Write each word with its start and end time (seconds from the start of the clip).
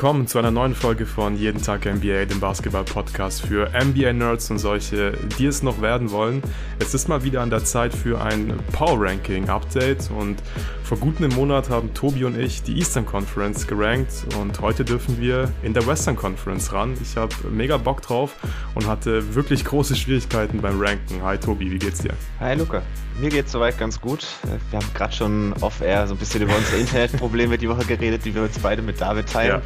Willkommen 0.00 0.26
zu 0.26 0.38
einer 0.38 0.50
neuen 0.50 0.74
Folge 0.74 1.04
von 1.04 1.36
Jeden 1.36 1.60
Tag 1.60 1.84
NBA, 1.84 2.24
dem 2.24 2.40
Basketball-Podcast 2.40 3.42
für 3.42 3.70
NBA-Nerds 3.78 4.50
und 4.50 4.58
solche, 4.58 5.12
die 5.38 5.44
es 5.44 5.62
noch 5.62 5.82
werden 5.82 6.10
wollen. 6.10 6.42
Es 6.78 6.94
ist 6.94 7.10
mal 7.10 7.22
wieder 7.22 7.42
an 7.42 7.50
der 7.50 7.66
Zeit 7.66 7.94
für 7.94 8.18
ein 8.18 8.58
Power-Ranking-Update 8.72 10.10
und 10.10 10.42
vor 10.90 10.98
gut 10.98 11.18
einem 11.18 11.32
Monat 11.36 11.70
haben 11.70 11.94
Tobi 11.94 12.24
und 12.24 12.36
ich 12.36 12.64
die 12.64 12.76
Eastern 12.76 13.06
Conference 13.06 13.68
gerankt 13.68 14.26
und 14.40 14.60
heute 14.60 14.84
dürfen 14.84 15.20
wir 15.20 15.52
in 15.62 15.72
der 15.72 15.86
Western 15.86 16.16
Conference 16.16 16.72
ran. 16.72 16.98
Ich 17.00 17.16
habe 17.16 17.32
mega 17.48 17.76
Bock 17.76 18.02
drauf 18.02 18.34
und 18.74 18.88
hatte 18.88 19.36
wirklich 19.36 19.64
große 19.64 19.94
Schwierigkeiten 19.94 20.60
beim 20.60 20.80
Ranken. 20.80 21.22
Hi 21.22 21.38
Tobi, 21.38 21.70
wie 21.70 21.78
geht's 21.78 22.00
dir? 22.00 22.10
Hi 22.40 22.56
Luca. 22.56 22.82
Mir 23.20 23.28
geht's 23.28 23.52
soweit 23.52 23.78
ganz 23.78 24.00
gut. 24.00 24.26
Wir 24.70 24.78
haben 24.78 24.94
gerade 24.94 25.12
schon 25.12 25.52
off-air 25.60 26.06
so 26.06 26.14
ein 26.14 26.18
bisschen 26.18 26.42
über 26.42 26.56
unsere 26.56 26.78
Internetprobleme 26.78 27.58
die 27.58 27.68
Woche 27.68 27.84
geredet, 27.84 28.24
die 28.24 28.34
wir 28.34 28.42
uns 28.42 28.58
beide 28.58 28.80
mit 28.80 29.00
David 29.00 29.30
teilen. 29.30 29.60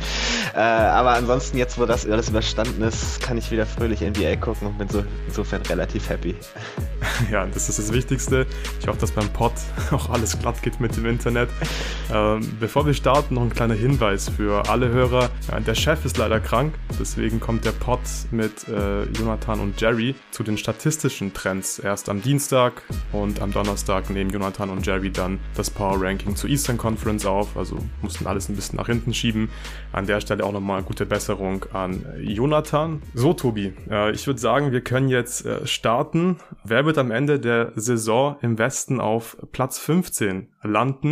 Ja. 0.55 0.89
Äh, 0.89 0.91
aber 0.91 1.11
ansonsten, 1.11 1.57
jetzt 1.57 1.79
wo 1.79 1.87
das 1.87 2.05
alles 2.05 2.31
überstanden 2.31 2.83
ist, 2.83 3.23
kann 3.23 3.39
ich 3.39 3.51
wieder 3.53 3.65
fröhlich 3.65 4.01
NBA 4.01 4.37
gucken 4.37 4.69
und 4.69 4.79
bin 4.79 4.89
so 4.89 5.05
insofern 5.29 5.63
relativ 5.63 6.09
happy. 6.09 6.35
Ja, 7.31 7.47
das 7.47 7.69
ist 7.69 7.79
das 7.79 7.93
Wichtigste. 7.93 8.47
Ich 8.81 8.89
hoffe, 8.89 8.99
dass 8.99 9.13
beim 9.13 9.29
Pod 9.29 9.53
auch 9.93 10.11
alles 10.11 10.39
glatt 10.39 10.63
geht 10.63 10.81
mit 10.81 10.97
dem 10.97 11.05
Internet. 11.15 11.49
Ähm, 12.13 12.41
bevor 12.61 12.85
wir 12.87 12.95
starten, 12.95 13.35
noch 13.35 13.43
ein 13.43 13.51
kleiner 13.51 13.75
Hinweis 13.75 14.29
für 14.29 14.69
alle 14.69 14.89
Hörer. 14.89 15.31
Ja, 15.51 15.61
der 15.61 15.75
Chef 15.75 16.05
ist 16.05 16.19
leider 16.19 16.41
krank, 16.41 16.75
deswegen 17.01 17.41
kommt 17.41 17.65
der 17.65 17.73
Pod 17.73 18.01
mit 18.31 18.69
äh, 18.69 19.05
Jonathan 19.05 19.61
und 19.61 19.81
Jerry 19.81 20.15
zu 20.31 20.43
den 20.43 20.59
statistischen 20.59 21.33
Trends 21.33 21.79
erst 21.79 22.09
am 22.09 22.21
Dienstag 22.21 22.83
und 23.13 23.41
am 23.41 23.53
Donnerstag 23.53 24.11
nehmen 24.11 24.31
Jonathan 24.31 24.71
und 24.71 24.87
Jerry 24.87 25.11
dann 25.11 25.39
das 25.55 25.71
Power 25.71 26.01
Ranking 26.01 26.37
zur 26.37 26.51
Eastern 26.51 26.77
Conference 26.77 27.25
auf. 27.25 27.57
Also 27.57 27.79
mussten 28.03 28.27
alles 28.27 28.49
ein 28.49 28.57
bisschen 28.57 28.77
nach 28.77 28.87
hinten 28.87 29.15
schieben. 29.15 29.49
An 29.93 30.07
der 30.07 30.21
Stelle 30.21 30.45
auch 30.45 30.53
nochmal 30.53 30.83
gute 30.83 31.07
Besserung 31.07 31.65
an 31.73 32.05
Jonathan. 32.21 33.03
So, 33.15 33.33
Tobi, 33.33 33.73
äh, 33.89 34.13
ich 34.13 34.27
würde 34.27 34.41
sagen, 34.41 34.73
wir 34.73 34.81
können 34.81 35.09
jetzt 35.09 35.47
äh, 35.47 35.67
starten. 35.67 36.37
Wer 36.65 36.85
wird 36.85 36.99
am 36.99 37.11
Ende 37.11 37.39
der 37.39 37.73
Saison 37.77 38.37
im 38.43 38.59
Westen 38.59 39.01
auf 39.01 39.37
Platz 39.53 39.79
15 39.79 40.49
landen? 40.63 41.04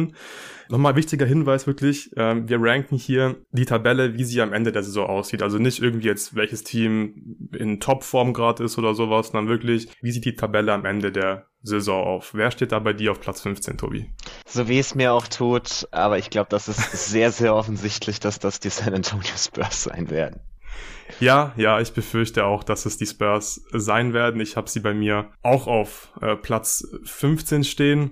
Nochmal 0.68 0.96
wichtiger 0.96 1.26
Hinweis 1.26 1.66
wirklich, 1.66 2.10
ähm, 2.16 2.48
wir 2.48 2.58
ranken 2.60 2.96
hier 2.96 3.36
die 3.50 3.66
Tabelle, 3.66 4.16
wie 4.16 4.24
sie 4.24 4.40
am 4.40 4.52
Ende 4.52 4.72
der 4.72 4.82
Saison 4.82 5.06
aussieht. 5.06 5.42
Also 5.42 5.58
nicht 5.58 5.82
irgendwie 5.82 6.06
jetzt, 6.06 6.34
welches 6.34 6.64
Team 6.64 7.48
in 7.56 7.78
Topform 7.78 8.32
gerade 8.32 8.64
ist 8.64 8.78
oder 8.78 8.94
sowas, 8.94 9.28
sondern 9.28 9.48
wirklich, 9.48 9.88
wie 10.00 10.12
sieht 10.12 10.24
die 10.24 10.36
Tabelle 10.36 10.72
am 10.72 10.84
Ende 10.84 11.12
der 11.12 11.46
Saison 11.62 12.04
auf. 12.04 12.34
Wer 12.34 12.50
steht 12.50 12.72
da 12.72 12.78
bei 12.78 12.92
dir 12.92 13.12
auf 13.12 13.20
Platz 13.20 13.40
15, 13.42 13.78
Tobi? 13.78 14.10
So 14.46 14.68
wie 14.68 14.78
es 14.78 14.94
mir 14.94 15.12
auch 15.12 15.28
tut, 15.28 15.86
aber 15.90 16.18
ich 16.18 16.30
glaube, 16.30 16.48
das 16.50 16.68
ist 16.68 16.90
sehr, 17.10 17.30
sehr 17.32 17.54
offensichtlich, 17.54 18.20
dass 18.20 18.38
das 18.38 18.60
die 18.60 18.70
San 18.70 18.94
Antonio 18.94 19.32
Spurs 19.36 19.84
sein 19.84 20.10
werden. 20.10 20.40
Ja, 21.20 21.52
ja, 21.56 21.80
ich 21.80 21.92
befürchte 21.92 22.44
auch, 22.44 22.64
dass 22.64 22.86
es 22.86 22.96
die 22.96 23.06
Spurs 23.06 23.64
sein 23.72 24.12
werden. 24.12 24.40
Ich 24.40 24.56
habe 24.56 24.70
sie 24.70 24.80
bei 24.80 24.94
mir 24.94 25.30
auch 25.42 25.66
auf 25.66 26.12
äh, 26.20 26.36
Platz 26.36 26.88
15 27.04 27.64
stehen. 27.64 28.10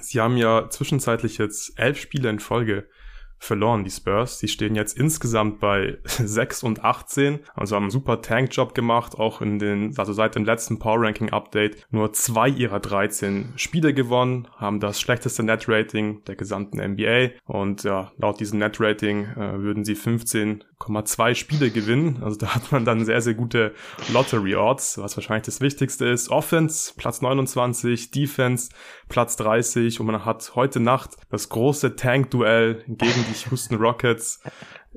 Sie 0.00 0.20
haben 0.20 0.36
ja 0.36 0.68
zwischenzeitlich 0.70 1.38
jetzt 1.38 1.78
elf 1.78 2.00
Spiele 2.00 2.30
in 2.30 2.40
Folge 2.40 2.88
verloren, 3.42 3.82
die 3.82 3.90
Spurs. 3.90 4.38
Sie 4.38 4.46
stehen 4.46 4.76
jetzt 4.76 4.96
insgesamt 4.96 5.58
bei 5.58 5.98
6 6.04 6.62
und 6.62 6.84
18, 6.84 7.40
also 7.54 7.74
haben 7.74 7.84
einen 7.84 7.90
super 7.90 8.22
Tank-Job 8.22 8.72
gemacht, 8.72 9.18
auch 9.18 9.40
in 9.40 9.58
den, 9.58 9.98
also 9.98 10.12
seit 10.12 10.36
dem 10.36 10.44
letzten 10.44 10.78
Power-Ranking-Update 10.78 11.88
nur 11.90 12.12
zwei 12.12 12.48
ihrer 12.48 12.78
13 12.78 13.54
Spiele 13.56 13.94
gewonnen, 13.94 14.46
haben 14.56 14.78
das 14.78 15.00
schlechteste 15.00 15.42
Net-Rating 15.42 16.22
der 16.24 16.36
gesamten 16.36 16.78
NBA 16.78 17.30
und 17.46 17.82
ja, 17.82 18.12
laut 18.16 18.38
diesem 18.38 18.60
Net-Rating 18.60 19.24
äh, 19.24 19.58
würden 19.60 19.84
sie 19.84 19.94
15,2 19.94 21.34
Spiele 21.34 21.70
gewinnen, 21.70 22.22
also 22.22 22.38
da 22.38 22.54
hat 22.54 22.70
man 22.70 22.84
dann 22.84 23.04
sehr, 23.04 23.20
sehr 23.22 23.34
gute 23.34 23.74
Lottery-Odds, 24.12 24.98
was 24.98 25.16
wahrscheinlich 25.16 25.46
das 25.46 25.60
Wichtigste 25.60 26.06
ist. 26.06 26.30
Offense, 26.30 26.92
Platz 26.96 27.20
29, 27.20 28.12
Defense, 28.12 28.70
Platz 29.08 29.34
30 29.36 29.98
und 29.98 30.06
man 30.06 30.24
hat 30.24 30.52
heute 30.54 30.78
Nacht 30.78 31.16
das 31.28 31.48
große 31.48 31.96
Tank-Duell 31.96 32.84
gegen 32.86 33.24
die 33.28 33.31
die 33.32 33.50
Houston 33.50 33.76
Rockets 33.76 34.40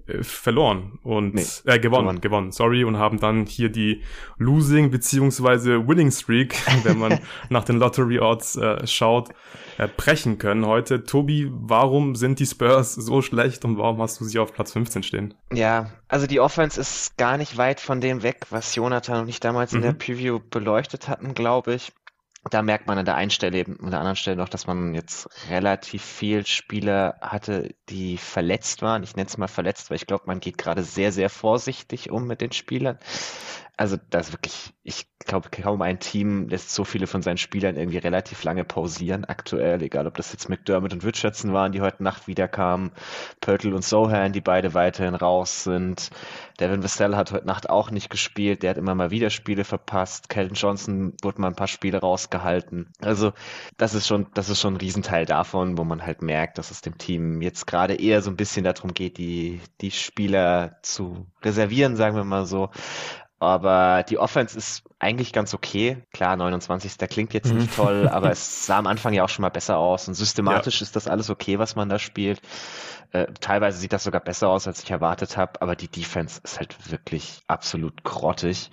äh, 0.07 0.23
verloren 0.23 1.00
und 1.03 1.35
nee, 1.35 1.41
äh, 1.66 1.79
gewonnen, 1.79 1.81
gewonnen, 1.81 2.22
gewonnen, 2.22 2.51
sorry, 2.51 2.84
und 2.84 2.97
haben 2.97 3.19
dann 3.19 3.46
hier 3.46 3.69
die 3.69 4.03
Losing 4.38 4.91
beziehungsweise 4.91 5.88
Winning 5.88 6.12
Streak, 6.12 6.56
wenn 6.84 7.00
man 7.00 7.19
nach 7.50 7.63
den 7.63 7.78
Lottery 7.78 8.19
Odds 8.19 8.57
äh, 8.57 8.85
schaut, 8.85 9.29
äh, 9.78 9.88
brechen 9.88 10.38
können 10.38 10.66
heute. 10.66 11.03
Tobi, 11.03 11.50
warum 11.50 12.16
sind 12.16 12.40
die 12.40 12.46
Spurs 12.46 12.94
so 12.94 13.22
schlecht 13.22 13.66
und 13.66 13.78
warum 13.78 14.01
hast 14.01 14.19
du 14.19 14.25
sie 14.25 14.38
auf 14.40 14.53
Platz 14.53 14.73
15 14.73 15.03
stehen? 15.03 15.34
Ja, 15.52 15.91
also 16.07 16.28
die 16.28 16.40
Offense 16.40 16.79
ist 16.79 17.17
gar 17.17 17.38
nicht 17.38 17.57
weit 17.57 17.79
von 17.79 18.02
dem 18.02 18.22
weg, 18.22 18.46
was 18.50 18.75
Jonathan 18.75 19.22
und 19.22 19.29
ich 19.29 19.40
damals 19.40 19.72
mhm. 19.72 19.78
in 19.78 19.81
der 19.84 19.94
mhm. 19.94 19.97
Preview 19.97 20.40
beleuchtet 20.50 21.07
hatten, 21.07 21.34
glaube 21.34 21.73
ich 21.73 21.91
da 22.50 22.61
merkt 22.61 22.88
man 22.88 22.97
an 22.97 23.06
der 23.06 23.16
einen 23.16 23.31
Stelle 23.31 23.57
eben, 23.57 23.79
an 23.81 23.91
der 23.91 24.00
anderen 24.00 24.16
Stelle 24.16 24.38
noch, 24.38 24.50
dass 24.50 24.67
man 24.67 24.94
jetzt 24.94 25.28
relativ 25.50 26.03
viel 26.03 26.45
Spieler 26.45 27.17
hatte, 27.22 27.73
die 27.89 28.17
verletzt 28.17 28.81
waren. 28.81 29.03
Ich 29.03 29.16
nenne 29.16 29.28
es 29.28 29.38
mal 29.38 29.47
verletzt, 29.47 29.89
weil 29.89 29.97
ich 29.97 30.07
glaube, 30.07 30.25
man 30.28 30.39
geht 30.39 30.57
gerade 30.57 30.84
sehr, 30.84 31.11
sehr 31.11 31.29
vorsichtig 31.29 32.11
um 32.11 32.28
mit 32.28 32.41
den 32.41 32.51
Spielern 32.51 33.00
also 33.78 33.97
das 34.09 34.31
wirklich, 34.31 34.74
ich 34.84 35.08
glaube, 35.19 35.50
kaum 35.50 35.81
ein 35.81 36.00
Team 36.00 36.47
lässt 36.47 36.74
so 36.74 36.84
viele 36.84 37.08
von 37.08 37.22
seinen 37.22 37.38
Spielern 37.38 37.75
irgendwie 37.75 37.97
relativ 37.97 38.44
lange 38.44 38.63
pausieren 38.63 39.25
aktuell, 39.25 39.81
egal 39.81 40.08
ob 40.08 40.16
das 40.16 40.31
jetzt 40.31 40.50
McDermott 40.50 40.94
und 40.94 41.03
Richardson 41.03 41.52
waren, 41.52 41.72
die 41.72 41.81
heute 41.81 42.03
Nacht 42.03 42.28
wiederkamen, 42.28 42.91
Pörtl 43.41 43.74
und 43.74 43.84
Sohan, 43.84 44.31
die 44.31 44.41
beide 44.41 44.74
weiterhin 44.74 45.16
raus 45.16 45.64
sind. 45.64 46.09
Devin 46.59 46.84
Vassell 46.84 47.16
hat 47.16 47.31
heute 47.31 47.47
Nacht 47.47 47.69
auch 47.69 47.91
nicht 47.91 48.09
gespielt, 48.09 48.64
der 48.64 48.72
hat 48.72 48.78
immer 48.78 48.96
mal 48.96 49.12
wieder 49.12 49.30
Spiele 49.30 49.66
verpasst. 49.66 50.30
Kelton 50.30 50.56
Johnson 50.56 51.14
wurde 51.22 51.41
mal 51.41 51.50
ein 51.50 51.56
paar 51.56 51.68
Spiele 51.68 52.00
rausgehalten. 52.00 52.91
Also 53.02 53.34
das 53.78 53.94
ist 53.94 54.08
schon, 54.08 54.28
das 54.35 54.50
ist 54.50 54.62
schon 54.62 54.75
ein 54.75 54.78
Riesenteil 54.80 55.25
davon, 55.25 55.78
wo 55.78 55.84
man 55.84 56.06
halt 56.06 56.22
merkt, 56.22 56.58
dass 56.59 56.72
es 56.72 56.81
dem 56.81 56.97
Team 56.97 57.41
jetzt 57.41 57.68
gerade 57.68 57.96
eher 57.96 58.22
so 58.22 58.30
ein 58.30 58.38
bisschen 58.38 58.64
darum 58.64 58.94
geht, 58.94 59.18
die, 59.18 59.59
die 59.81 59.91
Spieler 59.91 60.78
zu 60.81 61.28
reservieren, 61.44 61.96
sagen 61.97 62.16
wir 62.16 62.24
mal 62.24 62.46
so, 62.46 62.69
aber 63.45 64.03
die 64.03 64.17
Offense 64.17 64.57
ist 64.57 64.83
eigentlich 65.00 65.33
ganz 65.33 65.53
okay. 65.53 66.03
Klar, 66.13 66.35
29. 66.35 66.97
klingt 67.09 67.33
jetzt 67.33 67.53
nicht 67.53 67.72
mhm. 67.72 67.75
toll, 67.75 68.09
aber 68.11 68.31
es 68.31 68.66
sah 68.66 68.78
am 68.78 68.88
Anfang 68.88 69.13
ja 69.13 69.23
auch 69.23 69.29
schon 69.29 69.44
mal 69.44 69.50
besser 69.50 69.78
aus. 69.78 70.07
Und 70.07 70.16
systematisch 70.16 70.81
ja. 70.81 70.85
ist 70.85 70.95
das 70.95 71.07
alles 71.07 71.29
okay, 71.29 71.59
was 71.59 71.75
man 71.75 71.89
da 71.89 72.00
spielt. 72.00 72.41
Äh, 73.11 73.28
teilweise 73.39 73.78
sieht 73.78 73.94
das 73.94 74.03
sogar 74.03 74.22
besser 74.22 74.50
aus, 74.50 74.67
als 74.67 74.84
ich 74.84 74.91
erwartet 74.91 75.38
habe, 75.38 75.61
aber 75.61 75.75
die 75.75 75.88
Defense 75.88 76.41
ist 76.44 76.59
halt 76.59 76.91
wirklich 76.91 77.41
absolut 77.47 78.03
grottig. 78.03 78.72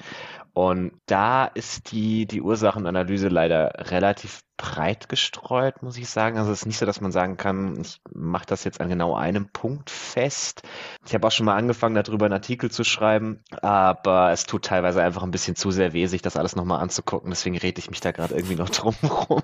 Und 0.54 0.92
da 1.06 1.46
ist 1.46 1.92
die, 1.92 2.26
die 2.26 2.42
Ursachenanalyse 2.42 3.28
leider 3.28 3.72
relativ 3.90 4.42
breit 4.58 5.08
gestreut, 5.08 5.82
muss 5.82 5.96
ich 5.96 6.08
sagen. 6.08 6.36
Also 6.36 6.52
es 6.52 6.60
ist 6.60 6.66
nicht 6.66 6.78
so, 6.78 6.84
dass 6.84 7.00
man 7.00 7.10
sagen 7.10 7.38
kann, 7.38 7.80
ich 7.80 8.00
mache 8.12 8.46
das 8.46 8.64
jetzt 8.64 8.80
an 8.80 8.90
genau 8.90 9.14
einem 9.14 9.48
Punkt 9.48 9.88
fest. 9.88 10.62
Ich 11.06 11.14
habe 11.14 11.26
auch 11.26 11.32
schon 11.32 11.46
mal 11.46 11.56
angefangen, 11.56 11.94
darüber 11.94 12.26
einen 12.26 12.34
Artikel 12.34 12.70
zu 12.70 12.84
schreiben, 12.84 13.40
aber 13.62 14.30
es 14.30 14.44
tut 14.44 14.66
teilweise 14.66 15.02
einfach 15.02 15.22
ein 15.22 15.30
bisschen 15.30 15.56
zu 15.56 15.70
sehr 15.70 15.94
weh, 15.94 16.06
sich 16.06 16.22
das 16.22 16.36
alles 16.36 16.54
nochmal 16.54 16.80
anzugucken. 16.80 17.30
Deswegen 17.30 17.56
rede 17.56 17.78
ich 17.78 17.90
mich 17.90 18.00
da 18.00 18.12
gerade 18.12 18.34
irgendwie 18.34 18.56
noch 18.56 18.70
drum 18.70 18.94
rum. 19.02 19.42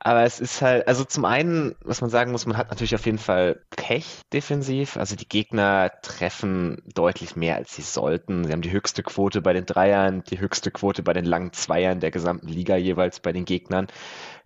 Aber 0.00 0.22
es 0.22 0.38
ist 0.38 0.62
halt, 0.62 0.86
also 0.86 1.04
zum 1.04 1.24
einen, 1.24 1.74
was 1.82 2.00
man 2.00 2.10
sagen 2.10 2.30
muss, 2.30 2.46
man 2.46 2.56
hat 2.56 2.70
natürlich 2.70 2.94
auf 2.94 3.04
jeden 3.06 3.18
Fall 3.18 3.62
Pech 3.70 4.20
defensiv. 4.32 4.96
Also 4.96 5.16
die 5.16 5.28
Gegner 5.28 5.90
treffen 6.02 6.82
deutlich 6.94 7.34
mehr, 7.34 7.56
als 7.56 7.74
sie 7.74 7.82
sollten. 7.82 8.44
Sie 8.44 8.52
haben 8.52 8.62
die 8.62 8.70
höchste 8.70 9.02
Quote 9.02 9.42
bei 9.42 9.52
den 9.52 9.66
Dreiern, 9.66 10.22
die 10.30 10.38
höchste 10.38 10.70
Quote 10.70 11.02
bei 11.02 11.12
den 11.12 11.24
langen 11.24 11.52
Zweiern 11.52 12.00
der 12.00 12.12
gesamten 12.12 12.48
Liga 12.48 12.76
jeweils 12.76 13.20
bei 13.20 13.32
den 13.32 13.44
Gegnern. 13.44 13.88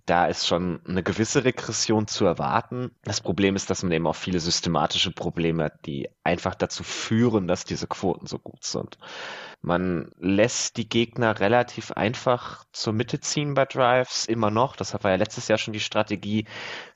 Da 0.06 0.26
ist 0.26 0.46
schon 0.48 0.80
eine 0.86 1.02
gewisse 1.02 1.44
Regression 1.44 2.08
zu 2.08 2.24
erwarten. 2.24 2.90
Das 3.04 3.20
Problem 3.20 3.54
ist, 3.54 3.70
dass 3.70 3.82
man 3.82 3.92
eben 3.92 4.06
auch 4.06 4.16
viele 4.16 4.40
systematische 4.40 5.12
Probleme 5.12 5.64
hat, 5.64 5.86
die 5.86 6.08
einfach 6.24 6.54
dazu 6.56 6.82
führen, 6.82 7.46
dass 7.46 7.64
diese 7.64 7.86
Quoten 7.86 8.26
so 8.26 8.38
gut 8.38 8.64
sind. 8.64 8.98
Man 9.64 10.10
lässt 10.18 10.76
die 10.76 10.88
Gegner 10.88 11.38
relativ 11.38 11.92
einfach 11.92 12.64
zur 12.72 12.92
Mitte 12.92 13.20
ziehen 13.20 13.54
bei 13.54 13.64
Drives, 13.64 14.26
immer 14.26 14.50
noch. 14.50 14.74
Das 14.74 14.92
war 14.92 15.10
ja 15.12 15.16
letztes 15.16 15.46
Jahr 15.46 15.56
schon 15.56 15.72
die 15.72 15.78
Strategie. 15.78 16.46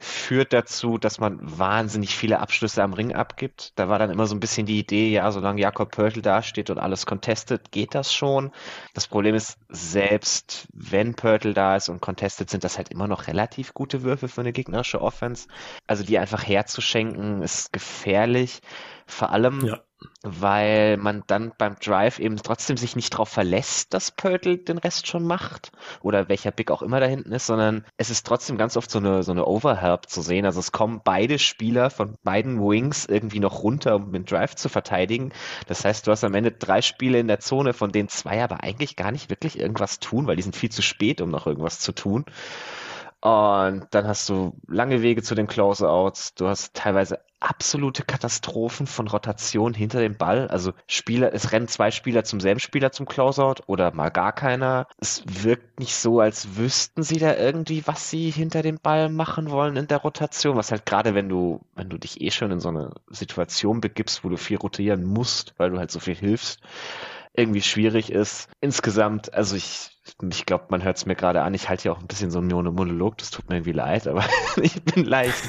Führt 0.00 0.52
dazu, 0.52 0.98
dass 0.98 1.20
man 1.20 1.38
wahnsinnig 1.40 2.16
viele 2.16 2.40
Abschlüsse 2.40 2.82
am 2.82 2.92
Ring 2.92 3.14
abgibt. 3.14 3.72
Da 3.76 3.88
war 3.88 4.00
dann 4.00 4.10
immer 4.10 4.26
so 4.26 4.34
ein 4.34 4.40
bisschen 4.40 4.66
die 4.66 4.80
Idee, 4.80 5.10
ja, 5.10 5.30
solange 5.30 5.60
Jakob 5.60 5.92
Pörtl 5.92 6.22
dasteht 6.22 6.68
und 6.68 6.78
alles 6.78 7.06
contestet, 7.06 7.70
geht 7.70 7.94
das 7.94 8.12
schon. 8.12 8.50
Das 8.94 9.06
Problem 9.06 9.36
ist, 9.36 9.58
selbst 9.68 10.66
wenn 10.72 11.14
Pörtl 11.14 11.54
da 11.54 11.76
ist 11.76 11.88
und 11.88 12.00
contestet, 12.00 12.50
sind 12.50 12.64
das 12.64 12.78
halt 12.78 12.88
immer 12.88 13.06
noch 13.06 13.28
relativ 13.28 13.74
gute 13.74 14.02
Würfe 14.02 14.26
für 14.26 14.40
eine 14.40 14.52
gegnerische 14.52 15.00
Offense. 15.00 15.46
Also 15.86 16.02
die 16.02 16.18
einfach 16.18 16.44
herzuschenken, 16.44 17.42
ist 17.42 17.72
gefährlich. 17.72 18.60
Vor 19.06 19.30
allem, 19.30 19.64
ja 19.64 19.80
weil 20.22 20.96
man 20.96 21.22
dann 21.26 21.52
beim 21.56 21.76
Drive 21.76 22.18
eben 22.18 22.36
trotzdem 22.36 22.76
sich 22.76 22.96
nicht 22.96 23.14
darauf 23.14 23.28
verlässt, 23.28 23.94
dass 23.94 24.10
Pörtl 24.10 24.58
den 24.58 24.78
Rest 24.78 25.06
schon 25.06 25.24
macht 25.24 25.72
oder 26.02 26.28
welcher 26.28 26.50
Big 26.50 26.70
auch 26.70 26.82
immer 26.82 27.00
da 27.00 27.06
hinten 27.06 27.32
ist, 27.32 27.46
sondern 27.46 27.84
es 27.96 28.10
ist 28.10 28.26
trotzdem 28.26 28.58
ganz 28.58 28.76
oft 28.76 28.90
so 28.90 28.98
eine, 28.98 29.22
so 29.22 29.32
eine 29.32 29.46
Overhelp 29.46 30.08
zu 30.08 30.22
sehen. 30.22 30.44
Also 30.44 30.60
es 30.60 30.72
kommen 30.72 31.00
beide 31.04 31.38
Spieler 31.38 31.90
von 31.90 32.16
beiden 32.24 32.60
Wings 32.60 33.06
irgendwie 33.06 33.40
noch 33.40 33.62
runter, 33.62 33.96
um 33.96 34.12
den 34.12 34.24
Drive 34.24 34.56
zu 34.56 34.68
verteidigen. 34.68 35.32
Das 35.66 35.84
heißt, 35.84 36.06
du 36.06 36.10
hast 36.10 36.24
am 36.24 36.34
Ende 36.34 36.52
drei 36.52 36.82
Spiele 36.82 37.18
in 37.18 37.28
der 37.28 37.40
Zone, 37.40 37.72
von 37.72 37.92
denen 37.92 38.08
zwei 38.08 38.42
aber 38.42 38.62
eigentlich 38.62 38.96
gar 38.96 39.12
nicht 39.12 39.30
wirklich 39.30 39.58
irgendwas 39.58 40.00
tun, 40.00 40.26
weil 40.26 40.36
die 40.36 40.42
sind 40.42 40.56
viel 40.56 40.70
zu 40.70 40.82
spät, 40.82 41.20
um 41.20 41.30
noch 41.30 41.46
irgendwas 41.46 41.80
zu 41.80 41.92
tun. 41.92 42.24
Und 43.20 43.86
dann 43.90 44.06
hast 44.06 44.28
du 44.28 44.52
lange 44.68 45.02
Wege 45.02 45.22
zu 45.22 45.34
den 45.34 45.46
Closeouts. 45.46 46.34
Du 46.34 46.46
hast 46.48 46.74
teilweise 46.74 47.20
absolute 47.40 48.02
Katastrophen 48.02 48.86
von 48.86 49.08
Rotation 49.08 49.74
hinter 49.74 50.00
dem 50.00 50.16
Ball. 50.16 50.48
Also 50.48 50.72
Spieler, 50.86 51.32
es 51.34 51.52
rennen 51.52 51.68
zwei 51.68 51.90
Spieler 51.90 52.24
zum 52.24 52.40
selben 52.40 52.60
Spieler 52.60 52.92
zum 52.92 53.06
Closeout 53.06 53.62
oder 53.66 53.92
mal 53.92 54.10
gar 54.10 54.32
keiner. 54.32 54.86
Es 54.98 55.22
wirkt 55.26 55.80
nicht 55.80 55.94
so, 55.94 56.20
als 56.20 56.56
wüssten 56.56 57.02
sie 57.02 57.18
da 57.18 57.36
irgendwie, 57.36 57.86
was 57.86 58.10
sie 58.10 58.30
hinter 58.30 58.62
dem 58.62 58.78
Ball 58.82 59.08
machen 59.08 59.50
wollen 59.50 59.76
in 59.76 59.88
der 59.88 59.98
Rotation. 59.98 60.56
Was 60.56 60.70
halt 60.70 60.86
gerade, 60.86 61.14
wenn 61.14 61.28
du, 61.28 61.60
wenn 61.74 61.88
du 61.88 61.98
dich 61.98 62.20
eh 62.20 62.30
schon 62.30 62.50
in 62.50 62.60
so 62.60 62.68
eine 62.68 62.92
Situation 63.10 63.80
begibst, 63.80 64.24
wo 64.24 64.28
du 64.28 64.36
viel 64.36 64.56
rotieren 64.56 65.04
musst, 65.04 65.54
weil 65.58 65.70
du 65.70 65.78
halt 65.78 65.90
so 65.90 66.00
viel 66.00 66.14
hilfst, 66.14 66.60
irgendwie 67.36 67.62
schwierig 67.62 68.10
ist. 68.10 68.48
Insgesamt, 68.60 69.34
also 69.34 69.56
ich 69.56 69.96
ich 70.30 70.46
glaube, 70.46 70.66
man 70.68 70.82
hört 70.84 70.96
es 70.96 71.06
mir 71.06 71.16
gerade 71.16 71.42
an. 71.42 71.52
Ich 71.54 71.68
halte 71.68 71.88
ja 71.88 71.92
auch 71.92 72.00
ein 72.00 72.06
bisschen 72.06 72.30
so 72.30 72.38
einen 72.38 72.48
Monolog. 72.48 73.18
Das 73.18 73.30
tut 73.30 73.48
mir 73.48 73.56
irgendwie 73.56 73.72
leid, 73.72 74.06
aber 74.06 74.24
ich 74.62 74.80
bin 74.82 75.04
leicht. 75.04 75.42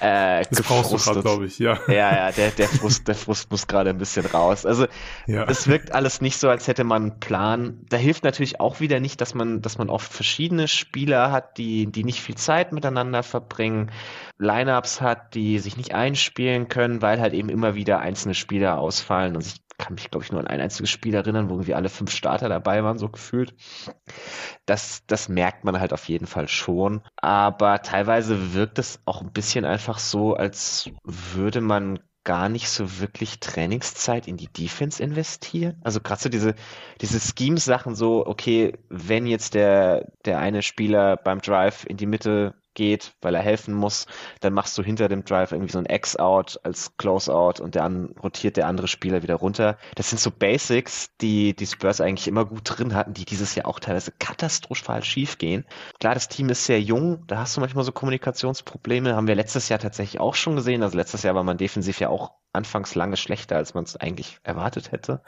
Äh, 0.00 0.44
das 0.50 0.66
gerade, 0.66 1.22
glaube 1.22 1.46
ich, 1.46 1.58
ja. 1.58 1.78
Ja, 1.86 2.14
ja, 2.14 2.32
der, 2.32 2.50
der, 2.50 2.68
Frust, 2.68 3.06
der 3.08 3.14
Frust 3.14 3.50
muss 3.50 3.66
gerade 3.66 3.90
ein 3.90 3.98
bisschen 3.98 4.26
raus. 4.26 4.66
Also, 4.66 4.86
ja. 5.26 5.44
es 5.44 5.68
wirkt 5.68 5.92
alles 5.92 6.20
nicht 6.20 6.38
so, 6.38 6.48
als 6.48 6.66
hätte 6.66 6.84
man 6.84 7.02
einen 7.02 7.20
Plan. 7.20 7.86
Da 7.88 7.96
hilft 7.96 8.24
natürlich 8.24 8.60
auch 8.60 8.80
wieder 8.80 9.00
nicht, 9.00 9.20
dass 9.20 9.34
man, 9.34 9.62
dass 9.62 9.78
man 9.78 9.88
oft 9.88 10.12
verschiedene 10.12 10.68
Spieler 10.68 11.30
hat, 11.30 11.56
die, 11.56 11.86
die 11.86 12.04
nicht 12.04 12.20
viel 12.20 12.36
Zeit 12.36 12.72
miteinander 12.72 13.22
verbringen, 13.22 13.90
Lineups 14.38 15.00
hat, 15.00 15.34
die 15.34 15.60
sich 15.60 15.76
nicht 15.76 15.94
einspielen 15.94 16.68
können, 16.68 17.00
weil 17.00 17.20
halt 17.20 17.32
eben 17.32 17.48
immer 17.48 17.76
wieder 17.76 18.00
einzelne 18.00 18.34
Spieler 18.34 18.78
ausfallen. 18.78 19.36
Und 19.36 19.46
ich 19.46 19.63
kann 19.78 19.94
mich, 19.94 20.10
glaube 20.10 20.24
ich, 20.24 20.32
nur 20.32 20.40
an 20.40 20.46
ein 20.46 20.60
einziges 20.60 20.90
Spiel 20.90 21.14
erinnern, 21.14 21.48
wo 21.48 21.54
irgendwie 21.54 21.74
alle 21.74 21.88
fünf 21.88 22.10
Starter 22.10 22.48
dabei 22.48 22.84
waren, 22.84 22.98
so 22.98 23.08
gefühlt. 23.08 23.54
Das, 24.66 25.04
das 25.06 25.28
merkt 25.28 25.64
man 25.64 25.78
halt 25.80 25.92
auf 25.92 26.08
jeden 26.08 26.26
Fall 26.26 26.48
schon. 26.48 27.02
Aber 27.16 27.82
teilweise 27.82 28.54
wirkt 28.54 28.78
es 28.78 29.00
auch 29.04 29.20
ein 29.22 29.32
bisschen 29.32 29.64
einfach 29.64 29.98
so, 29.98 30.34
als 30.34 30.90
würde 31.04 31.60
man 31.60 31.98
gar 32.24 32.48
nicht 32.48 32.70
so 32.70 33.00
wirklich 33.00 33.38
Trainingszeit 33.38 34.26
in 34.26 34.38
die 34.38 34.50
Defense 34.50 35.02
investieren. 35.02 35.78
Also 35.84 36.00
gerade 36.00 36.22
so 36.22 36.28
diese, 36.30 36.54
diese 37.00 37.20
Schemes-Sachen 37.20 37.94
so, 37.94 38.26
okay, 38.26 38.78
wenn 38.88 39.26
jetzt 39.26 39.54
der, 39.54 40.10
der 40.24 40.38
eine 40.38 40.62
Spieler 40.62 41.16
beim 41.18 41.40
Drive 41.40 41.84
in 41.84 41.98
die 41.98 42.06
Mitte 42.06 42.54
geht, 42.74 43.14
weil 43.22 43.34
er 43.34 43.42
helfen 43.42 43.74
muss, 43.74 44.06
dann 44.40 44.52
machst 44.52 44.76
du 44.76 44.82
hinter 44.82 45.08
dem 45.08 45.24
Drive 45.24 45.52
irgendwie 45.52 45.72
so 45.72 45.78
ein 45.78 45.86
X-Out 45.86 46.60
als 46.62 46.96
Close-Out 46.96 47.60
und 47.60 47.76
dann 47.76 48.14
rotiert 48.22 48.56
der 48.56 48.66
andere 48.66 48.88
Spieler 48.88 49.22
wieder 49.22 49.36
runter. 49.36 49.78
Das 49.94 50.10
sind 50.10 50.18
so 50.18 50.30
Basics, 50.30 51.10
die 51.20 51.54
die 51.54 51.66
Spurs 51.66 52.00
eigentlich 52.00 52.28
immer 52.28 52.44
gut 52.44 52.62
drin 52.64 52.94
hatten, 52.94 53.14
die 53.14 53.24
dieses 53.24 53.54
Jahr 53.54 53.66
auch 53.66 53.80
teilweise 53.80 54.12
katastrophal 54.12 55.02
schief 55.04 55.38
gehen. 55.38 55.64
Klar, 56.00 56.14
das 56.14 56.28
Team 56.28 56.48
ist 56.48 56.64
sehr 56.64 56.80
jung, 56.80 57.24
da 57.26 57.38
hast 57.38 57.56
du 57.56 57.60
manchmal 57.60 57.84
so 57.84 57.92
Kommunikationsprobleme, 57.92 59.14
haben 59.14 59.28
wir 59.28 59.34
letztes 59.34 59.68
Jahr 59.68 59.78
tatsächlich 59.78 60.20
auch 60.20 60.34
schon 60.34 60.56
gesehen. 60.56 60.82
Also 60.82 60.96
letztes 60.96 61.22
Jahr 61.22 61.34
war 61.34 61.44
man 61.44 61.58
defensiv 61.58 62.00
ja 62.00 62.08
auch 62.08 62.32
anfangs 62.52 62.94
lange 62.94 63.16
schlechter, 63.16 63.56
als 63.56 63.74
man 63.74 63.84
es 63.84 63.96
eigentlich 63.96 64.38
erwartet 64.42 64.92
hätte. 64.92 65.22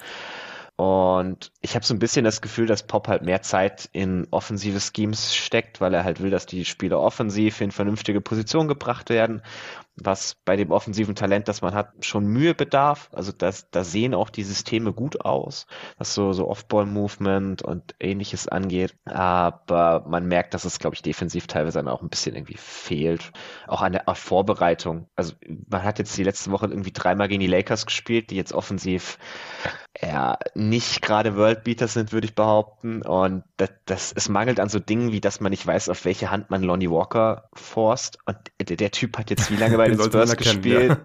Und 0.76 1.52
ich 1.62 1.75
habe 1.75 1.87
so 1.87 1.94
ein 1.94 1.99
bisschen 1.99 2.25
das 2.25 2.43
Gefühl, 2.43 2.67
dass 2.67 2.87
Pop 2.87 3.08
halt 3.08 3.23
mehr 3.23 3.40
Zeit 3.40 3.88
in 3.93 4.28
offensive 4.31 4.78
Schemes 4.78 5.34
steckt, 5.34 5.81
weil 5.81 5.94
er 5.94 6.05
halt 6.05 6.20
will, 6.20 6.31
dass 6.31 6.44
die 6.44 6.67
Spieler 6.67 7.00
offensiv 7.00 7.62
in 7.62 7.70
vernünftige 7.70 8.20
Position 8.20 8.69
gebracht 8.69 9.08
werden 9.08 9.43
was 9.96 10.37
bei 10.44 10.56
dem 10.56 10.70
offensiven 10.70 11.14
Talent, 11.14 11.49
das 11.49 11.62
man 11.62 11.75
hat, 11.75 12.05
schon 12.05 12.26
Mühe 12.26 12.55
bedarf. 12.55 13.08
Also 13.12 13.32
das, 13.32 13.70
da 13.70 13.82
sehen 13.82 14.14
auch 14.14 14.31
die 14.31 14.43
Systeme 14.43 14.93
gut 14.93 15.23
aus, 15.23 15.67
was 15.96 16.14
so, 16.14 16.32
so 16.32 16.49
Off-Ball-Movement 16.49 17.62
und 17.62 17.94
ähnliches 17.99 18.46
angeht. 18.46 18.94
Aber 19.06 20.05
man 20.06 20.26
merkt, 20.26 20.55
dass 20.55 20.64
es, 20.64 20.78
glaube 20.78 20.94
ich, 20.94 21.02
defensiv 21.02 21.46
teilweise 21.46 21.76
auch 21.90 22.02
ein 22.02 22.11
bisschen 22.11 22.34
irgendwie 22.34 22.58
fehlt. 22.58 23.32
Auch 23.67 23.82
an 23.82 23.93
der 23.93 24.05
Vorbereitung. 24.14 25.08
Also 25.17 25.34
man 25.69 25.82
hat 25.82 25.99
jetzt 25.99 26.17
die 26.17 26.25
letzte 26.25 26.50
Woche 26.50 26.67
irgendwie 26.67 26.93
dreimal 26.93 27.28
gegen 27.28 27.40
die 27.40 27.46
Lakers 27.46 27.87
gespielt, 27.87 28.31
die 28.31 28.37
jetzt 28.37 28.52
offensiv 28.52 29.19
ja, 30.02 30.38
nicht 30.54 31.02
gerade 31.02 31.37
Worldbeater 31.37 31.88
sind, 31.88 32.12
würde 32.12 32.26
ich 32.26 32.34
behaupten. 32.34 33.02
Und 33.02 33.44
das, 33.56 33.70
das, 33.87 34.12
es 34.12 34.28
mangelt 34.28 34.60
an 34.60 34.69
so 34.69 34.78
Dingen, 34.78 35.12
wie 35.12 35.20
dass 35.20 35.40
man 35.40 35.50
nicht 35.50 35.66
weiß, 35.66 35.88
auf 35.88 36.04
welche 36.04 36.31
Hand 36.31 36.50
man 36.50 36.62
Lonnie 36.62 36.90
Walker 36.90 37.48
forst. 37.54 38.19
Und 38.26 38.37
der, 38.60 38.76
der 38.76 38.90
Typ 38.90 39.16
hat 39.19 39.31
jetzt 39.31 39.50
wie 39.50 39.56
lange 39.56 39.76
bei 39.78 39.88
den 39.88 40.00
Spurs 40.00 40.37
gespielt? 40.37 40.90
Ja. 40.90 40.98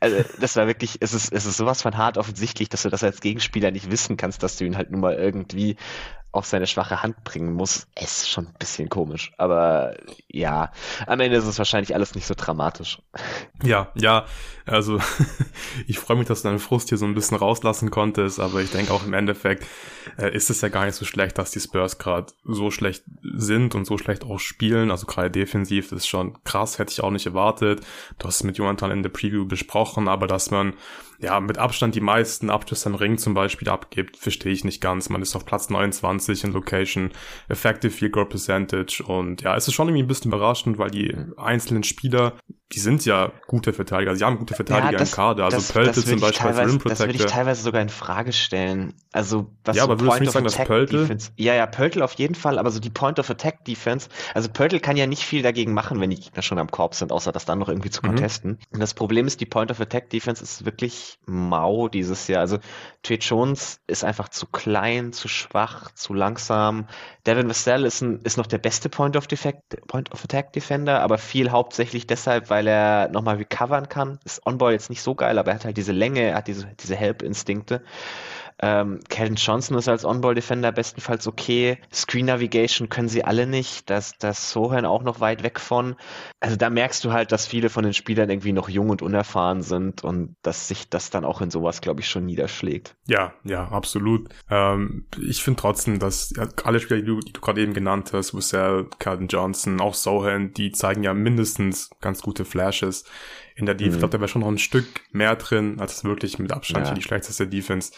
Also, 0.00 0.24
das 0.40 0.56
war 0.56 0.66
wirklich, 0.66 0.98
es 1.00 1.12
ist, 1.12 1.32
es 1.32 1.46
ist 1.46 1.56
sowas 1.56 1.82
von 1.82 1.96
hart 1.96 2.18
offensichtlich, 2.18 2.68
dass 2.68 2.82
du 2.82 2.88
das 2.88 3.02
als 3.02 3.20
Gegenspieler 3.20 3.70
nicht 3.70 3.90
wissen 3.90 4.16
kannst, 4.16 4.42
dass 4.42 4.56
du 4.56 4.64
ihn 4.64 4.76
halt 4.76 4.90
nun 4.90 5.00
mal 5.00 5.14
irgendwie 5.14 5.76
auf 6.36 6.46
seine 6.46 6.66
schwache 6.66 7.02
Hand 7.02 7.24
bringen 7.24 7.54
muss, 7.54 7.86
ist 8.00 8.28
schon 8.28 8.46
ein 8.46 8.54
bisschen 8.58 8.88
komisch. 8.88 9.32
Aber 9.38 9.96
ja, 10.28 10.70
am 11.06 11.20
Ende 11.20 11.36
ist 11.36 11.46
es 11.46 11.58
wahrscheinlich 11.58 11.94
alles 11.94 12.14
nicht 12.14 12.26
so 12.26 12.34
dramatisch. 12.36 13.00
Ja, 13.62 13.90
ja, 13.94 14.26
also 14.66 15.00
ich 15.86 15.98
freue 15.98 16.16
mich, 16.16 16.26
dass 16.26 16.42
du 16.42 16.48
deinen 16.48 16.58
Frust 16.58 16.88
hier 16.88 16.98
so 16.98 17.06
ein 17.06 17.14
bisschen 17.14 17.36
rauslassen 17.36 17.90
konntest, 17.90 18.40
aber 18.40 18.60
ich 18.60 18.70
denke 18.70 18.92
auch 18.92 19.04
im 19.04 19.14
Endeffekt 19.14 19.66
äh, 20.18 20.34
ist 20.34 20.50
es 20.50 20.60
ja 20.60 20.68
gar 20.68 20.84
nicht 20.84 20.94
so 20.94 21.04
schlecht, 21.04 21.38
dass 21.38 21.50
die 21.50 21.60
Spurs 21.60 21.98
gerade 21.98 22.32
so 22.44 22.70
schlecht 22.70 23.04
sind 23.22 23.74
und 23.74 23.84
so 23.84 23.98
schlecht 23.98 24.24
auch 24.24 24.38
spielen. 24.38 24.90
Also 24.90 25.06
gerade 25.06 25.30
defensiv 25.30 25.92
ist 25.92 26.06
schon 26.06 26.42
krass, 26.44 26.78
hätte 26.78 26.92
ich 26.92 27.02
auch 27.02 27.10
nicht 27.10 27.26
erwartet. 27.26 27.80
Du 28.18 28.26
hast 28.26 28.36
es 28.36 28.44
mit 28.44 28.58
Jonathan 28.58 28.90
in 28.90 29.02
der 29.02 29.10
Preview 29.10 29.46
besprochen, 29.46 30.08
aber 30.08 30.26
dass 30.26 30.50
man 30.50 30.74
ja, 31.18 31.40
mit 31.40 31.58
Abstand 31.58 31.94
die 31.94 32.00
meisten 32.00 32.50
Abschlüsse 32.50 32.88
im 32.88 32.94
Ring 32.94 33.18
zum 33.18 33.34
Beispiel 33.34 33.68
abgibt, 33.68 34.16
verstehe 34.16 34.52
ich 34.52 34.64
nicht 34.64 34.80
ganz. 34.80 35.08
Man 35.08 35.22
ist 35.22 35.34
auf 35.36 35.44
Platz 35.44 35.70
29 35.70 36.44
in 36.44 36.52
Location, 36.52 37.10
Effective 37.48 37.92
Field 37.92 38.12
Goal 38.12 38.26
Percentage 38.26 39.02
und 39.06 39.42
ja, 39.42 39.56
es 39.56 39.68
ist 39.68 39.74
schon 39.74 39.88
irgendwie 39.88 40.04
ein 40.04 40.08
bisschen 40.08 40.32
überraschend, 40.32 40.78
weil 40.78 40.90
die 40.90 41.16
einzelnen 41.36 41.84
Spieler, 41.84 42.34
die 42.72 42.80
sind 42.80 43.04
ja 43.04 43.32
gute 43.46 43.72
Verteidiger, 43.72 44.14
sie 44.16 44.24
haben 44.24 44.38
gute 44.38 44.54
Verteidiger 44.54 44.92
ja, 44.92 44.98
das, 44.98 45.10
im 45.10 45.16
Kader, 45.16 45.44
also 45.44 45.72
Pöltl 45.72 46.04
zum 46.04 46.20
Beispiel 46.20 46.46
als 46.46 46.58
Rim 46.58 46.78
Protector. 46.78 46.90
Das 46.90 47.00
würde 47.00 47.12
ich 47.14 47.24
teilweise 47.26 47.62
sogar 47.62 47.82
in 47.82 47.88
Frage 47.88 48.32
stellen. 48.32 48.94
Also, 49.12 49.52
was 49.64 49.76
ja, 49.76 49.84
so 49.84 49.90
aber 49.90 50.00
würdest 50.00 50.18
du 50.18 50.22
nicht 50.24 50.32
sagen, 50.32 50.44
dass? 50.44 50.56
Defense, 50.56 51.30
ja, 51.36 51.54
ja, 51.54 51.66
Pöltl 51.66 52.02
auf 52.02 52.12
jeden 52.14 52.34
Fall, 52.34 52.58
aber 52.58 52.70
so 52.70 52.80
die 52.80 52.90
Point 52.90 53.18
of 53.18 53.30
Attack 53.30 53.64
Defense, 53.64 54.08
also 54.34 54.48
Pöltl 54.48 54.80
kann 54.80 54.96
ja 54.96 55.06
nicht 55.06 55.22
viel 55.22 55.42
dagegen 55.42 55.72
machen, 55.72 56.00
wenn 56.00 56.10
die 56.10 56.20
Gegner 56.20 56.42
schon 56.42 56.58
am 56.58 56.70
Korb 56.70 56.94
sind, 56.94 57.12
außer 57.12 57.32
das 57.32 57.44
dann 57.44 57.58
noch 57.58 57.68
irgendwie 57.68 57.90
zu 57.90 58.00
mhm. 58.02 58.08
contesten. 58.08 58.50
Mhm. 58.50 58.58
Und 58.72 58.80
das 58.80 58.94
Problem 58.94 59.26
ist, 59.26 59.40
die 59.40 59.46
Point 59.46 59.70
of 59.70 59.80
Attack 59.80 60.10
Defense 60.10 60.42
ist 60.42 60.64
wirklich 60.64 61.05
mau 61.26 61.88
dieses 61.88 62.28
Jahr. 62.28 62.40
Also 62.40 62.58
Trey 63.02 63.18
Jones 63.18 63.80
ist 63.86 64.04
einfach 64.04 64.28
zu 64.28 64.46
klein, 64.46 65.12
zu 65.12 65.28
schwach, 65.28 65.90
zu 65.92 66.14
langsam. 66.14 66.86
Devin 67.26 67.48
Vassell 67.48 67.84
ist, 67.84 68.00
ein, 68.00 68.20
ist 68.22 68.36
noch 68.36 68.46
der 68.46 68.58
beste 68.58 68.88
Point 68.88 69.16
of, 69.16 69.26
Defect, 69.26 69.62
Point 69.86 70.12
of 70.12 70.24
Attack 70.24 70.52
Defender, 70.52 71.02
aber 71.02 71.18
viel 71.18 71.50
hauptsächlich 71.50 72.06
deshalb, 72.06 72.50
weil 72.50 72.66
er 72.66 73.08
nochmal 73.08 73.36
recovern 73.36 73.88
kann. 73.88 74.18
Ist 74.24 74.46
On-Ball 74.46 74.72
jetzt 74.72 74.90
nicht 74.90 75.02
so 75.02 75.14
geil, 75.14 75.38
aber 75.38 75.50
er 75.50 75.56
hat 75.56 75.64
halt 75.64 75.76
diese 75.76 75.92
Länge, 75.92 76.22
er 76.22 76.36
hat 76.36 76.48
diese, 76.48 76.66
diese 76.80 76.96
Help-Instinkte. 76.96 77.82
Ähm, 78.60 79.00
Calvin 79.08 79.34
Johnson 79.34 79.76
ist 79.76 79.88
als 79.88 80.04
On-Ball-Defender 80.04 80.72
bestenfalls 80.72 81.26
okay. 81.26 81.78
Screen 81.92 82.26
Navigation 82.26 82.88
können 82.88 83.08
sie 83.08 83.22
alle 83.22 83.46
nicht. 83.46 83.90
Das, 83.90 84.16
das 84.18 84.50
Sohan 84.50 84.86
auch 84.86 85.02
noch 85.02 85.20
weit 85.20 85.42
weg 85.42 85.60
von. 85.60 85.96
Also 86.40 86.56
da 86.56 86.70
merkst 86.70 87.04
du 87.04 87.12
halt, 87.12 87.32
dass 87.32 87.46
viele 87.46 87.68
von 87.68 87.84
den 87.84 87.92
Spielern 87.92 88.30
irgendwie 88.30 88.52
noch 88.52 88.68
jung 88.68 88.88
und 88.88 89.02
unerfahren 89.02 89.62
sind 89.62 90.04
und 90.04 90.36
dass 90.42 90.68
sich 90.68 90.88
das 90.88 91.10
dann 91.10 91.24
auch 91.24 91.40
in 91.42 91.50
sowas, 91.50 91.80
glaube 91.80 92.00
ich, 92.00 92.08
schon 92.08 92.24
niederschlägt. 92.24 92.96
Ja, 93.06 93.34
ja, 93.44 93.68
absolut. 93.68 94.28
Ähm, 94.50 95.06
ich 95.20 95.42
finde 95.42 95.60
trotzdem, 95.60 95.98
dass 95.98 96.32
alle 96.64 96.80
Spieler, 96.80 97.00
die 97.00 97.06
du, 97.06 97.20
du 97.20 97.40
gerade 97.40 97.60
eben 97.60 97.74
genannt 97.74 98.12
hast, 98.14 98.32
Russell, 98.32 98.88
Calvin 98.98 99.28
Johnson, 99.28 99.80
auch 99.80 99.94
Sohan, 99.94 100.52
die 100.54 100.72
zeigen 100.72 101.02
ja 101.02 101.12
mindestens 101.12 101.90
ganz 102.00 102.22
gute 102.22 102.44
Flashes 102.44 103.04
in 103.54 103.66
der 103.66 103.74
Defense. 103.74 103.90
Mhm. 103.90 103.96
Ich 103.96 104.00
glaube, 104.00 104.12
da 104.12 104.20
wäre 104.20 104.28
schon 104.28 104.42
noch 104.42 104.48
ein 104.48 104.58
Stück 104.58 104.86
mehr 105.12 105.34
drin, 105.36 105.80
als 105.80 105.96
es 105.96 106.04
wirklich 106.04 106.38
mit 106.38 106.52
Abstand 106.52 106.86
ja. 106.86 106.94
die 106.94 107.02
schlechteste 107.02 107.46
Defense 107.48 107.92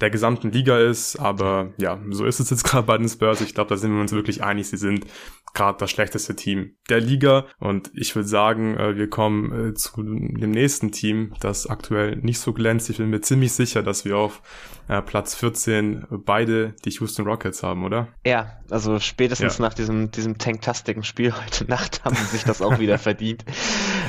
der 0.00 0.10
gesamten 0.10 0.50
Liga 0.50 0.78
ist. 0.78 1.16
Aber 1.16 1.72
ja, 1.78 1.98
so 2.10 2.24
ist 2.24 2.40
es 2.40 2.50
jetzt 2.50 2.64
gerade 2.64 2.86
bei 2.86 2.98
den 2.98 3.08
Spurs. 3.08 3.40
Ich 3.40 3.54
glaube, 3.54 3.70
da 3.70 3.76
sind 3.76 3.92
wir 3.92 4.00
uns 4.00 4.12
wirklich 4.12 4.42
einig. 4.42 4.68
Sie 4.68 4.76
sind 4.76 5.06
gerade 5.54 5.78
das 5.78 5.90
schlechteste 5.90 6.36
Team 6.36 6.76
der 6.88 7.00
Liga. 7.00 7.46
Und 7.58 7.90
ich 7.94 8.14
würde 8.14 8.28
sagen, 8.28 8.76
äh, 8.76 8.96
wir 8.96 9.08
kommen 9.08 9.70
äh, 9.70 9.74
zu 9.74 10.02
dem 10.02 10.50
nächsten 10.50 10.92
Team, 10.92 11.34
das 11.40 11.66
aktuell 11.66 12.16
nicht 12.16 12.38
so 12.38 12.52
glänzt. 12.52 12.90
Ich 12.90 12.98
bin 12.98 13.10
mir 13.10 13.20
ziemlich 13.20 13.52
sicher, 13.52 13.82
dass 13.82 14.04
wir 14.04 14.16
auf 14.16 14.42
äh, 14.88 15.02
Platz 15.02 15.34
14 15.34 16.06
beide 16.10 16.74
die 16.84 16.90
Houston 16.90 17.26
Rockets 17.26 17.62
haben, 17.62 17.84
oder? 17.84 18.08
Ja, 18.24 18.60
also 18.70 18.98
spätestens 19.00 19.58
ja. 19.58 19.64
nach 19.64 19.74
diesem, 19.74 20.10
diesem 20.10 20.38
tanktastigen 20.38 21.02
Spiel 21.02 21.32
heute 21.44 21.64
Nacht 21.64 22.04
haben 22.04 22.16
sie 22.16 22.24
sich 22.24 22.44
das 22.44 22.62
auch 22.62 22.78
wieder 22.78 22.98
verdient. 23.10 23.44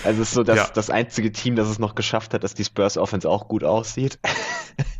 Also 0.03 0.21
es 0.21 0.29
ist 0.29 0.35
so 0.35 0.43
das, 0.43 0.57
ja. 0.57 0.69
das 0.73 0.89
einzige 0.89 1.31
Team, 1.31 1.55
das 1.55 1.69
es 1.69 1.79
noch 1.79 1.95
geschafft 1.95 2.33
hat, 2.33 2.43
dass 2.43 2.53
die 2.53 2.63
Spurs 2.63 2.97
Offense 2.97 3.29
auch 3.29 3.47
gut 3.47 3.63
aussieht. 3.63 4.19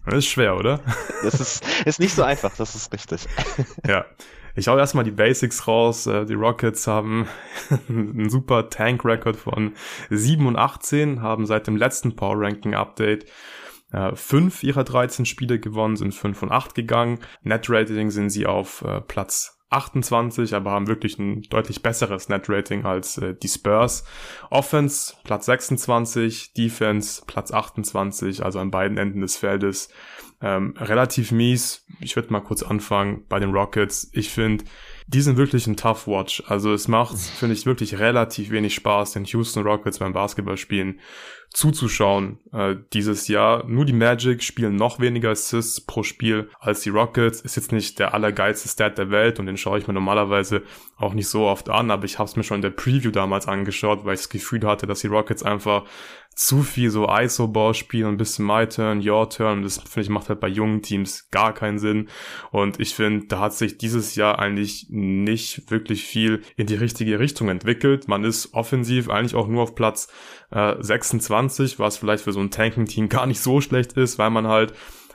Das 0.06 0.16
ist 0.16 0.28
schwer, 0.28 0.58
oder? 0.58 0.81
Das 1.24 1.40
ist, 1.40 1.64
ist 1.86 2.00
nicht 2.00 2.16
so 2.16 2.24
einfach, 2.24 2.56
das 2.58 2.76
ist 2.76 2.92
richtig. 2.92 3.28
Ja. 3.88 4.06
Ich 4.54 4.68
hau 4.68 4.78
erstmal 4.78 5.06
die 5.06 5.12
Basics 5.12 5.66
raus. 5.68 6.08
Äh, 6.08 6.26
die 6.26 6.34
Rockets 6.34 6.86
haben 6.88 7.28
einen 7.88 8.30
super 8.30 8.70
Tank-Record 8.70 9.38
von 9.38 9.74
7 10.10 10.46
und 10.46 10.58
18, 10.58 11.22
haben 11.22 11.46
seit 11.46 11.68
dem 11.68 11.78
letzten 11.78 12.16
Power 12.16 12.36
Ranking 12.38 12.76
Update 12.76 13.28
äh, 13.94 14.16
fünf 14.16 14.64
ihrer 14.64 14.84
13 14.84 15.26
Spiele 15.26 15.60
gewonnen, 15.60 15.96
sind 15.96 16.14
5 16.14 16.44
und 16.44 16.52
8 16.52 16.76
gegangen. 16.76 17.20
Net 17.44 17.70
Rating 17.70 18.10
sind 18.10 18.30
sie 18.30 18.46
auf 18.46 18.82
äh, 18.82 19.00
Platz 19.02 19.62
28, 19.72 20.54
aber 20.54 20.72
haben 20.72 20.88
wirklich 20.88 21.18
ein 21.18 21.44
deutlich 21.44 21.82
besseres 21.82 22.30
Net-Rating 22.30 22.86
als 22.86 23.18
äh, 23.18 23.34
die 23.34 23.48
Spurs. 23.48 24.04
Offense 24.50 25.16
Platz 25.24 25.46
26, 25.46 26.54
Defense 26.54 27.24
Platz 27.26 27.52
28, 27.52 28.44
also 28.44 28.60
an 28.60 28.70
beiden 28.70 28.98
Enden 28.98 29.22
des 29.22 29.38
Feldes. 29.38 29.90
Ähm, 30.42 30.74
relativ 30.78 31.32
mies. 31.32 31.86
Ich 32.00 32.16
würde 32.16 32.34
mal 32.34 32.40
kurz 32.40 32.64
anfangen 32.64 33.26
bei 33.30 33.40
den 33.40 33.52
Rockets. 33.52 34.10
Ich 34.14 34.30
finde, 34.30 34.66
die 35.08 35.22
sind 35.22 35.38
wirklich 35.38 35.68
ein 35.68 35.78
Tough 35.78 36.08
Watch. 36.08 36.44
Also 36.48 36.74
es 36.74 36.88
macht, 36.88 37.18
finde 37.18 37.54
ich, 37.54 37.66
wirklich 37.66 38.00
relativ 38.00 38.50
wenig 38.50 38.74
Spaß, 38.74 39.12
den 39.12 39.26
Houston 39.26 39.64
Rockets 39.64 40.00
beim 40.00 40.14
Basketballspielen 40.14 41.00
zuzuschauen 41.54 42.40
äh, 42.54 42.76
dieses 42.94 43.28
Jahr. 43.28 43.66
Nur 43.68 43.84
die 43.84 43.94
Magic 43.94 44.42
spielen 44.42 44.78
noch 44.78 45.02
weniger 45.02 45.32
Assists 45.32 45.82
pro 45.82 46.02
Spiel 46.02 46.50
als 46.60 46.80
die 46.82 46.90
Rockets. 46.90 47.42
Ist 47.42 47.58
jetzt 47.58 47.74
nicht 47.74 48.00
der 48.00 48.14
allergeilste 48.14 48.70
Stat 48.70 48.98
der 48.98 49.12
Welt 49.12 49.38
und 49.38 49.48
den 49.48 49.58
schaue 49.58 49.78
ich 49.78 49.88
mir 49.88 49.94
normalerweise 49.94 50.64
auch 50.96 51.14
nicht 51.14 51.28
so 51.28 51.44
oft 51.48 51.70
an, 51.70 51.92
aber 51.92 52.06
ich 52.06 52.20
habe 52.20 52.30
es 52.30 52.38
mir 52.38 52.44
schon 52.44 52.56
in 52.56 52.62
der 52.62 52.70
Preview 52.70 53.12
damals 53.12 53.48
angeschaut, 53.48 54.06
weil 54.06 54.14
ich 54.14 54.22
das 54.22 54.30
Gefühl 54.30 54.66
hatte, 54.66 54.88
dass 54.88 55.02
die 55.02 55.08
Rockets 55.08 55.44
einfach 55.44 55.84
zu 56.34 56.64
viel 56.64 56.90
so 56.90 57.10
ISO-Ball 57.10 57.74
spielen 57.74 58.06
und 58.06 58.14
ein 58.14 58.18
bisschen 58.18 58.46
My 58.46 58.66
Turn, 58.66 59.08
Your 59.08 59.30
Turn. 59.30 59.64
Das 59.64 59.78
finde 59.78 60.02
ich 60.02 60.10
macht 60.10 60.30
halt 60.30 60.40
bei 60.40 60.48
jungen 60.48 60.82
Teams 60.82 61.30
gar 61.30 61.54
keinen 61.54 61.78
Sinn. 61.78 62.08
Und 62.52 62.80
ich 62.80 62.96
finde, 62.96 63.28
da 63.28 63.40
hat 63.40 63.54
sich 63.54 63.78
dieses 63.78 64.16
Jahr 64.16 64.40
eigentlich 64.40 64.88
nicht 64.90 65.70
wirklich 65.70 66.04
viel 66.04 66.42
in 66.56 66.68
die 66.68 66.76
richtige 66.76 67.20
Richtung 67.20 67.50
entwickelt. 67.50 68.08
Man 68.08 68.24
ist 68.24 68.54
offensiv 68.54 69.10
eigentlich 69.10 69.36
auch 69.36 69.48
nur 69.48 69.64
auf 69.64 69.76
Platz 69.76 70.08
äh, 70.52 70.76
26, 70.80 71.80
was 71.80 71.98
vielleicht 71.98 72.24
für 72.24 72.34
so 72.34 72.40
ein 72.40 72.52
Tanking-Team 72.52 73.10
gar 73.10 73.26
nicht 73.26 73.42
so 73.42 73.60
schlecht 73.60 73.94
ist, 73.94 74.18
weil 74.18 74.30
man 74.30 74.48
halt 74.48 74.74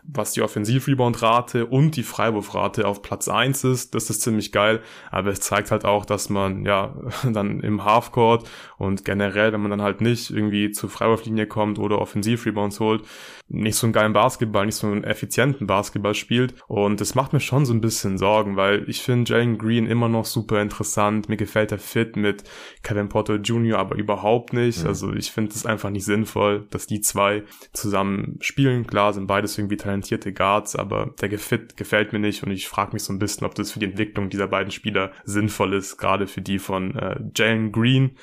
was 0.09 0.33
die 0.33 0.43
Offensiv-Rebound-Rate 0.43 1.67
und 1.67 1.97
die 1.97 2.03
Freiwurfrate 2.03 2.87
auf 2.87 3.03
Platz 3.03 3.29
eins 3.29 3.65
ist. 3.65 3.95
Das 3.95 4.11
ist 4.11 4.23
ziemlich 4.23 4.53
geil. 4.53 4.81
Aber 5.11 5.31
es 5.31 5.41
zeigt 5.41 5.71
halt 5.71 5.85
auch, 5.85 6.05
dass 6.05 6.29
man 6.29 6.65
ja 6.65 6.95
dann 7.25 7.61
im 7.61 7.85
Halfcourt 7.85 8.49
und 8.79 9.05
generell, 9.05 9.53
wenn 9.53 9.61
man 9.61 9.71
dann 9.71 9.83
halt 9.83 10.01
nicht 10.01 10.31
irgendwie 10.31 10.71
zur 10.71 10.91
Freiwurflinie 10.91 11.47
kommt 11.47 11.79
oder 11.79 12.01
Offensiv-Rebounds 12.01 12.81
holt, 12.81 13.03
nicht 13.49 13.77
so 13.77 13.87
einen 13.87 13.93
geilen 13.93 14.13
Basketball, 14.13 14.67
nicht 14.67 14.75
so 14.75 14.89
einen 14.89 15.05
effizienten 15.05 15.67
Basketball 15.67 16.15
spielt. 16.15 16.55
Und 16.67 17.01
das 17.01 17.15
macht 17.15 17.33
mir 17.33 17.41
schon 17.41 17.65
so 17.65 17.73
ein 17.73 17.81
bisschen 17.81 18.19
Sorgen, 18.19 18.57
weil 18.57 18.89
ich 18.89 19.03
finde 19.03 19.33
Jalen 19.33 19.57
Green 19.59 19.87
immer 19.87 20.09
noch 20.09 20.25
super 20.25 20.61
interessant. 20.61 21.29
Mir 21.29 21.37
gefällt 21.37 21.71
der 21.71 21.79
Fit 21.79 22.17
mit 22.17 22.45
Kevin 22.83 23.09
Porter 23.09 23.37
Jr. 23.37 23.79
aber 23.79 23.97
überhaupt 23.97 24.53
nicht. 24.53 24.83
Mhm. 24.83 24.89
Also 24.89 25.13
ich 25.13 25.31
finde 25.31 25.53
es 25.53 25.65
einfach 25.65 25.91
nicht 25.91 26.05
sinnvoll, 26.05 26.67
dass 26.71 26.87
die 26.87 27.01
zwei 27.01 27.45
zusammen 27.73 28.37
spielen. 28.41 28.87
Klar 28.87 29.13
sind 29.13 29.27
beides 29.27 29.57
irgendwie 29.57 29.77
talentierte 29.97 30.33
Guards, 30.33 30.77
aber 30.77 31.15
der 31.21 31.39
Fit 31.39 31.77
gefällt 31.77 32.13
mir 32.13 32.19
nicht 32.19 32.43
und 32.43 32.51
ich 32.51 32.69
frage 32.69 32.93
mich 32.93 33.03
so 33.03 33.13
ein 33.13 33.19
bisschen, 33.19 33.47
ob 33.47 33.55
das 33.55 33.73
für 33.73 33.79
die 33.79 33.87
Entwicklung 33.87 34.29
dieser 34.29 34.49
beiden 34.49 34.71
Spieler 34.71 35.13
sinnvoll 35.25 35.75
ist, 35.75 35.97
gerade 35.97 36.27
für 36.27 36.43
die 36.43 36.59
von 36.59 36.95
äh, 36.97 37.17
Jalen 37.35 37.73
Green. 37.73 38.17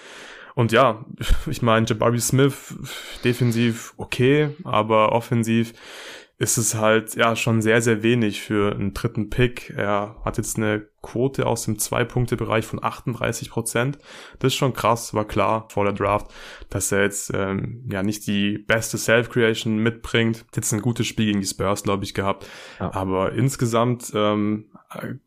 Und 0.55 0.71
ja, 0.71 1.03
ich 1.47 1.61
meine, 1.61 1.85
Jabari 1.85 2.19
Smith 2.19 2.75
defensiv 3.23 3.93
okay, 3.97 4.49
aber 4.63 5.11
offensiv 5.11 5.73
ist 6.43 6.57
es 6.57 6.75
halt 6.75 7.15
ja 7.15 7.37
schon 7.37 7.61
sehr, 7.61 7.81
sehr 7.81 8.03
wenig 8.03 8.41
für 8.41 8.75
einen 8.75 8.93
dritten 8.93 9.29
Pick. 9.29 9.73
Er 9.77 10.17
hat 10.25 10.35
jetzt 10.37 10.57
eine 10.57 10.85
Quote 11.01 11.45
aus 11.45 11.63
dem 11.63 11.79
Zwei-Punkte-Bereich 11.79 12.65
von 12.65 12.83
38 12.83 13.49
Prozent. 13.49 13.97
Das 14.39 14.51
ist 14.51 14.57
schon 14.57 14.73
krass, 14.73 15.13
war 15.13 15.25
klar 15.25 15.67
vor 15.69 15.85
der 15.85 15.93
Draft, 15.93 16.33
dass 16.69 16.91
er 16.91 17.03
jetzt 17.03 17.31
ähm, 17.33 17.87
ja 17.89 18.03
nicht 18.03 18.27
die 18.27 18.57
beste 18.57 18.97
Self-Creation 18.97 19.77
mitbringt. 19.77 20.45
Jetzt 20.53 20.73
ein 20.73 20.81
gutes 20.81 21.07
Spiel 21.07 21.27
gegen 21.27 21.39
die 21.39 21.47
Spurs, 21.47 21.83
glaube 21.83 22.03
ich, 22.03 22.13
gehabt. 22.13 22.45
Ja. 22.77 22.93
Aber 22.93 23.31
insgesamt, 23.31 24.11
ähm, 24.13 24.65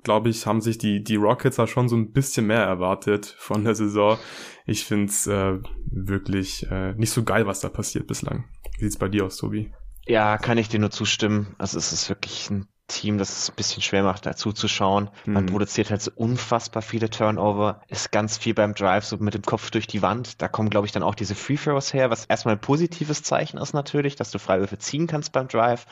glaube 0.03 0.29
ich, 0.29 0.47
haben 0.47 0.61
sich 0.61 0.77
die, 0.77 1.03
die 1.03 1.17
Rockets 1.17 1.57
da 1.57 1.67
schon 1.67 1.89
so 1.89 1.97
ein 1.97 2.13
bisschen 2.13 2.47
mehr 2.47 2.63
erwartet 2.63 3.35
von 3.39 3.65
der 3.65 3.75
Saison. 3.75 4.19
Ich 4.67 4.85
finde 4.85 5.07
es 5.07 5.27
äh, 5.27 5.61
wirklich 5.87 6.67
äh, 6.71 6.93
nicht 6.93 7.11
so 7.11 7.25
geil, 7.25 7.47
was 7.47 7.61
da 7.61 7.71
passiert 7.71 8.07
bislang. 8.07 8.45
Wie 8.77 8.85
sieht's 8.85 8.99
bei 8.99 9.09
dir 9.09 9.25
aus, 9.25 9.39
Tobi? 9.39 9.73
Ja, 10.09 10.39
kann 10.39 10.59
ich 10.59 10.69
dir 10.69 10.79
nur 10.81 10.91
zustimmen. 10.91 11.55
Also 11.59 11.79
es 11.79 11.93
ist 11.93 12.09
wirklich 12.09 12.51
ein 12.51 12.67
Team, 12.89 13.19
das 13.19 13.37
es 13.37 13.51
ein 13.51 13.57
bisschen 13.57 13.83
schwer 13.83 14.03
macht, 14.03 14.27
dazu 14.27 14.53
zu 14.53 14.69
schauen. 14.69 15.11
Man 15.25 15.45
mhm. 15.45 15.49
produziert 15.49 15.91
halt 15.91 16.03
so 16.03 16.13
unfassbar 16.15 16.83
viele 16.83 17.11
Turnover, 17.11 17.81
ist 17.89 18.13
ganz 18.13 18.39
viel 18.39 18.55
beim 18.55 18.75
Drive 18.75 19.05
so 19.05 19.17
mit 19.17 19.35
dem 19.35 19.43
Kopf 19.43 19.71
durch 19.71 19.87
die 19.87 20.03
Wand. 20.03 20.41
Da 20.41 20.49
kommen, 20.49 20.71
glaube 20.71 20.87
ich, 20.87 20.93
dann 20.93 21.03
auch 21.03 21.15
diese 21.15 21.35
Free 21.35 21.57
Throws 21.57 21.93
her, 21.93 22.11
was 22.11 22.27
erstmal 22.27 22.55
ein 22.55 22.61
positives 22.61 23.23
Zeichen 23.23 23.59
ist 23.59 23.75
natürlich, 23.75 24.15
dass 24.17 24.31
du 24.31 24.39
Freiwürfe 24.39 24.79
ziehen 24.79 25.07
kannst 25.07 25.33
beim 25.33 25.49
Drive. 25.49 25.87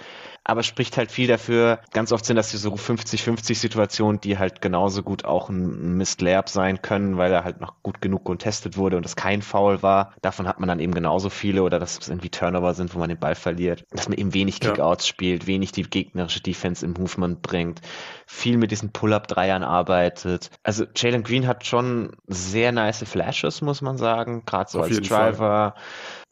Aber 0.44 0.62
spricht 0.62 0.96
halt 0.96 1.10
viel 1.10 1.26
dafür. 1.26 1.80
Ganz 1.92 2.12
oft 2.12 2.24
sind 2.24 2.36
das 2.36 2.50
hier 2.50 2.60
so 2.60 2.74
50-50 2.74 3.54
Situationen, 3.54 4.20
die 4.20 4.38
halt 4.38 4.60
genauso 4.60 5.02
gut 5.02 5.24
auch 5.24 5.48
ein 5.48 5.96
Mist 5.96 6.20
Layup 6.20 6.48
sein 6.48 6.82
können, 6.82 7.16
weil 7.16 7.32
er 7.32 7.44
halt 7.44 7.60
noch 7.60 7.82
gut 7.82 8.00
genug 8.00 8.24
contestet 8.24 8.76
wurde 8.76 8.96
und 8.96 9.06
es 9.06 9.16
kein 9.16 9.42
Foul 9.42 9.82
war. 9.82 10.12
Davon 10.22 10.46
hat 10.46 10.60
man 10.60 10.68
dann 10.68 10.80
eben 10.80 10.94
genauso 10.94 11.30
viele 11.30 11.62
oder 11.62 11.78
dass 11.80 11.98
es 11.98 12.08
irgendwie 12.08 12.28
Turnover 12.28 12.74
sind, 12.74 12.94
wo 12.94 12.98
man 12.98 13.08
den 13.08 13.18
Ball 13.18 13.34
verliert. 13.34 13.84
Dass 13.90 14.08
man 14.08 14.18
eben 14.18 14.34
wenig 14.34 14.60
Kickouts 14.60 15.06
ja. 15.06 15.10
spielt, 15.10 15.46
wenig 15.46 15.72
die 15.72 15.82
gegnerische 15.82 16.40
Defense 16.40 16.83
im 16.84 16.92
Movement 16.92 17.42
bringt, 17.42 17.80
viel 18.26 18.56
mit 18.56 18.70
diesen 18.70 18.92
Pull-Up-Dreiern 18.92 19.62
arbeitet. 19.62 20.50
Also 20.62 20.84
Jalen 20.94 21.22
Green 21.22 21.46
hat 21.46 21.66
schon 21.66 22.12
sehr 22.26 22.72
nice 22.72 23.04
Flashes, 23.04 23.60
muss 23.62 23.82
man 23.82 23.98
sagen, 23.98 24.44
gerade 24.46 24.70
so 24.70 24.80
Auf 24.80 24.86
als 24.86 25.00
Driver. 25.00 25.74
Fall. 25.74 25.82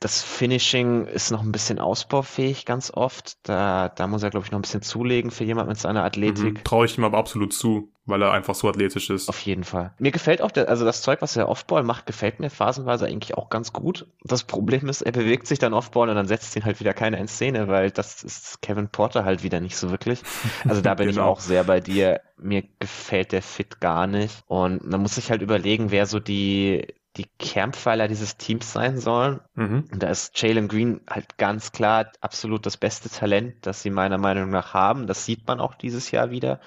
Das 0.02 0.20
Finishing 0.20 1.06
ist 1.06 1.30
noch 1.30 1.42
ein 1.42 1.52
bisschen 1.52 1.78
ausbaufähig 1.78 2.66
ganz 2.66 2.90
oft. 2.92 3.36
Da, 3.44 3.88
da 3.88 4.08
muss 4.08 4.24
er, 4.24 4.30
glaube 4.30 4.44
ich, 4.44 4.50
noch 4.50 4.58
ein 4.58 4.62
bisschen 4.62 4.82
zulegen 4.82 5.30
für 5.30 5.44
jemand 5.44 5.68
mit 5.68 5.78
seiner 5.78 6.02
Athletik. 6.02 6.54
Mhm, 6.54 6.64
Traue 6.64 6.86
ich 6.86 6.98
ihm 6.98 7.04
aber 7.04 7.18
absolut 7.18 7.52
zu, 7.52 7.92
weil 8.04 8.20
er 8.20 8.32
einfach 8.32 8.56
so 8.56 8.68
athletisch 8.68 9.10
ist. 9.10 9.28
Auf 9.28 9.38
jeden 9.42 9.62
Fall. 9.62 9.94
Mir 10.00 10.10
gefällt 10.10 10.42
auch, 10.42 10.50
der, 10.50 10.68
also 10.68 10.84
das 10.84 11.02
Zeug, 11.02 11.22
was 11.22 11.36
er 11.36 11.48
Offball 11.48 11.84
macht, 11.84 12.06
gefällt 12.06 12.40
mir 12.40 12.50
phasenweise 12.50 13.06
eigentlich 13.06 13.36
auch 13.36 13.48
ganz 13.48 13.72
gut. 13.72 14.08
Das 14.24 14.42
Problem 14.42 14.88
ist, 14.88 15.02
er 15.02 15.12
bewegt 15.12 15.46
sich 15.46 15.60
dann 15.60 15.72
Offball 15.72 16.08
und 16.08 16.16
dann 16.16 16.26
setzt 16.26 16.56
ihn 16.56 16.64
halt 16.64 16.80
wieder 16.80 16.94
keiner 16.94 17.18
in 17.18 17.28
Szene, 17.28 17.68
weil 17.68 17.92
das 17.92 18.24
ist 18.24 18.60
Kevin 18.60 18.88
Porter 18.88 19.24
halt 19.24 19.44
wieder 19.44 19.60
nicht 19.60 19.76
so 19.76 19.92
wirklich. 19.92 20.20
Also 20.66 20.80
da 20.80 20.94
bin 20.96 21.10
genau. 21.10 21.20
ich 21.20 21.28
auch 21.28 21.38
sehr 21.38 21.62
bei 21.62 21.78
dir. 21.78 22.22
Mir 22.38 22.64
gefällt 22.80 23.30
der 23.30 23.42
Fit 23.42 23.78
gar 23.78 24.08
nicht. 24.08 24.42
Und 24.48 24.80
dann 24.92 25.00
muss 25.00 25.16
ich 25.16 25.30
halt 25.30 25.42
überlegen, 25.42 25.92
wer 25.92 26.06
so 26.06 26.18
die 26.18 26.88
die 27.16 27.26
Kernpfeiler 27.38 28.08
dieses 28.08 28.36
Teams 28.36 28.72
sein 28.72 28.98
sollen. 28.98 29.40
Mhm. 29.54 29.84
Und 29.92 30.02
da 30.02 30.08
ist 30.08 30.40
Jalen 30.40 30.68
Green 30.68 31.00
halt 31.08 31.36
ganz 31.36 31.72
klar 31.72 32.10
absolut 32.20 32.64
das 32.66 32.76
beste 32.76 33.10
Talent, 33.10 33.66
das 33.66 33.82
sie 33.82 33.90
meiner 33.90 34.18
Meinung 34.18 34.50
nach 34.50 34.74
haben. 34.74 35.06
Das 35.06 35.24
sieht 35.24 35.46
man 35.46 35.60
auch 35.60 35.74
dieses 35.74 36.10
Jahr 36.10 36.30
wieder. 36.30 36.60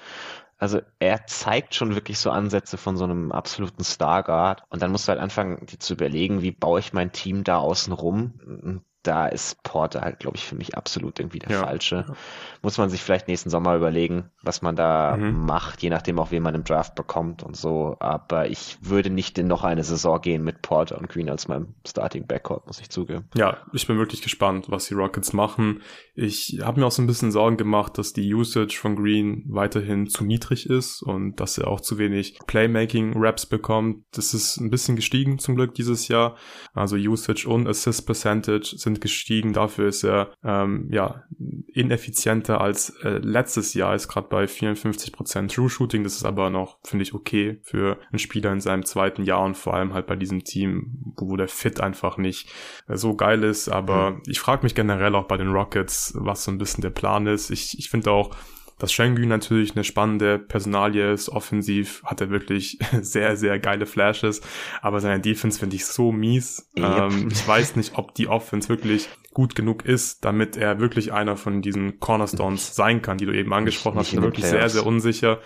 Also 0.58 0.80
er 0.98 1.26
zeigt 1.26 1.74
schon 1.74 1.94
wirklich 1.94 2.18
so 2.18 2.30
Ansätze 2.30 2.78
von 2.78 2.96
so 2.96 3.04
einem 3.04 3.32
absoluten 3.32 3.84
Starguard. 3.84 4.62
Und 4.70 4.82
dann 4.82 4.92
musst 4.92 5.08
du 5.08 5.10
halt 5.10 5.20
anfangen, 5.20 5.66
dir 5.66 5.78
zu 5.78 5.94
überlegen, 5.94 6.42
wie 6.42 6.52
baue 6.52 6.80
ich 6.80 6.92
mein 6.92 7.12
Team 7.12 7.44
da 7.44 7.58
außen 7.58 7.92
rum 7.92 8.82
da 9.06 9.26
ist 9.26 9.62
Porter 9.62 10.00
halt, 10.00 10.18
glaube 10.18 10.36
ich, 10.36 10.44
für 10.44 10.56
mich 10.56 10.76
absolut 10.76 11.18
irgendwie 11.18 11.38
der 11.38 11.50
ja. 11.50 11.64
falsche. 11.64 12.06
Muss 12.62 12.78
man 12.78 12.90
sich 12.90 13.02
vielleicht 13.02 13.28
nächsten 13.28 13.50
Sommer 13.50 13.76
überlegen, 13.76 14.30
was 14.42 14.62
man 14.62 14.76
da 14.76 15.16
mhm. 15.16 15.46
macht, 15.46 15.82
je 15.82 15.90
nachdem 15.90 16.18
auch, 16.18 16.30
wen 16.30 16.42
man 16.42 16.54
im 16.54 16.64
Draft 16.64 16.94
bekommt 16.94 17.42
und 17.42 17.56
so. 17.56 17.96
Aber 18.00 18.48
ich 18.48 18.78
würde 18.80 19.10
nicht 19.10 19.38
in 19.38 19.46
noch 19.46 19.64
eine 19.64 19.84
Saison 19.84 20.20
gehen 20.20 20.42
mit 20.42 20.62
Porter 20.62 20.98
und 20.98 21.08
Green 21.08 21.30
als 21.30 21.48
meinem 21.48 21.74
Starting 21.86 22.26
Backcourt, 22.26 22.66
muss 22.66 22.80
ich 22.80 22.90
zugeben. 22.90 23.28
Ja, 23.34 23.58
ich 23.72 23.86
bin 23.86 23.98
wirklich 23.98 24.22
gespannt, 24.22 24.66
was 24.68 24.86
die 24.86 24.94
Rockets 24.94 25.32
machen. 25.32 25.82
Ich 26.14 26.58
habe 26.62 26.80
mir 26.80 26.86
auch 26.86 26.92
so 26.92 27.02
ein 27.02 27.06
bisschen 27.06 27.30
Sorgen 27.30 27.56
gemacht, 27.56 27.98
dass 27.98 28.12
die 28.12 28.34
Usage 28.34 28.78
von 28.80 28.96
Green 28.96 29.44
weiterhin 29.48 30.08
zu 30.08 30.24
niedrig 30.24 30.68
ist 30.68 31.02
und 31.02 31.36
dass 31.36 31.58
er 31.58 31.68
auch 31.68 31.80
zu 31.80 31.98
wenig 31.98 32.38
Playmaking-Raps 32.46 33.46
bekommt. 33.46 34.04
Das 34.12 34.34
ist 34.34 34.56
ein 34.58 34.70
bisschen 34.70 34.96
gestiegen 34.96 35.38
zum 35.38 35.54
Glück 35.54 35.74
dieses 35.74 36.08
Jahr. 36.08 36.36
Also 36.74 36.96
Usage 36.96 37.46
und 37.48 37.68
Assist 37.68 38.06
Percentage 38.06 38.76
sind 38.76 38.95
gestiegen. 39.00 39.52
Dafür 39.52 39.88
ist 39.88 40.04
er 40.04 40.32
ähm, 40.44 40.88
ja 40.90 41.24
ineffizienter 41.72 42.60
als 42.60 42.90
äh, 43.02 43.18
letztes 43.18 43.74
Jahr. 43.74 43.94
Ist 43.94 44.08
gerade 44.08 44.28
bei 44.28 44.44
54% 44.44 45.54
True 45.54 45.70
Shooting. 45.70 46.04
Das 46.04 46.16
ist 46.16 46.24
aber 46.24 46.50
noch 46.50 46.78
finde 46.84 47.02
ich 47.02 47.14
okay 47.14 47.60
für 47.62 47.98
einen 48.10 48.18
Spieler 48.18 48.52
in 48.52 48.60
seinem 48.60 48.84
zweiten 48.84 49.22
Jahr 49.22 49.44
und 49.44 49.56
vor 49.56 49.74
allem 49.74 49.94
halt 49.94 50.06
bei 50.06 50.16
diesem 50.16 50.44
Team, 50.44 51.12
wo 51.16 51.36
der 51.36 51.48
Fit 51.48 51.80
einfach 51.80 52.16
nicht 52.16 52.50
äh, 52.88 52.96
so 52.96 53.14
geil 53.14 53.44
ist. 53.44 53.68
Aber 53.68 54.12
mhm. 54.12 54.22
ich 54.26 54.40
frage 54.40 54.62
mich 54.62 54.74
generell 54.74 55.14
auch 55.14 55.26
bei 55.26 55.36
den 55.36 55.48
Rockets, 55.48 56.14
was 56.16 56.44
so 56.44 56.50
ein 56.50 56.58
bisschen 56.58 56.82
der 56.82 56.90
Plan 56.90 57.26
ist. 57.26 57.50
Ich, 57.50 57.78
ich 57.78 57.90
finde 57.90 58.10
auch 58.10 58.30
dass 58.78 58.92
Schengen 58.92 59.28
natürlich 59.28 59.74
eine 59.74 59.84
spannende 59.84 60.38
Personalie 60.38 61.12
ist, 61.12 61.28
offensiv 61.28 62.02
hat 62.04 62.20
er 62.20 62.30
wirklich 62.30 62.78
sehr, 63.00 63.36
sehr 63.36 63.58
geile 63.58 63.86
Flashes, 63.86 64.42
aber 64.82 65.00
seine 65.00 65.20
Defense 65.20 65.58
finde 65.58 65.76
ich 65.76 65.86
so 65.86 66.12
mies. 66.12 66.68
Yep. 66.76 66.84
Ähm, 66.84 67.28
ich 67.30 67.46
weiß 67.46 67.76
nicht, 67.76 67.96
ob 67.96 68.14
die 68.14 68.28
Offense 68.28 68.68
wirklich 68.68 69.08
gut 69.32 69.54
genug 69.54 69.84
ist, 69.84 70.24
damit 70.24 70.56
er 70.56 70.80
wirklich 70.80 71.12
einer 71.12 71.36
von 71.36 71.60
diesen 71.60 72.00
Cornerstones 72.00 72.74
sein 72.74 73.02
kann, 73.02 73.18
die 73.18 73.26
du 73.26 73.32
eben 73.32 73.52
angesprochen 73.52 73.98
hast. 73.98 74.12
Nicht 74.12 74.22
wirklich 74.22 74.46
sehr, 74.46 74.68
sehr 74.68 74.86
unsicher 74.86 75.40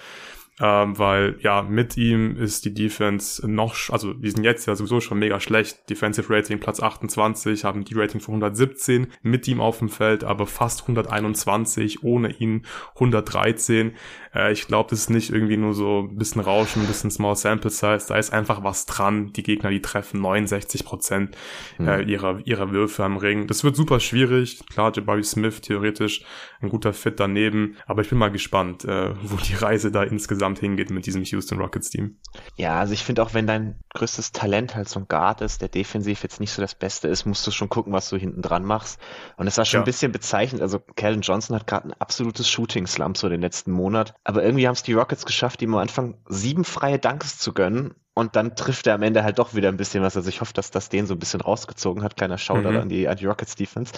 ähm, 0.60 0.98
weil 0.98 1.36
ja, 1.40 1.62
mit 1.62 1.96
ihm 1.96 2.36
ist 2.36 2.64
die 2.64 2.74
Defense 2.74 3.48
noch, 3.48 3.74
also 3.88 4.12
die 4.12 4.30
sind 4.30 4.44
jetzt 4.44 4.66
ja 4.66 4.76
sowieso 4.76 5.00
schon 5.00 5.18
mega 5.18 5.40
schlecht. 5.40 5.88
Defensive 5.88 6.32
Rating 6.32 6.60
Platz 6.60 6.80
28, 6.80 7.64
haben 7.64 7.84
die 7.84 7.94
Rating 7.94 8.20
von 8.20 8.34
117 8.34 9.06
mit 9.22 9.48
ihm 9.48 9.60
auf 9.60 9.78
dem 9.78 9.88
Feld, 9.88 10.22
aber 10.22 10.46
fast 10.46 10.82
121, 10.82 12.04
ohne 12.04 12.30
ihn 12.32 12.66
113. 12.94 13.92
Äh, 14.34 14.52
ich 14.52 14.66
glaube, 14.66 14.90
das 14.90 15.00
ist 15.00 15.10
nicht 15.10 15.30
irgendwie 15.30 15.56
nur 15.56 15.74
so 15.74 16.08
ein 16.10 16.16
bisschen 16.16 16.40
Rauschen, 16.40 16.82
ein 16.82 16.88
bisschen 16.88 17.10
Small 17.10 17.36
Sample 17.36 17.70
Size, 17.70 18.06
da 18.08 18.16
ist 18.16 18.32
einfach 18.32 18.64
was 18.64 18.86
dran. 18.86 19.32
Die 19.32 19.42
Gegner, 19.42 19.70
die 19.70 19.82
treffen 19.82 20.20
69 20.20 20.84
Prozent 20.84 21.36
äh, 21.78 22.02
mhm. 22.02 22.08
ihrer, 22.08 22.38
ihrer 22.44 22.70
Würfe 22.72 23.04
am 23.04 23.16
Ring. 23.16 23.46
Das 23.46 23.64
wird 23.64 23.76
super 23.76 24.00
schwierig. 24.00 24.60
Klar, 24.70 24.92
Jabari 24.94 25.22
Smith 25.22 25.60
theoretisch 25.60 26.24
ein 26.60 26.68
guter 26.68 26.92
Fit 26.92 27.18
daneben, 27.18 27.76
aber 27.86 28.02
ich 28.02 28.10
bin 28.10 28.18
mal 28.18 28.30
gespannt, 28.30 28.84
äh, 28.84 29.14
wo 29.22 29.36
die 29.36 29.54
Reise 29.54 29.90
da 29.90 30.02
insgesamt 30.02 30.40
insgesamt 30.40 30.58
hingeht 30.60 30.90
mit 30.90 31.06
diesem 31.06 31.22
Houston 31.24 31.58
Rockets 31.58 31.90
Team. 31.90 32.16
Ja, 32.56 32.78
also 32.78 32.92
ich 32.92 33.02
finde 33.02 33.22
auch, 33.22 33.34
wenn 33.34 33.46
dein 33.46 33.80
größtes 33.94 34.32
Talent 34.32 34.74
halt 34.74 34.88
so 34.88 35.00
ein 35.00 35.06
Guard 35.08 35.40
ist, 35.40 35.60
der 35.60 35.68
defensiv 35.68 36.22
jetzt 36.22 36.40
nicht 36.40 36.52
so 36.52 36.62
das 36.62 36.74
Beste 36.74 37.08
ist, 37.08 37.26
musst 37.26 37.46
du 37.46 37.50
schon 37.50 37.68
gucken, 37.68 37.92
was 37.92 38.08
du 38.08 38.16
hinten 38.16 38.40
dran 38.42 38.64
machst. 38.64 39.00
Und 39.36 39.46
es 39.46 39.58
war 39.58 39.64
schon 39.64 39.78
ja. 39.78 39.82
ein 39.82 39.86
bisschen 39.86 40.12
bezeichnend. 40.12 40.62
Also 40.62 40.78
Calvin 40.78 41.20
Johnson 41.20 41.56
hat 41.56 41.66
gerade 41.66 41.88
ein 41.88 41.94
absolutes 41.98 42.48
Shooting-Slump 42.48 43.16
so 43.16 43.28
den 43.28 43.40
letzten 43.40 43.72
Monat. 43.72 44.14
Aber 44.24 44.42
irgendwie 44.42 44.66
haben 44.66 44.74
es 44.74 44.82
die 44.82 44.92
Rockets 44.92 45.24
geschafft, 45.24 45.62
ihm 45.62 45.74
am 45.74 45.80
Anfang 45.80 46.18
sieben 46.28 46.64
freie 46.64 46.98
Dunks 46.98 47.38
zu 47.38 47.54
gönnen 47.54 47.94
und 48.14 48.36
dann 48.36 48.54
trifft 48.54 48.86
er 48.86 48.94
am 48.94 49.02
Ende 49.02 49.24
halt 49.24 49.38
doch 49.38 49.54
wieder 49.54 49.68
ein 49.68 49.78
bisschen 49.78 50.02
was. 50.02 50.16
Also 50.16 50.28
ich 50.28 50.40
hoffe, 50.40 50.52
dass 50.52 50.70
das 50.70 50.90
den 50.90 51.06
so 51.06 51.14
ein 51.14 51.18
bisschen 51.18 51.40
rausgezogen 51.40 52.02
hat. 52.02 52.16
Kleiner 52.16 52.36
Shoutout 52.36 52.72
mhm. 52.72 52.80
an, 52.80 52.88
die, 52.88 53.08
an 53.08 53.16
die 53.16 53.24
Rockets 53.24 53.54
Defense. 53.54 53.94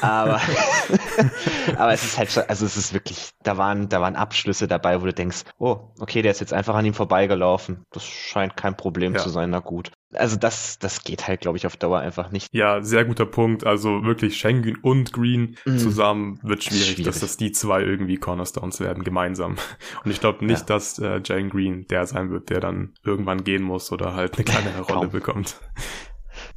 Aber, 0.00 0.40
aber 1.76 1.92
es 1.92 2.02
ist 2.02 2.18
halt 2.18 2.32
schon, 2.32 2.42
also 2.48 2.66
es 2.66 2.76
ist 2.76 2.92
wirklich, 2.92 3.30
da 3.42 3.58
waren, 3.58 3.88
da 3.88 4.00
waren 4.00 4.16
Abschlüsse 4.16 4.66
dabei, 4.66 5.00
wo 5.00 5.06
du 5.06 5.12
denkst, 5.12 5.44
oh, 5.58 5.92
okay, 6.00 6.22
der 6.22 6.32
ist 6.32 6.40
jetzt 6.40 6.52
einfach 6.52 6.74
an 6.74 6.84
ihm 6.84 6.94
vorbeigelaufen. 6.94 7.84
Das 7.92 8.04
scheint 8.04 8.56
kein 8.56 8.76
Problem 8.76 9.14
ja. 9.14 9.20
zu 9.20 9.28
sein. 9.28 9.50
Na 9.50 9.60
gut 9.60 9.92
also 10.12 10.36
das, 10.36 10.78
das 10.78 11.04
geht 11.04 11.28
halt, 11.28 11.40
glaube 11.40 11.56
ich, 11.56 11.66
auf 11.66 11.76
Dauer 11.76 12.00
einfach 12.00 12.30
nicht. 12.30 12.52
Ja, 12.52 12.82
sehr 12.82 13.04
guter 13.04 13.26
Punkt. 13.26 13.64
Also 13.64 14.04
wirklich 14.04 14.36
Schengen 14.36 14.76
und 14.82 15.12
Green 15.12 15.56
mm. 15.64 15.78
zusammen 15.78 16.40
wird 16.42 16.64
schwierig, 16.64 16.86
schwierig, 16.86 17.04
dass 17.04 17.20
das 17.20 17.36
die 17.36 17.52
zwei 17.52 17.82
irgendwie 17.82 18.16
Cornerstones 18.16 18.80
werden, 18.80 19.04
gemeinsam. 19.04 19.56
Und 20.04 20.10
ich 20.10 20.20
glaube 20.20 20.44
nicht, 20.44 20.60
ja. 20.60 20.66
dass 20.66 20.98
äh, 20.98 21.20
Jane 21.24 21.48
Green 21.48 21.86
der 21.86 22.06
sein 22.06 22.30
wird, 22.30 22.50
der 22.50 22.60
dann 22.60 22.94
irgendwann 23.04 23.44
gehen 23.44 23.62
muss 23.62 23.92
oder 23.92 24.14
halt 24.14 24.34
eine 24.34 24.44
kleinere 24.44 24.82
Rolle 24.82 25.08
bekommt. 25.08 25.60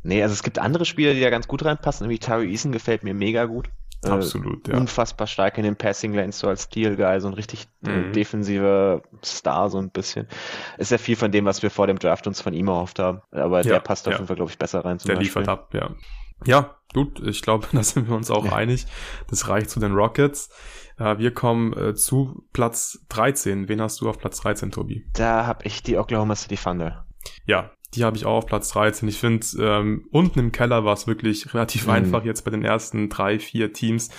Nee, 0.01 0.21
also 0.23 0.33
es 0.33 0.43
gibt 0.43 0.59
andere 0.59 0.85
Spieler, 0.85 1.13
die 1.13 1.21
da 1.21 1.29
ganz 1.29 1.47
gut 1.47 1.63
reinpassen. 1.63 2.05
Nämlich 2.05 2.21
Tari 2.21 2.49
Eason 2.49 2.71
gefällt 2.71 3.03
mir 3.03 3.13
mega 3.13 3.45
gut. 3.45 3.69
Äh, 4.03 4.09
Absolut, 4.09 4.67
ja. 4.67 4.77
Unfassbar 4.77 5.27
stark 5.27 5.57
in 5.57 5.63
den 5.63 5.75
Passing 5.75 6.13
Lanes, 6.13 6.39
so 6.39 6.47
als 6.47 6.63
Steel 6.63 6.95
Guy, 6.95 7.19
so 7.19 7.27
ein 7.27 7.33
richtig 7.33 7.67
äh, 7.85 7.89
mhm. 7.89 8.13
defensiver 8.13 9.01
Star, 9.23 9.69
so 9.69 9.77
ein 9.77 9.89
bisschen. 9.89 10.27
Ist 10.77 10.91
ja 10.91 10.97
viel 10.97 11.15
von 11.15 11.31
dem, 11.31 11.45
was 11.45 11.63
wir 11.63 11.69
vor 11.69 11.87
dem 11.87 11.99
Draft 11.99 12.27
uns 12.27 12.41
von 12.41 12.53
ihm 12.53 12.67
erhofft 12.67 12.99
haben. 12.99 13.21
Aber 13.31 13.61
ja, 13.61 13.73
der 13.73 13.79
passt 13.79 14.07
auf 14.07 14.13
jeden 14.13 14.27
Fall, 14.27 14.35
glaube 14.35 14.51
ich, 14.51 14.57
besser 14.57 14.83
rein. 14.83 14.99
Zum 14.99 15.07
der 15.07 15.15
Beispiel. 15.15 15.41
liefert 15.41 15.49
ab, 15.49 15.73
ja. 15.73 15.91
Ja, 16.45 16.75
gut, 16.93 17.21
ich 17.25 17.41
glaube, 17.41 17.67
da 17.73 17.83
sind 17.83 18.09
wir 18.09 18.15
uns 18.15 18.31
auch 18.31 18.45
ja. 18.45 18.53
einig. 18.53 18.85
Das 19.29 19.47
reicht 19.47 19.69
zu 19.69 19.79
den 19.79 19.93
Rockets. 19.93 20.49
Äh, 20.97 21.17
wir 21.17 21.33
kommen 21.33 21.73
äh, 21.73 21.93
zu 21.95 22.45
Platz 22.53 23.05
13. 23.09 23.67
Wen 23.69 23.81
hast 23.81 24.01
du 24.01 24.09
auf 24.09 24.19
Platz 24.19 24.41
13, 24.41 24.71
Tobi? 24.71 25.05
Da 25.13 25.45
habe 25.45 25.65
ich 25.65 25.83
die 25.83 25.97
Oklahoma 25.97 26.35
City 26.35 26.55
Thunder. 26.55 27.05
Ja, 27.45 27.71
die 27.95 28.03
habe 28.03 28.17
ich 28.17 28.25
auch 28.25 28.37
auf 28.37 28.45
Platz 28.45 28.69
13. 28.69 29.07
Ich 29.07 29.19
finde, 29.19 29.45
ähm, 29.59 30.05
unten 30.11 30.39
im 30.39 30.51
Keller 30.51 30.85
war 30.85 30.93
es 30.93 31.07
wirklich 31.07 31.53
relativ 31.53 31.85
mhm. 31.85 31.93
einfach 31.93 32.25
jetzt 32.25 32.43
bei 32.43 32.51
den 32.51 32.63
ersten 32.63 33.09
drei, 33.09 33.39
vier 33.39 33.73
Teams. 33.73 34.09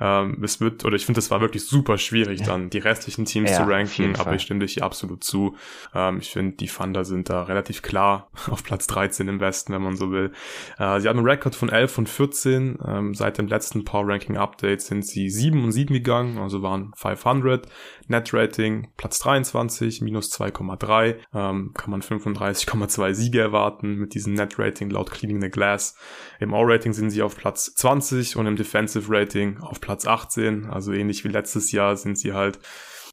Ähm, 0.00 0.42
es 0.42 0.60
wird, 0.60 0.84
oder 0.84 0.96
ich 0.96 1.06
finde, 1.06 1.18
es 1.18 1.30
war 1.30 1.40
wirklich 1.40 1.64
super 1.66 1.98
schwierig, 1.98 2.42
dann 2.42 2.70
die 2.70 2.78
restlichen 2.78 3.24
Teams 3.24 3.50
ja, 3.50 3.56
zu 3.56 3.62
ranken, 3.70 4.16
aber 4.16 4.34
ich 4.34 4.42
stimme 4.42 4.60
dich 4.60 4.82
absolut 4.82 5.24
zu. 5.24 5.56
Ähm, 5.94 6.18
ich 6.20 6.30
finde, 6.30 6.56
die 6.56 6.66
Thunder 6.66 7.04
sind 7.04 7.28
da 7.28 7.44
relativ 7.44 7.82
klar 7.82 8.30
auf 8.50 8.64
Platz 8.64 8.86
13 8.86 9.28
im 9.28 9.40
Westen, 9.40 9.72
wenn 9.72 9.82
man 9.82 9.96
so 9.96 10.10
will. 10.10 10.32
Äh, 10.78 11.00
sie 11.00 11.08
haben 11.08 11.18
einen 11.18 11.28
Rekord 11.28 11.54
von 11.54 11.68
11 11.68 11.98
und 11.98 12.08
14. 12.08 12.78
Ähm, 12.86 13.14
seit 13.14 13.38
dem 13.38 13.46
letzten 13.46 13.84
Power 13.84 14.08
Ranking 14.08 14.36
Update 14.36 14.82
sind 14.82 15.06
sie 15.06 15.30
7 15.30 15.62
und 15.64 15.72
7 15.72 15.94
gegangen, 15.94 16.38
also 16.38 16.62
waren 16.62 16.92
500. 16.96 17.68
Net 18.08 18.34
Rating 18.34 18.88
Platz 18.96 19.20
23, 19.20 20.00
minus 20.00 20.32
2,3. 20.32 21.16
Ähm, 21.32 21.72
kann 21.74 21.90
man 21.90 22.02
35,2 22.02 23.14
Siege 23.20 23.40
erwarten 23.40 23.96
mit 23.96 24.14
diesem 24.14 24.34
Net 24.34 24.58
Rating 24.58 24.90
laut 24.90 25.10
Cleaning 25.10 25.40
the 25.40 25.50
Glass. 25.50 25.94
Im 26.40 26.54
All-Rating 26.54 26.92
sind 26.92 27.10
sie 27.10 27.22
auf 27.22 27.36
Platz 27.36 27.74
20 27.74 28.36
und 28.36 28.46
im 28.46 28.56
Defensive 28.56 29.06
Rating 29.08 29.58
auf 29.58 29.80
Platz 29.80 30.06
18. 30.06 30.66
Also 30.66 30.92
ähnlich 30.92 31.24
wie 31.24 31.28
letztes 31.28 31.70
Jahr 31.72 31.96
sind 31.96 32.18
sie 32.18 32.32
halt 32.32 32.58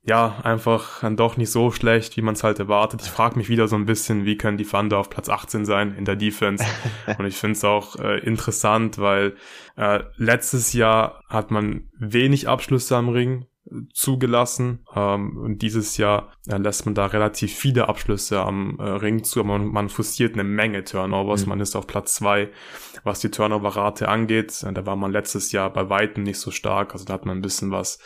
ja, 0.08 0.40
einfach 0.44 1.02
dann 1.02 1.18
doch 1.18 1.36
nicht 1.36 1.52
so 1.52 1.70
schlecht, 1.72 2.16
wie 2.16 2.22
man 2.22 2.34
es 2.34 2.44
halt 2.44 2.60
erwartet. 2.60 3.02
Ich 3.02 3.10
frage 3.10 3.38
mich 3.38 3.50
wieder 3.50 3.68
so 3.68 3.76
ein 3.76 3.86
bisschen, 3.86 4.24
wie 4.24 4.38
können 4.38 4.58
die 4.58 4.66
Thunder 4.66 5.00
auf 5.00 5.10
Platz 5.10 5.28
18 5.28 5.66
sein 5.66 5.96
in 5.98 6.06
der 6.06 6.16
Defense? 6.16 6.64
Und 7.18 7.26
ich 7.26 7.36
finde 7.36 7.58
es 7.58 7.64
auch 7.66 7.98
äh, 7.98 8.20
interessant, 8.20 9.00
weil 9.00 9.36
äh, 9.76 10.00
letztes 10.16 10.72
Jahr 10.72 11.22
hat 11.28 11.52
man 11.52 11.90
wenig 12.00 12.48
Abschlüsse 12.48 12.96
am 12.96 13.10
Ring 13.10 13.48
zugelassen. 13.94 14.86
Ähm, 14.96 15.38
und 15.38 15.62
dieses 15.62 15.98
Jahr 15.98 16.32
äh, 16.48 16.58
lässt 16.58 16.86
man 16.86 16.96
da 16.96 17.08
relativ 17.08 17.54
viele 17.54 17.90
Abschlüsse 17.90 18.40
am 18.40 18.78
äh, 18.80 18.84
Ring 18.84 19.24
zu, 19.24 19.40
aber 19.42 19.58
man, 19.58 19.68
man 19.68 19.90
frustriert 19.90 20.34
eine 20.34 20.44
Menge 20.44 20.84
Turnovers. 20.84 21.44
Mhm. 21.44 21.50
Man 21.50 21.60
ist 21.60 21.76
auf 21.76 21.88
Platz 21.88 22.16
zwei, 22.16 22.50
was 23.04 23.20
die 23.20 23.32
Turnover-Rate 23.32 24.08
angeht. 24.08 24.66
Da 24.72 24.86
war 24.86 24.96
man 24.96 25.12
letztes 25.12 25.52
Jahr 25.52 25.72
bei 25.72 25.90
Weitem 25.90 26.24
nicht 26.24 26.40
so 26.40 26.52
stark. 26.52 26.94
Also 26.94 27.06
da 27.06 27.14
hat 27.14 27.26
man 27.26 27.38
ein 27.38 27.42
bisschen 27.42 27.72
was 27.72 28.00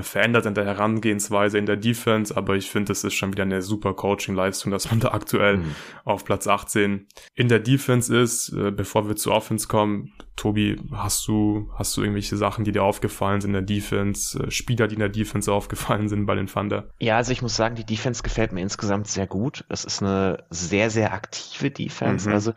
verändert 0.00 0.46
in 0.46 0.54
der 0.54 0.64
Herangehensweise 0.64 1.58
in 1.58 1.66
der 1.66 1.76
Defense, 1.76 2.34
aber 2.34 2.56
ich 2.56 2.70
finde, 2.70 2.92
es 2.92 3.04
ist 3.04 3.14
schon 3.14 3.32
wieder 3.32 3.42
eine 3.42 3.60
super 3.60 3.92
Coaching-Leistung, 3.92 4.72
dass 4.72 4.90
man 4.90 5.00
da 5.00 5.08
aktuell 5.08 5.58
mhm. 5.58 5.74
auf 6.04 6.24
Platz 6.24 6.46
18 6.46 7.06
in 7.34 7.48
der 7.48 7.58
Defense 7.58 8.16
ist. 8.16 8.50
Äh, 8.50 8.70
bevor 8.70 9.08
wir 9.08 9.16
zu 9.16 9.32
Offense 9.32 9.68
kommen, 9.68 10.12
Tobi, 10.36 10.80
hast 10.92 11.28
du, 11.28 11.70
hast 11.74 11.96
du 11.96 12.00
irgendwelche 12.00 12.36
Sachen, 12.36 12.64
die 12.64 12.72
dir 12.72 12.82
aufgefallen 12.82 13.42
sind 13.42 13.50
in 13.50 13.52
der 13.54 13.62
Defense, 13.62 14.42
äh, 14.42 14.50
Spieler, 14.50 14.88
die 14.88 14.94
in 14.94 15.00
der 15.00 15.10
Defense 15.10 15.52
aufgefallen 15.52 16.08
sind 16.08 16.24
bei 16.24 16.34
den 16.34 16.46
Thunder? 16.46 16.88
Ja, 16.98 17.16
also 17.16 17.32
ich 17.32 17.42
muss 17.42 17.54
sagen, 17.54 17.74
die 17.74 17.84
Defense 17.84 18.22
gefällt 18.22 18.52
mir 18.52 18.62
insgesamt 18.62 19.08
sehr 19.08 19.26
gut. 19.26 19.64
Es 19.68 19.84
ist 19.84 20.02
eine 20.02 20.44
sehr, 20.48 20.88
sehr 20.88 21.12
aktive 21.12 21.70
Defense. 21.70 22.28
Mhm. 22.28 22.34
Also 22.34 22.52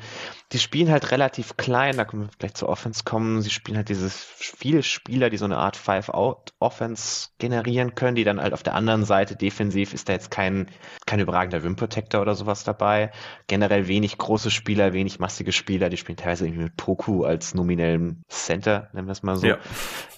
die 0.52 0.60
spielen 0.60 0.92
halt 0.92 1.12
relativ 1.12 1.58
klein, 1.58 1.98
da 1.98 2.06
können 2.06 2.24
wir 2.24 2.30
vielleicht 2.38 2.58
zur 2.58 2.70
Offense 2.70 3.04
kommen. 3.04 3.42
Sie 3.42 3.50
spielen 3.50 3.78
halt 3.78 3.90
diese 3.90 4.10
viele 4.10 4.84
Spieler, 4.84 5.30
die 5.30 5.38
so 5.38 5.46
eine 5.46 5.58
Art 5.58 5.76
Five-Out-Offense 5.76 7.30
generieren 7.40 7.96
können, 7.96 8.16
die 8.16 8.24
dann 8.24 8.40
halt 8.40 8.54
auf 8.54 8.62
der 8.62 8.76
anderen 8.76 9.06
Seite 9.06 9.36
defensiv 9.36 9.94
ist 9.94 10.08
da 10.08 10.14
jetzt 10.14 10.30
kein, 10.30 10.70
kein 11.08 11.20
überragender 11.20 11.64
Rim 11.64 11.76
Protector 11.76 12.22
oder 12.22 12.36
sowas 12.36 12.64
dabei. 12.64 13.12
Generell 13.48 13.88
wenig 13.88 14.18
große 14.18 14.52
Spieler, 14.52 14.94
wenig 14.94 15.20
massige 15.20 15.52
Spieler, 15.52 15.90
die 15.90 15.98
spielen 15.98 16.18
teilweise 16.18 16.46
irgendwie 16.46 16.66
mit 16.66 16.78
Poku 16.78 17.24
als 17.24 17.56
nominellem 17.56 18.22
Center, 18.30 18.90
nennen 18.94 19.08
wir 19.08 19.14
es 19.14 19.24
mal 19.24 19.38
so. 19.38 19.48
Ja. 19.48 19.58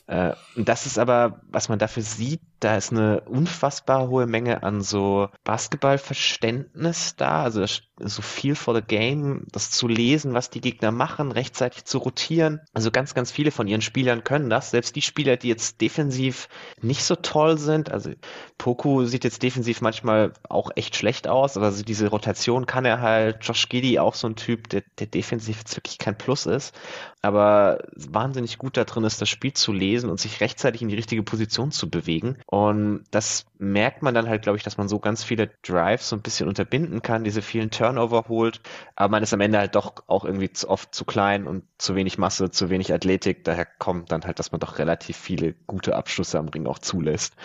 Äh, 0.08 0.36
und 0.56 0.68
das 0.68 0.86
ist 0.86 1.00
aber, 1.00 1.42
was 1.50 1.70
man 1.70 1.80
dafür 1.80 2.04
sieht, 2.04 2.42
da 2.60 2.76
ist 2.76 2.92
eine 2.92 3.22
unfassbar 3.22 4.08
hohe 4.08 4.26
Menge 4.26 4.64
an 4.64 4.82
so 4.82 5.30
Basketballverständnis 5.44 7.16
da, 7.16 7.44
also 7.44 7.66
so 8.00 8.22
viel 8.22 8.56
for 8.56 8.76
the 8.76 8.82
game, 8.82 9.46
das 9.52 9.72
zu 9.72 9.88
lesen, 9.88 10.34
was 10.34 10.50
die 10.50 10.62
Gegner 10.62 10.92
machen, 10.92 11.32
rechtzeitig 11.32 11.86
zu 11.86 11.98
rotieren. 11.98 12.62
Also 12.74 12.92
ganz, 12.92 13.14
ganz 13.14 13.32
viele 13.32 13.52
von 13.52 13.68
ihren 13.68 13.82
Spielern 13.82 14.24
können 14.24 14.50
das. 14.50 14.72
Selbst 14.72 14.96
die 14.96 15.02
Spieler, 15.02 15.38
die 15.38 15.48
jetzt 15.48 15.82
defensiv 15.82 16.48
nicht 16.82 17.04
so 17.04 17.16
toll 17.16 17.58
sind, 17.58 17.92
also 17.92 18.12
Poku 18.58 19.06
sieht 19.06 19.24
jetzt 19.24 19.44
defensiv 19.44 19.82
manchmal 19.82 20.34
auch 20.50 20.72
echt 20.76 20.96
schlecht 20.96 21.28
aus, 21.28 21.58
also 21.58 21.84
diese 21.84 22.10
Rotation 22.10 22.66
kann 22.66 22.86
er 22.86 23.02
halt. 23.02 23.38
Josh 23.42 23.70
Giddy 23.70 24.00
auch 24.00 24.14
so 24.14 24.28
ein 24.28 24.36
Typ, 24.36 24.70
der, 24.70 24.84
der 25.00 25.08
defensiv 25.08 25.60
jetzt 25.60 25.76
wirklich 25.76 25.98
kein 25.98 26.18
Plus 26.18 26.46
ist, 26.46 26.76
aber 27.22 27.80
wahnsinnig 27.96 28.58
gut 28.58 28.78
da 28.78 28.84
drin 28.84 29.04
ist, 29.04 29.22
das 29.22 29.30
Spiel 29.30 29.54
zu 29.54 29.74
lesen 29.74 30.10
und 30.10 30.20
sich 30.20 30.40
rechtzeitig 30.40 30.82
in 30.82 30.90
die 30.90 30.96
richtige 30.96 31.24
Position 31.24 31.72
zu 31.72 31.90
bewegen. 31.90 32.38
Und 32.50 33.04
das 33.12 33.46
merkt 33.58 34.02
man 34.04 34.14
dann 34.14 34.30
halt, 34.30 34.42
glaube 34.42 34.58
ich, 34.58 34.64
dass 34.64 34.78
man 34.78 34.88
so 34.88 35.00
ganz 35.00 35.22
viele 35.22 35.50
Drives 35.64 36.08
so 36.08 36.16
ein 36.16 36.22
bisschen 36.22 36.48
unterbinden 36.48 37.02
kann, 37.02 37.26
diese 37.26 37.42
vielen 37.42 37.72
Turnover 37.72 38.26
holt, 38.30 38.62
aber 38.96 39.12
man 39.12 39.22
ist 39.24 39.34
am 39.34 39.42
Ende 39.42 39.58
halt 39.58 39.76
doch 39.76 39.96
auch 40.08 40.24
irgendwie 40.24 40.54
zu 40.54 40.70
oft 40.70 40.96
zu 40.96 41.04
klein 41.04 41.46
und 41.46 41.66
zu 41.78 41.96
wenig 41.96 42.18
Masse, 42.18 42.50
zu 42.50 42.70
wenig 42.70 42.94
Athletik. 42.94 43.44
Daher 43.44 43.66
kommt 43.66 44.14
dann 44.14 44.24
halt, 44.24 44.40
dass 44.40 44.54
man 44.54 44.62
doch 44.62 44.80
relativ 44.80 45.18
viele 45.18 45.56
gute 45.68 45.96
Abschlüsse 45.98 46.40
am 46.40 46.48
Ring 46.48 46.68
auch 46.68 46.80
zulässt. 46.80 47.36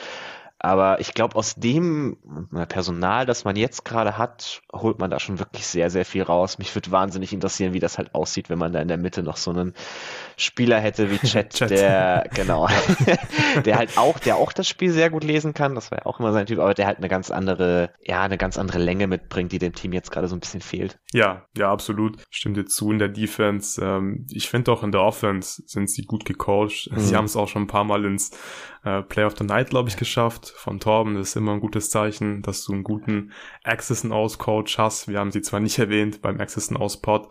Aber 0.65 1.01
ich 1.01 1.13
glaube, 1.13 1.35
aus 1.35 1.57
dem 1.57 2.17
Personal, 2.69 3.27
das 3.27 3.45
man 3.45 3.57
jetzt 3.57 3.85
gerade 3.85 4.17
hat, 4.17 4.63
holt 4.73 5.01
man 5.01 5.11
da 5.11 5.19
schon 5.19 5.41
wirklich 5.41 5.67
sehr, 5.67 5.91
sehr 5.91 6.05
viel 6.05 6.23
raus. 6.23 6.59
Mich 6.59 6.73
würde 6.77 6.93
wahnsinnig 6.93 7.33
interessieren, 7.33 7.73
wie 7.73 7.81
das 7.81 7.99
halt 7.99 8.15
aussieht, 8.15 8.49
wenn 8.49 8.61
man 8.61 8.73
da 8.73 8.81
in 8.81 8.87
der 8.87 8.97
Mitte 8.97 9.25
noch 9.25 9.37
so 9.37 9.51
einen 9.51 9.75
Spieler 10.37 10.79
hätte 10.79 11.11
wie 11.11 11.19
Chat, 11.27 11.51
Chat. 11.55 11.71
der, 11.71 12.29
genau, 12.33 12.69
der 13.65 13.77
halt 13.77 13.99
auch, 13.99 14.21
der 14.21 14.37
auch 14.37 14.53
das 14.53 14.69
Spiel 14.69 14.93
sehr 14.93 15.11
gut 15.11 15.25
lesen 15.25 15.53
kann. 15.53 15.75
Das 15.75 15.91
war 15.91 15.99
ja 15.99 16.07
auch 16.07 16.21
immer 16.21 16.33
sein 16.33 16.47
Typ, 16.47 16.61
aber 16.61 16.75
der 16.75 16.87
halt 16.87 16.99
eine 16.99 17.09
ganz 17.09 17.33
andere, 17.33 17.91
ja, 18.01 18.23
eine 18.23 18.39
ganz 18.39 18.57
andere 18.57 18.79
Länge 18.79 19.09
mitbringt, 19.09 19.51
die 19.51 19.59
dem 19.59 19.75
Team 19.75 19.93
jetzt 19.93 20.13
gerade 20.13 20.29
so 20.29 20.37
ein 20.37 20.41
bisschen 20.41 20.61
fehlt. 20.61 20.97
Ja, 21.13 21.47
ja, 21.57 21.73
absolut. 21.73 22.19
Stimmt 22.31 22.57
dir 22.57 22.67
zu 22.67 22.93
in 22.93 23.01
der 23.01 23.09
Defense. 23.09 23.85
Ähm, 23.85 24.29
ich 24.31 24.49
finde 24.49 24.71
auch 24.71 24.85
in 24.85 24.93
der 24.93 25.03
Offense 25.03 25.65
sind 25.67 25.91
sie 25.91 26.03
gut 26.03 26.25
gecoacht. 26.25 26.89
Mhm. 26.93 27.01
Sie 27.01 27.17
haben 27.17 27.25
es 27.25 27.35
auch 27.35 27.49
schon 27.49 27.63
ein 27.63 27.69
paar 27.69 27.83
Mal 27.83 28.05
ins 28.05 28.31
äh, 28.85 29.03
Play 29.03 29.25
of 29.25 29.35
the 29.39 29.45
Night, 29.45 29.71
glaube 29.71 29.89
ich, 29.89 29.97
geschafft. 29.97 30.53
Von 30.57 30.81
Torben, 30.81 31.15
das 31.15 31.31
ist 31.31 31.37
immer 31.37 31.53
ein 31.53 31.61
gutes 31.61 31.91
Zeichen, 31.91 32.43
dass 32.43 32.65
du 32.65 32.73
einen 32.73 32.85
guten 32.85 33.33
Access 33.65 34.05
and 34.05 34.13
Aus 34.13 34.39
Coach 34.39 34.79
hast. 34.79 35.09
Wir 35.09 35.19
haben 35.19 35.33
sie 35.33 35.43
zwar 35.43 35.61
nicht 35.61 35.79
erwähnt 35.79 36.23
beim 36.23 36.41
Access 36.41 36.71
and 36.71 36.81
Aus 36.81 37.01
Pod, 37.01 37.29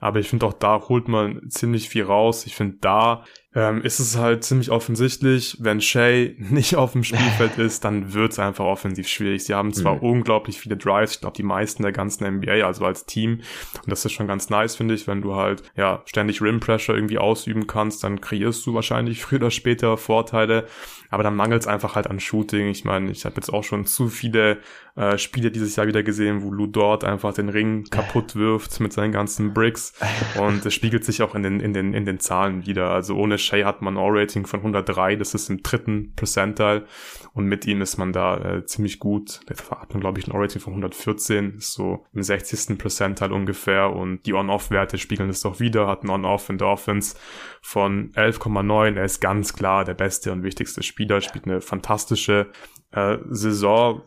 aber 0.00 0.20
ich 0.20 0.28
finde 0.28 0.46
auch 0.46 0.52
da 0.52 0.88
holt 0.88 1.08
man 1.08 1.48
ziemlich 1.50 1.88
viel 1.88 2.04
raus. 2.04 2.46
Ich 2.46 2.54
finde 2.54 2.78
da 2.80 3.24
ähm, 3.54 3.82
ist 3.82 4.00
es 4.00 4.16
halt 4.16 4.42
ziemlich 4.42 4.70
offensichtlich, 4.70 5.56
wenn 5.60 5.80
Shay 5.80 6.34
nicht 6.38 6.76
auf 6.76 6.92
dem 6.92 7.04
Spielfeld 7.04 7.58
ist, 7.58 7.84
dann 7.84 8.12
wird 8.12 8.32
es 8.32 8.38
einfach 8.38 8.64
offensiv 8.64 9.08
schwierig. 9.08 9.44
Sie 9.44 9.54
haben 9.54 9.72
zwar 9.72 9.96
mhm. 9.96 10.00
unglaublich 10.00 10.58
viele 10.58 10.76
Drives, 10.76 11.14
ich 11.14 11.20
glaube 11.20 11.36
die 11.36 11.42
meisten 11.42 11.82
der 11.82 11.92
ganzen 11.92 12.26
NBA, 12.38 12.66
also 12.66 12.84
als 12.84 13.06
Team. 13.06 13.40
Und 13.82 13.90
das 13.90 14.04
ist 14.04 14.12
schon 14.12 14.26
ganz 14.26 14.50
nice, 14.50 14.76
finde 14.76 14.94
ich, 14.94 15.06
wenn 15.06 15.22
du 15.22 15.36
halt 15.36 15.62
ja 15.76 16.02
ständig 16.06 16.42
Rim 16.42 16.60
Pressure 16.60 16.94
irgendwie 16.94 17.18
ausüben 17.18 17.66
kannst, 17.66 18.02
dann 18.02 18.20
kreierst 18.20 18.66
du 18.66 18.74
wahrscheinlich 18.74 19.22
früher 19.22 19.38
oder 19.38 19.50
später 19.50 19.96
Vorteile. 19.96 20.66
Aber 21.14 21.22
dann 21.22 21.36
mangelt 21.36 21.62
es 21.62 21.68
einfach 21.68 21.94
halt 21.94 22.08
an 22.08 22.18
Shooting. 22.18 22.66
Ich 22.66 22.84
meine, 22.84 23.12
ich 23.12 23.24
habe 23.24 23.36
jetzt 23.36 23.48
auch 23.48 23.62
schon 23.62 23.86
zu 23.86 24.08
viele 24.08 24.58
äh, 24.96 25.16
Spiele 25.16 25.52
dieses 25.52 25.76
Jahr 25.76 25.86
wieder 25.86 26.02
gesehen, 26.02 26.42
wo 26.42 26.50
Lou 26.50 26.66
Dort 26.66 27.04
einfach 27.04 27.32
den 27.32 27.48
Ring 27.48 27.84
kaputt 27.84 28.34
wirft 28.34 28.80
mit 28.80 28.92
seinen 28.92 29.12
ganzen 29.12 29.54
Bricks. 29.54 29.92
Und 30.40 30.66
es 30.66 30.74
spiegelt 30.74 31.04
sich 31.04 31.22
auch 31.22 31.36
in 31.36 31.44
den, 31.44 31.60
in 31.60 31.72
den, 31.72 31.94
in 31.94 32.04
den 32.04 32.18
Zahlen 32.18 32.66
wieder. 32.66 32.90
Also 32.90 33.14
ohne 33.16 33.38
Shea 33.38 33.64
hat 33.64 33.80
man 33.80 33.94
ein 33.94 34.02
All-Rating 34.02 34.44
von 34.46 34.58
103, 34.58 35.14
das 35.14 35.34
ist 35.34 35.50
im 35.50 35.62
dritten 35.62 36.12
Percentile. 36.16 36.84
Und 37.32 37.46
mit 37.46 37.64
ihm 37.66 37.80
ist 37.80 37.96
man 37.96 38.12
da 38.12 38.36
äh, 38.38 38.66
ziemlich 38.66 38.98
gut. 38.98 39.40
Der 39.48 39.56
hat 39.78 39.92
man, 39.92 40.00
glaube 40.00 40.18
ich, 40.18 40.26
ein 40.26 40.32
All-Rating 40.32 40.60
von 40.60 40.72
114, 40.72 41.54
ist 41.58 41.72
so 41.72 42.06
im 42.12 42.22
60. 42.22 42.78
Percentile 42.78 43.34
ungefähr. 43.34 43.90
Und 43.90 44.26
die 44.26 44.34
On-Off-Werte 44.34 44.98
spiegeln 44.98 45.30
es 45.30 45.40
doch 45.40 45.60
wieder, 45.60 45.86
hat 45.86 46.02
ein 46.02 46.10
On-Off 46.10 46.48
in 46.50 46.58
der 46.58 46.68
Offense 46.68 47.16
von 47.60 48.12
11,9. 48.12 48.96
Er 48.96 49.04
ist 49.04 49.20
ganz 49.20 49.52
klar 49.52 49.84
der 49.84 49.94
beste 49.94 50.30
und 50.32 50.42
wichtigste 50.42 50.82
Spieler, 50.82 51.03
spielt 51.20 51.46
eine 51.46 51.60
fantastische 51.60 52.50
äh, 52.94 53.18
Saison. 53.30 54.02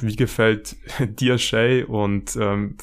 Wie 0.00 0.16
gefällt 0.16 0.76
dir 1.00 1.38
Shay 1.38 1.82
und 1.82 2.36
ähm, 2.36 2.76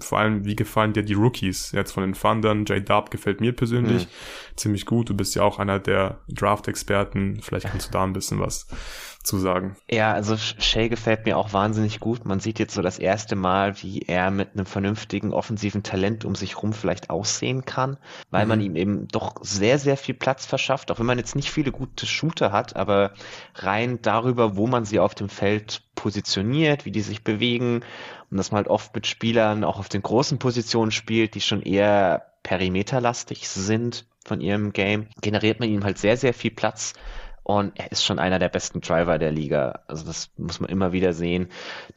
vor 0.00 0.18
allem, 0.18 0.44
wie 0.44 0.56
gefallen 0.56 0.92
dir 0.92 1.02
die 1.02 1.14
Rookies 1.14 1.72
jetzt 1.72 1.92
von 1.92 2.02
den 2.02 2.14
Fundern? 2.14 2.64
J 2.64 2.88
Dub 2.88 3.10
gefällt 3.10 3.40
mir 3.40 3.52
persönlich 3.52 4.06
mhm. 4.06 4.56
ziemlich 4.56 4.86
gut. 4.86 5.10
Du 5.10 5.14
bist 5.14 5.34
ja 5.34 5.42
auch 5.42 5.58
einer 5.58 5.78
der 5.78 6.20
Draft-Experten. 6.28 7.40
Vielleicht 7.42 7.66
kannst 7.66 7.88
du 7.88 7.92
da 7.92 8.04
ein 8.04 8.12
bisschen 8.12 8.40
was 8.40 8.66
zu 9.24 9.38
sagen. 9.38 9.76
Ja, 9.90 10.12
also 10.12 10.36
Shay 10.36 10.88
gefällt 10.88 11.24
mir 11.24 11.38
auch 11.38 11.52
wahnsinnig 11.52 11.98
gut. 11.98 12.26
Man 12.26 12.40
sieht 12.40 12.58
jetzt 12.58 12.74
so 12.74 12.82
das 12.82 12.98
erste 12.98 13.36
Mal, 13.36 13.82
wie 13.82 14.02
er 14.02 14.30
mit 14.30 14.50
einem 14.52 14.66
vernünftigen 14.66 15.32
offensiven 15.32 15.82
Talent 15.82 16.24
um 16.24 16.34
sich 16.34 16.62
rum 16.62 16.74
vielleicht 16.74 17.10
aussehen 17.10 17.64
kann, 17.64 17.96
weil 18.30 18.44
mhm. 18.44 18.48
man 18.48 18.60
ihm 18.60 18.76
eben 18.76 19.08
doch 19.08 19.36
sehr, 19.40 19.78
sehr 19.78 19.96
viel 19.96 20.14
Platz 20.14 20.44
verschafft, 20.44 20.90
auch 20.90 20.98
wenn 20.98 21.06
man 21.06 21.18
jetzt 21.18 21.34
nicht 21.34 21.50
viele 21.50 21.72
gute 21.72 22.06
Shooter 22.06 22.52
hat, 22.52 22.76
aber 22.76 23.12
rein 23.54 24.00
darüber, 24.02 24.56
wo 24.56 24.66
man 24.66 24.84
sie 24.84 25.00
auf 25.00 25.14
dem 25.14 25.30
Feld 25.30 25.82
positioniert, 25.94 26.84
wie 26.84 26.92
die 26.92 27.00
sich 27.00 27.24
bewegen 27.24 27.80
und 28.30 28.36
dass 28.36 28.50
man 28.50 28.58
halt 28.58 28.68
oft 28.68 28.94
mit 28.94 29.06
Spielern 29.06 29.64
auch 29.64 29.78
auf 29.78 29.88
den 29.88 30.02
großen 30.02 30.38
Positionen 30.38 30.90
spielt, 30.90 31.34
die 31.34 31.40
schon 31.40 31.62
eher 31.62 32.26
perimeterlastig 32.42 33.48
sind 33.48 34.04
von 34.24 34.40
ihrem 34.40 34.72
Game, 34.72 35.06
generiert 35.20 35.60
man 35.60 35.68
ihm 35.68 35.84
halt 35.84 35.98
sehr, 35.98 36.16
sehr 36.16 36.34
viel 36.34 36.50
Platz 36.50 36.94
und 37.44 37.78
er 37.78 37.92
ist 37.92 38.02
schon 38.02 38.18
einer 38.18 38.38
der 38.38 38.48
besten 38.48 38.80
Driver 38.80 39.18
der 39.18 39.30
Liga. 39.30 39.82
Also 39.86 40.06
das 40.06 40.30
muss 40.38 40.60
man 40.60 40.70
immer 40.70 40.92
wieder 40.92 41.12
sehen. 41.12 41.48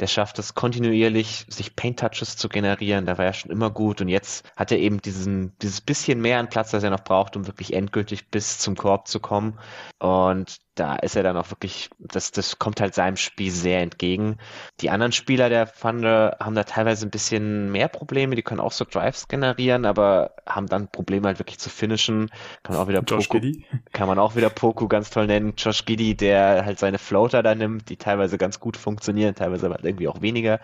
Der 0.01 0.07
schafft 0.07 0.39
es 0.39 0.55
kontinuierlich, 0.55 1.45
sich 1.47 1.73
Paint 1.73 1.99
Touches 1.99 2.36
zu 2.36 2.49
generieren. 2.49 3.05
Da 3.05 3.17
war 3.17 3.25
er 3.25 3.33
schon 3.33 3.49
immer 3.49 3.71
gut. 3.71 4.01
Und 4.01 4.10
jetzt 4.10 4.45
hat 4.57 4.73
er 4.73 4.77
eben 4.77 5.01
diesen, 5.01 5.57
dieses 5.60 5.79
bisschen 5.79 6.19
mehr 6.19 6.39
an 6.39 6.49
Platz, 6.49 6.71
das 6.71 6.83
er 6.83 6.89
noch 6.89 7.05
braucht, 7.05 7.38
um 7.38 7.47
wirklich 7.47 7.71
endgültig 7.73 8.29
bis 8.29 8.60
zum 8.60 8.75
Korb 8.75 9.07
zu 9.07 9.21
kommen. 9.21 9.57
Und 9.99 10.57
da 10.79 10.95
ist 10.95 11.15
er 11.15 11.23
dann 11.23 11.37
auch 11.37 11.49
wirklich, 11.49 11.89
das, 11.99 12.31
das 12.31 12.59
kommt 12.59 12.81
halt 12.81 12.93
seinem 12.93 13.17
Spiel 13.17 13.51
sehr 13.51 13.81
entgegen. 13.81 14.37
Die 14.79 14.89
anderen 14.89 15.11
Spieler 15.11 15.49
der 15.49 15.71
Thunder 15.71 16.37
haben 16.39 16.55
da 16.55 16.63
teilweise 16.63 17.05
ein 17.05 17.09
bisschen 17.09 17.71
mehr 17.71 17.87
Probleme, 17.87 18.35
die 18.35 18.43
können 18.43 18.59
auch 18.59 18.71
so 18.71 18.85
Drives 18.85 19.27
generieren, 19.27 19.85
aber 19.85 20.31
haben 20.45 20.67
dann 20.67 20.87
Probleme 20.87 21.27
halt 21.27 21.39
wirklich 21.39 21.59
zu 21.59 21.69
finishen. 21.69 22.29
Kann 22.63 22.75
man 22.75 22.83
auch 22.83 22.87
wieder 22.87 23.01
Josh 23.01 23.27
Poku, 23.27 23.39
Giddy. 23.39 23.65
kann 23.91 24.07
man 24.07 24.19
auch 24.19 24.35
wieder 24.35 24.49
Poku 24.49 24.87
ganz 24.87 25.09
toll 25.09 25.27
nennen. 25.27 25.53
Josh 25.57 25.85
Giddy, 25.85 26.15
der 26.15 26.65
halt 26.65 26.79
seine 26.79 26.99
Floater 26.99 27.43
da 27.43 27.55
nimmt, 27.55 27.89
die 27.89 27.97
teilweise 27.97 28.37
ganz 28.37 28.59
gut 28.59 28.77
funktionieren, 28.77 29.35
teilweise 29.35 29.65
aber 29.65 29.83
irgendwie 29.83 30.07
auch 30.07 30.21
weniger. 30.21 30.59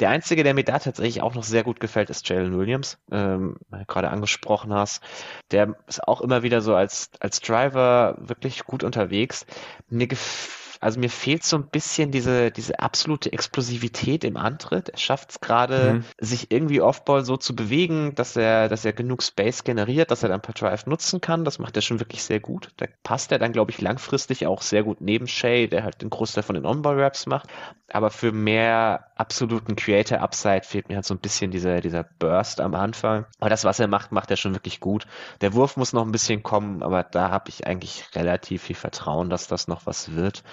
Der 0.00 0.10
einzige, 0.10 0.44
der 0.44 0.54
mir 0.54 0.62
da 0.62 0.78
tatsächlich 0.78 1.22
auch 1.22 1.34
noch 1.34 1.42
sehr 1.42 1.64
gut 1.64 1.80
gefällt, 1.80 2.08
ist 2.08 2.28
Jalen 2.28 2.56
Williams, 2.56 2.98
ähm, 3.10 3.56
gerade 3.88 4.10
angesprochen 4.10 4.72
hast. 4.72 5.02
Der 5.50 5.74
ist 5.88 6.06
auch 6.06 6.20
immer 6.20 6.44
wieder 6.44 6.60
so 6.60 6.76
als, 6.76 7.10
als 7.18 7.40
Driver 7.40 8.16
wirklich 8.20 8.64
gut 8.64 8.84
unterwegs. 8.84 9.44
Mir 9.90 10.06
gefällt 10.06 10.67
also 10.80 11.00
mir 11.00 11.10
fehlt 11.10 11.44
so 11.44 11.56
ein 11.56 11.66
bisschen 11.66 12.10
diese, 12.10 12.50
diese 12.50 12.78
absolute 12.80 13.32
Explosivität 13.32 14.24
im 14.24 14.36
Antritt. 14.36 14.88
Er 14.88 14.98
schafft 14.98 15.30
es 15.30 15.40
gerade, 15.40 15.94
mhm. 15.94 16.04
sich 16.18 16.50
irgendwie 16.50 16.80
Offball 16.80 17.24
so 17.24 17.36
zu 17.36 17.56
bewegen, 17.56 18.14
dass 18.14 18.36
er, 18.36 18.68
dass 18.68 18.84
er 18.84 18.92
genug 18.92 19.22
Space 19.22 19.64
generiert, 19.64 20.10
dass 20.10 20.22
er 20.22 20.28
dann 20.28 20.40
per 20.40 20.54
Drive 20.54 20.86
nutzen 20.86 21.20
kann. 21.20 21.44
Das 21.44 21.58
macht 21.58 21.76
er 21.76 21.82
schon 21.82 22.00
wirklich 22.00 22.22
sehr 22.22 22.40
gut. 22.40 22.70
Da 22.76 22.86
passt 23.02 23.32
er 23.32 23.38
dann, 23.38 23.52
glaube 23.52 23.70
ich, 23.70 23.80
langfristig 23.80 24.46
auch 24.46 24.62
sehr 24.62 24.82
gut 24.82 25.00
neben 25.00 25.26
Shay, 25.26 25.68
der 25.68 25.84
halt 25.84 26.02
den 26.02 26.10
Großteil 26.10 26.42
von 26.42 26.54
den 26.54 26.66
On-Ball-Raps 26.66 27.26
macht. 27.26 27.48
Aber 27.90 28.10
für 28.10 28.32
mehr 28.32 29.12
absoluten 29.16 29.74
Creator-Upside 29.74 30.62
fehlt 30.62 30.88
mir 30.88 30.96
halt 30.96 31.06
so 31.06 31.14
ein 31.14 31.20
bisschen 31.20 31.50
dieser, 31.50 31.80
dieser 31.80 32.04
Burst 32.04 32.60
am 32.60 32.74
Anfang. 32.74 33.24
Aber 33.40 33.50
das, 33.50 33.64
was 33.64 33.80
er 33.80 33.88
macht, 33.88 34.12
macht 34.12 34.30
er 34.30 34.36
schon 34.36 34.54
wirklich 34.54 34.78
gut. 34.80 35.06
Der 35.40 35.54
Wurf 35.54 35.76
muss 35.76 35.92
noch 35.92 36.04
ein 36.04 36.12
bisschen 36.12 36.42
kommen, 36.42 36.82
aber 36.82 37.02
da 37.02 37.30
habe 37.30 37.48
ich 37.48 37.66
eigentlich 37.66 38.04
relativ 38.14 38.62
viel 38.64 38.76
Vertrauen, 38.76 39.30
dass 39.30 39.48
das 39.48 39.68
noch 39.68 39.86
was 39.86 40.14
wird. 40.14 40.44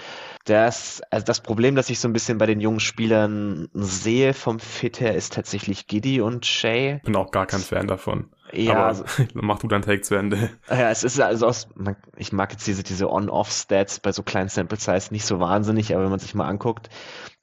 Das, 0.46 1.02
also 1.10 1.26
das 1.26 1.42
Problem, 1.42 1.76
das 1.76 1.90
ich 1.90 2.00
so 2.00 2.08
ein 2.08 2.14
bisschen 2.14 2.38
bei 2.38 2.46
den 2.46 2.62
jungen 2.62 2.80
Spielern 2.80 3.68
sehe 3.74 4.34
vom 4.34 4.60
Fit 4.60 5.00
her, 5.00 5.16
ist 5.16 5.34
tatsächlich 5.34 5.88
Giddy 5.88 6.22
und 6.22 6.46
Shay. 6.46 7.02
Bin 7.04 7.16
auch 7.16 7.32
gar 7.32 7.48
kein 7.48 7.62
Fan 7.62 7.88
davon. 7.88 8.30
Ja, 8.52 8.74
Aber 8.74 8.86
also, 8.86 9.04
mach 9.34 9.60
du 9.60 9.68
dein 9.68 9.82
Take 9.82 10.02
zu 10.02 10.16
Ende. 10.16 10.52
Ja, 10.70 10.92
es 10.92 11.04
ist 11.04 11.20
also 11.20 11.48
aus, 11.48 11.68
ich 12.16 12.32
mag 12.32 12.52
jetzt 12.52 12.68
diese, 12.68 12.84
diese 12.84 13.10
On-Off-Stats 13.10 14.00
bei 14.00 14.12
so 14.12 14.24
kleinen 14.24 14.50
Sample 14.50 14.78
Size 14.78 15.12
nicht 15.12 15.26
so 15.26 15.40
wahnsinnig, 15.40 15.94
aber 15.94 16.04
wenn 16.04 16.12
man 16.12 16.20
sich 16.20 16.36
mal 16.36 16.48
anguckt, 16.48 16.90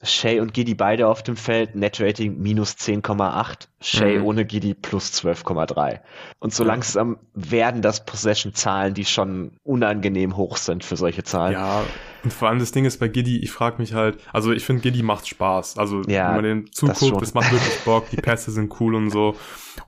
Shay 0.02 0.40
und 0.40 0.52
Giddy 0.52 0.74
beide 0.74 1.06
auf 1.06 1.22
dem 1.22 1.36
Feld, 1.36 1.76
Net-Rating 1.76 2.38
minus 2.38 2.72
10,8, 2.72 3.68
Shay 3.80 4.18
mhm. 4.18 4.24
ohne 4.24 4.44
Giddy 4.44 4.74
plus 4.74 5.12
12,3. 5.12 6.00
Und 6.40 6.52
so 6.52 6.64
langsam 6.64 7.18
werden 7.34 7.82
das 7.82 8.04
Possession-Zahlen, 8.04 8.94
die 8.94 9.04
schon 9.04 9.52
unangenehm 9.62 10.36
hoch 10.36 10.56
sind 10.56 10.84
für 10.84 10.96
solche 10.96 11.22
Zahlen. 11.22 11.52
Ja, 11.52 11.84
und 12.24 12.32
vor 12.32 12.48
allem 12.48 12.58
das 12.58 12.72
Ding 12.72 12.84
ist 12.84 12.98
bei 13.00 13.08
Giddy, 13.08 13.38
ich 13.38 13.50
frage 13.50 13.78
mich 13.78 13.94
halt, 13.94 14.18
also 14.32 14.52
ich 14.52 14.64
finde 14.64 14.82
Giddy 14.82 15.02
macht 15.02 15.26
Spaß. 15.26 15.78
Also 15.78 16.02
ja, 16.02 16.28
wenn 16.28 16.34
man 16.36 16.44
den 16.44 16.72
zuguckt, 16.72 17.14
das, 17.14 17.20
das 17.20 17.34
macht 17.34 17.52
wirklich 17.52 17.78
Bock, 17.84 18.10
die 18.10 18.16
Pässe 18.16 18.50
sind 18.52 18.80
cool 18.80 18.94
und 18.94 19.10
so. 19.10 19.36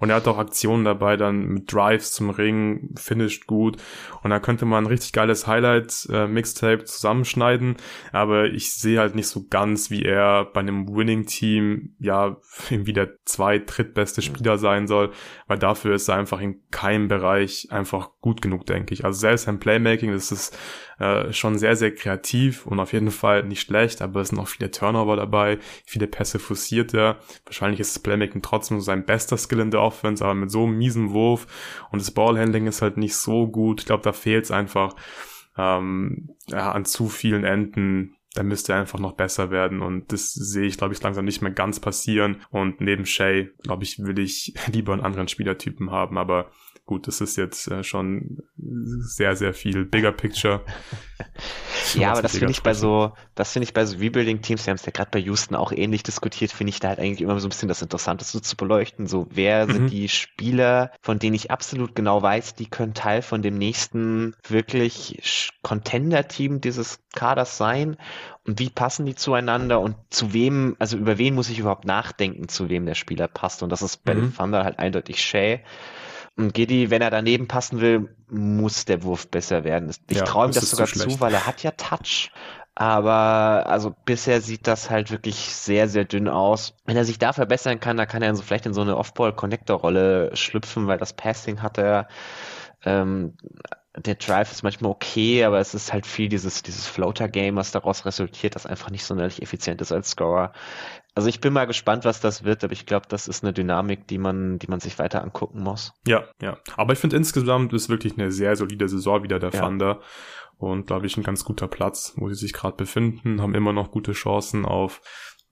Und 0.00 0.10
er 0.10 0.16
hat 0.16 0.26
auch 0.26 0.38
Aktionen 0.38 0.84
dabei, 0.84 1.16
dann 1.16 1.46
mit 1.46 1.72
Drives 1.72 2.12
zum 2.12 2.30
Ring, 2.30 2.94
finisht 2.96 3.46
gut. 3.46 3.76
Und 4.22 4.30
da 4.30 4.40
könnte 4.40 4.64
man 4.64 4.84
ein 4.84 4.88
richtig 4.88 5.12
geiles 5.12 5.46
Highlight-Mixtape 5.46 6.82
äh, 6.82 6.84
zusammenschneiden. 6.84 7.76
Aber 8.12 8.46
ich 8.46 8.72
sehe 8.72 8.98
halt 8.98 9.14
nicht 9.14 9.28
so 9.28 9.46
ganz, 9.48 9.90
wie 9.90 10.03
er 10.04 10.44
bei 10.44 10.60
einem 10.60 10.94
Winning-Team 10.94 11.96
ja 11.98 12.36
irgendwie 12.70 12.92
der 12.92 13.24
zweit-, 13.24 13.64
drittbeste 13.66 14.22
Spieler 14.22 14.58
sein 14.58 14.86
soll. 14.86 15.10
Weil 15.46 15.58
dafür 15.58 15.94
ist 15.94 16.08
er 16.08 16.16
einfach 16.16 16.40
in 16.40 16.62
keinem 16.70 17.08
Bereich 17.08 17.68
einfach 17.70 18.10
gut 18.20 18.42
genug, 18.42 18.66
denke 18.66 18.94
ich. 18.94 19.04
Also 19.04 19.18
selbst 19.18 19.48
ein 19.48 19.58
Playmaking, 19.58 20.12
das 20.12 20.30
ist 20.32 20.56
äh, 20.98 21.32
schon 21.32 21.58
sehr, 21.58 21.76
sehr 21.76 21.94
kreativ 21.94 22.66
und 22.66 22.78
auf 22.80 22.92
jeden 22.92 23.10
Fall 23.10 23.42
nicht 23.42 23.62
schlecht, 23.62 24.02
aber 24.02 24.20
es 24.20 24.28
sind 24.28 24.38
auch 24.38 24.48
viele 24.48 24.70
Turnover 24.70 25.16
dabei, 25.16 25.58
viele 25.84 26.06
Pässe 26.06 26.38
forciert 26.38 26.94
er. 26.94 27.18
Wahrscheinlich 27.44 27.80
ist 27.80 27.96
das 27.96 28.02
Playmaking 28.02 28.42
trotzdem 28.42 28.78
so 28.78 28.84
sein 28.84 29.04
bester 29.04 29.36
Skill 29.36 29.60
in 29.60 29.70
der 29.70 29.80
Offense, 29.80 30.24
aber 30.24 30.34
mit 30.34 30.50
so 30.50 30.64
einem 30.64 30.78
miesen 30.78 31.12
Wurf 31.12 31.46
und 31.90 32.00
das 32.00 32.10
Ballhandling 32.10 32.66
ist 32.66 32.82
halt 32.82 32.96
nicht 32.96 33.16
so 33.16 33.48
gut. 33.48 33.80
Ich 33.80 33.86
glaube, 33.86 34.02
da 34.02 34.12
fehlt 34.12 34.44
es 34.44 34.50
einfach 34.50 34.94
ähm, 35.56 36.30
ja, 36.48 36.72
an 36.72 36.84
zu 36.84 37.08
vielen 37.08 37.44
Enden, 37.44 38.16
da 38.34 38.42
müsste 38.42 38.72
er 38.72 38.80
einfach 38.80 38.98
noch 38.98 39.12
besser 39.12 39.50
werden 39.50 39.80
und 39.80 40.12
das 40.12 40.32
sehe 40.32 40.66
ich, 40.66 40.76
glaube 40.76 40.92
ich, 40.92 41.02
langsam 41.02 41.24
nicht 41.24 41.40
mehr 41.40 41.52
ganz 41.52 41.78
passieren. 41.80 42.42
Und 42.50 42.80
neben 42.80 43.06
Shay, 43.06 43.50
glaube 43.62 43.84
ich, 43.84 44.00
will 44.00 44.18
ich 44.18 44.54
lieber 44.72 44.92
einen 44.92 45.02
anderen 45.02 45.28
Spielertypen 45.28 45.90
haben, 45.90 46.18
aber 46.18 46.50
gut, 46.86 47.06
das 47.06 47.20
ist 47.20 47.36
jetzt 47.36 47.68
äh, 47.68 47.82
schon 47.82 48.38
sehr, 48.56 49.36
sehr 49.36 49.54
viel 49.54 49.84
bigger 49.84 50.12
picture. 50.12 50.64
Ja, 51.94 52.12
aber 52.12 52.22
das 52.22 52.36
finde 52.36 52.50
ich 52.50 52.62
bei 52.62 52.74
so, 52.74 53.12
das 53.34 53.52
finde 53.52 53.64
ich 53.64 53.74
bei 53.74 53.84
so 53.84 53.98
Rebuilding-Teams, 53.98 54.66
wir 54.66 54.70
haben 54.70 54.76
es 54.76 54.86
ja 54.86 54.90
gerade 54.90 55.10
bei 55.12 55.20
Houston 55.20 55.54
auch 55.54 55.70
ähnlich 55.70 56.02
diskutiert, 56.02 56.50
finde 56.50 56.70
ich 56.70 56.80
da 56.80 56.88
halt 56.88 56.98
eigentlich 56.98 57.20
immer 57.20 57.38
so 57.38 57.46
ein 57.46 57.50
bisschen 57.50 57.68
das 57.68 57.82
Interessanteste 57.82 58.42
zu 58.42 58.56
beleuchten. 58.56 59.06
So, 59.06 59.28
wer 59.30 59.66
mhm. 59.66 59.72
sind 59.72 59.92
die 59.92 60.08
Spieler, 60.08 60.90
von 61.02 61.18
denen 61.18 61.34
ich 61.34 61.50
absolut 61.50 61.94
genau 61.94 62.20
weiß, 62.20 62.54
die 62.54 62.66
können 62.66 62.94
Teil 62.94 63.22
von 63.22 63.42
dem 63.42 63.56
nächsten 63.58 64.34
wirklich 64.48 65.50
Contender-Team 65.62 66.60
dieses 66.60 67.00
Kaders 67.14 67.58
sein 67.58 67.96
und 68.46 68.58
wie 68.58 68.70
passen 68.70 69.06
die 69.06 69.14
zueinander 69.14 69.80
und 69.80 69.96
zu 70.10 70.32
wem, 70.32 70.76
also 70.78 70.96
über 70.96 71.18
wen 71.18 71.34
muss 71.34 71.48
ich 71.48 71.58
überhaupt 71.58 71.84
nachdenken, 71.84 72.48
zu 72.48 72.68
wem 72.68 72.86
der 72.86 72.94
Spieler 72.94 73.28
passt. 73.28 73.62
Und 73.62 73.70
das 73.70 73.82
ist 73.82 74.04
bei 74.04 74.14
mhm. 74.14 74.20
den 74.20 74.34
Thunder 74.34 74.64
halt 74.64 74.78
eindeutig 74.78 75.22
Shay. 75.22 75.60
Und 76.36 76.52
Giddy, 76.52 76.90
wenn 76.90 77.00
er 77.00 77.10
daneben 77.10 77.46
passen 77.46 77.80
will, 77.80 78.16
muss 78.28 78.84
der 78.84 79.04
Wurf 79.04 79.28
besser 79.28 79.62
werden. 79.62 79.90
Ich 80.08 80.16
ja, 80.16 80.24
traue 80.24 80.46
ihm 80.46 80.52
das 80.52 80.70
sogar 80.70 80.86
zu, 80.86 81.20
weil 81.20 81.32
er 81.32 81.46
hat 81.46 81.62
ja 81.62 81.70
Touch. 81.72 82.30
Aber 82.76 83.66
also 83.68 83.94
bisher 84.04 84.40
sieht 84.40 84.66
das 84.66 84.90
halt 84.90 85.12
wirklich 85.12 85.36
sehr, 85.36 85.88
sehr 85.88 86.04
dünn 86.04 86.26
aus. 86.26 86.74
Wenn 86.86 86.96
er 86.96 87.04
sich 87.04 87.18
da 87.18 87.32
verbessern 87.32 87.78
kann, 87.78 87.96
dann 87.96 88.08
kann 88.08 88.22
er 88.22 88.34
so 88.34 88.42
vielleicht 88.42 88.66
in 88.66 88.74
so 88.74 88.80
eine 88.80 88.96
Off-Ball-Connector-Rolle 88.96 90.34
schlüpfen, 90.34 90.88
weil 90.88 90.98
das 90.98 91.12
Passing 91.12 91.62
hat 91.62 91.78
er. 91.78 92.08
Ähm, 92.84 93.36
der 93.96 94.16
Drive 94.16 94.50
ist 94.50 94.64
manchmal 94.64 94.90
okay, 94.90 95.44
aber 95.44 95.60
es 95.60 95.72
ist 95.72 95.92
halt 95.92 96.04
viel 96.04 96.28
dieses, 96.28 96.64
dieses 96.64 96.88
Floater-Game, 96.88 97.54
was 97.54 97.70
daraus 97.70 98.04
resultiert, 98.04 98.56
das 98.56 98.66
einfach 98.66 98.90
nicht 98.90 99.04
sonderlich 99.04 99.40
effizient 99.40 99.80
ist 99.80 99.92
als 99.92 100.10
Scorer. 100.10 100.52
Also 101.14 101.28
ich 101.28 101.40
bin 101.40 101.52
mal 101.52 101.66
gespannt, 101.66 102.04
was 102.04 102.20
das 102.20 102.42
wird, 102.42 102.64
aber 102.64 102.72
ich 102.72 102.86
glaube, 102.86 103.06
das 103.08 103.28
ist 103.28 103.44
eine 103.44 103.52
Dynamik, 103.52 104.08
die 104.08 104.18
man, 104.18 104.58
die 104.58 104.66
man 104.66 104.80
sich 104.80 104.98
weiter 104.98 105.22
angucken 105.22 105.62
muss. 105.62 105.92
Ja, 106.06 106.24
ja. 106.42 106.58
Aber 106.76 106.92
ich 106.92 106.98
finde 106.98 107.16
insgesamt 107.16 107.72
ist 107.72 107.88
wirklich 107.88 108.14
eine 108.18 108.32
sehr 108.32 108.56
solide 108.56 108.88
Saison 108.88 109.22
wieder 109.22 109.38
der 109.38 109.50
ja. 109.50 109.60
Thunder 109.60 110.00
und 110.58 110.86
glaube 110.86 111.06
ich 111.06 111.16
ein 111.16 111.22
ganz 111.22 111.44
guter 111.44 111.68
Platz, 111.68 112.14
wo 112.16 112.28
sie 112.28 112.34
sich 112.34 112.52
gerade 112.52 112.76
befinden, 112.76 113.40
haben 113.40 113.54
immer 113.54 113.72
noch 113.72 113.92
gute 113.92 114.12
Chancen 114.12 114.64
auf 114.64 115.00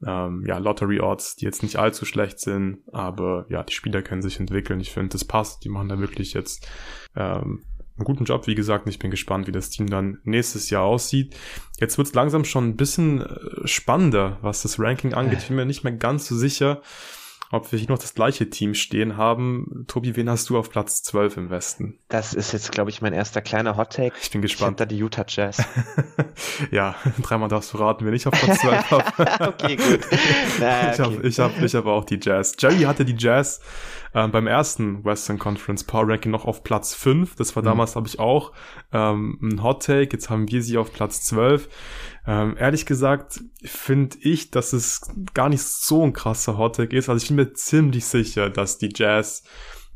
ähm, 0.05 0.45
ja, 0.47 0.59
Lottery 0.59 1.01
Odds, 1.01 1.37
die 1.37 1.45
jetzt 1.45 1.63
nicht 1.63 1.77
allzu 1.77 2.05
schlecht 2.05 2.41
sind, 2.41 2.83
aber 2.93 3.47
ja, 3.49 3.63
die 3.63 3.73
Spieler 3.73 4.03
können 4.03 4.23
sich 4.23 4.41
entwickeln. 4.41 4.81
Ich 4.81 4.91
finde, 4.91 5.11
das 5.11 5.25
passt. 5.25 5.65
Die 5.65 5.69
machen 5.69 5.89
da 5.89 5.99
wirklich 6.01 6.35
jetzt 6.35 6.69
ähm, 7.15 7.65
einen 7.97 8.05
guten 8.05 8.25
Job, 8.25 8.47
wie 8.47 8.55
gesagt. 8.55 8.89
Ich 8.89 8.99
bin 8.99 9.11
gespannt, 9.11 9.47
wie 9.47 9.53
das 9.53 9.71
Team 9.71 9.89
dann 9.89 10.19
nächstes 10.25 10.71
Jahr 10.71 10.85
aussieht. 10.85 11.37
Jetzt 11.79 11.99
wird 11.99 12.09
es 12.09 12.15
langsam 12.15 12.45
schon 12.45 12.69
ein 12.69 12.77
bisschen 12.77 13.21
äh, 13.21 13.67
spannender, 13.67 14.39
was 14.43 14.63
das 14.63 14.79
Ranking 14.79 15.15
angeht. 15.15 15.41
Ich 15.41 15.49
bin 15.49 15.57
mir 15.57 15.67
nicht 15.67 15.85
mehr 15.85 15.93
ganz 15.93 16.27
so 16.27 16.37
sicher, 16.37 16.83
ob 17.53 17.71
wir 17.71 17.79
hier 17.79 17.89
noch 17.91 17.99
das 17.99 18.15
gleiche 18.15 18.49
Team 18.49 18.73
stehen 18.73 19.19
haben. 19.19 19.85
Tobi, 19.87 20.17
wen 20.17 20.29
hast 20.31 20.49
du 20.49 20.57
auf 20.57 20.71
Platz 20.71 21.03
12 21.03 21.37
im 21.37 21.51
Westen? 21.51 21.99
Das 22.09 22.33
ist 22.33 22.53
jetzt, 22.53 22.73
glaube 22.73 22.89
ich, 22.89 23.03
mein 23.03 23.13
erster 23.13 23.43
kleiner 23.43 23.77
Hot-Take. 23.77 24.17
Ich 24.21 24.31
bin 24.31 24.41
gespannt. 24.41 24.73
Ich 24.73 24.77
da 24.79 24.87
die 24.87 24.97
Utah 24.97 25.27
Jazz. 25.29 25.63
ja, 26.71 26.97
dreimal 27.21 27.51
darfst 27.51 27.75
du 27.75 27.79
raten, 27.79 28.07
wen 28.07 28.15
ich 28.15 28.27
auf 28.27 28.33
Platz 28.33 28.61
12 28.61 28.91
habe. 28.91 29.49
okay, 29.49 29.77
gut. 29.77 30.01
Na, 30.61 30.81
okay. 30.81 30.93
Ich 30.93 31.01
habe 31.01 31.29
ich 31.29 31.39
hab, 31.39 31.63
ich 31.63 31.75
hab 31.75 31.87
auch 31.87 32.05
die 32.05 32.19
Jazz. 32.21 32.57
Jerry 32.59 32.81
hatte 32.81 33.05
die 33.05 33.17
Jazz 33.17 33.61
ähm, 34.15 34.31
beim 34.31 34.47
ersten 34.47 35.05
Western 35.05 35.39
Conference 35.39 35.85
Power 35.85 36.09
Ranking 36.09 36.33
noch 36.33 36.47
auf 36.47 36.65
Platz 36.65 36.95
5. 36.95 37.37
Das 37.37 37.55
war 37.55 37.63
mhm. 37.63 37.67
damals, 37.67 37.93
glaube 37.93 38.09
ich, 38.09 38.19
auch 38.19 38.53
ähm, 38.93 39.39
ein 39.43 39.63
Hot 39.63 39.85
Take. 39.85 40.11
Jetzt 40.13 40.31
haben 40.31 40.51
wir 40.51 40.63
sie 40.63 40.79
auf 40.79 40.93
Platz 40.93 41.23
12. 41.25 41.69
Ähm, 42.27 42.57
ehrlich 42.57 42.87
gesagt 42.87 43.41
finde 43.65 44.17
ich, 44.21 44.51
dass 44.51 44.73
es 44.73 45.01
gar 45.35 45.49
nicht 45.49 45.63
so 45.63 46.05
ein 46.05 46.13
krasser 46.13 46.57
Hot 46.57 46.77
Take 46.77 46.97
ist. 46.97 47.09
Also 47.09 47.23
ich 47.23 47.29
bin 47.29 47.37
mir 47.37 47.53
ziemlich 47.55 48.05
sicher, 48.05 48.49
dass 48.49 48.79
die 48.79 48.93
Jazz 48.95 49.43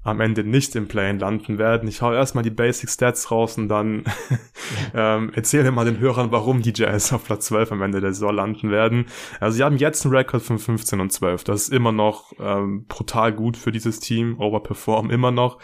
am 0.06 0.20
Ende 0.20 0.44
nicht 0.44 0.76
im 0.76 0.86
Play 0.86 1.12
landen 1.12 1.58
werden. 1.58 1.88
Ich 1.88 2.00
hau 2.00 2.12
erstmal 2.12 2.44
die 2.44 2.50
Basic 2.50 2.88
Stats 2.88 3.30
raus 3.30 3.58
und 3.58 3.68
dann 3.68 4.04
ähm, 4.94 5.32
erzähle 5.34 5.72
mal 5.72 5.84
den 5.84 5.98
Hörern, 5.98 6.30
warum 6.30 6.62
die 6.62 6.72
Jazz 6.74 7.12
auf 7.12 7.24
Platz 7.24 7.46
12 7.46 7.72
am 7.72 7.82
Ende 7.82 8.00
der 8.00 8.12
Saison 8.12 8.34
landen 8.34 8.70
werden. 8.70 9.06
Also 9.40 9.56
sie 9.56 9.64
haben 9.64 9.76
jetzt 9.76 10.04
einen 10.04 10.14
Rekord 10.14 10.42
von 10.42 10.58
15 10.58 11.00
und 11.00 11.12
12. 11.12 11.44
Das 11.44 11.62
ist 11.62 11.72
immer 11.72 11.92
noch 11.92 12.32
ähm, 12.38 12.86
brutal 12.86 13.32
gut 13.32 13.56
für 13.56 13.72
dieses 13.72 13.98
Team, 13.98 14.38
overperform 14.38 15.10
immer 15.10 15.32
noch. 15.32 15.58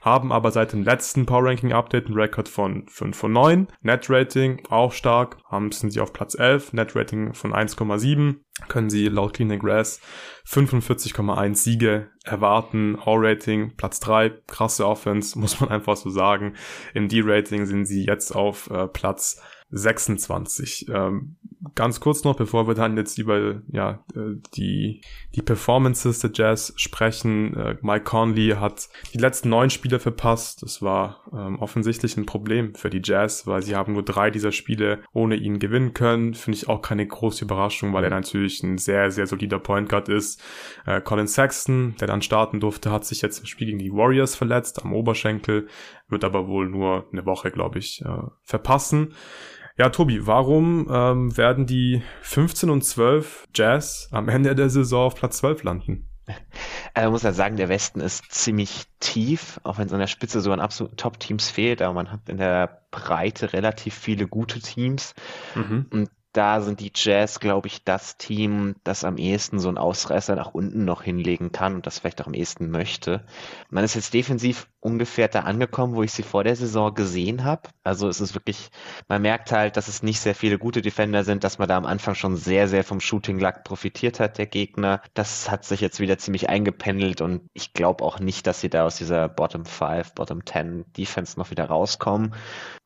Haben 0.00 0.32
aber 0.32 0.50
seit 0.50 0.72
dem 0.72 0.82
letzten 0.82 1.24
Power 1.24 1.44
Ranking 1.44 1.72
Update 1.72 2.06
einen 2.06 2.16
Rekord 2.16 2.48
von 2.48 2.86
5 2.88 3.16
von 3.16 3.32
9. 3.32 3.68
Net 3.82 4.10
Rating 4.10 4.60
auch 4.70 4.92
stark. 4.92 5.36
Haben 5.48 5.70
sind 5.70 5.90
sie 5.90 6.00
auf 6.00 6.12
Platz 6.12 6.34
11. 6.34 6.72
Net 6.72 6.96
Rating 6.96 7.32
von 7.32 7.52
1,7 7.52 8.36
können 8.68 8.90
sie 8.90 9.08
laut 9.08 9.34
Clean 9.34 9.58
Grass 9.58 10.00
45,1 10.46 11.54
Siege 11.54 12.10
erwarten. 12.24 12.98
All-Rating 13.02 13.76
Platz 13.76 14.00
3, 14.00 14.30
krasse 14.46 14.86
Offense, 14.86 15.38
muss 15.38 15.60
man 15.60 15.70
einfach 15.70 15.96
so 15.96 16.10
sagen. 16.10 16.54
Im 16.92 17.08
D-Rating 17.08 17.66
sind 17.66 17.86
sie 17.86 18.04
jetzt 18.04 18.32
auf 18.34 18.70
äh, 18.70 18.86
Platz 18.88 19.40
26. 19.74 20.88
Ähm, 20.88 21.36
ganz 21.74 22.00
kurz 22.00 22.24
noch, 22.24 22.36
bevor 22.36 22.68
wir 22.68 22.74
dann 22.74 22.96
jetzt 22.96 23.18
über 23.18 23.62
ja, 23.68 24.04
äh, 24.14 24.36
die, 24.54 25.00
die 25.34 25.42
Performances 25.42 26.20
der 26.20 26.30
Jazz 26.32 26.72
sprechen. 26.76 27.54
Äh, 27.56 27.76
Mike 27.82 28.04
Conley 28.04 28.50
hat 28.50 28.88
die 29.12 29.18
letzten 29.18 29.48
neun 29.48 29.70
Spiele 29.70 29.98
verpasst. 29.98 30.62
Das 30.62 30.80
war 30.80 31.24
ähm, 31.32 31.58
offensichtlich 31.58 32.16
ein 32.16 32.26
Problem 32.26 32.74
für 32.74 32.90
die 32.90 33.02
Jazz, 33.02 33.46
weil 33.46 33.62
sie 33.62 33.74
haben 33.74 33.94
nur 33.94 34.04
drei 34.04 34.30
dieser 34.30 34.52
Spiele 34.52 35.00
ohne 35.12 35.36
ihn 35.36 35.58
gewinnen 35.58 35.92
können. 35.92 36.34
Finde 36.34 36.56
ich 36.56 36.68
auch 36.68 36.82
keine 36.82 37.06
große 37.06 37.44
Überraschung, 37.44 37.92
weil 37.92 38.04
er 38.04 38.10
natürlich 38.10 38.62
ein 38.62 38.78
sehr, 38.78 39.10
sehr 39.10 39.26
solider 39.26 39.58
Point 39.58 39.88
Guard 39.88 40.08
ist. 40.08 40.40
Äh, 40.86 41.00
Colin 41.00 41.26
Sexton, 41.26 41.96
der 42.00 42.08
dann 42.08 42.22
starten 42.22 42.60
durfte, 42.60 42.92
hat 42.92 43.04
sich 43.04 43.22
jetzt 43.22 43.40
im 43.40 43.46
Spiel 43.46 43.66
gegen 43.66 43.78
die 43.78 43.92
Warriors 43.92 44.36
verletzt 44.36 44.84
am 44.84 44.92
Oberschenkel, 44.92 45.66
wird 46.08 46.24
aber 46.24 46.46
wohl 46.46 46.68
nur 46.68 47.08
eine 47.12 47.26
Woche, 47.26 47.50
glaube 47.50 47.78
ich, 47.78 48.02
äh, 48.04 48.22
verpassen. 48.42 49.14
Ja, 49.76 49.88
Tobi, 49.88 50.24
warum 50.24 50.88
ähm, 50.88 51.36
werden 51.36 51.66
die 51.66 52.02
15 52.22 52.70
und 52.70 52.82
12 52.82 53.48
Jazz 53.54 54.08
am 54.12 54.28
Ende 54.28 54.54
der 54.54 54.70
Saison 54.70 55.06
auf 55.06 55.16
Platz 55.16 55.38
12 55.38 55.64
landen? 55.64 56.08
Also 56.94 57.10
muss 57.10 57.24
ja 57.24 57.32
sagen, 57.32 57.56
der 57.56 57.68
Westen 57.68 58.00
ist 58.00 58.30
ziemlich 58.30 58.84
tief, 59.00 59.60
auch 59.64 59.78
wenn 59.78 59.86
es 59.86 59.92
an 59.92 59.98
der 59.98 60.06
Spitze 60.06 60.40
so 60.40 60.52
an 60.52 60.60
absoluten 60.60 60.96
Top-Teams 60.96 61.50
fehlt, 61.50 61.82
aber 61.82 61.92
man 61.92 62.12
hat 62.12 62.28
in 62.28 62.38
der 62.38 62.86
Breite 62.92 63.52
relativ 63.52 63.94
viele 63.94 64.28
gute 64.28 64.60
Teams. 64.60 65.14
Mhm. 65.56 65.86
Und 65.90 66.10
da 66.34 66.60
sind 66.60 66.80
die 66.80 66.90
Jazz, 66.92 67.38
glaube 67.38 67.68
ich, 67.68 67.84
das 67.84 68.18
Team, 68.18 68.74
das 68.82 69.04
am 69.04 69.16
ehesten 69.16 69.60
so 69.60 69.68
einen 69.68 69.78
Ausreißer 69.78 70.34
nach 70.34 70.52
unten 70.52 70.84
noch 70.84 71.02
hinlegen 71.02 71.52
kann 71.52 71.76
und 71.76 71.86
das 71.86 72.00
vielleicht 72.00 72.20
auch 72.20 72.26
am 72.26 72.34
ehesten 72.34 72.70
möchte. 72.70 73.24
Man 73.70 73.84
ist 73.84 73.94
jetzt 73.94 74.12
defensiv 74.12 74.68
ungefähr 74.80 75.28
da 75.28 75.40
angekommen, 75.40 75.94
wo 75.94 76.02
ich 76.02 76.12
sie 76.12 76.24
vor 76.24 76.42
der 76.42 76.56
Saison 76.56 76.92
gesehen 76.92 77.44
habe. 77.44 77.62
Also 77.84 78.08
es 78.08 78.20
ist 78.20 78.34
wirklich, 78.34 78.70
man 79.08 79.22
merkt 79.22 79.52
halt, 79.52 79.76
dass 79.76 79.86
es 79.86 80.02
nicht 80.02 80.18
sehr 80.18 80.34
viele 80.34 80.58
gute 80.58 80.82
Defender 80.82 81.22
sind, 81.22 81.44
dass 81.44 81.58
man 81.58 81.68
da 81.68 81.76
am 81.76 81.86
Anfang 81.86 82.16
schon 82.16 82.36
sehr, 82.36 82.66
sehr 82.66 82.82
vom 82.82 83.00
Shooting 83.00 83.38
Luck 83.38 83.62
profitiert 83.62 84.18
hat, 84.18 84.36
der 84.36 84.46
Gegner. 84.46 85.02
Das 85.14 85.50
hat 85.50 85.64
sich 85.64 85.80
jetzt 85.80 86.00
wieder 86.00 86.18
ziemlich 86.18 86.48
eingependelt 86.48 87.20
und 87.20 87.48
ich 87.54 87.74
glaube 87.74 88.04
auch 88.04 88.18
nicht, 88.18 88.46
dass 88.48 88.60
sie 88.60 88.68
da 88.68 88.84
aus 88.84 88.96
dieser 88.96 89.28
Bottom 89.28 89.64
5, 89.64 90.14
Bottom 90.14 90.44
10 90.44 90.92
Defense 90.96 91.38
noch 91.38 91.52
wieder 91.52 91.66
rauskommen. 91.66 92.34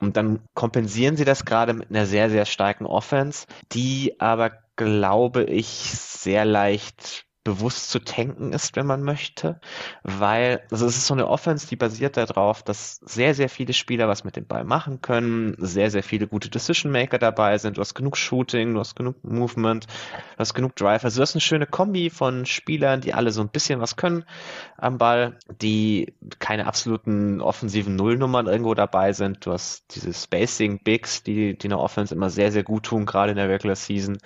Und 0.01 0.17
dann 0.17 0.41
kompensieren 0.55 1.17
sie 1.17 1.25
das 1.25 1.45
gerade 1.45 1.75
mit 1.75 1.91
einer 1.91 2.07
sehr, 2.07 2.31
sehr 2.31 2.45
starken 2.45 2.87
Offense, 2.87 3.47
die 3.73 4.21
aber 4.21 4.53
glaube 4.77 5.45
ich 5.45 5.67
sehr 5.67 6.45
leicht 6.45 7.28
bewusst 7.49 7.91
zu 7.91 7.99
tanken 7.99 8.53
ist, 8.53 8.77
wenn 8.77 8.87
man 8.87 9.03
möchte, 9.03 9.59
weil 10.03 10.61
also 10.71 10.85
es 10.85 10.99
ist 10.99 11.07
so 11.07 11.15
eine 11.15 11.29
Offense, 11.29 11.67
die 11.67 11.77
basiert 11.77 12.19
darauf, 12.19 12.63
dass 12.63 12.97
sehr, 12.97 13.35
sehr 13.35 13.49
viele 13.49 13.73
Spieler 13.73 14.07
was 14.07 14.23
mit 14.23 14.37
dem 14.37 14.47
Ball 14.47 14.65
machen 14.65 15.01
können, 15.01 15.55
sehr, 15.57 15.91
sehr 15.91 16.03
viele 16.03 16.27
gute 16.27 16.51
Decision 16.51 16.93
Maker 16.93 17.19
dabei 17.19 17.57
sind, 17.57 17.79
du 17.79 17.81
hast 17.81 17.95
genug 17.95 18.19
Shooting, 18.19 18.75
du 18.75 18.81
hast 18.81 18.97
genug 18.97 19.25
Movement, 19.25 19.87
du 19.87 20.39
hast 20.39 20.53
genug 20.53 20.77
Drive, 20.77 21.05
also 21.05 21.17
du 21.17 21.23
hast 21.23 21.35
eine 21.35 21.41
schöne 21.41 21.67
Kombi 21.67 22.11
von 22.11 22.45
Spielern, 22.45 23.01
die 23.01 23.15
alle 23.15 23.33
so 23.33 23.41
ein 23.41 23.49
bisschen 23.49 23.81
was 23.81 23.97
können 23.97 24.25
am 24.77 24.99
Ball, 24.99 25.39
die 25.63 26.13
keine 26.39 26.67
absoluten 26.67 27.41
offensiven 27.41 27.97
Nullnummern 27.97 28.47
irgendwo 28.47 28.75
dabei 28.75 29.15
sind, 29.15 29.47
du 29.47 29.53
hast 29.53 29.87
diese 29.95 30.13
Spacing 30.13 30.83
Bigs, 30.85 31.23
die, 31.23 31.57
die 31.57 31.69
einer 31.69 31.81
Offense 31.81 32.15
immer 32.15 32.29
sehr, 32.29 32.53
sehr 32.53 32.63
gut 32.63 32.83
tun, 32.83 33.07
gerade 33.07 33.31
in 33.31 33.39
der 33.39 33.49
Regular 33.49 33.75
Season, 33.75 34.19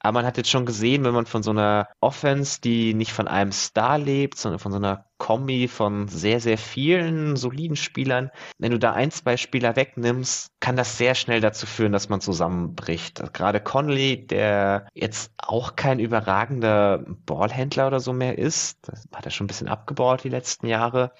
aber 0.00 0.12
man 0.12 0.26
hat 0.26 0.36
jetzt 0.36 0.50
schon 0.50 0.66
gesehen, 0.66 1.04
wenn 1.04 1.14
man 1.14 1.24
von 1.24 1.42
so 1.42 1.52
einer 1.52 1.88
Offense, 2.00 2.60
die 2.66 2.94
nicht 2.94 3.12
von 3.12 3.28
einem 3.28 3.52
Star 3.52 3.98
lebt, 3.98 4.38
sondern 4.38 4.58
von 4.58 4.72
so 4.72 4.78
einer 4.78 5.05
Kombi 5.18 5.68
von 5.68 6.08
sehr, 6.08 6.40
sehr 6.40 6.58
vielen 6.58 7.36
soliden 7.36 7.76
Spielern. 7.76 8.30
Wenn 8.58 8.72
du 8.72 8.78
da 8.78 8.92
ein, 8.92 9.10
zwei 9.10 9.36
Spieler 9.36 9.76
wegnimmst, 9.76 10.52
kann 10.60 10.76
das 10.76 10.98
sehr 10.98 11.14
schnell 11.14 11.40
dazu 11.40 11.66
führen, 11.66 11.92
dass 11.92 12.08
man 12.08 12.20
zusammenbricht. 12.20 13.22
Gerade 13.32 13.60
Conley, 13.60 14.26
der 14.26 14.86
jetzt 14.94 15.32
auch 15.38 15.76
kein 15.76 15.98
überragender 15.98 17.04
Ballhändler 17.24 17.86
oder 17.86 18.00
so 18.00 18.12
mehr 18.12 18.36
ist, 18.36 18.88
das 18.88 19.06
hat 19.14 19.24
er 19.24 19.30
schon 19.30 19.44
ein 19.44 19.48
bisschen 19.48 19.68
abgebaut 19.68 20.24
die 20.24 20.28
letzten 20.28 20.66
Jahre, 20.66 21.12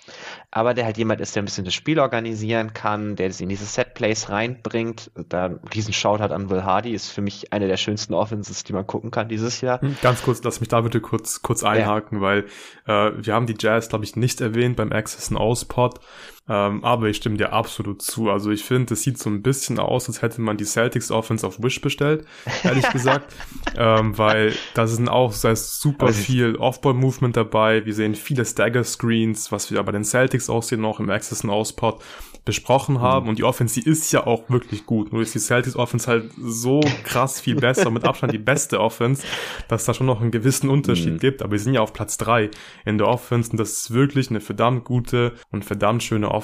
aber 0.50 0.74
der 0.74 0.84
halt 0.84 0.98
jemand 0.98 1.20
ist, 1.20 1.36
der 1.36 1.42
ein 1.42 1.46
bisschen 1.46 1.64
das 1.64 1.74
Spiel 1.74 1.98
organisieren 1.98 2.72
kann, 2.72 3.16
der 3.16 3.28
es 3.28 3.40
in 3.40 3.48
diese 3.48 3.64
Setplays 3.64 4.30
reinbringt. 4.30 5.10
Da 5.28 5.46
ein 5.46 5.60
riesen 5.74 5.92
Shoutout 5.92 6.34
an 6.34 6.50
Will 6.50 6.64
Hardy 6.64 6.92
ist 6.92 7.08
für 7.08 7.22
mich 7.22 7.52
eine 7.52 7.68
der 7.68 7.76
schönsten 7.76 8.14
Offenses, 8.14 8.64
die 8.64 8.72
man 8.72 8.86
gucken 8.86 9.10
kann 9.10 9.28
dieses 9.28 9.60
Jahr. 9.60 9.80
Ganz 10.02 10.22
kurz, 10.22 10.42
lass 10.42 10.60
mich 10.60 10.68
da 10.68 10.80
bitte 10.80 11.00
kurz, 11.00 11.42
kurz 11.42 11.62
einhaken, 11.62 12.18
ja. 12.18 12.22
weil 12.22 12.46
äh, 12.86 13.12
wir 13.24 13.34
haben 13.34 13.46
die 13.46 13.56
Jazz, 13.58 13.85
glaube 13.88 14.04
ich, 14.04 14.16
nicht 14.16 14.40
erwähnt 14.40 14.76
beim 14.76 14.92
Access 14.92 15.30
and 15.30 15.40
Pod. 15.64 16.00
Ähm, 16.48 16.84
aber 16.84 17.08
ich 17.08 17.16
stimme 17.16 17.36
dir 17.36 17.52
absolut 17.52 18.02
zu. 18.02 18.30
Also 18.30 18.50
ich 18.50 18.64
finde, 18.64 18.94
es 18.94 19.02
sieht 19.02 19.18
so 19.18 19.28
ein 19.28 19.42
bisschen 19.42 19.80
aus, 19.80 20.08
als 20.08 20.22
hätte 20.22 20.40
man 20.40 20.56
die 20.56 20.64
Celtics 20.64 21.10
Offense 21.10 21.44
auf 21.44 21.60
Wish 21.62 21.80
bestellt, 21.80 22.24
ehrlich 22.62 22.88
gesagt. 22.92 23.34
ähm, 23.76 24.16
weil 24.16 24.54
da 24.74 24.86
sind 24.86 25.08
auch 25.08 25.34
da 25.36 25.50
ist 25.50 25.80
super 25.80 26.12
viel 26.12 26.56
Off-Ball-Movement 26.56 27.36
dabei. 27.36 27.84
Wir 27.84 27.94
sehen 27.94 28.14
viele 28.14 28.44
Stagger-Screens, 28.44 29.50
was 29.50 29.70
wir 29.70 29.82
bei 29.82 29.92
den 29.92 30.04
Celtics 30.04 30.48
aussehen, 30.48 30.80
noch 30.80 31.00
im 31.00 31.10
Access 31.10 31.42
and 31.42 31.52
Out-Spot 31.52 31.98
besprochen 32.46 33.00
haben. 33.00 33.24
Mhm. 33.24 33.30
Und 33.30 33.38
die 33.38 33.44
Offense, 33.44 33.78
die 33.78 33.86
ist 33.86 34.10
ja 34.12 34.26
auch 34.26 34.48
wirklich 34.48 34.86
gut. 34.86 35.12
Nur 35.12 35.20
ist 35.20 35.34
die 35.34 35.40
Celtics 35.40 35.76
Offense 35.76 36.06
halt 36.06 36.30
so 36.38 36.80
krass 37.02 37.40
viel 37.40 37.56
besser, 37.56 37.90
mit 37.90 38.04
Abstand 38.04 38.32
die 38.32 38.38
beste 38.38 38.80
Offense, 38.80 39.26
dass 39.68 39.84
da 39.84 39.92
schon 39.92 40.06
noch 40.06 40.22
einen 40.22 40.30
gewissen 40.30 40.70
Unterschied 40.70 41.14
mhm. 41.14 41.18
gibt. 41.18 41.42
Aber 41.42 41.52
wir 41.52 41.58
sind 41.58 41.74
ja 41.74 41.80
auf 41.80 41.92
Platz 41.92 42.16
drei 42.16 42.50
in 42.84 42.98
der 42.98 43.08
Offense 43.08 43.50
und 43.50 43.58
das 43.58 43.72
ist 43.72 43.90
wirklich 43.90 44.30
eine 44.30 44.40
verdammt 44.40 44.84
gute 44.84 45.34
und 45.50 45.64
verdammt 45.64 46.04
schöne 46.04 46.30
Offense. 46.30 46.35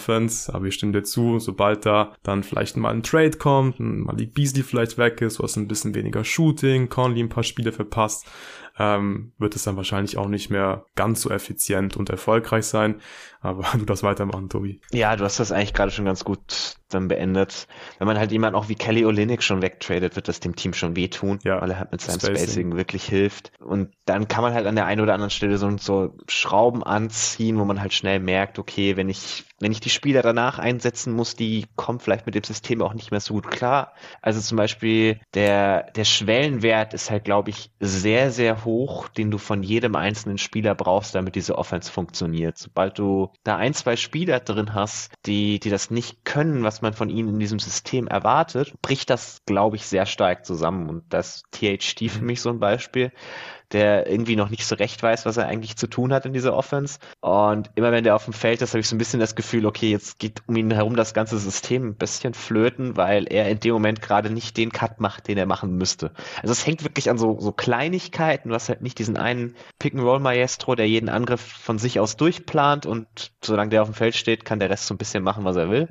Aber 0.50 0.66
ich 0.66 0.74
stimme 0.74 0.92
dir 0.92 1.02
zu, 1.02 1.38
sobald 1.38 1.86
da 1.86 2.12
dann 2.22 2.42
vielleicht 2.42 2.76
mal 2.76 2.90
ein 2.90 3.02
Trade 3.02 3.38
kommt, 3.38 3.78
mal 3.80 4.16
die 4.16 4.26
Beasley 4.26 4.62
vielleicht 4.62 4.98
weg 4.98 5.20
ist, 5.22 5.38
du 5.38 5.42
hast 5.42 5.56
ein 5.56 5.68
bisschen 5.68 5.94
weniger 5.94 6.24
Shooting, 6.24 6.88
Conley 6.88 7.22
ein 7.22 7.28
paar 7.28 7.44
Spiele 7.44 7.72
verpasst, 7.72 8.26
ähm, 8.82 9.32
wird 9.38 9.54
es 9.54 9.62
dann 9.62 9.76
wahrscheinlich 9.76 10.18
auch 10.18 10.26
nicht 10.26 10.50
mehr 10.50 10.86
ganz 10.96 11.22
so 11.22 11.30
effizient 11.30 11.96
und 11.96 12.10
erfolgreich 12.10 12.66
sein. 12.66 13.00
Aber 13.40 13.64
du 13.78 13.84
darfst 13.84 14.02
weitermachen, 14.02 14.48
Tobi. 14.48 14.80
Ja, 14.92 15.14
du 15.14 15.24
hast 15.24 15.38
das 15.38 15.52
eigentlich 15.52 15.74
gerade 15.74 15.92
schon 15.92 16.04
ganz 16.04 16.24
gut 16.24 16.76
dann 16.88 17.08
beendet. 17.08 17.68
Wenn 17.98 18.06
man 18.06 18.18
halt 18.18 18.32
jemanden 18.32 18.56
auch 18.56 18.68
wie 18.68 18.74
Kelly 18.74 19.04
Olynyk 19.04 19.42
schon 19.42 19.62
wegtradet, 19.62 20.16
wird 20.16 20.28
das 20.28 20.40
dem 20.40 20.56
Team 20.56 20.74
schon 20.74 20.96
wehtun, 20.96 21.38
ja. 21.42 21.60
weil 21.60 21.70
er 21.70 21.78
halt 21.78 21.92
mit 21.92 22.00
seinem 22.00 22.20
Spacing. 22.20 22.36
Spacing. 22.36 22.76
wirklich 22.76 23.04
hilft. 23.04 23.52
Und 23.60 23.92
dann 24.04 24.28
kann 24.28 24.42
man 24.42 24.52
halt 24.52 24.66
an 24.66 24.74
der 24.74 24.86
einen 24.86 25.00
oder 25.00 25.14
anderen 25.14 25.30
Stelle 25.30 25.58
so, 25.58 25.76
so 25.78 26.16
Schrauben 26.28 26.82
anziehen, 26.82 27.58
wo 27.58 27.64
man 27.64 27.80
halt 27.80 27.94
schnell 27.94 28.20
merkt, 28.20 28.58
okay, 28.58 28.96
wenn 28.96 29.08
ich, 29.08 29.44
wenn 29.60 29.72
ich 29.72 29.80
die 29.80 29.90
Spieler 29.90 30.22
danach 30.22 30.58
einsetzen 30.58 31.12
muss, 31.12 31.34
die 31.36 31.66
kommen 31.76 32.00
vielleicht 32.00 32.26
mit 32.26 32.34
dem 32.34 32.44
System 32.44 32.82
auch 32.82 32.94
nicht 32.94 33.10
mehr 33.10 33.20
so 33.20 33.34
gut 33.34 33.50
klar. 33.50 33.92
Also 34.20 34.40
zum 34.40 34.56
Beispiel 34.56 35.20
der, 35.34 35.90
der 35.92 36.04
Schwellenwert 36.04 36.94
ist 36.94 37.10
halt, 37.10 37.24
glaube 37.24 37.50
ich, 37.50 37.70
sehr, 37.80 38.30
sehr 38.30 38.64
hoch, 38.64 38.71
den 39.16 39.30
du 39.30 39.38
von 39.38 39.62
jedem 39.62 39.96
einzelnen 39.96 40.38
Spieler 40.38 40.74
brauchst, 40.74 41.14
damit 41.14 41.34
diese 41.34 41.58
Offense 41.58 41.90
funktioniert. 41.90 42.58
Sobald 42.58 42.98
du 42.98 43.30
da 43.44 43.56
ein, 43.56 43.74
zwei 43.74 43.96
Spieler 43.96 44.40
drin 44.40 44.74
hast, 44.74 45.12
die, 45.26 45.60
die 45.60 45.70
das 45.70 45.90
nicht 45.90 46.24
können, 46.24 46.62
was 46.62 46.82
man 46.82 46.92
von 46.92 47.10
ihnen 47.10 47.28
in 47.30 47.38
diesem 47.38 47.58
System 47.58 48.06
erwartet, 48.06 48.74
bricht 48.82 49.10
das, 49.10 49.42
glaube 49.46 49.76
ich, 49.76 49.86
sehr 49.86 50.06
stark 50.06 50.44
zusammen. 50.44 50.88
Und 50.88 51.04
das 51.10 51.42
THT 51.50 52.10
für 52.10 52.20
mhm. 52.20 52.26
mich 52.26 52.40
so 52.40 52.50
ein 52.50 52.60
Beispiel 52.60 53.12
der 53.72 54.06
irgendwie 54.06 54.36
noch 54.36 54.50
nicht 54.50 54.66
so 54.66 54.74
recht 54.74 55.02
weiß, 55.02 55.26
was 55.26 55.36
er 55.36 55.46
eigentlich 55.46 55.76
zu 55.76 55.86
tun 55.86 56.12
hat 56.12 56.26
in 56.26 56.32
dieser 56.32 56.54
Offense. 56.54 56.98
Und 57.20 57.70
immer 57.74 57.92
wenn 57.92 58.04
der 58.04 58.14
auf 58.14 58.24
dem 58.24 58.32
Feld 58.32 58.62
ist, 58.62 58.72
habe 58.72 58.80
ich 58.80 58.88
so 58.88 58.94
ein 58.94 58.98
bisschen 58.98 59.20
das 59.20 59.34
Gefühl, 59.34 59.66
okay, 59.66 59.90
jetzt 59.90 60.18
geht 60.18 60.42
um 60.46 60.56
ihn 60.56 60.70
herum 60.70 60.96
das 60.96 61.14
ganze 61.14 61.38
System 61.38 61.88
ein 61.88 61.94
bisschen 61.94 62.34
flöten, 62.34 62.96
weil 62.96 63.26
er 63.26 63.48
in 63.48 63.60
dem 63.60 63.72
Moment 63.72 64.02
gerade 64.02 64.30
nicht 64.30 64.56
den 64.56 64.72
Cut 64.72 65.00
macht, 65.00 65.28
den 65.28 65.38
er 65.38 65.46
machen 65.46 65.76
müsste. 65.76 66.12
Also 66.42 66.52
es 66.52 66.66
hängt 66.66 66.84
wirklich 66.84 67.10
an 67.10 67.18
so, 67.18 67.38
so 67.40 67.52
Kleinigkeiten. 67.52 68.48
Du 68.48 68.54
hast 68.54 68.68
halt 68.68 68.82
nicht 68.82 68.98
diesen 68.98 69.16
einen 69.16 69.56
Pick-and-Roll-Maestro, 69.78 70.74
der 70.74 70.88
jeden 70.88 71.08
Angriff 71.08 71.40
von 71.40 71.78
sich 71.78 72.00
aus 72.00 72.16
durchplant 72.16 72.86
und 72.86 73.32
solange 73.42 73.70
der 73.70 73.82
auf 73.82 73.88
dem 73.88 73.94
Feld 73.94 74.16
steht, 74.16 74.44
kann 74.44 74.60
der 74.60 74.70
Rest 74.70 74.86
so 74.86 74.94
ein 74.94 74.98
bisschen 74.98 75.22
machen, 75.22 75.44
was 75.44 75.56
er 75.56 75.70
will 75.70 75.88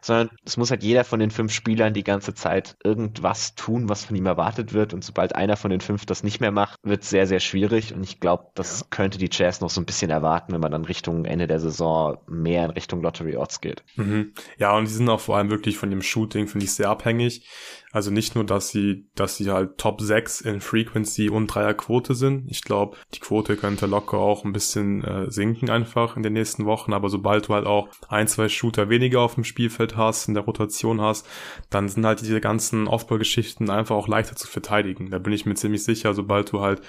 sondern 0.00 0.30
es 0.44 0.56
muss 0.56 0.70
halt 0.70 0.82
jeder 0.82 1.04
von 1.04 1.20
den 1.20 1.30
fünf 1.30 1.52
Spielern 1.52 1.94
die 1.94 2.04
ganze 2.04 2.34
Zeit 2.34 2.76
irgendwas 2.84 3.54
tun, 3.54 3.88
was 3.88 4.04
von 4.04 4.16
ihm 4.16 4.26
erwartet 4.26 4.72
wird. 4.72 4.94
Und 4.94 5.04
sobald 5.04 5.34
einer 5.34 5.56
von 5.56 5.70
den 5.70 5.80
fünf 5.80 6.06
das 6.06 6.22
nicht 6.22 6.40
mehr 6.40 6.52
macht, 6.52 6.78
wird 6.82 7.02
es 7.02 7.10
sehr, 7.10 7.26
sehr 7.26 7.40
schwierig. 7.40 7.94
Und 7.94 8.02
ich 8.02 8.20
glaube, 8.20 8.46
das 8.54 8.80
ja. 8.80 8.86
könnte 8.90 9.18
die 9.18 9.28
Jazz 9.30 9.60
noch 9.60 9.70
so 9.70 9.80
ein 9.80 9.86
bisschen 9.86 10.10
erwarten, 10.10 10.52
wenn 10.52 10.60
man 10.60 10.72
dann 10.72 10.84
Richtung 10.84 11.24
Ende 11.24 11.46
der 11.46 11.60
Saison 11.60 12.18
mehr 12.26 12.64
in 12.64 12.70
Richtung 12.70 13.02
Lottery 13.02 13.36
Odds 13.36 13.60
geht. 13.60 13.82
Mhm. 13.96 14.32
Ja, 14.58 14.76
und 14.76 14.86
die 14.88 14.92
sind 14.92 15.08
auch 15.08 15.20
vor 15.20 15.36
allem 15.36 15.50
wirklich 15.50 15.76
von 15.76 15.90
dem 15.90 16.02
Shooting, 16.02 16.46
finde 16.48 16.64
ich, 16.64 16.72
sehr 16.72 16.88
abhängig. 16.88 17.48
Also 17.92 18.12
nicht 18.12 18.36
nur, 18.36 18.44
dass 18.44 18.68
sie, 18.68 19.08
dass 19.16 19.36
sie 19.36 19.50
halt 19.50 19.78
Top 19.78 20.00
6 20.00 20.42
in 20.42 20.60
Frequency 20.60 21.28
und 21.28 21.48
Dreierquote 21.48 22.14
sind. 22.14 22.48
Ich 22.48 22.62
glaube, 22.62 22.96
die 23.14 23.18
Quote 23.18 23.56
könnte 23.56 23.86
locker 23.86 24.18
auch 24.18 24.44
ein 24.44 24.52
bisschen 24.52 25.02
äh, 25.02 25.30
sinken 25.30 25.70
einfach 25.70 26.16
in 26.16 26.22
den 26.22 26.34
nächsten 26.34 26.66
Wochen. 26.66 26.92
Aber 26.92 27.08
sobald 27.08 27.48
du 27.48 27.54
halt 27.54 27.66
auch 27.66 27.88
ein, 28.08 28.28
zwei 28.28 28.48
Shooter 28.48 28.88
weniger 28.90 29.20
auf 29.20 29.34
dem 29.34 29.44
Spielfeld 29.44 29.96
hast, 29.96 30.28
in 30.28 30.34
der 30.34 30.44
Rotation 30.44 31.00
hast, 31.00 31.26
dann 31.68 31.88
sind 31.88 32.06
halt 32.06 32.20
diese 32.20 32.40
ganzen 32.40 32.86
Aufbaugeschichten 32.86 33.70
einfach 33.70 33.96
auch 33.96 34.06
leichter 34.06 34.36
zu 34.36 34.46
verteidigen. 34.46 35.10
Da 35.10 35.18
bin 35.18 35.32
ich 35.32 35.44
mir 35.44 35.54
ziemlich 35.54 35.82
sicher, 35.82 36.14
sobald 36.14 36.52
du 36.52 36.60
halt 36.60 36.82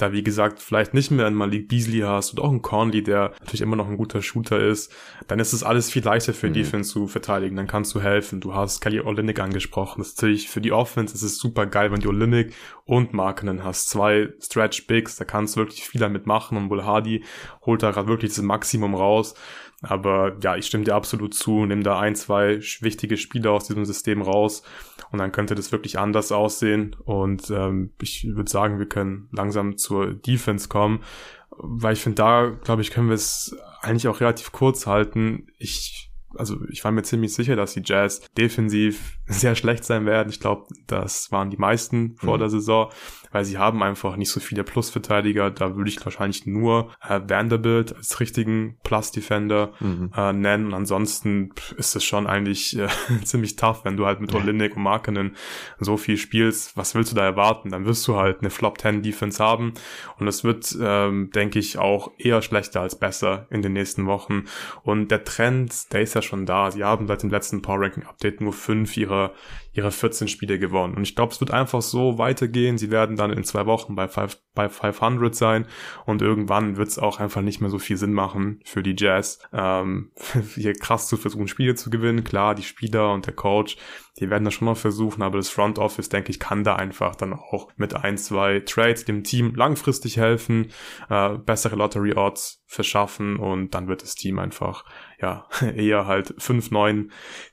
da 0.00 0.12
wie 0.12 0.22
gesagt 0.22 0.60
vielleicht 0.60 0.94
nicht 0.94 1.10
mehr 1.10 1.26
einen 1.26 1.36
Malik 1.36 1.68
Beasley 1.68 2.00
hast 2.00 2.32
und 2.32 2.40
auch 2.40 2.50
einen 2.50 2.62
Conley, 2.62 3.02
der 3.02 3.32
natürlich 3.40 3.60
immer 3.60 3.76
noch 3.76 3.88
ein 3.88 3.96
guter 3.96 4.22
Shooter 4.22 4.60
ist, 4.60 4.92
dann 5.26 5.38
ist 5.38 5.52
es 5.52 5.62
alles 5.62 5.90
viel 5.90 6.04
leichter 6.04 6.34
für 6.34 6.48
mhm. 6.48 6.54
Defense 6.54 6.90
zu 6.90 7.06
verteidigen. 7.06 7.56
Dann 7.56 7.66
kannst 7.66 7.94
du 7.94 8.00
helfen. 8.00 8.40
Du 8.40 8.54
hast 8.54 8.80
Kelly 8.80 9.00
Olynyk 9.00 9.38
angesprochen. 9.40 10.00
Das 10.00 10.08
ist 10.08 10.18
natürlich 10.18 10.48
für 10.48 10.60
die 10.60 10.72
Offense 10.72 11.14
ist 11.14 11.22
es 11.22 11.38
super 11.38 11.66
geil, 11.66 11.92
wenn 11.92 12.00
du 12.00 12.08
Olynyk 12.08 12.52
und 12.84 13.12
Markenen 13.12 13.64
hast. 13.64 13.88
Zwei 13.88 14.32
Stretch 14.40 14.86
Bigs, 14.86 15.16
da 15.16 15.24
kannst 15.24 15.56
du 15.56 15.60
wirklich 15.60 15.86
viel 15.86 16.00
damit 16.00 16.26
machen 16.26 16.56
und 16.56 16.68
Bull 16.68 16.84
Hardy 16.84 17.24
holt 17.64 17.82
da 17.82 17.90
gerade 17.90 18.08
wirklich 18.08 18.34
das 18.34 18.42
Maximum 18.42 18.94
raus. 18.94 19.34
Aber 19.82 20.36
ja, 20.42 20.56
ich 20.56 20.66
stimme 20.66 20.84
dir 20.84 20.94
absolut 20.94 21.34
zu, 21.34 21.64
nimm 21.64 21.82
da 21.82 21.98
ein, 21.98 22.14
zwei 22.14 22.60
wichtige 22.80 23.16
Spieler 23.16 23.52
aus 23.52 23.66
diesem 23.66 23.86
System 23.86 24.20
raus 24.20 24.62
und 25.10 25.18
dann 25.18 25.32
könnte 25.32 25.54
das 25.54 25.72
wirklich 25.72 25.98
anders 25.98 26.32
aussehen. 26.32 26.96
Und 27.04 27.50
ähm, 27.50 27.92
ich 28.00 28.26
würde 28.28 28.50
sagen, 28.50 28.78
wir 28.78 28.86
können 28.86 29.28
langsam 29.32 29.78
zur 29.78 30.12
Defense 30.12 30.68
kommen, 30.68 31.02
weil 31.50 31.94
ich 31.94 32.02
finde, 32.02 32.16
da, 32.16 32.48
glaube 32.62 32.82
ich, 32.82 32.90
können 32.90 33.08
wir 33.08 33.14
es 33.14 33.56
eigentlich 33.80 34.08
auch 34.08 34.20
relativ 34.20 34.52
kurz 34.52 34.86
halten. 34.86 35.46
Ich 35.58 36.10
also 36.36 36.58
ich 36.70 36.84
war 36.84 36.92
mir 36.92 37.02
ziemlich 37.02 37.34
sicher, 37.34 37.56
dass 37.56 37.74
die 37.74 37.82
Jazz 37.84 38.20
defensiv 38.36 39.18
sehr 39.26 39.54
schlecht 39.54 39.84
sein 39.84 40.06
werden. 40.06 40.28
Ich 40.28 40.40
glaube, 40.40 40.66
das 40.86 41.32
waren 41.32 41.50
die 41.50 41.56
meisten 41.56 42.16
vor 42.16 42.36
mhm. 42.36 42.40
der 42.40 42.50
Saison 42.50 42.90
weil 43.32 43.44
sie 43.44 43.58
haben 43.58 43.82
einfach 43.82 44.16
nicht 44.16 44.30
so 44.30 44.40
viele 44.40 44.64
Plus-Verteidiger. 44.64 45.50
Da 45.50 45.76
würde 45.76 45.90
ich 45.90 46.04
wahrscheinlich 46.04 46.46
nur 46.46 46.92
äh, 47.06 47.20
Vanderbilt 47.26 47.94
als 47.94 48.20
richtigen 48.20 48.78
Plus-Defender 48.82 49.72
mhm. 49.80 50.10
äh, 50.16 50.32
nennen. 50.32 50.66
Und 50.66 50.74
ansonsten 50.74 51.50
ist 51.76 51.94
es 51.96 52.04
schon 52.04 52.26
eigentlich 52.26 52.78
äh, 52.78 52.88
ziemlich 53.24 53.56
tough, 53.56 53.84
wenn 53.84 53.96
du 53.96 54.06
halt 54.06 54.20
mit 54.20 54.34
Olinik 54.34 54.76
und 54.76 54.82
Markenen 54.82 55.36
so 55.78 55.96
viel 55.96 56.16
spielst. 56.16 56.76
Was 56.76 56.94
willst 56.94 57.12
du 57.12 57.16
da 57.16 57.24
erwarten? 57.24 57.70
Dann 57.70 57.84
wirst 57.84 58.06
du 58.08 58.16
halt 58.16 58.40
eine 58.40 58.50
Flop-10-Defense 58.50 59.42
haben. 59.42 59.74
Und 60.18 60.28
es 60.28 60.44
wird, 60.44 60.76
ähm, 60.80 61.30
denke 61.34 61.58
ich, 61.58 61.78
auch 61.78 62.12
eher 62.18 62.42
schlechter 62.42 62.80
als 62.80 62.98
besser 62.98 63.46
in 63.50 63.62
den 63.62 63.72
nächsten 63.72 64.06
Wochen. 64.06 64.44
Und 64.82 65.10
der 65.10 65.24
Trend, 65.24 65.92
der 65.92 66.02
ist 66.02 66.14
ja 66.14 66.22
schon 66.22 66.46
da. 66.46 66.70
Sie 66.70 66.84
haben 66.84 67.06
seit 67.06 67.22
dem 67.22 67.30
letzten 67.30 67.62
Power 67.62 67.80
Ranking 67.80 68.04
Update 68.04 68.40
nur 68.40 68.52
fünf 68.52 68.96
ihrer 68.96 69.32
ihre 69.72 69.92
14 69.92 70.28
Spiele 70.28 70.58
gewonnen. 70.58 70.94
Und 70.94 71.02
ich 71.02 71.14
glaube, 71.14 71.32
es 71.32 71.40
wird 71.40 71.52
einfach 71.52 71.82
so 71.82 72.18
weitergehen. 72.18 72.78
Sie 72.78 72.90
werden 72.90 73.16
dann 73.16 73.32
in 73.32 73.44
zwei 73.44 73.66
Wochen 73.66 73.94
bei, 73.94 74.08
five, 74.08 74.38
bei 74.54 74.68
500 74.68 75.34
sein 75.34 75.66
und 76.06 76.22
irgendwann 76.22 76.76
wird 76.76 76.88
es 76.88 76.98
auch 76.98 77.20
einfach 77.20 77.42
nicht 77.42 77.60
mehr 77.60 77.70
so 77.70 77.78
viel 77.78 77.96
Sinn 77.96 78.12
machen 78.12 78.60
für 78.64 78.82
die 78.82 78.96
Jazz, 78.98 79.38
ähm, 79.52 80.10
hier 80.54 80.74
krass 80.74 81.06
zu 81.06 81.16
versuchen, 81.16 81.48
Spiele 81.48 81.74
zu 81.74 81.90
gewinnen. 81.90 82.24
Klar, 82.24 82.54
die 82.54 82.62
Spieler 82.62 83.12
und 83.12 83.26
der 83.26 83.34
Coach, 83.34 83.76
die 84.20 84.30
werden 84.30 84.44
das 84.44 84.54
schon 84.54 84.66
noch 84.66 84.76
versuchen, 84.76 85.22
aber 85.22 85.38
das 85.38 85.48
Front 85.48 85.78
Office, 85.78 86.08
denke 86.08 86.30
ich, 86.30 86.38
kann 86.38 86.62
da 86.62 86.76
einfach 86.76 87.16
dann 87.16 87.32
auch 87.32 87.68
mit 87.76 87.96
ein, 87.96 88.18
zwei 88.18 88.60
Trades 88.60 89.04
dem 89.04 89.24
Team 89.24 89.54
langfristig 89.54 90.18
helfen, 90.18 90.68
äh, 91.08 91.38
bessere 91.38 91.76
Lottery 91.76 92.12
Odds 92.14 92.62
verschaffen 92.66 93.36
und 93.36 93.74
dann 93.74 93.88
wird 93.88 94.02
das 94.02 94.14
Team 94.14 94.38
einfach 94.38 94.84
ja 95.20 95.46
eher 95.74 96.06
halt 96.06 96.34
5-9 96.38 97.10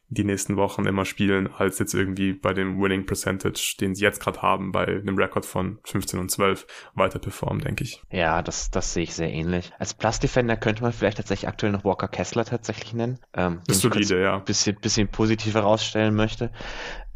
die 0.10 0.24
nächsten 0.24 0.56
Wochen 0.56 0.86
immer 0.86 1.04
spielen, 1.04 1.50
als 1.54 1.80
jetzt 1.80 1.94
irgendwie 1.94 2.34
bei 2.34 2.54
dem 2.54 2.82
Winning 2.82 3.06
Percentage, 3.06 3.76
den 3.80 3.94
sie 3.94 4.04
jetzt 4.04 4.22
gerade 4.22 4.42
haben, 4.42 4.72
bei 4.72 4.86
einem 4.86 5.18
Rekord 5.18 5.46
von 5.46 5.80
15 5.84 6.20
und 6.20 6.32
12 6.32 6.66
weiter 6.94 7.20
performen, 7.20 7.62
denke 7.62 7.84
ich. 7.84 8.02
Ja, 8.10 8.42
das, 8.42 8.72
das 8.72 8.94
sehe 8.94 9.04
ich 9.04 9.14
sehr 9.14 9.30
ähnlich. 9.30 9.72
Als 9.80 9.94
Plus 9.94 10.20
Defender 10.20 10.56
könnte 10.56 10.82
man 10.82 10.94
vielleicht 10.94 11.18
tatsächlich 11.18 11.50
aktuell 11.50 11.74
noch 11.74 11.84
Walker 11.84 12.08
Kessler 12.08 12.46
tatsächlich 12.46 12.94
nennen. 12.94 13.20
Ähm, 13.34 13.62
ist 13.68 13.82
solide, 13.82 14.22
ja. 14.22 14.38
Bisschen, 14.38 14.78
bisschen 14.80 15.10
positiv 15.10 15.56
herausstellen 15.56 16.16
möchte. 16.16 16.52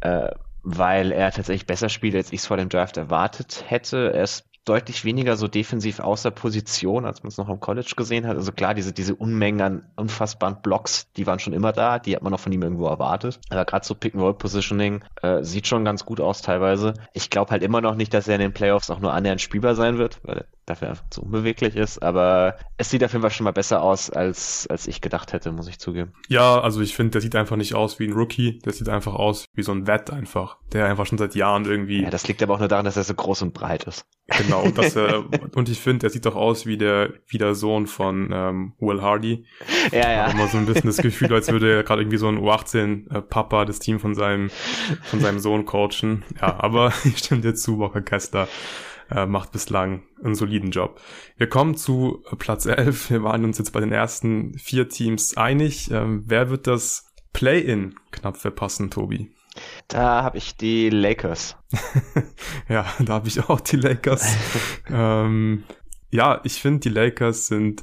Äh, 0.00 0.30
weil 0.64 1.10
er 1.12 1.32
tatsächlich 1.32 1.66
besser 1.66 1.88
spielt, 1.88 2.14
als 2.14 2.32
ich 2.32 2.40
es 2.40 2.46
vor 2.46 2.56
dem 2.56 2.68
Draft 2.68 2.96
erwartet 2.96 3.64
hätte. 3.66 4.12
Er 4.14 4.22
ist 4.22 4.46
deutlich 4.64 5.04
weniger 5.04 5.36
so 5.36 5.48
defensiv 5.48 5.98
außer 5.98 6.30
Position, 6.30 7.04
als 7.04 7.22
man 7.22 7.28
es 7.28 7.36
noch 7.36 7.48
im 7.48 7.58
College 7.58 7.94
gesehen 7.96 8.26
hat. 8.28 8.36
Also 8.36 8.52
klar, 8.52 8.74
diese, 8.74 8.92
diese 8.92 9.16
Unmengen 9.16 9.60
an 9.60 9.86
unfassbaren 9.96 10.62
Blocks, 10.62 11.10
die 11.14 11.26
waren 11.26 11.40
schon 11.40 11.52
immer 11.52 11.72
da, 11.72 11.98
die 11.98 12.14
hat 12.14 12.22
man 12.22 12.32
auch 12.32 12.40
von 12.40 12.52
ihm 12.52 12.62
irgendwo 12.62 12.86
erwartet. 12.86 13.40
Aber 13.50 13.64
gerade 13.64 13.84
so 13.84 13.96
Pick-and-Roll-Positioning 13.96 15.02
äh, 15.22 15.42
sieht 15.42 15.66
schon 15.66 15.84
ganz 15.84 16.04
gut 16.04 16.20
aus 16.20 16.42
teilweise. 16.42 16.94
Ich 17.12 17.28
glaube 17.28 17.50
halt 17.50 17.64
immer 17.64 17.80
noch 17.80 17.96
nicht, 17.96 18.14
dass 18.14 18.28
er 18.28 18.36
in 18.36 18.40
den 18.40 18.52
Playoffs 18.52 18.90
auch 18.90 19.00
nur 19.00 19.12
annähernd 19.12 19.40
spielbar 19.40 19.74
sein 19.74 19.98
wird, 19.98 20.20
weil 20.22 20.46
dafür 20.66 20.90
einfach 20.90 21.08
zu 21.10 21.22
unbeweglich 21.22 21.76
ist. 21.76 22.02
Aber 22.02 22.56
es 22.76 22.90
sieht 22.90 23.04
auf 23.04 23.12
jeden 23.12 23.22
Fall 23.22 23.30
schon 23.30 23.44
mal 23.44 23.52
besser 23.52 23.82
aus, 23.82 24.10
als, 24.10 24.66
als 24.68 24.86
ich 24.86 25.00
gedacht 25.00 25.32
hätte, 25.32 25.52
muss 25.52 25.68
ich 25.68 25.78
zugeben. 25.78 26.12
Ja, 26.28 26.60
also 26.60 26.80
ich 26.80 26.94
finde, 26.94 27.12
der 27.12 27.20
sieht 27.20 27.34
einfach 27.34 27.56
nicht 27.56 27.74
aus 27.74 27.98
wie 27.98 28.06
ein 28.06 28.12
Rookie. 28.12 28.58
Der 28.60 28.72
sieht 28.72 28.88
einfach 28.88 29.14
aus 29.14 29.46
wie 29.54 29.62
so 29.62 29.72
ein 29.72 29.86
Wett 29.86 30.10
einfach, 30.10 30.58
der 30.72 30.86
einfach 30.86 31.06
schon 31.06 31.18
seit 31.18 31.34
Jahren 31.34 31.64
irgendwie. 31.64 32.02
Ja, 32.02 32.10
das 32.10 32.26
liegt 32.28 32.42
aber 32.42 32.54
auch 32.54 32.58
nur 32.58 32.68
daran, 32.68 32.84
dass 32.84 32.96
er 32.96 33.04
so 33.04 33.14
groß 33.14 33.42
und 33.42 33.54
breit 33.54 33.84
ist. 33.84 34.06
Genau, 34.38 34.62
und, 34.62 34.78
dass 34.78 34.96
er, 34.96 35.24
und 35.54 35.68
ich 35.68 35.80
finde, 35.80 36.06
er 36.06 36.10
sieht 36.10 36.26
doch 36.26 36.36
aus 36.36 36.64
wie 36.64 36.78
der, 36.78 37.12
wie 37.26 37.38
der 37.38 37.54
Sohn 37.54 37.86
von 37.86 38.30
ähm, 38.32 38.72
Will 38.78 39.02
Hardy. 39.02 39.44
Ja, 39.90 40.10
ja. 40.10 40.28
Ich 40.28 40.34
immer 40.34 40.46
so 40.46 40.58
ein 40.58 40.66
bisschen 40.66 40.86
das 40.86 40.98
Gefühl, 40.98 41.32
als 41.32 41.50
würde 41.50 41.74
er 41.74 41.82
gerade 41.82 42.02
irgendwie 42.02 42.18
so 42.18 42.28
ein 42.28 42.38
U18-Papa 42.38 43.64
das 43.64 43.80
Team 43.80 43.98
von 43.98 44.14
seinem, 44.14 44.50
von 45.02 45.20
seinem 45.20 45.38
Sohn 45.40 45.64
coachen. 45.64 46.24
Ja, 46.40 46.56
aber 46.60 46.92
ich 47.04 47.18
stimme 47.18 47.40
dir 47.40 47.54
zu, 47.54 47.78
Walker 47.78 48.02
Kester 48.02 48.48
äh, 49.10 49.26
macht 49.26 49.52
bislang 49.52 50.02
einen 50.22 50.34
soliden 50.34 50.70
Job. 50.70 51.00
Wir 51.36 51.48
kommen 51.48 51.76
zu 51.76 52.22
Platz 52.38 52.66
11. 52.66 53.10
Wir 53.10 53.22
waren 53.22 53.44
uns 53.44 53.58
jetzt 53.58 53.72
bei 53.72 53.80
den 53.80 53.92
ersten 53.92 54.58
vier 54.58 54.88
Teams 54.88 55.36
einig. 55.36 55.90
Ähm, 55.90 56.24
wer 56.26 56.50
wird 56.50 56.66
das 56.66 57.12
Play-In 57.32 57.94
knapp 58.10 58.36
verpassen, 58.36 58.90
Tobi? 58.90 59.32
Da 59.88 60.22
habe 60.22 60.38
ich 60.38 60.56
die 60.56 60.88
Lakers. 60.88 61.56
ja, 62.68 62.86
da 63.00 63.12
habe 63.14 63.28
ich 63.28 63.48
auch 63.48 63.60
die 63.60 63.76
Lakers. 63.76 64.36
ähm, 64.88 65.64
ja, 66.10 66.40
ich 66.44 66.54
finde, 66.54 66.80
die 66.80 66.88
Lakers 66.88 67.46
sind 67.46 67.82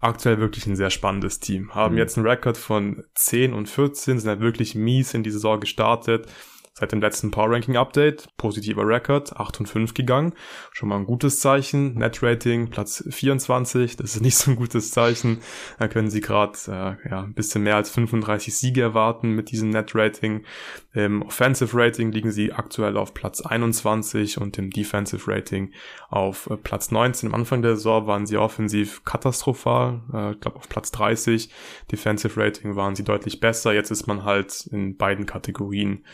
aktuell 0.00 0.38
wirklich 0.38 0.66
ein 0.66 0.76
sehr 0.76 0.90
spannendes 0.90 1.40
Team. 1.40 1.74
Haben 1.74 1.94
mhm. 1.94 1.98
jetzt 1.98 2.16
einen 2.16 2.26
Rekord 2.26 2.56
von 2.56 3.04
10 3.14 3.52
und 3.52 3.68
14, 3.68 4.18
sind 4.18 4.28
halt 4.28 4.40
wirklich 4.40 4.74
mies 4.74 5.14
in 5.14 5.22
die 5.22 5.30
Saison 5.30 5.60
gestartet 5.60 6.28
seit 6.74 6.90
dem 6.90 7.00
letzten 7.00 7.30
Power 7.30 7.52
Ranking 7.52 7.76
Update. 7.76 8.28
Positiver 8.36 8.86
Rekord, 8.86 9.36
8 9.36 9.60
und 9.60 9.66
5 9.66 9.94
gegangen. 9.94 10.34
Schon 10.72 10.88
mal 10.88 10.96
ein 10.96 11.06
gutes 11.06 11.38
Zeichen. 11.38 11.94
Net 11.94 12.20
Rating 12.22 12.68
Platz 12.68 13.04
24, 13.08 13.96
das 13.96 14.16
ist 14.16 14.22
nicht 14.22 14.36
so 14.36 14.50
ein 14.50 14.56
gutes 14.56 14.90
Zeichen. 14.90 15.38
Da 15.78 15.86
können 15.86 16.10
sie 16.10 16.20
gerade 16.20 16.58
äh, 16.66 17.08
ja, 17.08 17.22
ein 17.22 17.34
bisschen 17.34 17.62
mehr 17.62 17.76
als 17.76 17.90
35 17.90 18.56
Siege 18.56 18.82
erwarten 18.82 19.30
mit 19.30 19.52
diesem 19.52 19.70
Net 19.70 19.94
Rating. 19.94 20.44
Im 20.92 21.22
Offensive 21.22 21.76
Rating 21.76 22.10
liegen 22.10 22.32
sie 22.32 22.52
aktuell 22.52 22.96
auf 22.96 23.14
Platz 23.14 23.40
21 23.40 24.38
und 24.38 24.58
im 24.58 24.70
Defensive 24.70 25.30
Rating 25.30 25.72
auf 26.08 26.48
äh, 26.50 26.56
Platz 26.56 26.90
19. 26.90 27.28
Am 27.28 27.34
Anfang 27.34 27.62
der 27.62 27.76
Saison 27.76 28.08
waren 28.08 28.26
sie 28.26 28.36
offensiv 28.36 29.04
katastrophal, 29.04 30.02
äh, 30.12 30.32
ich 30.32 30.40
glaube 30.40 30.56
auf 30.56 30.68
Platz 30.68 30.90
30. 30.90 31.50
Defensive 31.92 32.40
Rating 32.40 32.74
waren 32.74 32.96
sie 32.96 33.04
deutlich 33.04 33.38
besser. 33.38 33.72
Jetzt 33.72 33.92
ist 33.92 34.08
man 34.08 34.24
halt 34.24 34.66
in 34.72 34.96
beiden 34.96 35.24
Kategorien 35.24 36.04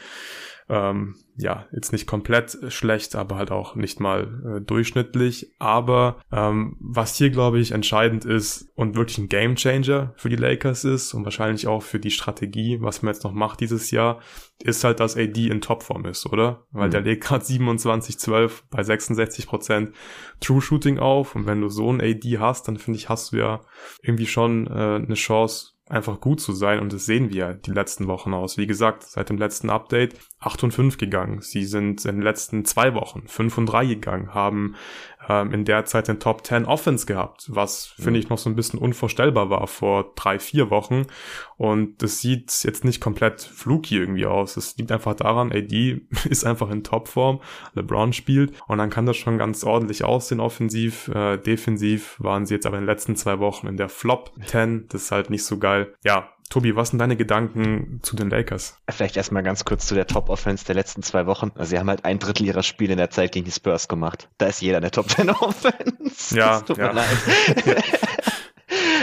ähm, 0.71 1.17
ja, 1.37 1.67
jetzt 1.73 1.93
nicht 1.93 2.07
komplett 2.07 2.57
schlecht, 2.69 3.17
aber 3.17 3.37
halt 3.37 3.51
auch 3.51 3.75
nicht 3.75 3.99
mal 3.99 4.59
äh, 4.59 4.61
durchschnittlich. 4.61 5.53
Aber 5.59 6.21
ähm, 6.31 6.77
was 6.79 7.17
hier, 7.17 7.31
glaube 7.31 7.59
ich, 7.59 7.73
entscheidend 7.73 8.25
ist 8.25 8.71
und 8.77 8.95
wirklich 8.95 9.19
ein 9.19 9.29
Gamechanger 9.29 10.15
für 10.17 10.29
die 10.29 10.37
Lakers 10.37 10.85
ist 10.85 11.13
und 11.13 11.25
wahrscheinlich 11.25 11.67
auch 11.67 11.83
für 11.83 11.99
die 11.99 12.13
Strategie, 12.13 12.79
was 12.81 13.03
man 13.03 13.13
jetzt 13.13 13.25
noch 13.25 13.33
macht 13.33 13.61
dieses 13.61 13.91
Jahr, 13.91 14.21
ist 14.63 14.85
halt, 14.85 15.01
dass 15.01 15.17
AD 15.17 15.49
in 15.49 15.61
Topform 15.61 16.05
ist, 16.05 16.27
oder? 16.27 16.67
Weil 16.71 16.87
mhm. 16.87 16.93
der 16.93 17.01
legt 17.01 17.25
gerade 17.25 17.45
27-12 17.45 18.63
bei 18.71 18.83
66% 18.83 19.93
True 20.41 20.63
Shooting 20.63 21.01
auf 21.01 21.35
und 21.35 21.47
wenn 21.47 21.61
du 21.61 21.69
so 21.69 21.93
ein 21.93 22.01
AD 22.01 22.39
hast, 22.39 22.69
dann 22.69 22.77
finde 22.77 22.99
ich, 22.99 23.09
hast 23.09 23.33
du 23.33 23.39
ja 23.39 23.61
irgendwie 24.03 24.27
schon 24.27 24.69
äh, 24.69 24.71
eine 24.71 25.15
Chance, 25.15 25.73
einfach 25.91 26.21
gut 26.21 26.41
zu 26.41 26.53
sein 26.53 26.81
und 26.81 26.93
das 26.93 27.07
sehen 27.07 27.31
wir 27.31 27.55
die 27.55 27.73
letzten 27.73 28.07
Wochen 28.07 28.33
aus. 28.33 28.57
Wie 28.57 28.67
gesagt, 28.67 29.03
seit 29.03 29.29
dem 29.29 29.39
letzten 29.39 29.71
Update 29.71 30.15
8 30.39 30.65
und 30.65 30.73
5 30.73 30.97
gegangen. 30.99 31.41
Sie 31.41 31.65
sind 31.65 32.05
in 32.05 32.17
den 32.17 32.23
letzten 32.23 32.65
zwei 32.65 32.95
Wochen 32.95 33.27
5 33.27 33.59
und 33.59 33.67
3 33.67 33.87
gegangen, 33.87 34.33
haben 34.33 34.77
ähm, 35.31 35.53
in 35.53 35.65
der 35.65 35.85
Zeit 35.85 36.09
den 36.09 36.19
Top 36.19 36.45
10 36.45 36.65
Offense 36.65 37.07
gehabt, 37.07 37.47
was 37.49 37.87
finde 37.87 38.19
ich 38.19 38.29
noch 38.29 38.39
so 38.39 38.51
ein 38.51 38.57
bisschen 38.57 38.81
unvorstellbar 38.81 39.49
war 39.49 39.67
vor 39.69 40.13
drei, 40.17 40.41
vier 40.41 40.71
Wochen. 40.71 41.07
Und 41.57 42.03
das 42.03 42.21
sieht 42.21 42.53
jetzt 42.65 42.85
nicht 42.85 43.01
komplett 43.01 43.41
fluky 43.41 43.99
irgendwie 43.99 44.27
aus. 44.27 44.57
Es 44.57 44.77
liegt 44.77 44.91
einfach 44.91 45.15
daran, 45.15 45.53
AD 45.53 46.01
ist 46.29 46.45
einfach 46.45 46.71
in 46.71 46.83
Topform, 46.83 47.41
LeBron 47.75 48.13
spielt 48.13 48.53
und 48.67 48.79
dann 48.79 48.91
kann 48.91 49.07
das 49.07 49.17
schon 49.17 49.39
ganz 49.39 49.63
ordentlich 49.63 50.03
aussehen 50.03 50.41
offensiv. 50.41 51.09
Äh, 51.09 51.39
defensiv 51.39 52.17
waren 52.19 52.45
sie 52.45 52.55
jetzt 52.55 52.67
aber 52.67 52.79
in 52.79 52.83
den 52.83 52.89
letzten 52.89 53.15
zwei 53.15 53.39
Wochen 53.39 53.69
in 53.69 53.77
der 53.77 53.89
Flop 53.89 54.33
10. 54.47 54.89
Das 54.89 55.03
ist 55.03 55.13
halt 55.13 55.31
nicht 55.31 55.45
so 55.45 55.59
geil. 55.59 55.95
Ja, 56.03 56.31
Tobi, 56.51 56.75
was 56.75 56.91
sind 56.91 56.99
deine 56.99 57.17
Gedanken 57.17 58.01
zu 58.03 58.17
den 58.17 58.29
Lakers? 58.29 58.77
Vielleicht 58.91 59.17
erstmal 59.17 59.45
ganz 59.45 59.65
kurz 59.65 59.87
zu 59.87 59.95
der 59.95 60.09
Top-Offense 60.09 60.65
der 60.65 60.75
letzten 60.75 61.05
zwei 61.05 61.27
Wochen. 61.27 61.53
Also 61.55 61.71
sie 61.71 61.79
haben 61.79 61.89
halt 61.89 62.05
ein 62.05 62.19
Drittel 62.19 62.45
ihrer 62.45 62.65
Spiele 62.65 62.93
in 62.93 62.99
der 62.99 63.09
Zeit 63.09 63.31
gegen 63.31 63.45
die 63.45 63.53
Spurs 63.53 63.87
gemacht. 63.87 64.29
Da 64.39 64.47
ist 64.47 64.61
jeder 64.61 64.79
eine 64.79 64.91
Top-10-Offense. 64.91 66.37
Ja, 66.37 66.55
das 66.55 66.65
tut 66.65 66.79
ja. 66.79 66.89
mir 66.89 66.95
leid. 66.95 67.07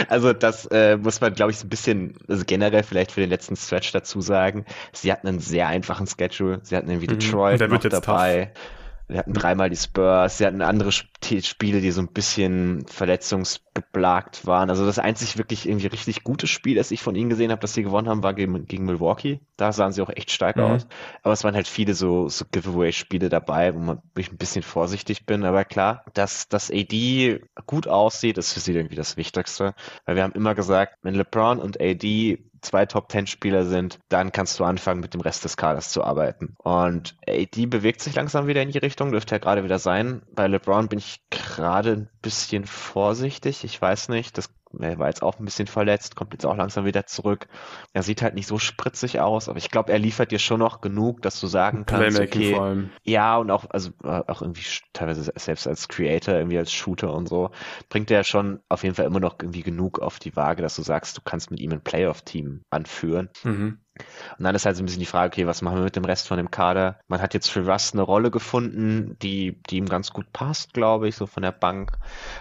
also 0.08 0.34
das 0.34 0.66
äh, 0.66 0.98
muss 0.98 1.22
man, 1.22 1.32
glaube 1.32 1.50
ich, 1.52 1.58
so 1.58 1.66
ein 1.66 1.70
bisschen, 1.70 2.18
also 2.28 2.44
generell 2.46 2.82
vielleicht 2.82 3.12
für 3.12 3.20
den 3.20 3.30
letzten 3.30 3.56
Stretch 3.56 3.92
dazu 3.92 4.20
sagen. 4.20 4.66
Sie 4.92 5.10
hatten 5.10 5.26
einen 5.26 5.40
sehr 5.40 5.68
einfachen 5.68 6.06
Schedule. 6.06 6.60
Sie 6.64 6.76
hatten 6.76 6.90
irgendwie 6.90 7.08
mhm. 7.08 7.18
Detroit 7.18 7.60
mhm. 7.62 7.70
noch 7.70 7.80
dabei. 7.80 8.52
Tough. 8.52 8.77
Sie 9.10 9.18
hatten 9.18 9.32
dreimal 9.32 9.70
die 9.70 9.76
Spurs, 9.76 10.36
sie 10.36 10.44
hatten 10.44 10.60
andere 10.60 10.92
Spiele, 10.92 11.80
die 11.80 11.90
so 11.92 12.02
ein 12.02 12.08
bisschen 12.08 12.86
verletzungsgeplagt 12.86 14.46
waren. 14.46 14.68
Also 14.68 14.84
das 14.84 14.98
einzig 14.98 15.38
wirklich 15.38 15.66
irgendwie 15.66 15.86
richtig 15.86 16.24
gute 16.24 16.46
Spiel, 16.46 16.76
das 16.76 16.90
ich 16.90 17.02
von 17.02 17.14
ihnen 17.14 17.30
gesehen 17.30 17.50
habe, 17.50 17.62
dass 17.62 17.72
sie 17.72 17.82
gewonnen 17.82 18.08
haben, 18.08 18.22
war 18.22 18.34
gegen, 18.34 18.66
gegen 18.66 18.84
Milwaukee. 18.84 19.40
Da 19.56 19.72
sahen 19.72 19.92
sie 19.92 20.02
auch 20.02 20.10
echt 20.10 20.30
stark 20.30 20.56
mhm. 20.56 20.62
aus. 20.62 20.86
Aber 21.22 21.32
es 21.32 21.42
waren 21.42 21.54
halt 21.54 21.68
viele 21.68 21.94
so, 21.94 22.28
so 22.28 22.44
Giveaway-Spiele 22.50 23.30
dabei, 23.30 23.74
wo 23.74 23.78
man 23.78 24.02
ich 24.14 24.30
ein 24.30 24.36
bisschen 24.36 24.62
vorsichtig 24.62 25.24
bin. 25.24 25.42
Aber 25.44 25.64
klar, 25.64 26.04
dass 26.12 26.48
das 26.48 26.70
AD 26.70 27.40
gut 27.66 27.88
aussieht, 27.88 28.36
ist 28.36 28.52
für 28.52 28.60
sie 28.60 28.74
irgendwie 28.74 28.96
das 28.96 29.16
Wichtigste. 29.16 29.74
Weil 30.04 30.16
wir 30.16 30.22
haben 30.22 30.34
immer 30.34 30.54
gesagt, 30.54 30.98
wenn 31.00 31.14
LeBron 31.14 31.60
und 31.60 31.80
AD 31.80 32.38
zwei 32.60 32.86
Top-10-Spieler 32.86 33.64
sind, 33.64 33.98
dann 34.08 34.32
kannst 34.32 34.58
du 34.58 34.64
anfangen, 34.64 35.00
mit 35.00 35.14
dem 35.14 35.20
Rest 35.20 35.44
des 35.44 35.56
Kaders 35.56 35.90
zu 35.90 36.02
arbeiten. 36.02 36.54
Und 36.58 37.16
AD 37.28 37.66
bewegt 37.66 38.00
sich 38.00 38.14
langsam 38.14 38.46
wieder 38.46 38.62
in 38.62 38.70
die 38.70 38.78
Richtung, 38.78 39.12
dürfte 39.12 39.34
ja 39.34 39.38
gerade 39.38 39.64
wieder 39.64 39.78
sein. 39.78 40.22
Bei 40.34 40.46
LeBron 40.46 40.88
bin 40.88 40.98
ich 40.98 41.20
gerade 41.30 41.92
ein 41.92 42.08
bisschen 42.22 42.66
vorsichtig. 42.66 43.64
Ich 43.64 43.80
weiß 43.80 44.08
nicht, 44.08 44.38
das 44.38 44.50
er 44.78 44.98
war 44.98 45.08
jetzt 45.08 45.22
auch 45.22 45.38
ein 45.38 45.44
bisschen 45.44 45.66
verletzt, 45.66 46.16
kommt 46.16 46.32
jetzt 46.32 46.44
auch 46.44 46.56
langsam 46.56 46.84
wieder 46.84 47.06
zurück. 47.06 47.48
Er 47.92 48.02
sieht 48.02 48.22
halt 48.22 48.34
nicht 48.34 48.46
so 48.46 48.58
spritzig 48.58 49.20
aus, 49.20 49.48
aber 49.48 49.58
ich 49.58 49.70
glaube, 49.70 49.92
er 49.92 49.98
liefert 49.98 50.30
dir 50.30 50.38
schon 50.38 50.60
noch 50.60 50.80
genug, 50.80 51.22
dass 51.22 51.40
du 51.40 51.46
sagen 51.46 51.84
kannst, 51.86 52.20
okay, 52.20 52.54
vor 52.54 52.64
allem. 52.64 52.90
ja, 53.02 53.36
und 53.38 53.50
auch, 53.50 53.64
also 53.70 53.90
äh, 54.04 54.22
auch 54.26 54.42
irgendwie 54.42 54.64
teilweise 54.92 55.32
selbst 55.36 55.66
als 55.66 55.88
Creator, 55.88 56.34
irgendwie 56.34 56.58
als 56.58 56.72
Shooter 56.72 57.12
und 57.12 57.28
so, 57.28 57.50
bringt 57.88 58.10
er 58.10 58.24
schon 58.24 58.60
auf 58.68 58.82
jeden 58.82 58.94
Fall 58.94 59.06
immer 59.06 59.20
noch 59.20 59.36
irgendwie 59.40 59.62
genug 59.62 60.00
auf 60.00 60.18
die 60.18 60.36
Waage, 60.36 60.62
dass 60.62 60.76
du 60.76 60.82
sagst, 60.82 61.16
du 61.16 61.22
kannst 61.22 61.50
mit 61.50 61.60
ihm 61.60 61.72
ein 61.72 61.82
Playoff-Team 61.82 62.62
anführen. 62.70 63.30
Mhm. 63.44 63.78
Und 64.38 64.44
dann 64.44 64.54
ist 64.54 64.66
halt 64.66 64.76
so 64.76 64.82
ein 64.82 64.86
bisschen 64.86 65.00
die 65.00 65.06
Frage, 65.06 65.32
okay, 65.32 65.46
was 65.46 65.62
machen 65.62 65.76
wir 65.76 65.84
mit 65.84 65.96
dem 65.96 66.04
Rest 66.04 66.28
von 66.28 66.36
dem 66.36 66.50
Kader? 66.50 66.98
Man 67.08 67.20
hat 67.20 67.34
jetzt 67.34 67.50
für 67.50 67.66
Rust 67.66 67.94
eine 67.94 68.02
Rolle 68.02 68.30
gefunden, 68.30 69.16
die, 69.22 69.60
die 69.68 69.78
ihm 69.78 69.88
ganz 69.88 70.12
gut 70.12 70.32
passt, 70.32 70.74
glaube 70.74 71.08
ich, 71.08 71.16
so 71.16 71.26
von 71.26 71.42
der 71.42 71.52
Bank 71.52 71.92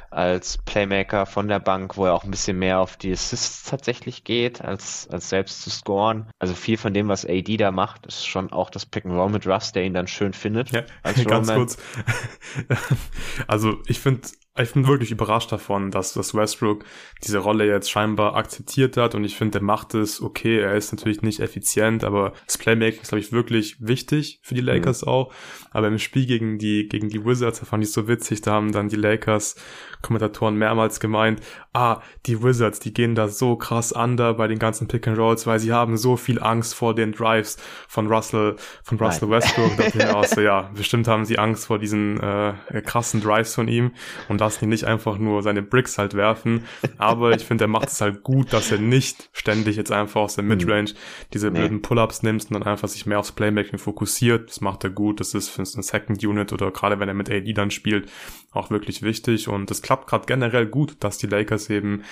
als 0.10 0.58
Playmaker 0.60 1.26
von 1.26 1.48
der 1.48 1.60
Bank, 1.60 1.98
wo 1.98 2.06
er 2.06 2.14
auch 2.14 2.24
ein 2.24 2.32
bisschen 2.32 2.58
mehr 2.60 2.80
auf 2.80 2.98
die 2.98 3.12
Assists 3.12 3.64
tatsächlich 3.70 4.24
geht, 4.24 4.62
als, 4.62 5.08
als 5.12 5.30
selbst 5.30 5.62
zu 5.62 5.70
scoren. 5.70 6.30
Also 6.40 6.54
viel 6.54 6.78
von 6.78 6.94
dem, 6.94 7.08
was 7.08 7.26
AD 7.26 7.58
da 7.58 7.72
macht, 7.72 8.06
ist 8.06 8.26
schon 8.26 8.52
auch 8.52 8.70
das 8.70 8.86
Pick 8.86 9.06
and 9.06 9.16
Roll 9.16 9.30
mit 9.30 9.48
Rust, 9.48 9.76
der 9.76 9.84
ihn 9.84 9.94
dann 9.94 10.08
schön 10.08 10.34
findet. 10.34 10.72
Ja, 10.72 10.84
ganz 11.26 11.52
kurz. 11.52 11.78
also 13.48 13.78
ich 13.88 14.00
finde 14.00 14.28
ich 14.60 14.74
bin 14.74 14.88
wirklich 14.88 15.12
überrascht 15.12 15.52
davon, 15.52 15.92
dass, 15.92 16.14
dass 16.14 16.34
Westbrook 16.34 16.84
diese 17.24 17.40
Rolle 17.40 17.66
jetzt 17.66 17.90
scheinbar 17.90 18.36
akzeptiert 18.36 18.98
hat 18.98 19.16
und 19.16 19.24
ich 19.24 19.36
finde, 19.36 19.60
er 19.60 19.64
macht 19.64 19.94
es 19.94 20.22
okay. 20.22 20.60
Er 20.60 20.76
ist 20.76 20.92
natürlich 20.92 21.22
nicht 21.22 21.40
effizient, 21.40 22.04
aber 22.04 22.34
das 22.46 22.58
Playmaking 22.58 23.02
ist, 23.02 23.10
glaube 23.10 23.20
ich, 23.20 23.32
wirklich 23.32 23.78
wichtig 23.80 24.40
für 24.42 24.56
die 24.56 24.62
Lakers 24.62 25.04
mhm. 25.04 25.08
auch. 25.10 25.34
Aber 25.72 25.88
im 25.88 26.00
Spiel 26.00 26.26
gegen 26.26 26.58
die, 26.58 26.88
gegen 26.88 27.10
die 27.10 27.24
Wizards, 27.24 27.60
da 27.60 27.66
fand 27.66 27.84
ich 27.84 27.92
so 27.92 28.08
witzig, 28.08 28.42
da 28.42 28.54
haben 28.54 28.72
dann 28.72 28.90
die 28.90 28.96
Lakers 28.96 29.56
Kommentatoren 30.02 30.56
mehrmals 30.56 31.00
gemeint, 31.00 31.42
ah, 31.74 32.02
die 32.26 32.42
Wizards, 32.42 32.80
die 32.80 32.94
gehen 32.94 33.16
da 33.16 33.28
so 33.28 33.56
krass 33.56 33.92
under 33.92 34.34
bei 34.34 34.48
den 34.48 34.60
ganzen 34.60 34.88
Pick 34.88 35.08
and 35.08 35.18
Rolls, 35.18 35.48
weil 35.48 35.60
sie 35.60 35.74
haben 35.74 35.98
so 35.98 36.18
viel 36.18 36.42
Angst 36.42 36.76
vor 36.76 36.94
den 36.94 37.12
Drives 37.12 37.58
von 37.88 38.08
Russell, 38.08 38.56
von 38.84 38.98
Russell 38.98 39.28
Nein. 39.28 39.42
Westbrook. 39.42 39.78
Da 39.78 39.86
ich 39.86 40.08
auch 40.08 40.26
so, 40.26 40.42
ja, 40.48 40.70
bestimmt 40.74 41.08
haben 41.08 41.26
sie 41.26 41.38
Angst 41.38 41.68
vor 41.68 41.80
diesen 41.80 42.20
äh, 42.20 42.54
krassen 42.86 43.22
Drives 43.22 43.56
von 43.56 43.68
ihm 43.68 43.92
und 44.30 44.42
lassen 44.48 44.66
ihn 44.66 44.70
nicht 44.70 44.86
einfach 44.86 45.18
nur 45.18 45.44
seine 45.44 45.62
Bricks 45.62 45.98
halt 45.98 46.14
werfen. 46.14 46.64
Aber 46.98 47.32
ich 47.32 47.44
finde, 47.44 47.66
er 47.66 47.68
macht 47.68 47.90
es 47.90 48.02
halt 48.02 48.24
gut, 48.24 48.54
dass 48.54 48.72
er 48.72 48.78
nicht 48.78 49.30
ständig 49.34 49.76
jetzt 49.76 49.92
einfach 49.92 50.22
aus 50.22 50.36
der 50.36 50.44
hm. 50.44 50.50
Midrange 50.50 50.94
diese 51.34 51.52
nee. 51.52 51.60
blöden 51.60 51.82
Pull-Ups 51.82 52.24
nimmt 52.24 52.46
und 52.46 52.54
dann 52.54 52.64
einfach 52.64 52.88
sich 52.88 53.06
mehr 53.06 53.20
aufs 53.20 53.34
Playmaking 53.34 53.80
fokussiert. 53.80 54.50
Das 54.50 54.62
macht 54.62 54.84
er 54.84 54.90
gut. 54.90 55.20
Das 55.20 55.34
ist 55.34 55.50
für 55.50 55.62
eine 55.62 55.84
Second 55.84 56.24
Unit 56.24 56.54
oder 56.54 56.72
gerade 56.72 57.00
wenn 57.00 57.10
er 57.10 57.14
mit 57.14 57.30
AD 57.30 57.52
dann 57.54 57.72
spielt, 57.72 58.10
auch 58.52 58.70
wirklich 58.70 59.02
wichtig. 59.02 59.48
Und 59.50 59.70
das 59.70 59.82
klappt 59.82 60.08
gerade 60.08 60.26
generell 60.26 60.66
gut, 60.66 60.96
dass 61.02 61.18
die 61.18 61.28
Lakers 61.28 61.70
eben 61.70 62.04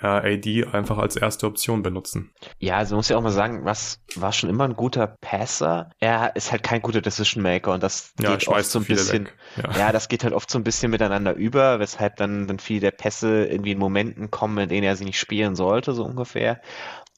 äh, 0.00 0.06
AD 0.06 0.66
einfach 0.72 0.98
als 0.98 1.16
erste 1.16 1.46
Option 1.46 1.82
benutzen. 1.82 2.32
Ja, 2.58 2.76
also 2.76 2.96
muss 2.96 3.08
ja 3.08 3.16
auch 3.16 3.22
mal 3.22 3.30
sagen, 3.30 3.64
was 3.64 4.00
war 4.16 4.32
schon 4.32 4.50
immer 4.50 4.64
ein 4.64 4.76
guter 4.76 5.06
Passer. 5.06 5.90
Er 5.98 6.36
ist 6.36 6.52
halt 6.52 6.62
kein 6.62 6.82
guter 6.82 7.00
Decision 7.00 7.42
Maker 7.42 7.72
und 7.72 7.82
das 7.82 8.12
ja, 8.20 8.30
geht 8.30 8.48
oft 8.48 8.64
so 8.64 8.78
ein 8.80 8.84
bisschen, 8.84 9.28
ja. 9.56 9.78
ja. 9.78 9.92
das 9.92 10.08
geht 10.08 10.24
halt 10.24 10.34
oft 10.34 10.50
so 10.50 10.58
ein 10.58 10.64
bisschen 10.64 10.90
miteinander 10.90 11.34
über, 11.34 11.78
weshalb 11.78 12.16
dann, 12.16 12.46
dann 12.46 12.58
viele 12.58 12.80
der 12.80 12.90
Pässe 12.90 13.46
irgendwie 13.46 13.72
in 13.72 13.78
Momenten 13.78 14.30
kommen, 14.30 14.58
in 14.58 14.68
denen 14.68 14.84
er 14.84 14.96
sie 14.96 15.04
nicht 15.04 15.18
spielen 15.18 15.56
sollte, 15.56 15.92
so 15.92 16.04
ungefähr. 16.04 16.60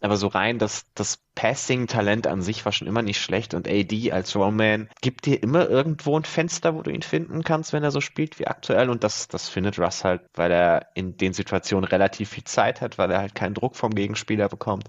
Aber 0.01 0.16
so 0.16 0.27
rein, 0.27 0.59
das, 0.59 0.85
das 0.95 1.26
Passing-Talent 1.37 2.26
an 2.26 2.41
sich 2.41 2.64
war 2.64 2.72
schon 2.72 2.89
immer 2.89 3.03
nicht 3.03 3.20
schlecht 3.20 3.53
und 3.55 3.68
AD 3.68 4.11
als 4.11 4.34
Roman 4.34 4.89
gibt 5.03 5.26
dir 5.26 5.41
immer 5.43 5.68
irgendwo 5.68 6.18
ein 6.18 6.24
Fenster, 6.24 6.74
wo 6.74 6.82
du 6.82 6.91
ihn 6.91 7.03
finden 7.03 7.45
kannst, 7.45 7.74
wenn 7.74 7.84
er 7.84 7.91
so 7.91 8.01
spielt 8.01 8.39
wie 8.41 8.47
aktuell 8.47 8.89
und 8.89 9.05
das, 9.05 9.28
das 9.28 9.49
findet 9.49 9.78
Russ 9.78 10.03
halt, 10.03 10.22
weil 10.34 10.51
er 10.51 10.87
in 10.95 11.18
den 11.18 11.34
Situationen 11.34 11.84
relativ 11.84 12.30
viel 12.30 12.45
Zeit 12.45 12.80
hat, 12.80 12.97
weil 12.97 13.11
er 13.11 13.18
halt 13.18 13.34
keinen 13.34 13.53
Druck 13.53 13.76
vom 13.76 13.95
Gegenspieler 13.95 14.49
bekommt. 14.49 14.89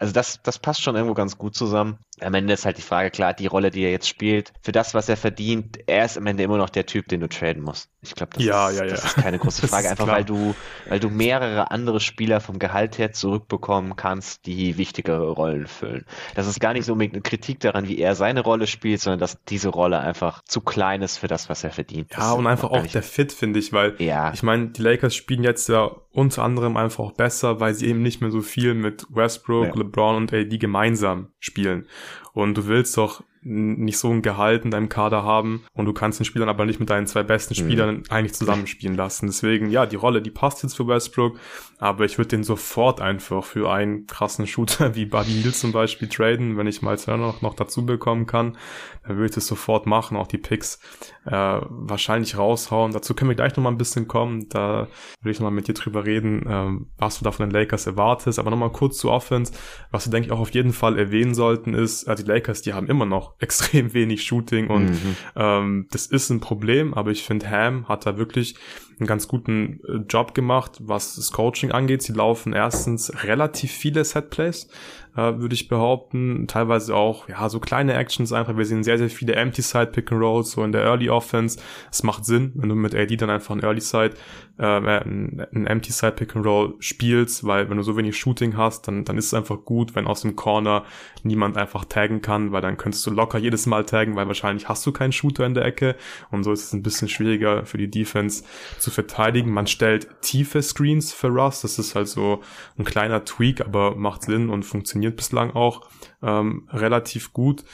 Also 0.00 0.12
das, 0.12 0.42
das 0.42 0.58
passt 0.58 0.82
schon 0.82 0.96
irgendwo 0.96 1.14
ganz 1.14 1.38
gut 1.38 1.54
zusammen. 1.54 1.98
Am 2.20 2.34
Ende 2.34 2.54
ist 2.54 2.64
halt 2.64 2.78
die 2.78 2.82
Frage, 2.82 3.10
klar, 3.10 3.32
die 3.32 3.46
Rolle, 3.46 3.70
die 3.70 3.82
er 3.82 3.90
jetzt 3.90 4.08
spielt, 4.08 4.52
für 4.62 4.72
das, 4.72 4.94
was 4.94 5.08
er 5.08 5.16
verdient, 5.16 5.78
er 5.86 6.04
ist 6.04 6.18
am 6.18 6.26
Ende 6.26 6.42
immer 6.42 6.58
noch 6.58 6.70
der 6.70 6.86
Typ, 6.86 7.08
den 7.08 7.20
du 7.20 7.28
traden 7.28 7.62
musst. 7.62 7.88
Ich 8.02 8.14
glaube, 8.14 8.32
das, 8.34 8.44
ja, 8.44 8.68
ist, 8.68 8.78
ja, 8.78 8.84
das 8.86 9.02
ja. 9.02 9.08
ist 9.08 9.14
keine 9.16 9.38
große 9.38 9.66
Frage, 9.68 9.90
einfach 9.90 10.06
weil 10.06 10.24
du, 10.24 10.54
weil 10.88 11.00
du 11.00 11.08
mehrere 11.08 11.70
andere 11.70 12.00
Spieler 12.00 12.40
vom 12.40 12.58
Gehalt 12.58 12.98
her 12.98 13.12
zurückbekommen 13.12 13.96
kannst, 13.96 14.46
die 14.46 14.76
wichtigere 14.76 15.30
Rollen 15.30 15.66
füllen. 15.84 16.04
Das 16.34 16.46
ist 16.46 16.60
gar 16.60 16.72
nicht 16.72 16.84
so 16.84 16.92
unbedingt 16.92 17.14
eine 17.14 17.22
Kritik 17.22 17.60
daran, 17.60 17.88
wie 17.88 17.98
er 17.98 18.14
seine 18.14 18.40
Rolle 18.40 18.66
spielt, 18.66 19.00
sondern 19.00 19.20
dass 19.20 19.42
diese 19.44 19.68
Rolle 19.68 19.98
einfach 20.00 20.42
zu 20.44 20.60
klein 20.60 21.02
ist 21.02 21.18
für 21.18 21.28
das, 21.28 21.48
was 21.48 21.64
er 21.64 21.70
verdient. 21.70 22.10
Ja, 22.16 22.32
und 22.32 22.46
einfach 22.46 22.70
auch 22.70 22.86
der 22.86 23.02
Fit, 23.02 23.32
finde 23.32 23.58
ich, 23.58 23.72
weil 23.72 23.94
ja. 23.98 24.32
ich 24.32 24.42
meine, 24.42 24.68
die 24.68 24.82
Lakers 24.82 25.14
spielen 25.14 25.42
jetzt 25.42 25.68
ja 25.68 25.90
unter 26.10 26.42
anderem 26.42 26.76
einfach 26.76 27.04
auch 27.04 27.12
besser, 27.12 27.60
weil 27.60 27.74
sie 27.74 27.86
eben 27.86 28.02
nicht 28.02 28.20
mehr 28.20 28.30
so 28.30 28.40
viel 28.40 28.74
mit 28.74 29.06
Westbrook, 29.10 29.68
ja. 29.68 29.74
LeBron 29.74 30.16
und 30.16 30.32
AD 30.32 30.56
gemeinsam 30.58 31.28
spielen. 31.38 31.86
Und 32.32 32.56
du 32.56 32.66
willst 32.66 32.96
doch 32.96 33.22
nicht 33.44 33.98
so 33.98 34.10
ein 34.10 34.22
Gehalt 34.22 34.64
in 34.64 34.70
deinem 34.70 34.88
Kader 34.88 35.22
haben 35.22 35.64
und 35.74 35.84
du 35.84 35.92
kannst 35.92 36.18
den 36.18 36.24
Spielern 36.24 36.48
aber 36.48 36.64
nicht 36.64 36.80
mit 36.80 36.88
deinen 36.88 37.06
zwei 37.06 37.22
besten 37.22 37.54
mhm. 37.54 37.58
Spielern 37.58 37.96
mhm. 37.96 38.02
eigentlich 38.08 38.34
zusammenspielen 38.34 38.96
lassen. 38.96 39.26
Deswegen, 39.26 39.70
ja, 39.70 39.84
die 39.84 39.96
Rolle, 39.96 40.22
die 40.22 40.30
passt 40.30 40.62
jetzt 40.62 40.76
für 40.76 40.88
Westbrook, 40.88 41.38
aber 41.78 42.06
ich 42.06 42.16
würde 42.16 42.28
den 42.28 42.44
sofort 42.44 43.02
einfach 43.02 43.44
für 43.44 43.70
einen 43.70 44.06
krassen 44.06 44.46
Shooter 44.46 44.94
wie 44.94 45.04
Buddy 45.04 45.42
Hill 45.42 45.52
zum 45.52 45.72
Beispiel 45.72 46.08
traden, 46.08 46.56
wenn 46.56 46.66
ich 46.66 46.80
mal 46.80 46.96
noch, 47.06 47.42
noch 47.42 47.54
dazu 47.54 47.84
bekommen 47.84 48.26
kann, 48.26 48.56
dann 49.02 49.16
würde 49.16 49.26
ich 49.26 49.34
das 49.34 49.46
sofort 49.46 49.86
machen, 49.86 50.16
auch 50.16 50.26
die 50.26 50.38
Picks 50.38 50.80
äh, 51.26 51.30
wahrscheinlich 51.30 52.38
raushauen. 52.38 52.92
Dazu 52.92 53.14
können 53.14 53.30
wir 53.30 53.36
gleich 53.36 53.56
nochmal 53.56 53.72
ein 53.72 53.78
bisschen 53.78 54.08
kommen, 54.08 54.48
da 54.48 54.88
würde 55.20 55.32
ich 55.32 55.38
nochmal 55.38 55.52
mit 55.52 55.68
dir 55.68 55.74
drüber 55.74 56.06
reden, 56.06 56.46
äh, 56.46 56.86
was 56.96 57.18
du 57.18 57.24
da 57.24 57.30
von 57.30 57.46
den 57.46 57.52
Lakers 57.52 57.86
erwartest, 57.86 58.38
aber 58.38 58.50
nochmal 58.50 58.70
kurz 58.72 58.96
zu 58.96 59.10
Offense, 59.10 59.52
was 59.90 60.06
wir 60.06 60.12
denke 60.12 60.28
ich 60.28 60.32
auch 60.32 60.40
auf 60.40 60.54
jeden 60.54 60.72
Fall 60.72 60.98
erwähnen 60.98 61.34
sollten 61.34 61.74
ist, 61.74 62.04
äh, 62.04 62.14
die 62.14 62.22
Lakers, 62.22 62.62
die 62.62 62.72
haben 62.72 62.86
immer 62.86 63.04
noch 63.04 63.33
extrem 63.38 63.92
wenig 63.94 64.24
Shooting 64.24 64.68
und 64.68 64.90
mhm. 64.90 65.16
ähm, 65.36 65.86
das 65.90 66.06
ist 66.06 66.30
ein 66.30 66.40
Problem, 66.40 66.94
aber 66.94 67.10
ich 67.10 67.24
finde 67.24 67.50
Ham 67.50 67.88
hat 67.88 68.06
da 68.06 68.16
wirklich 68.16 68.54
einen 68.98 69.06
ganz 69.06 69.28
guten 69.28 69.80
äh, 69.86 69.96
Job 70.08 70.34
gemacht, 70.34 70.78
was 70.80 71.16
das 71.16 71.32
Coaching 71.32 71.72
angeht. 71.72 72.02
Sie 72.02 72.12
laufen 72.12 72.52
erstens 72.52 73.12
relativ 73.24 73.72
viele 73.72 74.04
Setplays, 74.04 74.68
äh, 75.16 75.38
würde 75.38 75.54
ich 75.54 75.68
behaupten. 75.68 76.46
Teilweise 76.46 76.94
auch, 76.94 77.28
ja, 77.28 77.48
so 77.48 77.60
kleine 77.60 77.94
Actions 77.94 78.32
einfach. 78.32 78.56
Wir 78.56 78.66
sehen 78.66 78.84
sehr, 78.84 78.98
sehr 78.98 79.10
viele 79.10 79.34
Empty 79.34 79.62
Side 79.62 79.86
Pick 79.86 80.10
and 80.12 80.20
Rolls, 80.20 80.52
so 80.52 80.64
in 80.64 80.72
der 80.72 80.82
Early 80.82 81.08
Offense. 81.08 81.58
Es 81.90 82.02
macht 82.02 82.24
Sinn, 82.24 82.52
wenn 82.56 82.68
du 82.68 82.74
mit 82.74 82.94
AD 82.94 83.16
dann 83.16 83.30
einfach 83.30 83.54
ein 83.54 83.62
Early 83.62 83.80
Side, 83.80 84.14
äh, 84.58 84.64
ein, 84.64 85.46
ein 85.52 85.66
Empty 85.66 85.92
Side 85.92 86.12
Pick 86.12 86.36
and 86.36 86.44
Roll 86.44 86.74
spielst, 86.80 87.44
weil 87.44 87.70
wenn 87.70 87.76
du 87.76 87.82
so 87.82 87.96
wenig 87.96 88.16
Shooting 88.16 88.56
hast, 88.56 88.88
dann, 88.88 89.04
dann 89.04 89.18
ist 89.18 89.26
es 89.26 89.34
einfach 89.34 89.64
gut, 89.64 89.94
wenn 89.94 90.06
aus 90.06 90.22
dem 90.22 90.36
Corner 90.36 90.84
niemand 91.22 91.56
einfach 91.56 91.84
taggen 91.84 92.20
kann, 92.20 92.52
weil 92.52 92.62
dann 92.62 92.76
könntest 92.76 93.06
du 93.06 93.10
locker 93.10 93.38
jedes 93.38 93.66
Mal 93.66 93.84
taggen, 93.84 94.16
weil 94.16 94.26
wahrscheinlich 94.26 94.68
hast 94.68 94.84
du 94.86 94.92
keinen 94.92 95.12
Shooter 95.12 95.46
in 95.46 95.54
der 95.54 95.64
Ecke 95.64 95.96
und 96.30 96.44
so 96.44 96.52
ist 96.52 96.64
es 96.64 96.72
ein 96.72 96.82
bisschen 96.82 97.08
schwieriger 97.08 97.66
für 97.66 97.78
die 97.78 97.90
Defense 97.90 98.44
zu 98.78 98.90
verteidigen. 98.90 99.52
Man 99.52 99.66
stellt 99.66 100.08
tiefe 100.20 100.62
Screens 100.62 101.12
für 101.12 101.28
Russ, 101.28 101.62
das 101.62 101.78
ist 101.78 101.94
halt 101.94 102.08
so 102.08 102.40
ein 102.78 102.84
kleiner 102.84 103.24
Tweak, 103.24 103.60
aber 103.60 103.96
macht 103.96 104.22
Sinn 104.22 104.50
und 104.50 104.64
funktioniert 104.64 105.03
bislang 105.10 105.52
auch 105.52 105.88
ähm, 106.22 106.68
relativ 106.72 107.32
gut. 107.32 107.64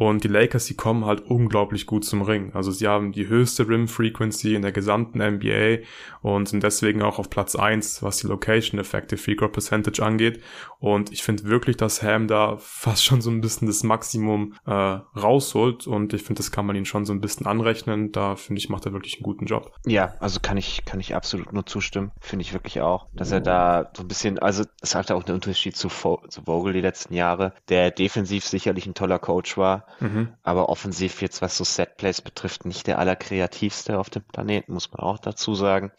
Und 0.00 0.24
die 0.24 0.28
Lakers, 0.28 0.64
die 0.64 0.76
kommen 0.76 1.04
halt 1.04 1.20
unglaublich 1.26 1.84
gut 1.84 2.06
zum 2.06 2.22
Ring. 2.22 2.54
Also 2.54 2.70
sie 2.70 2.88
haben 2.88 3.12
die 3.12 3.28
höchste 3.28 3.68
Rim 3.68 3.86
Frequency 3.86 4.54
in 4.54 4.62
der 4.62 4.72
gesamten 4.72 5.18
NBA 5.18 5.84
und 6.22 6.48
sind 6.48 6.62
deswegen 6.62 7.02
auch 7.02 7.18
auf 7.18 7.28
Platz 7.28 7.54
eins, 7.54 8.02
was 8.02 8.16
die 8.16 8.26
Location 8.26 8.80
Effective 8.80 9.20
Free 9.20 9.34
Throw 9.34 9.52
Percentage 9.52 10.02
angeht. 10.02 10.42
Und 10.78 11.12
ich 11.12 11.22
finde 11.22 11.44
wirklich, 11.44 11.76
dass 11.76 12.02
Ham 12.02 12.28
da 12.28 12.56
fast 12.56 13.04
schon 13.04 13.20
so 13.20 13.30
ein 13.30 13.42
bisschen 13.42 13.66
das 13.66 13.82
Maximum 13.82 14.54
äh, 14.64 14.72
rausholt. 14.72 15.86
Und 15.86 16.14
ich 16.14 16.22
finde, 16.22 16.38
das 16.38 16.50
kann 16.50 16.64
man 16.64 16.76
ihn 16.76 16.86
schon 16.86 17.04
so 17.04 17.12
ein 17.12 17.20
bisschen 17.20 17.46
anrechnen. 17.46 18.10
Da 18.10 18.36
finde 18.36 18.58
ich, 18.58 18.70
macht 18.70 18.86
er 18.86 18.94
wirklich 18.94 19.16
einen 19.16 19.24
guten 19.24 19.44
Job. 19.44 19.70
Ja, 19.84 20.14
also 20.18 20.40
kann 20.40 20.56
ich, 20.56 20.86
kann 20.86 21.00
ich 21.00 21.14
absolut 21.14 21.52
nur 21.52 21.66
zustimmen. 21.66 22.10
Finde 22.20 22.42
ich 22.42 22.54
wirklich 22.54 22.80
auch, 22.80 23.08
dass 23.12 23.32
er 23.32 23.42
da 23.42 23.90
so 23.94 24.02
ein 24.02 24.08
bisschen, 24.08 24.38
also 24.38 24.64
es 24.80 24.94
hat 24.94 25.10
auch 25.10 25.26
einen 25.26 25.34
Unterschied 25.34 25.76
zu, 25.76 25.88
zu 25.90 26.42
Vogel 26.42 26.72
die 26.72 26.80
letzten 26.80 27.12
Jahre, 27.12 27.52
der 27.68 27.90
defensiv 27.90 28.46
sicherlich 28.46 28.86
ein 28.86 28.94
toller 28.94 29.18
Coach 29.18 29.58
war, 29.58 29.84
mhm. 29.98 30.28
aber 30.42 30.68
offensiv 30.68 31.22
jetzt, 31.22 31.42
was 31.42 31.56
so 31.56 31.64
Setplays 31.64 32.20
betrifft, 32.20 32.64
nicht 32.64 32.86
der 32.86 32.98
allerkreativste 32.98 33.98
auf 33.98 34.10
dem 34.10 34.22
Planeten, 34.22 34.72
muss 34.72 34.92
man 34.92 35.00
auch 35.00 35.18
dazu 35.18 35.54
sagen. 35.54 35.90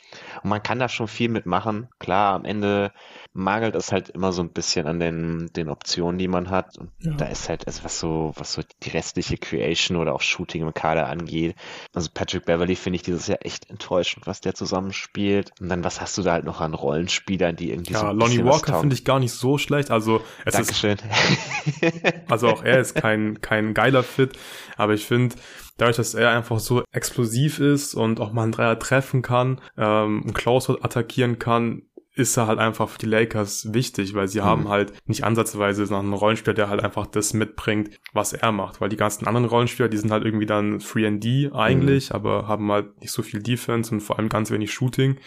Und 0.44 0.50
man 0.50 0.64
kann 0.64 0.80
da 0.80 0.90
schon 0.90 1.08
viel 1.08 1.30
mitmachen. 1.30 1.90
Klar, 2.00 2.36
am 2.36 2.46
Ende 2.46 2.92
mangelt 3.34 3.76
es 3.76 3.92
halt 3.92 4.10
immer 4.10 4.34
so 4.34 4.42
ein 4.42 4.50
bisschen 4.50 4.88
an 4.88 5.00
den, 5.00 5.50
den 5.56 5.70
Optionen, 5.70 6.18
die 6.18 6.28
man 6.28 6.50
hat. 6.50 6.78
Und 6.78 6.92
ja. 7.00 7.14
da 7.14 7.26
ist 7.26 7.48
halt, 7.48 7.66
also 7.66 7.84
was 7.84 8.00
so, 8.00 8.34
was 8.36 8.54
so 8.54 8.62
die 8.84 8.90
restliche 8.90 9.38
Creation 9.38 9.98
oder 9.98 10.14
auch 10.14 10.22
Shooting 10.22 10.64
im 10.64 10.74
Kader 10.74 11.08
angeht. 11.08 11.56
Also 11.94 12.10
Patrick 12.14 12.46
Beverly 12.46 12.76
finde 12.76 12.98
ich 12.98 13.04
dieses 13.04 13.28
Jahr 13.28 13.40
echt 13.42 13.70
enttäuschend, 13.70 14.28
was 14.28 14.42
der 14.42 14.54
zusammenspielt. 14.54 15.52
Und 15.62 15.70
dann, 15.70 15.84
was 15.84 16.02
hast 16.02 16.18
du 16.18 16.24
da 16.24 16.34
halt 16.34 16.46
noch 16.46 16.60
an 16.60 16.74
Rollenspielern, 16.74 17.56
die 17.56 17.72
irgendwie 17.72 17.94
ja, 17.94 18.00
so. 18.00 18.06
Ja, 18.08 18.12
Lonnie 18.12 18.44
Walker 18.44 18.80
finde 18.80 18.96
ich 18.96 19.06
gar 19.06 19.20
nicht 19.20 19.34
so 19.34 19.58
schlecht. 19.58 19.92
Also, 19.92 20.22
es 20.46 20.54
Dankeschön. 20.54 20.98
ist. 20.98 22.04
also 22.30 22.50
auch 22.50 22.64
er 22.64 22.80
ist 22.80 22.96
kein, 22.96 23.40
kein 23.40 23.74
geiler 23.74 24.04
Fit. 24.04 24.34
Aber 24.76 24.94
ich 24.94 25.06
finde, 25.06 25.36
dadurch, 25.78 25.98
dass 25.98 26.14
er 26.14 26.32
einfach 26.32 26.60
so 26.60 26.84
explosiv 26.92 27.60
ist 27.60 27.96
und 27.96 28.20
auch 28.20 28.34
mal 28.34 28.44
einen 28.44 28.52
Dreier 28.52 28.78
treffen 28.78 29.22
kann, 29.22 29.62
ähm, 29.78 30.22
einen 30.24 30.34
Close 30.34 30.78
attackieren 30.82 31.40
kann, 31.40 31.84
ist 32.14 32.36
er 32.38 32.48
halt 32.48 32.60
einfach 32.60 32.90
für 32.90 32.98
die 32.98 33.06
Lakers 33.06 33.74
wichtig, 33.74 34.14
weil 34.14 34.28
sie 34.28 34.42
mhm. 34.42 34.46
haben 34.46 34.70
halt 34.70 34.94
nicht 35.08 35.24
ansatzweise 35.24 35.84
nach 35.84 36.00
einem 36.00 36.14
Rollenspieler, 36.14 36.54
der 36.54 36.70
halt 36.70 36.84
einfach 36.84 37.08
das 37.08 37.34
mitbringt, 37.34 38.00
was 38.14 38.34
er 38.34 38.52
macht, 38.52 38.82
weil 38.82 38.90
die 38.90 38.98
ganzen 38.98 39.28
anderen 39.28 39.46
Rollenspieler, 39.46 39.88
die 39.88 39.98
sind 39.98 40.12
halt 40.12 40.26
irgendwie 40.26 40.46
dann 40.46 40.80
3D 40.80 41.54
eigentlich, 41.54 42.10
mhm. 42.10 42.16
aber 42.16 42.48
haben 42.48 42.72
halt 42.72 43.00
nicht 43.00 43.12
so 43.12 43.22
viel 43.22 43.42
Defense 43.42 43.94
und 43.94 44.02
vor 44.02 44.20
allem 44.20 44.30
ganz 44.30 44.52
wenig 44.52 44.74
Shooting 44.74 45.18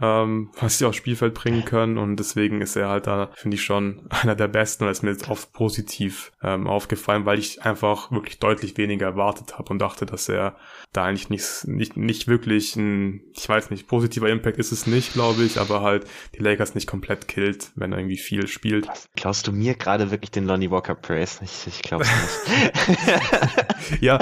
ähm, 0.00 0.50
was 0.60 0.78
sie 0.78 0.84
aufs 0.84 0.96
Spielfeld 0.96 1.34
bringen 1.34 1.64
können. 1.64 1.98
Und 1.98 2.16
deswegen 2.16 2.60
ist 2.60 2.76
er 2.76 2.88
halt 2.88 3.06
da, 3.06 3.30
finde 3.34 3.56
ich, 3.56 3.62
schon 3.62 4.06
einer 4.10 4.34
der 4.34 4.48
besten 4.48 4.84
und 4.84 4.90
ist 4.90 5.02
mir 5.02 5.10
jetzt 5.10 5.28
oft 5.28 5.52
positiv 5.52 6.32
ähm, 6.42 6.66
aufgefallen, 6.66 7.26
weil 7.26 7.38
ich 7.38 7.62
einfach 7.62 8.10
wirklich 8.10 8.38
deutlich 8.38 8.76
weniger 8.76 9.06
erwartet 9.06 9.58
habe 9.58 9.70
und 9.70 9.78
dachte, 9.78 10.06
dass 10.06 10.28
er 10.28 10.56
da 10.92 11.04
eigentlich 11.04 11.30
nicht, 11.30 11.66
nicht, 11.66 11.96
nicht 11.96 12.28
wirklich 12.28 12.76
ein, 12.76 13.22
ich 13.34 13.48
weiß 13.48 13.70
nicht, 13.70 13.88
positiver 13.88 14.28
Impact 14.28 14.58
ist 14.58 14.72
es 14.72 14.86
nicht, 14.86 15.12
glaube 15.12 15.42
ich, 15.42 15.58
aber 15.58 15.82
halt 15.82 16.06
die 16.34 16.42
Lakers 16.42 16.74
nicht 16.74 16.86
komplett 16.86 17.28
killt, 17.28 17.70
wenn 17.74 17.92
er 17.92 17.98
irgendwie 17.98 18.18
viel 18.18 18.46
spielt. 18.46 18.88
Klaust 19.16 19.46
du 19.46 19.52
mir 19.52 19.74
gerade 19.74 20.10
wirklich 20.10 20.30
den 20.30 20.46
Lonnie 20.46 20.70
Walker 20.70 20.94
Praise? 20.94 21.40
Ich, 21.42 21.66
ich 21.66 21.82
glaube 21.82 22.04
nicht. 22.04 24.00
ja, 24.00 24.18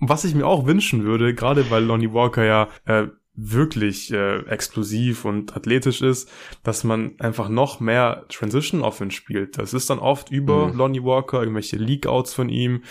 was 0.00 0.24
ich 0.24 0.34
mir 0.34 0.46
auch 0.46 0.66
wünschen 0.66 1.04
würde, 1.04 1.34
gerade 1.34 1.70
weil 1.70 1.84
Lonnie 1.84 2.12
Walker 2.12 2.44
ja 2.44 2.68
äh, 2.84 3.08
wirklich 3.40 4.12
äh, 4.12 4.40
explosiv 4.46 5.24
und 5.24 5.56
athletisch 5.56 6.02
ist, 6.02 6.28
dass 6.64 6.82
man 6.82 7.12
einfach 7.20 7.48
noch 7.48 7.78
mehr 7.78 8.24
Transition 8.28 8.82
Offense 8.82 9.16
spielt. 9.16 9.58
Das 9.58 9.72
ist 9.72 9.88
dann 9.90 10.00
oft 10.00 10.30
über 10.32 10.66
mhm. 10.66 10.76
Lonnie 10.76 11.04
Walker, 11.04 11.40
irgendwelche 11.40 11.76
Leak-Outs 11.76 12.34
von 12.34 12.48
ihm, 12.48 12.82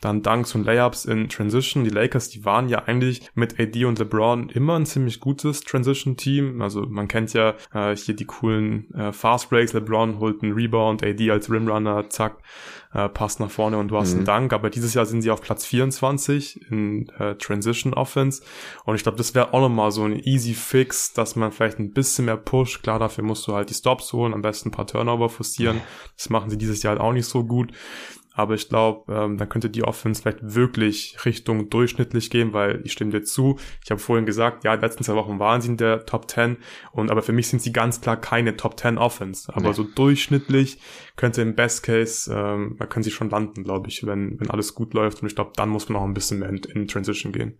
dann 0.00 0.22
Dunks 0.22 0.54
und 0.54 0.64
Layups 0.64 1.06
in 1.06 1.28
Transition. 1.28 1.82
Die 1.82 1.90
Lakers, 1.90 2.28
die 2.30 2.44
waren 2.44 2.68
ja 2.68 2.84
eigentlich 2.84 3.28
mit 3.34 3.58
AD 3.58 3.84
und 3.84 3.98
LeBron 3.98 4.48
immer 4.50 4.78
ein 4.78 4.86
ziemlich 4.86 5.18
gutes 5.18 5.62
Transition-Team. 5.62 6.62
Also 6.62 6.82
man 6.82 7.08
kennt 7.08 7.32
ja 7.32 7.54
äh, 7.74 7.96
hier 7.96 8.14
die 8.14 8.26
coolen 8.26 8.94
äh, 8.94 9.12
Fast 9.12 9.50
Breaks. 9.50 9.72
LeBron 9.72 10.20
holt 10.20 10.40
einen 10.40 10.52
Rebound, 10.52 11.02
AD 11.02 11.30
als 11.32 11.50
Rimrunner, 11.50 12.08
zack, 12.10 12.38
äh, 12.92 13.08
passt 13.08 13.40
nach 13.40 13.50
vorne 13.50 13.78
und 13.78 13.88
du 13.88 13.96
hast 13.96 14.12
mhm. 14.12 14.18
einen 14.18 14.26
Dank. 14.26 14.52
Aber 14.52 14.70
dieses 14.70 14.94
Jahr 14.94 15.06
sind 15.06 15.22
sie 15.22 15.30
auf 15.30 15.40
Platz 15.40 15.64
24 15.66 16.70
in 16.70 17.08
äh, 17.18 17.34
Transition 17.36 17.94
Offense. 17.94 18.42
Und 18.84 18.96
ich 18.96 19.02
glaube, 19.02 19.18
das 19.18 19.34
wäre 19.34 19.52
auch 19.52 19.60
nochmal 19.60 19.90
so 19.90 20.04
ein 20.04 20.18
easy 20.18 20.54
Fix, 20.54 21.12
dass 21.12 21.36
man 21.36 21.52
vielleicht 21.52 21.78
ein 21.78 21.92
bisschen 21.92 22.26
mehr 22.26 22.36
pusht. 22.36 22.82
Klar, 22.82 22.98
dafür 22.98 23.24
musst 23.24 23.46
du 23.46 23.54
halt 23.54 23.70
die 23.70 23.74
Stops 23.74 24.12
holen, 24.12 24.34
am 24.34 24.42
besten 24.42 24.68
ein 24.68 24.72
paar 24.72 24.86
Turnover 24.86 25.28
forcieren. 25.28 25.80
Das 26.16 26.30
machen 26.30 26.50
sie 26.50 26.58
dieses 26.58 26.82
Jahr 26.82 26.92
halt 26.92 27.00
auch 27.00 27.12
nicht 27.12 27.26
so 27.26 27.44
gut. 27.44 27.72
Aber 28.36 28.54
ich 28.54 28.68
glaube, 28.68 29.10
ähm, 29.12 29.38
dann 29.38 29.48
könnte 29.48 29.70
die 29.70 29.82
Offense 29.82 30.20
vielleicht 30.20 30.54
wirklich 30.54 31.16
Richtung 31.24 31.70
durchschnittlich 31.70 32.28
gehen, 32.28 32.52
weil 32.52 32.82
ich 32.84 32.92
stimme 32.92 33.10
dir 33.10 33.22
zu. 33.22 33.58
Ich 33.82 33.90
habe 33.90 33.98
vorhin 33.98 34.26
gesagt, 34.26 34.62
ja, 34.62 34.76
die 34.76 34.82
letzten 34.82 35.04
zwei 35.04 35.14
Wochen 35.14 35.38
waren 35.38 35.62
sie 35.62 35.68
in 35.68 35.78
der 35.78 36.04
Top 36.04 36.30
10 36.30 36.58
und 36.92 37.10
aber 37.10 37.22
für 37.22 37.32
mich 37.32 37.48
sind 37.48 37.62
sie 37.62 37.72
ganz 37.72 38.02
klar 38.02 38.18
keine 38.18 38.54
Top 38.58 38.78
10 38.78 38.98
Offense. 38.98 39.50
Aber 39.54 39.68
nee. 39.68 39.74
so 39.74 39.84
durchschnittlich 39.84 40.78
könnte 41.16 41.40
im 41.40 41.54
Best 41.54 41.82
Case, 41.82 42.30
ähm, 42.30 42.76
da 42.78 42.84
können 42.84 43.04
sie 43.04 43.10
schon 43.10 43.30
landen, 43.30 43.64
glaube 43.64 43.88
ich, 43.88 44.04
wenn, 44.06 44.38
wenn 44.38 44.50
alles 44.50 44.74
gut 44.74 44.92
läuft. 44.92 45.22
Und 45.22 45.28
ich 45.28 45.34
glaube, 45.34 45.52
dann 45.56 45.70
muss 45.70 45.88
man 45.88 46.02
auch 46.02 46.04
ein 46.04 46.12
bisschen 46.12 46.40
mehr 46.40 46.50
in, 46.50 46.58
in 46.58 46.88
Transition 46.88 47.32
gehen. 47.32 47.56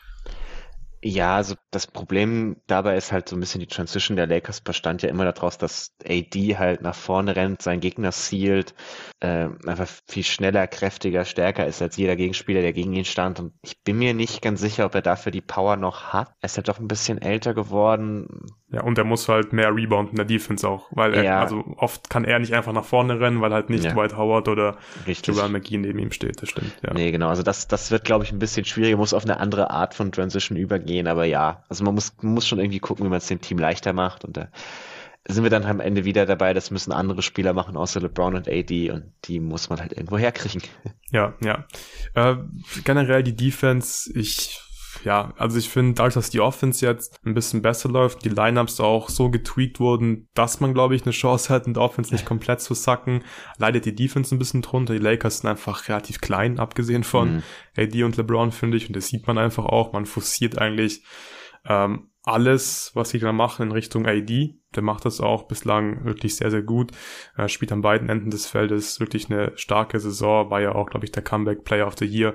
Ja, 1.05 1.37
also 1.37 1.55
das 1.71 1.87
Problem 1.87 2.57
dabei 2.67 2.97
ist 2.97 3.13
halt 3.13 3.29
so 3.29 3.37
ein 3.37 3.41
bisschen 3.41 3.61
die 3.61 3.67
Transition 3.69 4.17
der 4.17 4.27
Lakers 4.27 4.61
bestand 4.61 5.03
ja 5.03 5.09
immer 5.09 5.31
daraus, 5.31 5.57
dass 5.57 5.95
AD 6.05 6.57
halt 6.59 6.81
nach 6.81 6.97
vorne 6.97 7.37
rennt, 7.37 7.63
seinen 7.63 7.81
Gegner 7.81 8.11
sealt, 8.13 8.75
äh, 9.21 9.49
einfach 9.67 9.87
viel 10.09 10.25
schneller, 10.25 10.67
kräftiger, 10.67 11.25
stärker 11.25 11.67
ist 11.67 11.81
als 11.83 11.97
jeder 11.97 12.17
Gegenspieler, 12.17 12.61
der 12.63 12.73
gegen 12.73 12.93
ihn 12.95 13.05
stand. 13.05 13.39
Und 13.39 13.53
ich 13.63 13.81
bin 13.85 13.99
mir 13.99 14.15
nicht 14.15 14.43
ganz 14.43 14.61
sicher, 14.61 14.87
ob 14.87 14.95
er 14.97 15.03
dafür 15.03 15.31
die 15.31 15.43
Power 15.43 15.77
noch 15.77 16.13
hat. 16.13 16.33
Er 16.41 16.47
ist 16.47 16.57
halt 16.57 16.69
doch 16.69 16.81
ein 16.81 16.89
bisschen 16.89 17.21
älter 17.23 17.55
geworden. 17.55 18.27
Ja, 18.69 18.83
und 18.83 18.99
er 18.99 19.05
muss 19.05 19.29
halt 19.29 19.53
mehr 19.53 19.75
Rebound 19.75 20.11
in 20.11 20.17
der 20.17 20.25
Defense 20.25 20.69
auch, 20.69 20.89
weil 20.91 21.15
er, 21.15 21.23
ja. 21.23 21.41
also 21.41 21.65
oft 21.77 22.11
kann 22.11 22.25
er 22.25 22.41
nicht 22.41 22.53
einfach 22.53 22.73
nach 22.73 22.85
vorne 22.85 23.21
rennen, 23.21 23.41
weil 23.41 23.53
halt 23.53 23.71
nicht 23.71 23.85
ja. 23.85 23.93
Dwight 23.93 24.17
Howard 24.17 24.49
oder 24.49 24.77
Joel 25.07 25.51
McGee 25.51 25.79
neben 25.79 26.01
ihm 26.01 26.11
steht, 26.11 26.43
das 26.43 26.49
stimmt, 26.49 26.73
ja. 26.83 26.93
Nee, 26.93 27.13
genau, 27.13 27.29
also 27.29 27.45
das, 27.45 27.69
das 27.69 27.93
wird, 27.93 28.03
glaube 28.03 28.25
ich, 28.25 28.33
ein 28.33 28.41
bisschen 28.41 28.65
schwieriger, 28.65 28.97
muss 28.97 29.15
auf 29.15 29.23
eine 29.23 29.39
andere 29.39 29.71
Art 29.71 29.95
von 29.95 30.11
Transition 30.11 30.59
übergehen, 30.59 31.07
aber 31.07 31.25
ja, 31.27 31.63
also 31.69 31.85
man 31.85 31.95
muss, 31.95 32.13
man 32.21 32.35
muss 32.35 32.49
schon 32.49 32.59
irgendwie 32.59 32.81
gucken, 32.81 33.07
wie 33.07 33.11
man 33.11 33.19
es 33.19 33.29
dem 33.29 33.41
Team 33.41 33.59
leichter 33.59 33.93
macht 33.93 34.25
und 34.25 34.37
da 34.37 34.49
sind 35.29 35.45
wir 35.45 35.51
dann 35.51 35.65
am 35.65 35.81
Ende 35.81 36.05
wieder 36.05 36.27
dabei, 36.27 36.53
das 36.53 36.73
müssen 36.73 36.93
andere 36.93 37.23
Spieler 37.23 37.53
machen, 37.53 37.77
außer 37.77 38.01
LeBron 38.01 38.35
und 38.35 38.49
AD 38.49 38.91
und 38.91 39.13
die 39.25 39.39
muss 39.39 39.69
man 39.69 39.81
halt 39.81 39.93
irgendwo 39.93 40.19
herkriegen. 40.19 40.63
Ja, 41.13 41.35
ja. 41.41 41.65
Äh, 42.15 42.37
generell 42.83 43.23
die 43.23 43.37
Defense, 43.37 44.11
ich 44.19 44.61
ja, 45.05 45.33
also 45.37 45.59
ich 45.59 45.69
finde, 45.69 45.95
dadurch, 45.95 46.15
dass 46.15 46.31
die 46.31 46.41
Offense 46.41 46.85
jetzt 46.85 47.19
ein 47.25 47.35
bisschen 47.35 47.63
besser 47.63 47.89
läuft, 47.89 48.25
die 48.25 48.29
Lineups 48.29 48.81
auch 48.81 49.09
so 49.09 49.31
getweakt 49.31 49.81
wurden, 49.81 50.29
dass 50.35 50.61
man, 50.61 50.75
glaube 50.75 50.95
ich, 50.95 51.03
eine 51.03 51.13
Chance 51.13 51.53
hat, 51.53 51.67
in 51.67 51.75
der 51.75 51.83
Offense 51.83 52.13
nicht 52.13 52.27
komplett 52.27 52.61
zu 52.61 52.75
sacken, 52.75 53.23
leidet 53.59 53.85
die 53.85 53.95
Defense 53.95 54.35
ein 54.35 54.39
bisschen 54.39 54.63
drunter. 54.63 54.95
Die 54.95 55.01
Lakers 55.01 55.39
sind 55.39 55.51
einfach 55.51 55.89
relativ 55.89 56.21
klein, 56.21 56.59
abgesehen 56.59 57.05
von 57.05 57.37
mhm. 57.37 57.43
AD 57.77 58.03
und 58.05 58.17
LeBron, 58.17 58.53
finde 58.53 58.77
ich. 58.77 58.89
Und 58.89 58.97
das 58.97 59.09
sieht 59.09 59.27
man 59.27 59.39
einfach 59.39 59.65
auch. 59.65 59.93
Man 59.93 60.07
forciert 60.07 60.59
eigentlich 60.59 61.03
ähm, 61.69 62.11
alles, 62.23 62.91
was 62.95 63.11
sie 63.11 63.21
da 63.21 63.33
machen, 63.33 63.69
in 63.69 63.73
Richtung 63.73 64.07
AD. 64.07 64.59
Der 64.75 64.83
macht 64.83 65.05
das 65.05 65.21
auch 65.21 65.45
bislang 65.45 66.05
wirklich 66.05 66.37
sehr, 66.37 66.51
sehr 66.51 66.63
gut. 66.63 66.91
Er 67.37 67.49
spielt 67.49 67.73
an 67.73 67.83
beiden 67.83 68.09
Enden 68.09 68.31
des 68.31 68.47
Feldes 68.47 68.99
wirklich 69.01 69.31
eine 69.31 69.53
starke 69.57 70.01
Saison. 70.01 70.51
War 70.51 70.61
ja 70.61 70.75
auch, 70.75 70.91
glaube 70.91 71.07
ich, 71.07 71.13
der 71.13 71.23
Comeback 71.23 71.65
Player 71.65 71.87
of 71.87 71.95
the 71.99 72.05
Year 72.05 72.35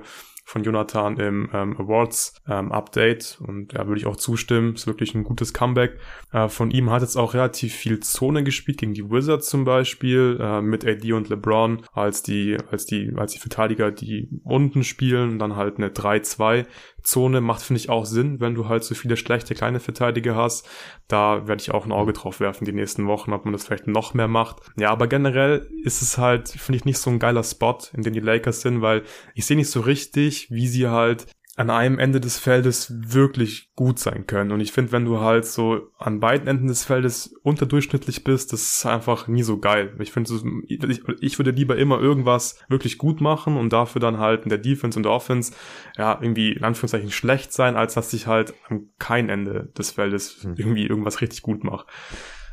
von 0.52 0.62
Jonathan 0.62 1.16
im 1.16 1.48
ähm, 1.54 1.80
Awards 1.80 2.34
ähm, 2.46 2.72
Update 2.72 3.40
und 3.40 3.72
ja, 3.72 3.86
würde 3.86 3.98
ich 3.98 4.06
auch 4.06 4.16
zustimmen. 4.16 4.74
Ist 4.74 4.86
wirklich 4.86 5.14
ein 5.14 5.24
gutes 5.24 5.54
Comeback. 5.54 5.98
Äh, 6.30 6.48
von 6.48 6.70
ihm 6.70 6.90
hat 6.90 7.00
jetzt 7.00 7.16
auch 7.16 7.32
relativ 7.32 7.74
viel 7.74 8.00
Zone 8.00 8.44
gespielt 8.44 8.76
gegen 8.76 8.92
die 8.92 9.10
Wizards 9.10 9.48
zum 9.48 9.64
Beispiel 9.64 10.38
äh, 10.38 10.60
mit 10.60 10.84
AD 10.86 11.10
und 11.14 11.30
LeBron 11.30 11.82
als 11.94 12.22
die 12.22 12.58
als 12.70 12.84
die 12.84 13.14
als 13.16 13.32
die 13.32 13.38
Verteidiger, 13.38 13.90
die 13.90 14.28
unten 14.44 14.84
spielen 14.84 15.38
dann 15.38 15.56
halt 15.56 15.78
eine 15.78 15.88
3-2 15.88 16.66
Zone 17.02 17.40
macht, 17.40 17.62
finde 17.62 17.80
ich, 17.80 17.90
auch 17.90 18.06
Sinn, 18.06 18.40
wenn 18.40 18.54
du 18.54 18.68
halt 18.68 18.84
so 18.84 18.94
viele 18.94 19.16
schlechte 19.16 19.54
kleine 19.54 19.80
Verteidiger 19.80 20.36
hast. 20.36 20.68
Da 21.08 21.46
werde 21.46 21.60
ich 21.60 21.72
auch 21.72 21.84
ein 21.84 21.92
Auge 21.92 22.12
drauf 22.12 22.40
werfen 22.40 22.64
die 22.64 22.72
nächsten 22.72 23.06
Wochen, 23.06 23.32
ob 23.32 23.44
man 23.44 23.52
das 23.52 23.64
vielleicht 23.64 23.86
noch 23.86 24.14
mehr 24.14 24.28
macht. 24.28 24.60
Ja, 24.76 24.90
aber 24.90 25.06
generell 25.06 25.68
ist 25.82 26.02
es 26.02 26.18
halt, 26.18 26.48
finde 26.48 26.78
ich, 26.78 26.84
nicht 26.84 26.98
so 26.98 27.10
ein 27.10 27.18
geiler 27.18 27.44
Spot, 27.44 27.78
in 27.94 28.02
dem 28.02 28.12
die 28.12 28.20
Lakers 28.20 28.60
sind, 28.60 28.82
weil 28.82 29.02
ich 29.34 29.46
sehe 29.46 29.56
nicht 29.56 29.70
so 29.70 29.80
richtig, 29.80 30.50
wie 30.50 30.68
sie 30.68 30.88
halt 30.88 31.26
an 31.56 31.68
einem 31.68 31.98
Ende 31.98 32.18
des 32.18 32.38
Feldes 32.38 32.94
wirklich 33.12 33.70
gut 33.76 33.98
sein 33.98 34.26
können. 34.26 34.52
Und 34.52 34.60
ich 34.60 34.72
finde, 34.72 34.92
wenn 34.92 35.04
du 35.04 35.20
halt 35.20 35.44
so 35.44 35.92
an 35.98 36.18
beiden 36.18 36.48
Enden 36.48 36.66
des 36.66 36.84
Feldes 36.84 37.34
unterdurchschnittlich 37.42 38.24
bist, 38.24 38.54
das 38.54 38.62
ist 38.62 38.86
einfach 38.86 39.28
nie 39.28 39.42
so 39.42 39.58
geil. 39.58 39.94
Ich 39.98 40.12
finde, 40.12 40.32
ich, 40.66 41.02
ich 41.20 41.38
würde 41.38 41.50
lieber 41.50 41.76
immer 41.76 42.00
irgendwas 42.00 42.58
wirklich 42.68 42.96
gut 42.96 43.20
machen 43.20 43.58
und 43.58 43.70
dafür 43.70 44.00
dann 44.00 44.18
halt 44.18 44.44
in 44.44 44.48
der 44.48 44.58
Defense 44.58 44.98
und 44.98 45.02
der 45.02 45.12
Offense 45.12 45.52
ja 45.98 46.18
irgendwie 46.22 46.52
in 46.52 46.64
Anführungszeichen 46.64 47.10
schlecht 47.10 47.52
sein, 47.52 47.76
als 47.76 47.94
dass 47.94 48.14
ich 48.14 48.26
halt 48.26 48.54
an 48.68 48.88
kein 48.98 49.28
Ende 49.28 49.70
des 49.76 49.90
Feldes 49.90 50.42
hm. 50.42 50.54
irgendwie 50.56 50.86
irgendwas 50.86 51.20
richtig 51.20 51.42
gut 51.42 51.64
mache. 51.64 51.86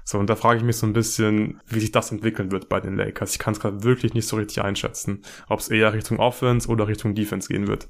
So, 0.04 0.18
und 0.18 0.30
da 0.30 0.36
frage 0.36 0.58
ich 0.58 0.66
mich 0.66 0.76
so 0.76 0.88
ein 0.88 0.94
bisschen, 0.94 1.62
wie 1.68 1.80
sich 1.80 1.92
das 1.92 2.12
entwickeln 2.12 2.52
wird 2.52 2.68
bei 2.68 2.82
den 2.82 2.98
Lakers. 2.98 3.32
Ich 3.32 3.40
kann 3.40 3.54
es 3.54 3.60
gerade 3.62 3.84
wirklich 3.84 4.14
nicht 4.14 4.28
so 4.28 4.36
richtig 4.36 4.62
einschätzen, 4.62 5.22
ob 5.48 5.60
es 5.60 5.70
eher 5.70 5.94
Richtung 5.94 6.20
Offense 6.20 6.68
oder 6.68 6.88
Richtung 6.88 7.16
Defense 7.16 7.48
gehen 7.48 7.68
wird. 7.68 7.88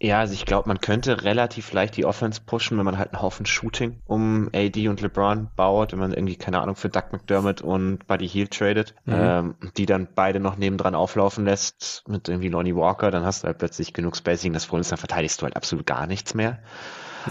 Ja, 0.00 0.18
also 0.18 0.34
ich 0.34 0.44
glaube, 0.44 0.68
man 0.68 0.80
könnte 0.80 1.22
relativ 1.22 1.72
leicht 1.72 1.96
die 1.96 2.04
Offense 2.04 2.40
pushen, 2.44 2.76
wenn 2.76 2.84
man 2.84 2.98
halt 2.98 3.12
einen 3.12 3.22
Haufen 3.22 3.46
Shooting 3.46 4.00
um 4.06 4.50
AD 4.52 4.88
und 4.88 5.00
LeBron 5.00 5.48
baut, 5.56 5.92
wenn 5.92 6.00
man 6.00 6.12
irgendwie, 6.12 6.36
keine 6.36 6.60
Ahnung, 6.60 6.74
für 6.74 6.88
Doug 6.88 7.04
McDermott 7.12 7.62
und 7.62 8.06
Buddy 8.06 8.28
Hield 8.28 8.50
tradet, 8.50 8.94
mhm. 9.04 9.14
ähm, 9.16 9.54
die 9.76 9.86
dann 9.86 10.08
beide 10.14 10.40
noch 10.40 10.56
nebendran 10.56 10.94
auflaufen 10.94 11.44
lässt 11.44 12.02
mit 12.08 12.28
irgendwie 12.28 12.48
Lonnie 12.48 12.74
Walker, 12.74 13.10
dann 13.10 13.24
hast 13.24 13.42
du 13.42 13.46
halt 13.46 13.58
plötzlich 13.58 13.92
genug 13.92 14.16
Spacing. 14.16 14.52
Das 14.52 14.66
Problem 14.66 14.82
ist, 14.82 14.90
dann 14.90 14.98
verteidigst 14.98 15.40
du 15.40 15.44
halt 15.44 15.56
absolut 15.56 15.86
gar 15.86 16.06
nichts 16.06 16.34
mehr. 16.34 16.58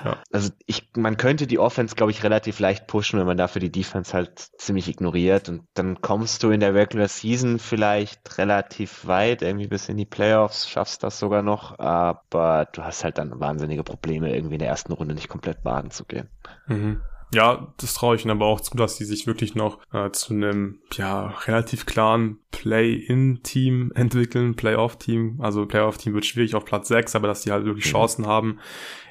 Ja. 0.03 0.17
Also 0.31 0.51
ich, 0.65 0.89
man 0.95 1.17
könnte 1.17 1.47
die 1.47 1.59
Offense, 1.59 1.95
glaube 1.95 2.11
ich, 2.11 2.23
relativ 2.23 2.59
leicht 2.59 2.87
pushen, 2.87 3.19
wenn 3.19 3.25
man 3.25 3.37
dafür 3.37 3.59
die 3.59 3.71
Defense 3.71 4.13
halt 4.13 4.39
ziemlich 4.57 4.87
ignoriert. 4.87 5.49
Und 5.49 5.63
dann 5.73 6.01
kommst 6.01 6.43
du 6.43 6.49
in 6.49 6.59
der 6.59 6.73
Regular 6.73 7.07
Season 7.07 7.59
vielleicht 7.59 8.37
relativ 8.37 9.05
weit, 9.07 9.41
irgendwie 9.41 9.67
bis 9.67 9.89
in 9.89 9.97
die 9.97 10.05
Playoffs, 10.05 10.69
schaffst 10.69 11.03
das 11.03 11.19
sogar 11.19 11.41
noch, 11.41 11.77
aber 11.79 12.67
du 12.71 12.83
hast 12.83 13.03
halt 13.03 13.17
dann 13.17 13.39
wahnsinnige 13.39 13.83
Probleme, 13.83 14.35
irgendwie 14.35 14.55
in 14.55 14.59
der 14.59 14.69
ersten 14.69 14.93
Runde 14.93 15.15
nicht 15.15 15.29
komplett 15.29 15.63
baden 15.63 15.91
zu 15.91 16.05
gehen. 16.05 16.29
Mhm. 16.67 17.01
Ja, 17.33 17.73
das 17.77 17.95
traue 17.95 18.15
ich 18.15 18.23
ihnen 18.23 18.31
aber 18.31 18.45
auch 18.45 18.61
zu, 18.61 18.77
dass 18.77 18.97
sie 18.97 19.05
sich 19.05 19.25
wirklich 19.25 19.55
noch 19.55 19.79
äh, 19.91 20.11
zu 20.11 20.33
einem 20.33 20.79
ja 20.93 21.29
relativ 21.45 21.85
klaren 21.85 22.39
Play-in-Team 22.51 23.91
entwickeln, 23.95 24.55
Playoff-Team. 24.55 25.39
Also 25.41 25.65
Playoff-Team 25.65 26.13
wird 26.13 26.25
schwierig 26.25 26.55
auf 26.55 26.65
Platz 26.65 26.87
6, 26.89 27.15
aber 27.15 27.27
dass 27.27 27.41
die 27.41 27.51
halt 27.51 27.65
wirklich 27.65 27.85
mhm. 27.85 27.91
Chancen 27.91 28.27
haben, 28.27 28.59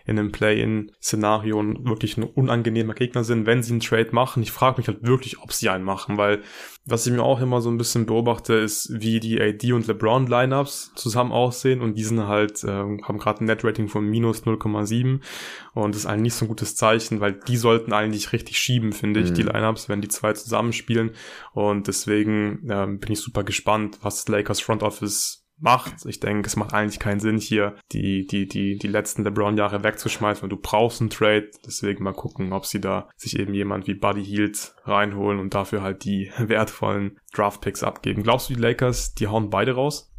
in 0.07 0.18
einem 0.18 0.32
Play-in-Szenario 0.32 1.62
wirklich 1.84 2.16
ein 2.16 2.24
unangenehmer 2.24 2.94
Gegner 2.94 3.24
sind, 3.24 3.46
wenn 3.46 3.62
sie 3.62 3.72
einen 3.72 3.80
Trade 3.80 4.11
machen. 4.12 4.42
Ich 4.42 4.53
frage 4.53 4.78
mich 4.78 4.88
halt 4.88 5.07
wirklich, 5.07 5.40
ob 5.40 5.53
sie 5.53 5.68
einen 5.68 5.84
machen, 5.84 6.18
weil 6.18 6.42
was 6.84 7.07
ich 7.07 7.12
mir 7.12 7.22
auch 7.22 7.40
immer 7.40 7.61
so 7.61 7.70
ein 7.70 7.78
bisschen 7.78 8.07
beobachte, 8.07 8.55
ist, 8.55 8.88
wie 8.92 9.20
die 9.20 9.40
AD 9.40 9.72
und 9.72 9.86
LeBron 9.86 10.26
Lineups 10.26 10.92
zusammen 10.96 11.30
aussehen 11.30 11.80
und 11.80 11.96
die 11.96 12.03
sind 12.03 12.26
halt, 12.26 12.64
äh, 12.64 12.68
haben 12.68 13.18
gerade 13.18 13.44
ein 13.44 13.46
Net-Rating 13.46 13.88
von 13.88 14.05
minus 14.05 14.42
0,7 14.42 15.20
und 15.74 15.94
das 15.94 16.03
ist 16.03 16.07
eigentlich 16.07 16.22
nicht 16.22 16.34
so 16.34 16.44
ein 16.44 16.48
gutes 16.48 16.74
Zeichen, 16.74 17.20
weil 17.20 17.34
die 17.34 17.57
sollten 17.57 17.92
eigentlich 17.92 18.32
richtig 18.32 18.59
schieben, 18.59 18.92
finde 18.92 19.20
ich, 19.20 19.30
mhm. 19.30 19.34
die 19.34 19.42
Lineups, 19.42 19.88
wenn 19.88 20.00
die 20.00 20.09
zwei 20.09 20.32
zusammenspielen 20.32 21.12
und 21.53 21.86
deswegen 21.86 22.68
äh, 22.68 22.86
bin 22.86 23.12
ich 23.12 23.20
super 23.20 23.44
gespannt, 23.44 23.98
was 24.03 24.26
Lakers 24.26 24.61
Front 24.61 24.82
Office 24.82 25.41
macht. 25.62 26.04
Ich 26.06 26.20
denke, 26.20 26.46
es 26.46 26.56
macht 26.56 26.74
eigentlich 26.74 26.98
keinen 26.98 27.20
Sinn, 27.20 27.38
hier 27.38 27.76
die, 27.92 28.26
die, 28.26 28.46
die, 28.46 28.76
die 28.76 28.88
letzten 28.88 29.24
LeBron-Jahre 29.24 29.82
wegzuschmeißen, 29.82 30.42
weil 30.42 30.48
du 30.48 30.56
brauchst 30.56 31.00
einen 31.00 31.10
Trade. 31.10 31.50
Deswegen 31.66 32.04
mal 32.04 32.12
gucken, 32.12 32.52
ob 32.52 32.66
sie 32.66 32.80
da 32.80 33.08
sich 33.16 33.38
eben 33.38 33.54
jemand 33.54 33.86
wie 33.86 33.94
Buddy 33.94 34.24
Hield 34.24 34.74
reinholen 34.84 35.38
und 35.38 35.54
dafür 35.54 35.82
halt 35.82 36.04
die 36.04 36.30
wertvollen 36.38 37.18
Draft-Picks 37.34 37.82
abgeben. 37.82 38.22
Glaubst 38.22 38.50
du, 38.50 38.54
die 38.54 38.60
Lakers, 38.60 39.14
die 39.14 39.28
hauen 39.28 39.50
beide 39.50 39.74
raus? 39.74 40.12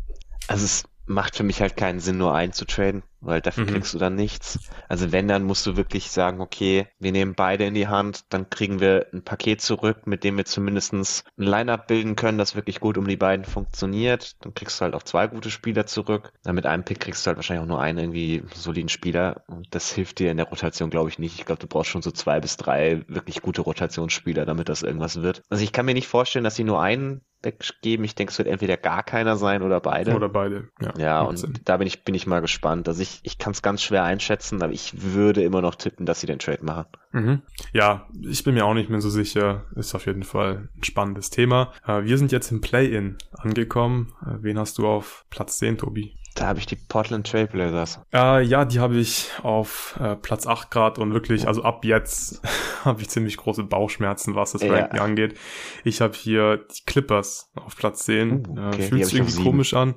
Also 0.47 0.65
es 0.65 0.83
macht 1.05 1.35
für 1.35 1.43
mich 1.43 1.61
halt 1.61 1.77
keinen 1.77 1.99
Sinn, 1.99 2.17
nur 2.17 2.33
einzutraden, 2.33 3.03
weil 3.24 3.41
dafür 3.41 3.63
mhm. 3.63 3.69
kriegst 3.69 3.93
du 3.93 3.97
dann 3.97 4.15
nichts. 4.15 4.59
Also 4.88 5.11
wenn, 5.11 5.28
dann 5.28 5.43
musst 5.43 5.65
du 5.65 5.76
wirklich 5.78 6.11
sagen, 6.11 6.41
okay, 6.41 6.88
wir 6.99 7.11
nehmen 7.11 7.36
beide 7.36 7.65
in 7.65 7.74
die 7.74 7.88
Hand, 7.88 8.26
dann 8.30 8.49
kriegen 8.49 8.80
wir 8.80 9.07
ein 9.13 9.24
Paket 9.24 9.61
zurück, 9.61 10.05
mit 10.05 10.24
dem 10.24 10.38
wir 10.38 10.45
zumindestens 10.45 11.24
ein 11.38 11.43
Line-Up 11.43 11.88
bilden 11.88 12.15
können, 12.15 12.38
das 12.38 12.55
wirklich 12.55 12.80
gut 12.80 12.97
um 12.97 13.07
die 13.07 13.17
beiden 13.17 13.45
funktioniert. 13.45 14.36
Dann 14.43 14.53
kriegst 14.53 14.80
du 14.80 14.84
halt 14.84 14.95
auch 14.95 15.03
zwei 15.03 15.28
gute 15.28 15.49
Spieler 15.49 15.86
zurück. 15.86 16.32
Dann 16.43 16.55
mit 16.55 16.65
einem 16.65 16.84
Pick 16.84 16.99
kriegst 16.99 17.26
du 17.26 17.30
halt 17.30 17.38
wahrscheinlich 17.38 17.63
auch 17.63 17.67
nur 17.67 17.82
einen 17.82 17.99
irgendwie 17.99 18.43
soliden 18.53 18.89
Spieler. 18.89 19.43
Und 19.47 19.67
das 19.71 19.91
hilft 19.91 20.19
dir 20.19 20.32
in 20.32 20.38
der 20.38 20.47
Rotation, 20.47 20.89
glaube 20.89 21.09
ich, 21.09 21.19
nicht. 21.19 21.39
Ich 21.39 21.45
glaube, 21.45 21.59
du 21.61 21.67
brauchst 21.67 21.89
schon 21.89 22.01
so 22.01 22.11
zwei 22.11 22.39
bis 22.39 22.57
drei 22.57 23.03
wirklich 23.07 23.41
gute 23.41 23.61
Rotationsspieler, 23.61 24.45
damit 24.45 24.69
das 24.69 24.84
irgendwas 24.84 25.21
wird. 25.21 25.43
Also 25.49 25.63
ich 25.63 25.71
kann 25.71 25.86
mir 25.86 25.93
nicht 25.93 26.07
vorstellen, 26.07 26.43
dass 26.43 26.55
sie 26.55 26.63
nur 26.63 26.82
einen 26.82 27.21
weggeben. 27.43 28.05
Ich 28.05 28.15
denke, 28.15 28.32
es 28.32 28.38
wird 28.38 28.47
entweder 28.47 28.78
gar 28.78 29.03
keiner 29.03 29.36
sein 29.38 29.61
oder 29.61 29.80
beide. 29.80 30.15
Oder 30.15 30.30
beide, 30.30 30.69
ja. 30.82 30.93
Ja, 30.97 31.21
und 31.21 31.38
Sinn. 31.38 31.59
da 31.65 31.78
bin 31.78 31.88
ich, 31.88 32.03
bin 32.03 32.15
ich 32.15 32.26
mal 32.26 32.39
gespannt. 32.39 32.88
Also 32.88 33.01
ich, 33.01 33.12
ich 33.24 33.38
kann 33.38 33.51
es 33.51 33.61
ganz 33.61 33.82
schwer 33.82 34.03
einschätzen, 34.03 34.61
aber 34.61 34.74
ich 34.74 35.01
würde 35.01 35.43
immer 35.43 35.61
noch 35.61 35.76
tippen, 35.76 36.05
dass 36.05 36.22
sie 36.22 36.28
den 36.28 36.39
Trade 36.39 36.64
machen. 36.64 36.86
Mhm. 37.11 37.41
Ja, 37.74 38.07
ich 38.22 38.43
bin 38.43 38.55
mir 38.55 38.66
auch 38.66 38.74
nicht 38.74 38.89
mehr 38.89 39.01
so 39.01 39.09
sicher. 39.09 39.66
Ist 39.76 39.95
auf 39.95 40.05
jeden 40.05 40.24
Fall 40.24 40.70
ein 40.76 40.84
spannendes 40.84 41.30
Thema. 41.30 41.72
Äh, 41.88 42.03
wir 42.03 42.18
sind 42.18 42.32
jetzt 42.32 42.51
im 42.51 42.61
Play-In 42.61 43.18
angekommen. 43.34 44.14
Äh, 44.22 44.41
wen 44.41 44.59
hast 44.59 44.78
du 44.78 44.88
auf 44.88 45.26
Platz 45.30 45.59
10, 45.59 45.78
Tobi? 45.78 46.16
Da 46.36 46.47
habe 46.47 46.57
ich 46.57 46.66
die 46.66 46.76
Portland 46.76 47.30
Trailblazers. 47.30 47.99
Äh, 48.11 48.43
ja, 48.43 48.66
die 48.66 48.80
habe 48.80 48.95
ich 48.95 49.30
auf 49.43 49.99
äh, 50.01 50.16
Platz 50.16 50.47
8 50.47 50.72
Grad 50.72 50.97
und 50.97 51.14
wirklich, 51.14 51.47
also 51.47 51.64
ab 51.64 51.86
jetzt 51.86 52.41
habe 52.84 53.01
ich 53.01 53.09
ziemlich 53.09 53.38
große 53.38 53.64
Bauchschmerzen, 53.64 54.34
was 54.34 54.53
das 54.53 54.64
ja. 54.64 54.74
Ranking 54.74 54.99
angeht. 54.99 55.36
Ich 55.84 56.01
habe 56.01 56.16
hier 56.16 56.57
die 56.57 56.84
Clippers 56.86 57.51
auf 57.55 57.76
Platz 57.76 58.05
10. 58.05 58.47
Uh, 58.47 58.68
okay, 58.68 58.82
äh, 58.82 58.88
fühlt 58.88 59.05
sich 59.05 59.16
irgendwie 59.16 59.43
komisch 59.43 59.76
an. 59.76 59.93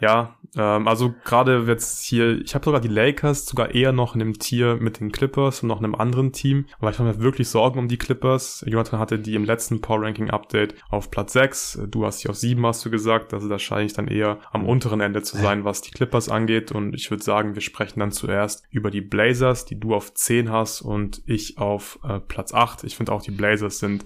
Ja, 0.00 0.36
ähm, 0.56 0.88
also 0.88 1.14
gerade 1.24 1.64
jetzt 1.66 2.02
hier, 2.02 2.40
ich 2.40 2.54
habe 2.54 2.64
sogar 2.64 2.80
die 2.80 2.88
Lakers 2.88 3.46
sogar 3.46 3.74
eher 3.74 3.92
noch 3.92 4.14
in 4.14 4.22
einem 4.22 4.38
Tier 4.38 4.76
mit 4.76 5.00
den 5.00 5.12
Clippers 5.12 5.62
und 5.62 5.68
noch 5.68 5.78
einem 5.78 5.94
anderen 5.94 6.32
Team, 6.32 6.66
aber 6.78 6.90
ich 6.90 6.98
mache 6.98 7.08
mir 7.08 7.20
wirklich 7.20 7.48
Sorgen 7.48 7.78
um 7.78 7.88
die 7.88 7.98
Clippers. 7.98 8.64
Jonathan 8.66 8.98
hatte 8.98 9.18
die 9.18 9.34
im 9.34 9.44
letzten 9.44 9.80
Power 9.80 10.02
Ranking 10.02 10.30
Update 10.30 10.74
auf 10.88 11.10
Platz 11.10 11.32
6, 11.34 11.82
du 11.88 12.06
hast 12.06 12.20
sie 12.20 12.28
auf 12.28 12.36
7, 12.36 12.64
hast 12.66 12.84
du 12.84 12.90
gesagt, 12.90 13.34
also 13.34 13.48
da 13.48 13.58
scheine 13.58 13.86
ich 13.86 13.92
dann 13.92 14.08
eher 14.08 14.38
am 14.52 14.66
unteren 14.66 15.00
Ende 15.00 15.22
zu 15.22 15.36
sein, 15.36 15.64
was 15.64 15.82
die 15.82 15.90
Clippers 15.90 16.28
angeht 16.28 16.72
und 16.72 16.94
ich 16.94 17.10
würde 17.10 17.22
sagen, 17.22 17.54
wir 17.54 17.62
sprechen 17.62 18.00
dann 18.00 18.12
zuerst 18.12 18.64
über 18.70 18.90
die 18.90 19.02
Blazers, 19.02 19.64
die 19.64 19.78
du 19.78 19.94
auf 19.94 20.14
10 20.14 20.50
hast 20.50 20.80
und 20.80 21.22
ich 21.26 21.58
auf 21.58 21.98
äh, 22.02 22.20
Platz 22.20 22.52
8. 22.54 22.84
Ich 22.84 22.96
finde 22.96 23.12
auch 23.12 23.22
die 23.22 23.30
Blazers 23.30 23.78
sind 23.78 24.04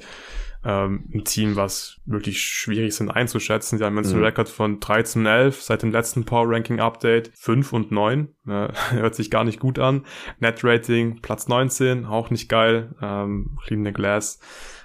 ähm, 0.64 1.04
ein 1.12 1.24
Team, 1.24 1.56
was 1.56 2.00
wirklich 2.06 2.40
schwierig 2.40 2.94
sind 2.94 3.10
einzuschätzen. 3.10 3.78
Sie 3.78 3.84
haben 3.84 3.96
jetzt 3.96 4.08
mhm. 4.08 4.16
einen 4.16 4.24
Rekord 4.24 4.48
von 4.48 4.80
13 4.80 5.22
und 5.22 5.26
11 5.26 5.62
seit 5.62 5.82
dem 5.82 5.92
letzten 5.92 6.24
Power 6.24 6.46
Ranking 6.48 6.80
Update, 6.80 7.30
5 7.34 7.72
und 7.72 7.92
9. 7.92 8.28
Äh, 8.46 8.68
hört 8.90 9.14
sich 9.14 9.30
gar 9.30 9.44
nicht 9.44 9.60
gut 9.60 9.78
an. 9.78 10.04
Net 10.40 10.64
Rating 10.64 11.20
Platz 11.20 11.48
19, 11.48 12.06
auch 12.06 12.30
nicht 12.30 12.48
geil. 12.48 12.94
Ähm, 13.02 13.58
Clean 13.64 13.84
the 13.84 13.92
Glass 13.92 14.40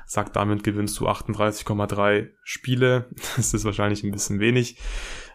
sagt, 0.05 0.35
damit 0.35 0.63
gewinnst 0.63 0.99
du 0.99 1.07
38,3 1.07 2.29
Spiele. 2.43 3.09
Das 3.37 3.53
ist 3.53 3.63
wahrscheinlich 3.63 4.03
ein 4.03 4.11
bisschen 4.11 4.39
wenig 4.39 4.77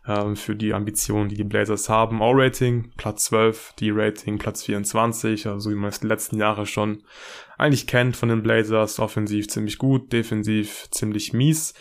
ähm, 0.06 0.36
für 0.36 0.56
die 0.56 0.74
Ambitionen, 0.74 1.28
die 1.28 1.36
die 1.36 1.44
Blazers 1.44 1.88
haben. 1.88 2.22
All-Rating 2.22 2.92
Platz 2.96 3.24
12, 3.24 3.74
D-Rating 3.80 4.38
Platz 4.38 4.64
24, 4.64 5.46
also 5.46 5.70
wie 5.70 5.74
man 5.74 5.88
es 5.88 6.00
die 6.00 6.06
letzten 6.06 6.38
Jahre 6.38 6.66
schon 6.66 7.02
eigentlich 7.58 7.86
kennt 7.86 8.16
von 8.16 8.28
den 8.28 8.42
Blazers. 8.42 8.98
Offensiv 8.98 9.48
ziemlich 9.48 9.78
gut, 9.78 10.12
defensiv 10.12 10.88
ziemlich 10.90 11.32
mies. 11.32 11.74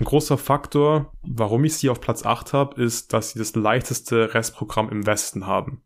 Ein 0.00 0.06
großer 0.06 0.38
Faktor, 0.38 1.12
warum 1.22 1.64
ich 1.64 1.76
sie 1.76 1.90
auf 1.90 2.00
Platz 2.00 2.24
8 2.24 2.52
habe, 2.52 2.82
ist, 2.82 3.12
dass 3.12 3.32
sie 3.32 3.38
das 3.38 3.54
leichteste 3.54 4.32
Restprogramm 4.32 4.88
im 4.88 5.06
Westen 5.06 5.46
haben. 5.46 5.82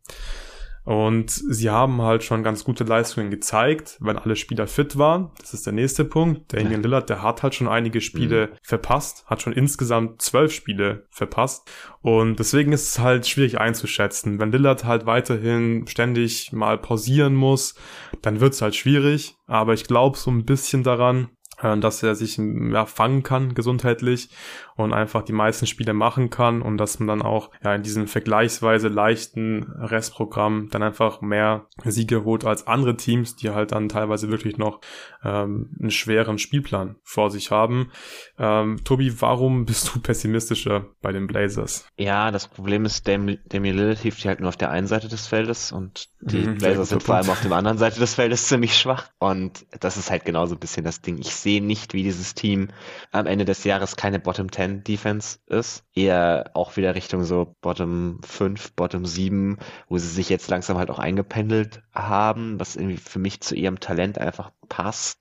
Und 0.86 1.30
sie 1.30 1.68
haben 1.68 2.00
halt 2.00 2.22
schon 2.22 2.44
ganz 2.44 2.62
gute 2.62 2.84
Leistungen 2.84 3.28
gezeigt, 3.28 3.96
wenn 3.98 4.16
alle 4.16 4.36
Spieler 4.36 4.68
fit 4.68 4.96
waren. 4.96 5.32
Das 5.40 5.52
ist 5.52 5.66
der 5.66 5.72
nächste 5.72 6.04
Punkt. 6.04 6.52
Damian 6.52 6.80
Lillard, 6.80 7.10
der 7.10 7.22
hat 7.22 7.42
halt 7.42 7.56
schon 7.56 7.66
einige 7.66 8.00
Spiele 8.00 8.46
mhm. 8.46 8.56
verpasst, 8.62 9.24
hat 9.26 9.42
schon 9.42 9.52
insgesamt 9.52 10.22
zwölf 10.22 10.52
Spiele 10.52 11.08
verpasst. 11.10 11.68
Und 12.02 12.38
deswegen 12.38 12.70
ist 12.72 12.88
es 12.88 12.98
halt 13.00 13.26
schwierig 13.26 13.58
einzuschätzen. 13.58 14.38
Wenn 14.38 14.52
Lillard 14.52 14.84
halt 14.84 15.06
weiterhin 15.06 15.88
ständig 15.88 16.52
mal 16.52 16.78
pausieren 16.78 17.34
muss, 17.34 17.74
dann 18.22 18.38
wird 18.38 18.54
es 18.54 18.62
halt 18.62 18.76
schwierig. 18.76 19.34
Aber 19.48 19.74
ich 19.74 19.88
glaube 19.88 20.16
so 20.16 20.30
ein 20.30 20.44
bisschen 20.44 20.84
daran, 20.84 21.30
äh, 21.62 21.76
dass 21.78 22.04
er 22.04 22.14
sich 22.14 22.38
ja, 22.38 22.86
fangen 22.86 23.24
kann 23.24 23.54
gesundheitlich 23.54 24.30
und 24.76 24.92
einfach 24.92 25.22
die 25.22 25.32
meisten 25.32 25.66
Spiele 25.66 25.94
machen 25.94 26.30
kann 26.30 26.62
und 26.62 26.76
dass 26.76 26.98
man 26.98 27.08
dann 27.08 27.22
auch 27.22 27.50
ja 27.64 27.74
in 27.74 27.82
diesem 27.82 28.06
vergleichsweise 28.06 28.88
leichten 28.88 29.72
Restprogramm 29.78 30.68
dann 30.70 30.82
einfach 30.82 31.22
mehr 31.22 31.66
Siege 31.84 32.24
holt 32.24 32.44
als 32.44 32.66
andere 32.66 32.96
Teams, 32.96 33.36
die 33.36 33.50
halt 33.50 33.72
dann 33.72 33.88
teilweise 33.88 34.30
wirklich 34.30 34.58
noch 34.58 34.80
ähm, 35.24 35.70
einen 35.80 35.90
schweren 35.90 36.38
Spielplan 36.38 36.96
vor 37.02 37.30
sich 37.30 37.50
haben. 37.50 37.90
Ähm, 38.38 38.78
Tobi, 38.84 39.20
warum 39.20 39.64
bist 39.64 39.94
du 39.94 40.00
pessimistischer 40.00 40.86
bei 41.00 41.12
den 41.12 41.26
Blazers? 41.26 41.88
Ja, 41.96 42.30
das 42.30 42.46
Problem 42.48 42.84
ist, 42.84 43.08
Damian 43.08 43.38
Lillard 43.48 43.98
hilft 43.98 44.24
halt 44.26 44.40
nur 44.40 44.50
auf 44.50 44.56
der 44.56 44.70
einen 44.70 44.86
Seite 44.86 45.08
des 45.08 45.26
Feldes 45.26 45.72
und 45.72 46.10
die 46.20 46.38
mhm, 46.38 46.58
Blazers 46.58 46.90
sind 46.90 47.02
vor 47.02 47.14
allem 47.14 47.30
auf 47.30 47.40
der 47.40 47.52
anderen 47.52 47.78
Seite 47.78 47.98
des 47.98 48.14
Feldes 48.14 48.46
ziemlich 48.48 48.76
schwach 48.76 49.08
und 49.18 49.64
das 49.80 49.96
ist 49.96 50.10
halt 50.10 50.24
genauso 50.26 50.54
ein 50.54 50.60
bisschen 50.60 50.84
das 50.84 51.00
Ding. 51.00 51.18
Ich 51.18 51.34
sehe 51.34 51.62
nicht, 51.62 51.94
wie 51.94 52.02
dieses 52.02 52.34
Team 52.34 52.68
am 53.10 53.26
Ende 53.26 53.46
des 53.46 53.64
Jahres 53.64 53.96
keine 53.96 54.18
Bottom 54.18 54.52
10 54.52 54.65
10 54.66 54.84
Defense 54.84 55.38
ist. 55.46 55.84
Eher 55.94 56.50
auch 56.54 56.76
wieder 56.76 56.94
Richtung 56.94 57.24
so 57.24 57.54
Bottom 57.60 58.20
5, 58.22 58.72
Bottom 58.74 59.06
7, 59.06 59.58
wo 59.88 59.98
sie 59.98 60.08
sich 60.08 60.28
jetzt 60.28 60.50
langsam 60.50 60.78
halt 60.78 60.90
auch 60.90 60.98
eingependelt 60.98 61.82
haben, 61.94 62.60
was 62.60 62.76
irgendwie 62.76 62.98
für 62.98 63.18
mich 63.18 63.40
zu 63.40 63.54
ihrem 63.54 63.80
Talent 63.80 64.18
einfach 64.18 64.52
passt, 64.68 65.18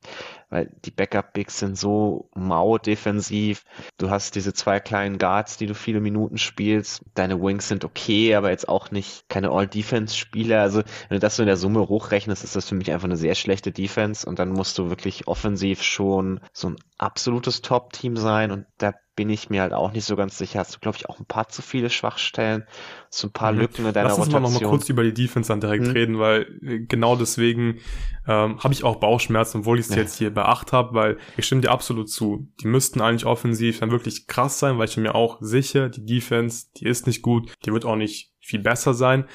weil 0.49 0.71
die 0.83 0.91
Backup-Bigs 0.91 1.59
sind 1.59 1.77
so 1.77 2.29
mau 2.35 2.77
defensiv. 2.77 3.63
Du 3.97 4.09
hast 4.09 4.35
diese 4.35 4.53
zwei 4.53 4.79
kleinen 4.79 5.17
Guards, 5.17 5.57
die 5.57 5.67
du 5.67 5.75
viele 5.75 6.01
Minuten 6.01 6.37
spielst. 6.37 7.03
Deine 7.13 7.41
Wings 7.41 7.67
sind 7.67 7.85
okay, 7.85 8.35
aber 8.35 8.49
jetzt 8.49 8.67
auch 8.67 8.91
nicht 8.91 9.29
keine 9.29 9.51
All-Defense-Spieler. 9.51 10.61
Also 10.61 10.79
wenn 10.79 11.15
du 11.15 11.19
das 11.19 11.35
so 11.35 11.43
in 11.43 11.47
der 11.47 11.57
Summe 11.57 11.87
hochrechnest, 11.87 12.43
ist 12.43 12.55
das 12.55 12.67
für 12.67 12.75
mich 12.75 12.91
einfach 12.91 13.05
eine 13.05 13.17
sehr 13.17 13.35
schlechte 13.35 13.71
Defense 13.71 14.27
und 14.27 14.39
dann 14.39 14.49
musst 14.49 14.77
du 14.77 14.89
wirklich 14.89 15.27
offensiv 15.27 15.81
schon 15.83 16.41
so 16.51 16.69
ein 16.69 16.77
absolutes 16.97 17.61
Top-Team 17.61 18.17
sein 18.17 18.51
und 18.51 18.65
da 18.77 18.93
bin 19.15 19.29
ich 19.29 19.49
mir 19.49 19.61
halt 19.61 19.73
auch 19.73 19.91
nicht 19.91 20.05
so 20.05 20.15
ganz 20.15 20.37
sicher. 20.37 20.59
Hast 20.59 20.75
du, 20.75 20.79
glaube 20.79 20.97
ich, 20.97 21.09
auch 21.09 21.19
ein 21.19 21.25
paar 21.25 21.47
zu 21.47 21.61
viele 21.61 21.89
Schwachstellen, 21.89 22.65
so 23.09 23.27
ein 23.27 23.31
paar 23.31 23.51
mhm. 23.51 23.59
Lücken 23.59 23.85
in 23.85 23.93
deiner 23.93 24.09
Lass 24.09 24.17
uns 24.17 24.27
Rotation. 24.27 24.41
mal 24.41 24.49
noch 24.51 24.61
mal 24.61 24.69
kurz 24.69 24.89
über 24.89 25.03
die 25.03 25.13
Defense 25.13 25.47
dann 25.47 25.61
direkt 25.61 25.85
mhm. 25.85 25.91
reden, 25.91 26.19
weil 26.19 26.41
äh, 26.61 26.79
genau 26.79 27.15
deswegen 27.15 27.79
ähm, 28.27 28.59
habe 28.59 28.73
ich 28.73 28.83
auch 28.83 28.97
Bauchschmerzen, 28.97 29.59
obwohl 29.59 29.79
ich 29.79 29.85
es 29.85 29.95
ja. 29.95 30.01
jetzt 30.01 30.17
hier 30.17 30.33
bei 30.33 30.43
acht 30.43 30.73
habe, 30.73 30.93
weil 30.93 31.17
ich 31.37 31.45
stimme 31.45 31.61
dir 31.61 31.71
absolut 31.71 32.09
zu. 32.09 32.47
Die 32.61 32.67
müssten 32.67 33.01
eigentlich 33.01 33.25
offensiv 33.25 33.79
dann 33.79 33.91
wirklich 33.91 34.27
krass 34.27 34.59
sein, 34.59 34.77
weil 34.77 34.87
ich 34.87 34.97
mir 34.97 35.15
auch 35.15 35.37
sicher, 35.39 35.89
die 35.89 36.05
Defense, 36.05 36.67
die 36.77 36.85
ist 36.85 37.07
nicht 37.07 37.21
gut, 37.21 37.53
die 37.65 37.71
wird 37.71 37.85
auch 37.85 37.95
nicht 37.95 38.33
viel 38.39 38.59
besser 38.59 38.93
sein. 38.93 39.25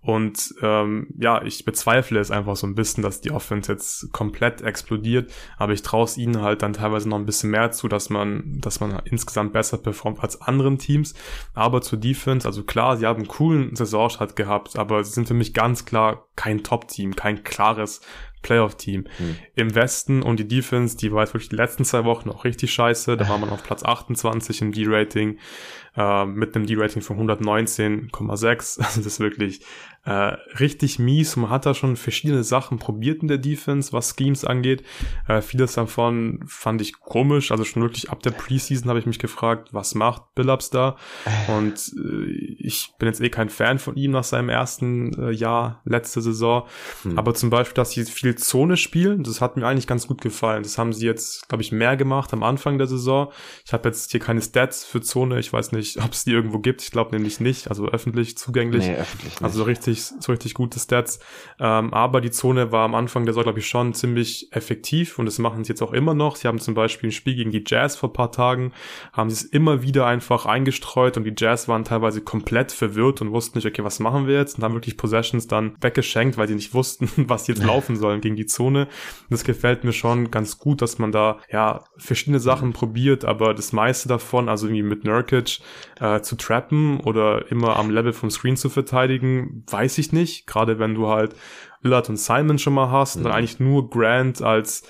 Und 0.00 0.54
ähm, 0.62 1.08
ja, 1.18 1.42
ich 1.42 1.64
bezweifle 1.64 2.20
es 2.20 2.30
einfach 2.30 2.56
so 2.56 2.66
ein 2.66 2.74
bisschen, 2.74 3.02
dass 3.02 3.20
die 3.20 3.30
Offense 3.30 3.72
jetzt 3.72 4.12
komplett 4.12 4.62
explodiert. 4.62 5.32
Aber 5.56 5.72
ich 5.72 5.82
traue 5.82 6.04
es 6.04 6.16
ihnen 6.16 6.40
halt 6.40 6.62
dann 6.62 6.72
teilweise 6.72 7.08
noch 7.08 7.18
ein 7.18 7.26
bisschen 7.26 7.50
mehr 7.50 7.72
zu, 7.72 7.88
dass 7.88 8.08
man, 8.08 8.58
dass 8.60 8.80
man 8.80 9.00
insgesamt 9.04 9.52
besser 9.52 9.78
performt 9.78 10.20
als 10.20 10.40
anderen 10.40 10.78
Teams. 10.78 11.14
Aber 11.54 11.82
zur 11.82 11.98
Defense, 11.98 12.46
also 12.46 12.62
klar, 12.62 12.96
sie 12.96 13.06
haben 13.06 13.18
einen 13.18 13.28
coolen 13.28 13.74
Saisonstart 13.74 14.36
gehabt, 14.36 14.78
aber 14.78 15.02
sie 15.02 15.12
sind 15.12 15.28
für 15.28 15.34
mich 15.34 15.52
ganz 15.52 15.84
klar 15.84 16.28
kein 16.36 16.62
Top-Team, 16.62 17.16
kein 17.16 17.42
klares 17.42 18.00
Playoff-Team. 18.42 19.06
Hm. 19.16 19.36
Im 19.56 19.74
Westen 19.74 20.22
und 20.22 20.38
die 20.38 20.46
Defense, 20.46 20.96
die 20.96 21.12
war 21.12 21.22
jetzt 21.22 21.34
wirklich 21.34 21.48
die 21.48 21.56
letzten 21.56 21.84
zwei 21.84 22.04
Wochen 22.04 22.30
auch 22.30 22.44
richtig 22.44 22.72
scheiße. 22.72 23.16
Da 23.16 23.28
war 23.28 23.38
man 23.38 23.50
auf 23.50 23.64
Platz 23.64 23.82
28 23.82 24.62
im 24.62 24.72
D-Rating 24.72 25.38
äh, 25.98 26.24
mit 26.24 26.54
einem 26.54 26.66
D-Rating 26.66 27.02
von 27.02 27.18
119,6. 27.18 28.78
Also 28.88 29.00
das 29.00 29.06
ist 29.06 29.20
wirklich 29.20 29.60
äh, 30.04 30.36
richtig 30.58 30.98
mies. 30.98 31.36
Man 31.36 31.50
hat 31.50 31.66
da 31.66 31.74
schon 31.74 31.96
verschiedene 31.96 32.44
Sachen 32.44 32.78
probiert 32.78 33.20
in 33.20 33.28
der 33.28 33.38
Defense, 33.38 33.92
was 33.92 34.14
Schemes 34.16 34.44
angeht. 34.44 34.82
Äh, 35.26 35.42
vieles 35.42 35.74
davon 35.74 36.40
fand 36.46 36.80
ich 36.80 36.98
komisch. 37.00 37.50
Also 37.50 37.64
schon 37.64 37.82
wirklich 37.82 38.10
ab 38.10 38.22
der 38.22 38.30
Preseason 38.30 38.88
habe 38.88 39.00
ich 39.00 39.06
mich 39.06 39.18
gefragt, 39.18 39.68
was 39.72 39.94
macht 39.94 40.34
Billups 40.34 40.70
da? 40.70 40.96
Und 41.48 41.92
äh, 41.98 42.30
ich 42.58 42.94
bin 42.98 43.08
jetzt 43.08 43.20
eh 43.20 43.28
kein 43.28 43.50
Fan 43.50 43.78
von 43.78 43.96
ihm 43.96 44.12
nach 44.12 44.24
seinem 44.24 44.48
ersten 44.48 45.12
äh, 45.20 45.30
Jahr, 45.30 45.82
letzte 45.84 46.22
Saison. 46.22 46.66
Hm. 47.02 47.18
Aber 47.18 47.34
zum 47.34 47.50
Beispiel, 47.50 47.74
dass 47.74 47.90
sie 47.90 48.04
viel 48.04 48.36
Zone 48.36 48.76
spielen, 48.76 49.24
das 49.24 49.40
hat 49.40 49.56
mir 49.56 49.66
eigentlich 49.66 49.86
ganz 49.86 50.06
gut 50.06 50.20
gefallen. 50.20 50.62
Das 50.62 50.78
haben 50.78 50.92
sie 50.92 51.06
jetzt, 51.06 51.48
glaube 51.48 51.62
ich, 51.62 51.72
mehr 51.72 51.96
gemacht 51.96 52.32
am 52.32 52.42
Anfang 52.42 52.78
der 52.78 52.86
Saison. 52.86 53.30
Ich 53.66 53.72
habe 53.72 53.88
jetzt 53.88 54.10
hier 54.10 54.20
keine 54.20 54.40
Stats 54.40 54.84
für 54.84 55.00
Zone. 55.00 55.38
Ich 55.38 55.52
weiß 55.52 55.72
nicht, 55.72 55.87
ob 55.96 56.12
es 56.12 56.24
die 56.24 56.32
irgendwo 56.32 56.58
gibt. 56.58 56.82
Ich 56.82 56.90
glaube 56.90 57.16
nämlich 57.16 57.40
nicht. 57.40 57.68
Also 57.68 57.88
öffentlich 57.88 58.36
zugänglich. 58.36 58.86
Nee, 58.86 58.96
öffentlich 58.96 59.32
nicht. 59.32 59.42
Also 59.42 59.62
richtig 59.62 59.78
richtig, 59.78 60.12
so 60.20 60.32
richtig 60.32 60.54
gute 60.54 60.78
Stats. 60.78 61.18
Ähm, 61.58 61.92
aber 61.92 62.20
die 62.20 62.30
Zone 62.30 62.72
war 62.72 62.84
am 62.84 62.94
Anfang 62.94 63.24
der 63.24 63.34
Saison, 63.34 63.44
glaube 63.44 63.58
ich, 63.60 63.66
schon 63.66 63.94
ziemlich 63.94 64.48
effektiv 64.52 65.18
und 65.18 65.26
das 65.26 65.38
machen 65.38 65.64
sie 65.64 65.70
jetzt 65.70 65.82
auch 65.82 65.92
immer 65.92 66.14
noch. 66.14 66.36
Sie 66.36 66.48
haben 66.48 66.58
zum 66.58 66.74
Beispiel 66.74 67.08
ein 67.08 67.12
Spiel 67.12 67.34
gegen 67.34 67.50
die 67.50 67.64
Jazz 67.66 67.96
vor 67.96 68.12
paar 68.12 68.32
Tagen, 68.32 68.72
haben 69.12 69.30
sie 69.30 69.44
es 69.44 69.44
immer 69.44 69.82
wieder 69.82 70.06
einfach 70.06 70.46
eingestreut 70.46 71.16
und 71.16 71.24
die 71.24 71.34
Jazz 71.36 71.68
waren 71.68 71.84
teilweise 71.84 72.20
komplett 72.20 72.72
verwirrt 72.72 73.20
und 73.20 73.32
wussten 73.32 73.58
nicht, 73.58 73.66
okay, 73.66 73.84
was 73.84 74.00
machen 74.00 74.26
wir 74.26 74.36
jetzt? 74.36 74.58
Und 74.58 74.64
haben 74.64 74.74
wirklich 74.74 74.96
Possessions 74.96 75.46
dann 75.46 75.76
weggeschenkt, 75.80 76.36
weil 76.36 76.48
sie 76.48 76.54
nicht 76.54 76.74
wussten, 76.74 77.10
was 77.28 77.46
jetzt 77.46 77.64
laufen 77.64 77.96
sollen 77.96 78.20
gegen 78.20 78.36
die 78.36 78.46
Zone. 78.46 78.82
Und 78.82 79.30
das 79.30 79.44
gefällt 79.44 79.84
mir 79.84 79.92
schon 79.92 80.30
ganz 80.30 80.58
gut, 80.58 80.82
dass 80.82 80.98
man 80.98 81.12
da 81.12 81.38
ja 81.50 81.84
verschiedene 81.96 82.40
Sachen 82.40 82.72
probiert, 82.72 83.24
aber 83.24 83.54
das 83.54 83.72
meiste 83.72 84.08
davon, 84.08 84.48
also 84.48 84.66
irgendwie 84.66 84.82
mit 84.82 85.04
Nurkic 85.04 85.60
äh, 86.00 86.20
zu 86.20 86.36
trappen 86.36 87.00
oder 87.00 87.50
immer 87.50 87.76
am 87.76 87.90
Level 87.90 88.12
vom 88.12 88.30
Screen 88.30 88.56
zu 88.56 88.68
verteidigen, 88.68 89.64
weiß 89.70 89.98
ich 89.98 90.12
nicht. 90.12 90.46
Gerade 90.46 90.78
wenn 90.78 90.94
du 90.94 91.08
halt 91.08 91.34
Lillard 91.82 92.08
und 92.08 92.16
Simon 92.18 92.58
schon 92.58 92.74
mal 92.74 92.90
hast 92.90 93.16
mhm. 93.16 93.24
dann 93.24 93.32
eigentlich 93.32 93.60
nur 93.60 93.90
Grant 93.90 94.42
als 94.42 94.82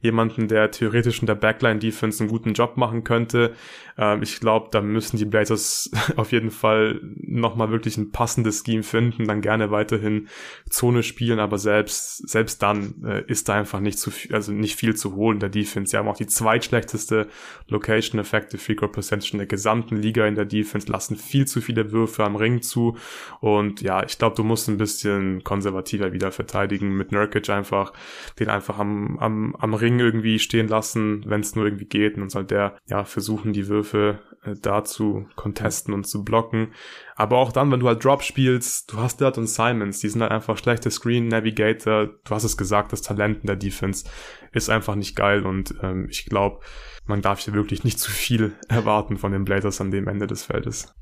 jemanden, 0.00 0.48
der 0.48 0.70
theoretisch 0.70 1.20
in 1.20 1.26
der 1.26 1.34
Backline-Defense 1.34 2.22
einen 2.22 2.30
guten 2.30 2.52
Job 2.52 2.76
machen 2.76 3.04
könnte. 3.04 3.54
Ähm, 3.96 4.22
ich 4.22 4.40
glaube, 4.40 4.68
da 4.70 4.80
müssen 4.80 5.16
die 5.16 5.24
Blazers 5.24 5.90
auf 6.16 6.32
jeden 6.32 6.50
Fall 6.50 7.00
nochmal 7.02 7.70
wirklich 7.70 7.96
ein 7.96 8.10
passendes 8.10 8.62
Scheme 8.64 8.82
finden, 8.82 9.26
dann 9.26 9.40
gerne 9.40 9.70
weiterhin 9.70 10.28
Zone 10.68 11.02
spielen, 11.02 11.38
aber 11.38 11.58
selbst, 11.58 12.28
selbst 12.28 12.62
dann 12.62 13.04
äh, 13.04 13.22
ist 13.26 13.48
da 13.48 13.54
einfach 13.54 13.80
nicht 13.80 13.98
zu 13.98 14.10
viel, 14.10 14.34
also 14.34 14.52
nicht 14.52 14.76
viel 14.76 14.96
zu 14.96 15.14
holen 15.14 15.40
der 15.40 15.48
Defense. 15.48 15.90
Sie 15.90 15.96
haben 15.96 16.08
auch 16.08 16.16
die 16.16 16.26
zweitschlechteste 16.26 17.28
Location 17.68 18.20
Effective 18.20 18.60
Free 18.60 18.74
Throw 18.74 18.90
Percentage 18.90 19.32
in 19.32 19.38
der 19.38 19.46
gesamten 19.46 19.96
Liga 19.96 20.26
in 20.26 20.34
der 20.34 20.44
Defense, 20.44 20.90
lassen 20.90 21.16
viel 21.16 21.46
zu 21.46 21.60
viele 21.60 21.92
Würfe 21.92 22.24
am 22.24 22.36
Ring 22.36 22.62
zu 22.62 22.96
und 23.40 23.82
ja, 23.82 24.02
ich 24.04 24.18
glaube, 24.18 24.36
du 24.36 24.44
musst 24.44 24.68
ein 24.68 24.78
bisschen 24.78 25.44
konservativer 25.44 26.12
wieder 26.12 26.32
verteidigen 26.32 26.96
mit 26.96 27.12
Nurkic 27.12 27.50
einfach, 27.50 27.92
den 28.38 28.48
einfach 28.48 28.78
am, 28.78 29.18
am, 29.18 29.54
am 29.56 29.74
Ring 29.74 29.98
irgendwie 30.00 30.38
stehen 30.38 30.68
lassen, 30.68 31.24
wenn 31.26 31.40
es 31.40 31.54
nur 31.54 31.66
irgendwie 31.66 31.86
geht. 31.86 32.14
Und 32.14 32.20
dann 32.20 32.30
soll 32.30 32.44
der 32.44 32.76
ja 32.86 33.04
versuchen, 33.04 33.52
die 33.52 33.68
Würfe 33.68 33.83
äh, 33.92 34.54
da 34.60 34.84
zu 34.84 35.26
contesten 35.36 35.92
und 35.92 36.04
zu 36.04 36.24
blocken. 36.24 36.72
Aber 37.16 37.38
auch 37.38 37.52
dann, 37.52 37.70
wenn 37.70 37.80
du 37.80 37.88
halt 37.88 38.04
Drop 38.04 38.22
spielst, 38.22 38.92
du 38.92 38.98
hast 38.98 39.20
Dillard 39.20 39.38
und 39.38 39.46
Simons, 39.46 40.00
die 40.00 40.08
sind 40.08 40.22
halt 40.22 40.32
einfach 40.32 40.58
schlechte 40.58 40.90
Screen 40.90 41.28
Navigator. 41.28 42.06
Du 42.06 42.30
hast 42.30 42.44
es 42.44 42.56
gesagt, 42.56 42.92
das 42.92 43.02
Talent 43.02 43.40
in 43.42 43.46
der 43.46 43.56
Defense 43.56 44.04
ist 44.52 44.70
einfach 44.70 44.94
nicht 44.94 45.16
geil 45.16 45.46
und 45.46 45.74
ähm, 45.82 46.06
ich 46.10 46.26
glaube, 46.26 46.60
man 47.06 47.22
darf 47.22 47.40
hier 47.40 47.54
wirklich 47.54 47.84
nicht 47.84 47.98
zu 47.98 48.10
viel 48.10 48.54
erwarten 48.68 49.16
von 49.16 49.32
den 49.32 49.44
Blazers 49.44 49.80
an 49.80 49.90
dem 49.90 50.08
Ende 50.08 50.26
des 50.26 50.44
Feldes. 50.44 50.94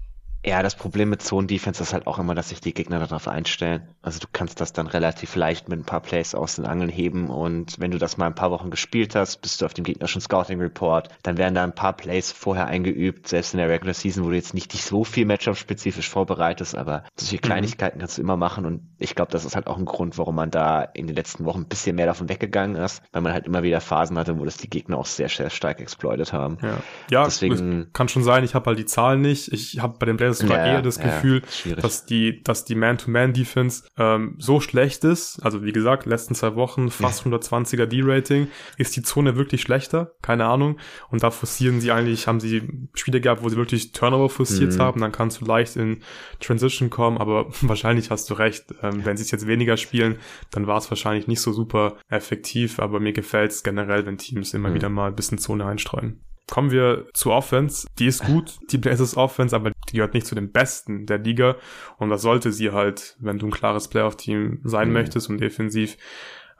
Ja, 0.44 0.62
das 0.62 0.74
Problem 0.74 1.08
mit 1.08 1.22
Zone-Defense 1.22 1.82
ist 1.82 1.92
halt 1.92 2.08
auch 2.08 2.18
immer, 2.18 2.34
dass 2.34 2.48
sich 2.48 2.60
die 2.60 2.74
Gegner 2.74 2.98
darauf 2.98 3.28
einstellen. 3.28 3.82
Also 4.02 4.18
du 4.18 4.26
kannst 4.32 4.60
das 4.60 4.72
dann 4.72 4.88
relativ 4.88 5.36
leicht 5.36 5.68
mit 5.68 5.78
ein 5.78 5.84
paar 5.84 6.00
Plays 6.00 6.34
aus 6.34 6.56
den 6.56 6.66
Angeln 6.66 6.90
heben 6.90 7.30
und 7.30 7.78
wenn 7.78 7.92
du 7.92 7.98
das 7.98 8.16
mal 8.16 8.26
ein 8.26 8.34
paar 8.34 8.50
Wochen 8.50 8.70
gespielt 8.70 9.14
hast, 9.14 9.40
bist 9.40 9.60
du 9.60 9.66
auf 9.66 9.74
dem 9.74 9.84
gegnerischen 9.84 10.20
Scouting-Report, 10.20 11.10
dann 11.22 11.38
werden 11.38 11.54
da 11.54 11.62
ein 11.62 11.74
paar 11.74 11.92
Plays 11.92 12.32
vorher 12.32 12.66
eingeübt, 12.66 13.28
selbst 13.28 13.54
in 13.54 13.58
der 13.58 13.68
Regular 13.68 13.94
Season, 13.94 14.24
wo 14.24 14.30
du 14.30 14.34
jetzt 14.34 14.52
nicht 14.52 14.72
dich 14.72 14.82
so 14.82 15.04
viel 15.04 15.26
Matchup-spezifisch 15.26 16.08
vorbereitest, 16.08 16.74
aber 16.74 17.04
solche 17.14 17.36
mhm. 17.36 17.40
Kleinigkeiten 17.42 17.98
mhm. 17.98 18.00
kannst 18.00 18.18
du 18.18 18.22
immer 18.22 18.36
machen 18.36 18.66
und 18.66 18.82
ich 18.98 19.14
glaube, 19.14 19.30
das 19.30 19.44
ist 19.44 19.54
halt 19.54 19.68
auch 19.68 19.78
ein 19.78 19.84
Grund, 19.84 20.18
warum 20.18 20.34
man 20.34 20.50
da 20.50 20.82
in 20.82 21.06
den 21.06 21.14
letzten 21.14 21.44
Wochen 21.44 21.60
ein 21.60 21.68
bisschen 21.68 21.94
mehr 21.94 22.06
davon 22.06 22.28
weggegangen 22.28 22.74
ist, 22.74 23.00
weil 23.12 23.22
man 23.22 23.32
halt 23.32 23.46
immer 23.46 23.62
wieder 23.62 23.80
Phasen 23.80 24.18
hatte, 24.18 24.38
wo 24.40 24.44
das 24.44 24.56
die 24.56 24.68
Gegner 24.68 24.98
auch 24.98 25.06
sehr, 25.06 25.28
sehr 25.28 25.50
stark 25.50 25.80
exploitet 25.80 26.32
haben. 26.32 26.58
Ja, 26.62 26.78
ja 27.10 27.24
Deswegen, 27.24 27.92
kann 27.92 28.08
schon 28.08 28.24
sein, 28.24 28.42
ich 28.42 28.56
habe 28.56 28.66
halt 28.66 28.78
die 28.80 28.86
Zahlen 28.86 29.20
nicht. 29.20 29.52
Ich 29.52 29.80
habe 29.80 29.98
bei 29.98 30.06
den 30.06 30.16
Blazers 30.32 30.48
sogar 30.48 30.66
ja, 30.66 30.72
eher 30.74 30.82
das 30.82 30.96
ja, 30.96 31.04
Gefühl, 31.04 31.42
dass 31.80 32.06
die, 32.06 32.42
dass 32.42 32.64
die 32.64 32.74
Man-to-Man-Defense 32.74 33.84
ähm, 33.98 34.36
so 34.38 34.60
schlecht 34.60 35.04
ist. 35.04 35.40
Also 35.42 35.64
wie 35.64 35.72
gesagt, 35.72 36.06
letzten 36.06 36.34
zwei 36.34 36.54
Wochen 36.54 36.90
fast 36.90 37.24
120er 37.26 37.86
D-Rating. 37.86 38.48
Ist 38.76 38.96
die 38.96 39.02
Zone 39.02 39.36
wirklich 39.36 39.62
schlechter? 39.62 40.12
Keine 40.22 40.46
Ahnung. 40.46 40.78
Und 41.10 41.22
da 41.22 41.30
forcieren 41.30 41.80
sie 41.80 41.92
eigentlich, 41.92 42.26
haben 42.26 42.40
sie 42.40 42.88
Spiele 42.94 43.20
gehabt, 43.20 43.42
wo 43.42 43.48
sie 43.48 43.56
wirklich 43.56 43.92
Turnover 43.92 44.28
forciert 44.28 44.74
mhm. 44.74 44.78
haben. 44.78 45.00
Dann 45.00 45.12
kannst 45.12 45.40
du 45.40 45.44
leicht 45.44 45.76
in 45.76 46.02
Transition 46.40 46.90
kommen, 46.90 47.18
aber 47.18 47.46
wahrscheinlich 47.62 48.10
hast 48.10 48.30
du 48.30 48.34
recht. 48.34 48.66
Ähm, 48.82 49.04
wenn 49.04 49.16
sie 49.16 49.24
es 49.24 49.30
jetzt 49.30 49.46
weniger 49.46 49.76
spielen, 49.76 50.16
dann 50.50 50.66
war 50.66 50.78
es 50.78 50.90
wahrscheinlich 50.90 51.26
nicht 51.26 51.40
so 51.40 51.52
super 51.52 51.96
effektiv, 52.08 52.78
aber 52.78 53.00
mir 53.00 53.12
gefällt 53.12 53.52
es 53.52 53.62
generell, 53.62 54.06
wenn 54.06 54.18
Teams 54.18 54.54
immer 54.54 54.70
mhm. 54.70 54.74
wieder 54.74 54.88
mal 54.88 55.08
ein 55.08 55.16
bisschen 55.16 55.38
Zone 55.38 55.64
einstreuen. 55.64 56.20
Kommen 56.50 56.70
wir 56.70 57.06
zur 57.14 57.34
Offense. 57.34 57.86
Die 57.98 58.06
ist 58.06 58.24
gut, 58.24 58.58
die 58.70 58.78
Blazers 58.78 59.16
Offense, 59.16 59.56
aber 59.56 59.72
die 59.88 59.96
gehört 59.96 60.14
nicht 60.14 60.26
zu 60.26 60.34
den 60.34 60.52
besten 60.52 61.06
der 61.06 61.18
Liga. 61.18 61.56
Und 61.98 62.10
das 62.10 62.22
sollte 62.22 62.52
sie 62.52 62.72
halt, 62.72 63.16
wenn 63.20 63.38
du 63.38 63.46
ein 63.46 63.52
klares 63.52 63.88
Playoff-Team 63.88 64.60
sein 64.64 64.88
mhm. 64.88 64.94
möchtest 64.94 65.30
und 65.30 65.40
defensiv 65.40 65.96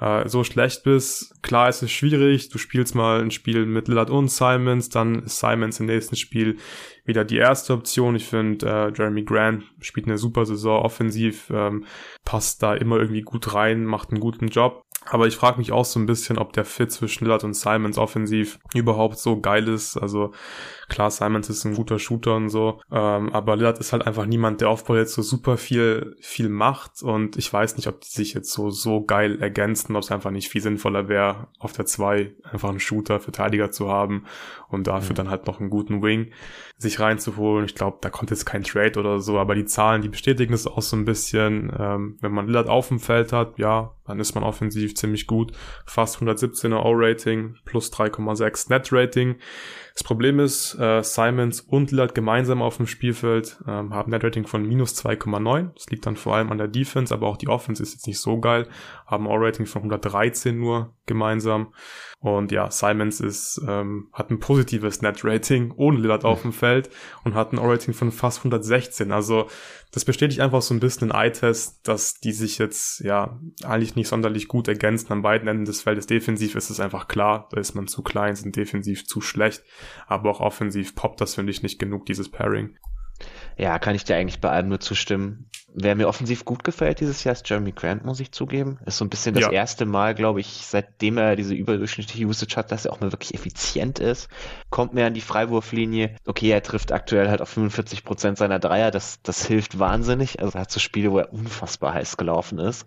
äh, 0.02 0.28
so 0.28 0.44
schlecht 0.44 0.82
bist. 0.82 1.40
Klar, 1.42 1.68
es 1.68 1.82
ist 1.82 1.92
schwierig. 1.92 2.48
Du 2.48 2.58
spielst 2.58 2.94
mal 2.94 3.20
ein 3.20 3.30
Spiel 3.30 3.66
mit 3.66 3.86
Lillard 3.88 4.10
und 4.10 4.30
Simons, 4.30 4.88
dann 4.88 5.22
ist 5.22 5.38
Simons 5.38 5.78
im 5.78 5.86
nächsten 5.86 6.16
Spiel 6.16 6.58
wieder 7.04 7.24
die 7.24 7.36
erste 7.36 7.72
Option. 7.72 8.16
Ich 8.16 8.26
finde, 8.26 8.66
äh, 8.66 8.92
Jeremy 8.96 9.22
Grant 9.22 9.64
spielt 9.80 10.06
eine 10.06 10.18
super 10.18 10.44
Saison 10.44 10.82
offensiv, 10.82 11.50
ähm, 11.50 11.84
passt 12.24 12.62
da 12.62 12.74
immer 12.74 12.98
irgendwie 12.98 13.22
gut 13.22 13.54
rein, 13.54 13.84
macht 13.84 14.10
einen 14.10 14.20
guten 14.20 14.48
Job. 14.48 14.82
Aber 15.10 15.26
ich 15.26 15.36
frage 15.36 15.58
mich 15.58 15.72
auch 15.72 15.84
so 15.84 15.98
ein 15.98 16.06
bisschen, 16.06 16.38
ob 16.38 16.52
der 16.52 16.64
Fit 16.64 16.92
zwischen 16.92 17.24
Lillard 17.24 17.44
und 17.44 17.54
Simons 17.54 17.98
offensiv 17.98 18.58
überhaupt 18.74 19.18
so 19.18 19.40
geil 19.40 19.68
ist. 19.68 19.96
Also 19.96 20.32
klar, 20.88 21.10
Simons 21.10 21.48
ist 21.48 21.64
ein 21.64 21.74
guter 21.74 21.98
Shooter 21.98 22.36
und 22.36 22.48
so, 22.48 22.80
ähm, 22.90 23.32
aber 23.32 23.56
Lillard 23.56 23.78
ist 23.78 23.92
halt 23.92 24.06
einfach 24.06 24.26
niemand, 24.26 24.60
der 24.60 24.68
Aufbau 24.68 24.96
jetzt 24.96 25.14
so 25.14 25.22
super 25.22 25.56
viel 25.56 26.16
viel 26.20 26.48
macht 26.48 27.02
und 27.02 27.36
ich 27.36 27.52
weiß 27.52 27.76
nicht, 27.76 27.88
ob 27.88 28.00
die 28.00 28.10
sich 28.10 28.34
jetzt 28.34 28.52
so 28.52 28.70
so 28.70 29.04
geil 29.04 29.40
ergänzen, 29.40 29.96
ob 29.96 30.02
es 30.02 30.12
einfach 30.12 30.30
nicht 30.30 30.48
viel 30.48 30.60
sinnvoller 30.60 31.08
wäre, 31.08 31.48
auf 31.58 31.72
der 31.72 31.86
2 31.86 32.34
einfach 32.44 32.68
einen 32.68 32.80
Shooter, 32.80 33.20
Verteidiger 33.20 33.70
zu 33.70 33.88
haben 33.88 34.24
und 34.68 34.86
dafür 34.86 35.12
mhm. 35.12 35.16
dann 35.16 35.30
halt 35.30 35.46
noch 35.46 35.60
einen 35.60 35.70
guten 35.70 36.02
Wing 36.02 36.30
sich 36.82 37.00
reinzuholen. 37.00 37.64
Ich 37.64 37.74
glaube, 37.74 37.98
da 38.00 38.10
kommt 38.10 38.30
jetzt 38.30 38.44
kein 38.44 38.64
Trade 38.64 38.98
oder 38.98 39.20
so, 39.20 39.38
aber 39.38 39.54
die 39.54 39.64
Zahlen, 39.64 40.02
die 40.02 40.08
bestätigen 40.08 40.52
es 40.52 40.66
auch 40.66 40.82
so 40.82 40.96
ein 40.96 41.04
bisschen. 41.04 41.72
Ähm, 41.78 42.18
wenn 42.20 42.32
man 42.32 42.46
Lillard 42.46 42.68
auf 42.68 42.88
dem 42.88 42.98
Feld 42.98 43.32
hat, 43.32 43.58
ja, 43.58 43.94
dann 44.06 44.20
ist 44.20 44.34
man 44.34 44.44
offensiv 44.44 44.94
ziemlich 44.94 45.26
gut. 45.26 45.52
Fast 45.86 46.18
117er 46.18 46.82
O-Rating, 46.84 47.56
plus 47.64 47.92
3,6 47.92 48.70
Net-Rating. 48.70 49.36
Das 49.94 50.04
Problem 50.04 50.38
ist, 50.40 50.74
äh, 50.78 51.02
Simons 51.02 51.60
und 51.60 51.90
Lillard 51.90 52.14
gemeinsam 52.14 52.62
auf 52.62 52.78
dem 52.78 52.86
Spielfeld 52.86 53.58
ähm, 53.66 53.92
haben 53.92 54.10
Net-Rating 54.10 54.46
von 54.46 54.66
minus 54.66 54.94
2,9. 55.04 55.74
Das 55.74 55.86
liegt 55.90 56.06
dann 56.06 56.16
vor 56.16 56.36
allem 56.36 56.50
an 56.50 56.58
der 56.58 56.68
Defense, 56.68 57.12
aber 57.12 57.26
auch 57.26 57.36
die 57.36 57.48
Offense 57.48 57.82
ist 57.82 57.92
jetzt 57.92 58.06
nicht 58.06 58.18
so 58.18 58.40
geil. 58.40 58.68
Haben 59.06 59.26
O-Rating 59.26 59.66
von 59.66 59.82
113 59.82 60.58
nur 60.58 60.94
gemeinsam. 61.06 61.74
Und 62.20 62.52
ja, 62.52 62.70
Simons 62.70 63.20
ist, 63.20 63.60
ähm, 63.68 64.08
hat 64.12 64.30
ein 64.30 64.38
positives 64.38 65.02
Net-Rating 65.02 65.72
ohne 65.76 65.98
Lillard 65.98 66.24
auf 66.24 66.42
dem 66.42 66.52
Feld 66.52 66.88
und 67.24 67.34
hat 67.34 67.52
ein 67.52 67.58
O-Rating 67.58 67.94
von 67.94 68.12
fast 68.12 68.38
116. 68.38 69.12
Also 69.12 69.48
das 69.90 70.06
bestätigt 70.06 70.40
einfach 70.40 70.62
so 70.62 70.72
ein 70.72 70.80
bisschen 70.80 71.08
den 71.08 71.16
Eye-Test, 71.16 71.80
dass 71.86 72.14
die 72.14 72.32
sich 72.32 72.58
jetzt 72.58 73.00
ja 73.00 73.38
eigentlich 73.62 73.94
nicht 73.94 74.08
sonderlich 74.08 74.48
gut 74.48 74.66
ergänzen 74.66 75.12
an 75.12 75.22
beiden 75.22 75.48
Enden 75.48 75.66
des 75.66 75.82
Feldes. 75.82 76.06
Defensiv 76.06 76.54
ist 76.54 76.70
es 76.70 76.80
einfach 76.80 77.08
klar, 77.08 77.48
da 77.50 77.60
ist 77.60 77.74
man 77.74 77.88
zu 77.88 78.02
klein, 78.02 78.34
sind 78.34 78.56
defensiv 78.56 79.06
zu 79.06 79.20
schlecht, 79.20 79.62
aber 80.06 80.30
auch 80.30 80.40
offensiv 80.40 80.94
poppt 80.94 81.20
das, 81.20 81.34
finde 81.34 81.52
ich, 81.52 81.62
nicht 81.62 81.78
genug, 81.78 82.06
dieses 82.06 82.30
Pairing. 82.30 82.76
Ja, 83.56 83.78
kann 83.78 83.94
ich 83.94 84.04
dir 84.04 84.16
eigentlich 84.16 84.40
bei 84.40 84.50
allem 84.50 84.68
nur 84.68 84.80
zustimmen. 84.80 85.46
Wer 85.74 85.94
mir 85.94 86.08
offensiv 86.08 86.44
gut 86.44 86.64
gefällt 86.64 87.00
dieses 87.00 87.24
Jahr 87.24 87.32
ist 87.32 87.48
Jeremy 87.48 87.72
Grant, 87.72 88.04
muss 88.04 88.20
ich 88.20 88.32
zugeben. 88.32 88.78
Ist 88.84 88.98
so 88.98 89.04
ein 89.04 89.10
bisschen 89.10 89.34
das 89.34 89.44
ja. 89.44 89.50
erste 89.50 89.86
Mal, 89.86 90.14
glaube 90.14 90.40
ich, 90.40 90.66
seitdem 90.66 91.16
er 91.16 91.34
diese 91.34 91.54
überdurchschnittliche 91.54 92.26
Usage 92.26 92.56
hat, 92.56 92.72
dass 92.72 92.84
er 92.84 92.92
auch 92.92 93.00
mal 93.00 93.12
wirklich 93.12 93.34
effizient 93.34 93.98
ist. 93.98 94.28
Kommt 94.68 94.92
mehr 94.92 95.06
an 95.06 95.14
die 95.14 95.22
Freiwurflinie. 95.22 96.16
Okay, 96.26 96.50
er 96.50 96.62
trifft 96.62 96.92
aktuell 96.92 97.28
halt 97.28 97.40
auf 97.40 97.48
45 97.50 98.04
Prozent 98.04 98.36
seiner 98.36 98.58
Dreier. 98.58 98.90
Das, 98.90 99.22
das 99.22 99.46
hilft 99.46 99.78
wahnsinnig. 99.78 100.40
Also 100.40 100.58
er 100.58 100.62
hat 100.62 100.70
so 100.70 100.80
Spiele, 100.80 101.10
wo 101.10 101.18
er 101.18 101.32
unfassbar 101.32 101.94
heiß 101.94 102.16
gelaufen 102.16 102.58
ist 102.58 102.86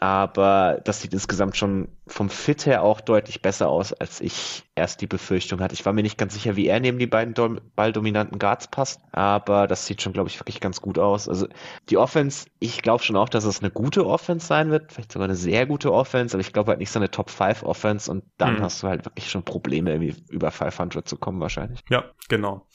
aber 0.00 0.80
das 0.84 1.02
sieht 1.02 1.12
insgesamt 1.12 1.58
schon 1.58 1.88
vom 2.06 2.30
Fit 2.30 2.64
her 2.64 2.82
auch 2.82 3.02
deutlich 3.02 3.42
besser 3.42 3.68
aus, 3.68 3.92
als 3.92 4.22
ich 4.22 4.64
erst 4.80 5.00
die 5.00 5.06
Befürchtung 5.06 5.60
hatte. 5.60 5.74
Ich 5.74 5.86
war 5.86 5.92
mir 5.92 6.02
nicht 6.02 6.18
ganz 6.18 6.34
sicher, 6.34 6.56
wie 6.56 6.66
er 6.66 6.80
neben 6.80 6.98
die 6.98 7.06
beiden 7.06 7.34
balldominanten 7.76 8.38
Guards 8.38 8.68
passt, 8.68 9.00
aber 9.12 9.66
das 9.66 9.86
sieht 9.86 10.02
schon, 10.02 10.12
glaube 10.12 10.28
ich, 10.28 10.40
wirklich 10.40 10.60
ganz 10.60 10.80
gut 10.80 10.98
aus. 10.98 11.28
Also 11.28 11.46
die 11.88 11.96
Offense, 11.96 12.46
ich 12.58 12.82
glaube 12.82 13.04
schon 13.04 13.16
auch, 13.16 13.28
dass 13.28 13.44
es 13.44 13.60
eine 13.60 13.70
gute 13.70 14.06
Offense 14.06 14.46
sein 14.46 14.70
wird, 14.70 14.92
vielleicht 14.92 15.12
sogar 15.12 15.28
eine 15.28 15.36
sehr 15.36 15.66
gute 15.66 15.92
Offense, 15.92 16.34
aber 16.34 16.40
ich 16.40 16.52
glaube 16.52 16.70
halt 16.70 16.80
nicht 16.80 16.90
so 16.90 16.98
eine 16.98 17.10
Top 17.10 17.30
5 17.30 17.62
Offense 17.62 18.10
und 18.10 18.24
dann 18.38 18.56
hm. 18.56 18.62
hast 18.62 18.82
du 18.82 18.88
halt 18.88 19.04
wirklich 19.04 19.30
schon 19.30 19.44
Probleme, 19.44 19.92
irgendwie 19.92 20.14
über 20.30 20.50
500 20.50 21.06
zu 21.06 21.16
kommen 21.16 21.40
wahrscheinlich. 21.40 21.80
Ja, 21.88 22.04
genau. 22.28 22.66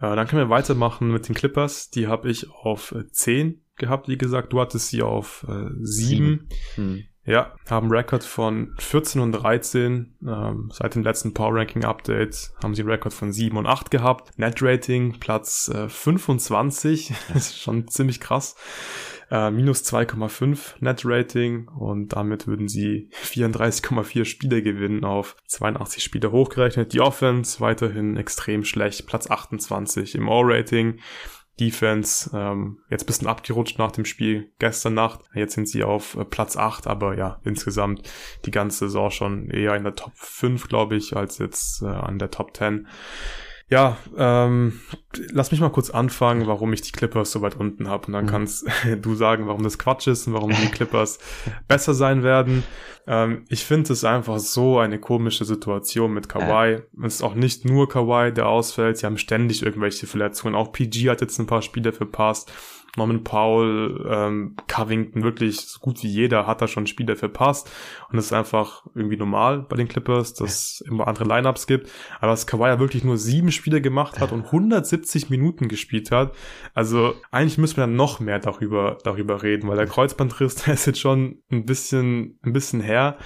Äh, 0.00 0.16
dann 0.16 0.26
können 0.26 0.42
wir 0.42 0.50
weitermachen 0.50 1.10
mit 1.10 1.28
den 1.28 1.34
Clippers. 1.34 1.90
Die 1.90 2.08
habe 2.08 2.30
ich 2.30 2.50
auf 2.50 2.94
10 3.12 3.64
gehabt, 3.76 4.08
wie 4.08 4.18
gesagt. 4.18 4.52
Du 4.52 4.60
hattest 4.60 4.88
sie 4.88 5.02
auf 5.02 5.46
äh, 5.48 5.70
7. 5.80 6.48
Hm. 6.74 7.04
Ja, 7.26 7.54
haben 7.70 7.90
Rekord 7.90 8.22
von 8.22 8.74
14 8.78 9.20
und 9.20 9.32
13. 9.32 10.14
Ähm, 10.26 10.70
seit 10.70 10.94
dem 10.94 11.02
letzten 11.02 11.32
Power 11.32 11.54
Ranking 11.54 11.84
Update 11.84 12.52
haben 12.62 12.74
sie 12.74 12.82
Rekord 12.82 13.14
von 13.14 13.32
7 13.32 13.56
und 13.56 13.66
8 13.66 13.90
gehabt. 13.90 14.38
Net 14.38 14.60
Rating 14.60 15.18
Platz 15.20 15.70
äh, 15.74 15.88
25. 15.88 17.14
das 17.32 17.48
ist 17.48 17.60
schon 17.60 17.88
ziemlich 17.88 18.20
krass. 18.20 18.56
Äh, 19.30 19.50
minus 19.50 19.84
2,5 19.84 20.74
Net 20.80 21.02
Rating 21.06 21.68
und 21.68 22.08
damit 22.08 22.46
würden 22.46 22.68
sie 22.68 23.08
34,4 23.24 24.26
Spiele 24.26 24.62
gewinnen 24.62 25.04
auf 25.04 25.36
82 25.46 26.04
Spiele 26.04 26.30
hochgerechnet. 26.30 26.92
Die 26.92 27.00
Offense 27.00 27.58
weiterhin 27.60 28.18
extrem 28.18 28.64
schlecht. 28.64 29.06
Platz 29.06 29.30
28 29.30 30.14
im 30.14 30.28
All-Rating. 30.28 30.98
Defense 31.60 32.30
ähm, 32.34 32.80
jetzt 32.90 33.06
bisschen 33.06 33.28
abgerutscht 33.28 33.78
nach 33.78 33.92
dem 33.92 34.04
Spiel 34.04 34.50
gestern 34.58 34.94
Nacht. 34.94 35.20
Jetzt 35.34 35.54
sind 35.54 35.68
sie 35.68 35.84
auf 35.84 36.16
äh, 36.16 36.24
Platz 36.24 36.56
8, 36.56 36.86
aber 36.86 37.16
ja, 37.16 37.40
insgesamt 37.44 38.08
die 38.44 38.50
ganze 38.50 38.86
Saison 38.86 39.10
schon 39.10 39.50
eher 39.50 39.74
in 39.76 39.84
der 39.84 39.94
Top 39.94 40.12
5, 40.16 40.68
glaube 40.68 40.96
ich, 40.96 41.16
als 41.16 41.38
jetzt 41.38 41.82
äh, 41.82 41.86
an 41.86 42.18
der 42.18 42.30
Top 42.30 42.56
10. 42.56 42.88
Ja, 43.70 43.96
ähm, 44.16 44.80
lass 45.32 45.50
mich 45.50 45.60
mal 45.60 45.70
kurz 45.70 45.88
anfangen, 45.88 46.46
warum 46.46 46.72
ich 46.74 46.82
die 46.82 46.92
Clippers 46.92 47.32
so 47.32 47.40
weit 47.40 47.56
unten 47.56 47.88
habe. 47.88 48.06
Und 48.06 48.12
dann 48.12 48.26
mhm. 48.26 48.30
kannst 48.30 48.66
du 49.00 49.14
sagen, 49.14 49.46
warum 49.46 49.62
das 49.62 49.78
Quatsch 49.78 50.06
ist 50.06 50.26
und 50.26 50.34
warum 50.34 50.50
die 50.50 50.68
Clippers 50.68 51.18
besser 51.68 51.94
sein 51.94 52.22
werden. 52.22 52.62
Ähm, 53.06 53.44
ich 53.48 53.64
finde 53.64 53.92
es 53.92 54.04
einfach 54.04 54.38
so 54.38 54.78
eine 54.78 54.98
komische 54.98 55.44
Situation 55.44 56.12
mit 56.12 56.28
Kawhi. 56.28 56.82
Es 57.02 57.16
ist 57.16 57.22
auch 57.22 57.34
nicht 57.34 57.64
nur 57.64 57.88
Kawhi, 57.88 58.32
der 58.32 58.48
ausfällt. 58.48 58.98
Sie 58.98 59.06
haben 59.06 59.18
ständig 59.18 59.62
irgendwelche 59.62 60.06
Verletzungen. 60.06 60.54
Auch 60.54 60.72
PG 60.72 61.08
hat 61.08 61.22
jetzt 61.22 61.38
ein 61.38 61.46
paar 61.46 61.62
Spiele 61.62 61.92
verpasst. 61.92 62.52
Norman 62.96 63.24
Powell, 63.24 64.06
ähm, 64.08 64.56
Covington, 64.68 65.22
wirklich 65.22 65.60
so 65.60 65.80
gut 65.80 66.02
wie 66.02 66.08
jeder 66.08 66.46
hat 66.46 66.62
da 66.62 66.68
schon 66.68 66.86
Spiele 66.86 67.16
verpasst. 67.16 67.70
Und 68.08 68.16
das 68.16 68.26
ist 68.26 68.32
einfach 68.32 68.84
irgendwie 68.94 69.16
normal 69.16 69.62
bei 69.68 69.76
den 69.76 69.88
Clippers, 69.88 70.34
dass 70.34 70.80
es 70.80 70.84
immer 70.88 71.08
andere 71.08 71.24
Lineups 71.24 71.66
gibt. 71.66 71.90
Aber 72.18 72.28
dass 72.28 72.46
Kawhi 72.46 72.68
ja 72.68 72.78
wirklich 72.78 73.04
nur 73.04 73.16
sieben 73.16 73.50
Spiele 73.50 73.80
gemacht 73.80 74.20
hat 74.20 74.32
und 74.32 74.46
170 74.46 75.30
Minuten 75.30 75.68
gespielt 75.68 76.10
hat, 76.10 76.34
also 76.72 77.14
eigentlich 77.30 77.58
müssen 77.58 77.76
wir 77.76 77.82
dann 77.82 77.96
noch 77.96 78.20
mehr 78.20 78.38
darüber, 78.38 78.98
darüber 79.02 79.42
reden, 79.42 79.68
weil 79.68 79.76
der 79.76 79.86
Kreuzbandriss, 79.86 80.54
der 80.66 80.74
ist 80.74 80.86
jetzt 80.86 81.00
schon 81.00 81.42
ein 81.50 81.64
bisschen, 81.66 82.38
ein 82.42 82.52
bisschen 82.52 82.80
her. 82.80 83.18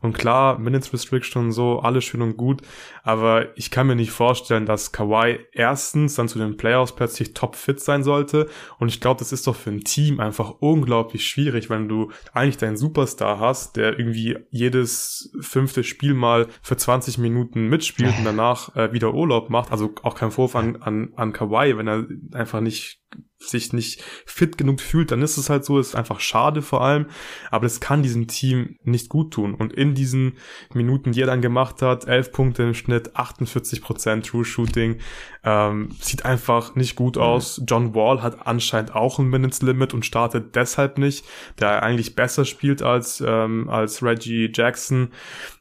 Und 0.00 0.18
klar, 0.18 0.58
Minutes 0.58 0.92
Restriction 0.92 1.44
und 1.44 1.52
so, 1.52 1.78
alles 1.78 2.04
schön 2.04 2.22
und 2.22 2.36
gut. 2.36 2.62
Aber 3.04 3.56
ich 3.56 3.70
kann 3.70 3.86
mir 3.86 3.94
nicht 3.94 4.10
vorstellen, 4.10 4.66
dass 4.66 4.90
Kawhi 4.90 5.38
erstens 5.52 6.16
dann 6.16 6.28
zu 6.28 6.40
den 6.40 6.56
Playoffs 6.56 6.92
plötzlich 6.92 7.34
topfit 7.34 7.78
sein 7.80 8.02
sollte. 8.02 8.48
Und 8.80 8.88
ich 8.88 9.00
glaube, 9.00 9.11
das 9.20 9.32
ist 9.32 9.46
doch 9.46 9.56
für 9.56 9.70
ein 9.70 9.84
Team 9.84 10.20
einfach 10.20 10.54
unglaublich 10.60 11.26
schwierig, 11.26 11.70
wenn 11.70 11.88
du 11.88 12.10
eigentlich 12.32 12.56
deinen 12.56 12.76
Superstar 12.76 13.38
hast, 13.38 13.76
der 13.76 13.98
irgendwie 13.98 14.38
jedes 14.50 15.32
fünfte 15.40 15.84
Spiel 15.84 16.14
mal 16.14 16.48
für 16.62 16.76
20 16.76 17.18
Minuten 17.18 17.68
mitspielt 17.68 18.14
und 18.18 18.24
danach 18.24 18.74
äh, 18.76 18.92
wieder 18.92 19.14
Urlaub 19.14 19.50
macht. 19.50 19.70
Also 19.70 19.94
auch 20.02 20.14
kein 20.14 20.30
Vorwurf 20.30 20.56
an, 20.56 20.76
an, 20.82 21.12
an 21.16 21.32
Kawhi, 21.32 21.76
wenn 21.76 21.88
er 21.88 22.06
einfach 22.32 22.60
nicht 22.60 23.00
sich 23.48 23.72
nicht 23.72 24.02
fit 24.26 24.58
genug 24.58 24.80
fühlt, 24.80 25.10
dann 25.10 25.22
ist 25.22 25.36
es 25.36 25.50
halt 25.50 25.64
so, 25.64 25.78
ist 25.78 25.94
einfach 25.94 26.20
schade 26.20 26.62
vor 26.62 26.82
allem, 26.82 27.06
aber 27.50 27.64
das 27.64 27.80
kann 27.80 28.02
diesem 28.02 28.26
Team 28.26 28.76
nicht 28.84 29.08
gut 29.08 29.32
tun 29.32 29.54
und 29.54 29.72
in 29.72 29.94
diesen 29.94 30.34
Minuten, 30.74 31.12
die 31.12 31.20
er 31.20 31.26
dann 31.26 31.42
gemacht 31.42 31.82
hat, 31.82 32.06
11 32.06 32.32
Punkte 32.32 32.62
im 32.62 32.74
Schnitt, 32.74 33.16
48% 33.16 34.22
True 34.22 34.44
Shooting, 34.44 34.98
ähm, 35.44 35.88
sieht 36.00 36.24
einfach 36.24 36.74
nicht 36.76 36.94
gut 36.94 37.16
mhm. 37.16 37.22
aus. 37.22 37.60
John 37.66 37.94
Wall 37.94 38.22
hat 38.22 38.46
anscheinend 38.46 38.94
auch 38.94 39.18
ein 39.18 39.28
Minutes 39.28 39.62
Limit 39.62 39.92
und 39.92 40.06
startet 40.06 40.54
deshalb 40.54 40.98
nicht, 40.98 41.24
da 41.56 41.72
er 41.72 41.82
eigentlich 41.82 42.14
besser 42.14 42.44
spielt 42.44 42.82
als, 42.82 43.22
ähm, 43.26 43.68
als 43.68 44.02
Reggie 44.02 44.50
Jackson, 44.52 45.08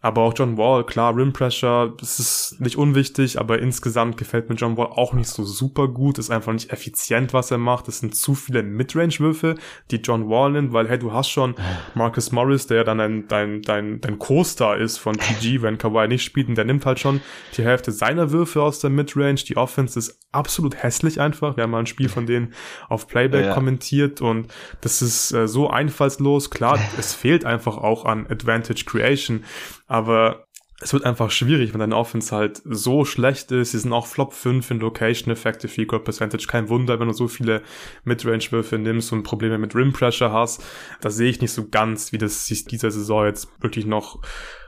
aber 0.02 0.22
auch 0.22 0.34
John 0.36 0.58
Wall, 0.58 0.86
klar, 0.86 1.16
Rim 1.16 1.34
Pressure, 1.34 1.94
das 2.00 2.20
ist 2.20 2.58
nicht 2.60 2.78
unwichtig, 2.78 3.40
aber 3.40 3.60
insgesamt 3.60 4.18
gefällt 4.18 4.50
mir 4.50 4.56
John 4.56 4.78
Wall 4.78 4.88
auch 4.88 5.14
nicht 5.14 5.30
so 5.30 5.44
super 5.44 5.88
gut, 5.88 6.20
ist 6.20 6.30
einfach 6.30 6.54
nicht 6.54 6.72
effizient, 6.72 7.34
was 7.34 7.52
er 7.52 7.58
macht 7.58 7.71
macht. 7.72 7.88
Es 7.88 8.00
sind 8.00 8.16
zu 8.16 8.36
viele 8.36 8.64
Midrange-Würfe, 8.64 9.56
die 9.92 9.98
John 9.98 10.30
Wall 10.30 10.52
nimmt, 10.52 10.74
weil 10.74 10.90
hey, 10.90 11.00
du 11.00 11.14
hast 11.14 11.30
schon 11.30 11.56
Marcus 11.96 12.32
Morris, 12.32 12.68
der 12.68 12.78
ja 12.78 12.84
dann 12.84 12.98
dein, 12.98 13.28
dein, 13.28 13.62
dein, 13.62 14.02
dein 14.02 14.20
Co-Star 14.20 14.78
ist 14.78 14.98
von 14.98 15.18
TG, 15.18 15.62
wenn 15.62 15.78
Kawhi 15.78 16.08
nicht 16.08 16.24
spielt 16.24 16.50
und 16.50 16.56
der 16.56 16.66
nimmt 16.66 16.86
halt 16.86 17.00
schon 17.00 17.22
die 17.56 17.64
Hälfte 17.64 17.92
seiner 17.92 18.32
Würfe 18.32 18.62
aus 18.62 18.80
der 18.80 18.90
Midrange. 18.90 19.36
Die 19.36 19.58
Offense 19.58 19.98
ist 19.98 20.20
absolut 20.32 20.82
hässlich 20.82 21.20
einfach. 21.20 21.56
Wir 21.56 21.64
haben 21.64 21.72
mal 21.72 21.80
ein 21.80 21.86
Spiel 21.86 22.10
von 22.10 22.26
denen 22.26 22.54
auf 22.90 23.08
Playback 23.08 23.46
ja. 23.46 23.54
kommentiert 23.54 24.22
und 24.22 24.54
das 24.82 25.02
ist 25.02 25.32
äh, 25.32 25.48
so 25.48 25.70
einfallslos. 25.70 26.50
Klar, 26.50 26.80
es 26.98 27.14
fehlt 27.14 27.46
einfach 27.46 27.78
auch 27.78 28.06
an 28.06 28.28
Advantage 28.28 28.84
Creation, 28.86 29.44
aber 29.88 30.48
es 30.82 30.94
wird 30.94 31.06
einfach 31.06 31.30
schwierig, 31.30 31.74
wenn 31.74 31.80
deine 31.80 31.96
Offense 31.96 32.36
halt 32.36 32.62
so 32.66 33.06
schlecht 33.06 33.52
ist. 33.52 33.72
Sie 33.72 33.78
sind 33.78 33.94
auch 33.94 34.08
Flop 34.08 34.34
5 34.34 34.72
in 34.72 34.80
Location 34.80 35.32
Effective 35.32 35.72
Field 35.72 35.90
Goal 35.90 36.04
Percentage. 36.04 36.48
Kein 36.48 36.70
Wunder, 36.70 37.00
wenn 37.00 37.08
du 37.08 37.14
so 37.14 37.28
viele 37.28 37.62
Midrange-Würfe 38.04 38.80
nimmst 38.80 39.14
und 39.14 39.24
Probleme 39.24 39.60
mit 39.60 39.76
Rim 39.76 39.94
Pressure 39.94 40.32
hast. 40.32 40.64
Da 41.00 41.12
sehe 41.12 41.30
ich 41.30 41.40
nicht 41.40 41.52
so 41.52 41.68
ganz, 41.70 42.12
wie 42.12 42.18
das 42.18 42.48
sich 42.48 42.66
dieser 42.66 42.90
Saison 42.90 43.26
jetzt 43.26 43.48
wirklich 43.62 43.86
noch 43.86 44.22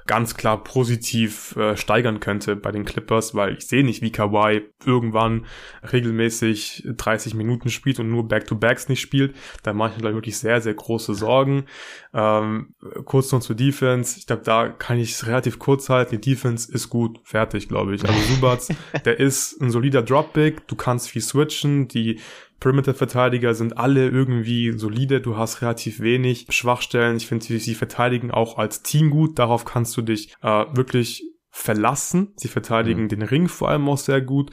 ganz 0.05 0.35
klar 0.35 0.63
positiv 0.63 1.55
äh, 1.55 1.77
steigern 1.77 2.19
könnte 2.19 2.55
bei 2.55 2.71
den 2.71 2.85
Clippers, 2.85 3.35
weil 3.35 3.53
ich 3.57 3.67
sehe 3.67 3.83
nicht, 3.83 4.01
wie 4.01 4.11
Kawhi 4.11 4.61
irgendwann 4.85 5.45
regelmäßig 5.91 6.87
30 6.95 7.35
Minuten 7.35 7.69
spielt 7.69 7.99
und 7.99 8.09
nur 8.09 8.27
Back-to-Backs 8.27 8.89
nicht 8.89 9.01
spielt. 9.01 9.35
Da 9.63 9.73
mache 9.73 9.93
ich 9.95 10.03
mir 10.03 10.13
wirklich 10.13 10.37
sehr, 10.37 10.61
sehr 10.61 10.73
große 10.73 11.15
Sorgen. 11.15 11.65
Ähm, 12.13 12.75
kurz 13.05 13.31
noch 13.31 13.41
zur 13.41 13.55
Defense. 13.55 14.17
Ich 14.17 14.27
glaube, 14.27 14.43
da 14.43 14.69
kann 14.69 14.97
ich 14.97 15.11
es 15.11 15.27
relativ 15.27 15.59
kurz 15.59 15.89
halten. 15.89 16.19
Die 16.19 16.31
Defense 16.31 16.71
ist 16.71 16.89
gut, 16.89 17.19
fertig, 17.23 17.69
glaube 17.69 17.95
ich. 17.95 18.03
Also 18.03 18.19
Subats, 18.33 18.69
der 19.05 19.19
ist 19.19 19.61
ein 19.61 19.71
solider 19.71 20.01
Drop-Big. 20.01 20.67
Du 20.67 20.75
kannst 20.75 21.09
viel 21.09 21.21
switchen. 21.21 21.87
Die 21.87 22.19
Perimeter-Verteidiger 22.64 23.53
sind 23.53 23.78
alle 23.78 24.07
irgendwie 24.07 24.72
solide. 24.72 25.20
Du 25.20 25.36
hast 25.36 25.61
relativ 25.61 25.99
wenig 25.99 26.47
Schwachstellen. 26.49 27.18
Ich 27.18 27.28
finde, 27.28 27.43
sie, 27.43 27.59
sie 27.59 27.76
verteidigen 27.76 28.32
auch 28.32 28.57
als 28.57 28.84
Team 28.84 29.09
gut. 29.09 29.38
Darauf 29.38 29.66
kannst 29.66 29.97
du 29.97 30.01
dich 30.01 30.34
äh, 30.41 30.66
wirklich 30.74 31.24
verlassen. 31.55 32.34
Sie 32.36 32.47
verteidigen 32.47 33.03
mhm. 33.03 33.09
den 33.09 33.22
Ring 33.22 33.47
vor 33.47 33.70
allem 33.70 33.88
auch 33.88 33.99
sehr 33.99 34.22
gut, 34.22 34.49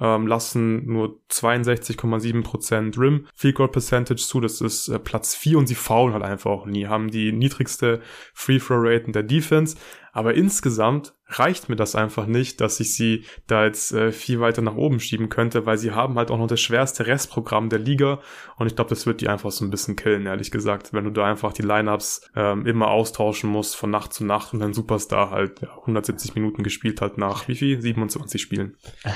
ähm, 0.00 0.26
lassen 0.26 0.84
nur 0.84 1.18
62,7% 1.30 3.00
Rim 3.00 3.26
Field 3.34 3.54
Goal 3.54 3.70
Percentage 3.70 4.20
zu, 4.20 4.38
das 4.38 4.60
ist 4.60 4.88
äh, 4.88 4.98
Platz 4.98 5.34
4 5.34 5.56
und 5.56 5.66
sie 5.66 5.74
faulen 5.74 6.12
halt 6.12 6.22
einfach 6.22 6.50
auch 6.50 6.66
nie, 6.66 6.88
haben 6.88 7.10
die 7.10 7.32
niedrigste 7.32 8.02
Free 8.34 8.58
Throw 8.58 8.76
Rate 8.82 9.06
in 9.06 9.12
der 9.14 9.22
Defense, 9.22 9.78
aber 10.12 10.34
insgesamt 10.34 11.14
reicht 11.38 11.68
mir 11.68 11.76
das 11.76 11.94
einfach 11.94 12.26
nicht, 12.26 12.60
dass 12.60 12.80
ich 12.80 12.94
sie 12.94 13.24
da 13.46 13.64
jetzt 13.64 13.92
äh, 13.92 14.12
viel 14.12 14.40
weiter 14.40 14.62
nach 14.62 14.74
oben 14.74 15.00
schieben 15.00 15.28
könnte, 15.28 15.66
weil 15.66 15.78
sie 15.78 15.92
haben 15.92 16.16
halt 16.16 16.30
auch 16.30 16.38
noch 16.38 16.46
das 16.46 16.60
schwerste 16.60 17.06
Restprogramm 17.06 17.68
der 17.68 17.78
Liga 17.78 18.20
und 18.56 18.66
ich 18.66 18.76
glaube, 18.76 18.90
das 18.90 19.06
wird 19.06 19.20
die 19.20 19.28
einfach 19.28 19.50
so 19.50 19.64
ein 19.64 19.70
bisschen 19.70 19.96
killen, 19.96 20.26
ehrlich 20.26 20.50
gesagt, 20.50 20.92
wenn 20.92 21.04
du 21.04 21.10
da 21.10 21.24
einfach 21.24 21.52
die 21.52 21.62
Lineups 21.62 22.30
ähm, 22.36 22.66
immer 22.66 22.88
austauschen 22.88 23.50
musst 23.50 23.76
von 23.76 23.90
Nacht 23.90 24.12
zu 24.12 24.24
Nacht 24.24 24.52
und 24.52 24.62
ein 24.62 24.74
Superstar 24.74 25.30
halt 25.30 25.62
ja, 25.62 25.70
170 25.80 26.34
Minuten 26.34 26.62
gespielt 26.62 27.00
hat 27.00 27.18
nach 27.18 27.48
wie 27.48 27.54
viel? 27.54 27.80
27 27.80 28.40
Spielen. 28.40 28.76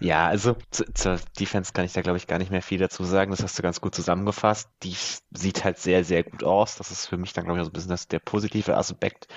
Ja, 0.00 0.26
also 0.26 0.54
zu, 0.70 0.84
zur 0.92 1.18
Defense 1.40 1.72
kann 1.72 1.84
ich 1.84 1.92
da 1.92 2.02
glaube 2.02 2.18
ich 2.18 2.26
gar 2.26 2.38
nicht 2.38 2.50
mehr 2.50 2.62
viel 2.62 2.78
dazu 2.78 3.04
sagen, 3.04 3.30
das 3.30 3.42
hast 3.42 3.58
du 3.58 3.62
ganz 3.62 3.80
gut 3.80 3.94
zusammengefasst. 3.94 4.68
Die 4.82 4.94
sieht 5.32 5.64
halt 5.64 5.78
sehr, 5.78 6.04
sehr 6.04 6.22
gut 6.22 6.44
aus, 6.44 6.76
das 6.76 6.90
ist 6.90 7.06
für 7.06 7.16
mich 7.16 7.32
dann 7.32 7.44
glaube 7.44 7.58
ich 7.58 7.64
so 7.64 7.70
ein 7.70 7.72
bisschen 7.72 7.90
das, 7.90 8.06
der 8.06 8.18
positive 8.18 8.76
Aspekt 8.76 9.28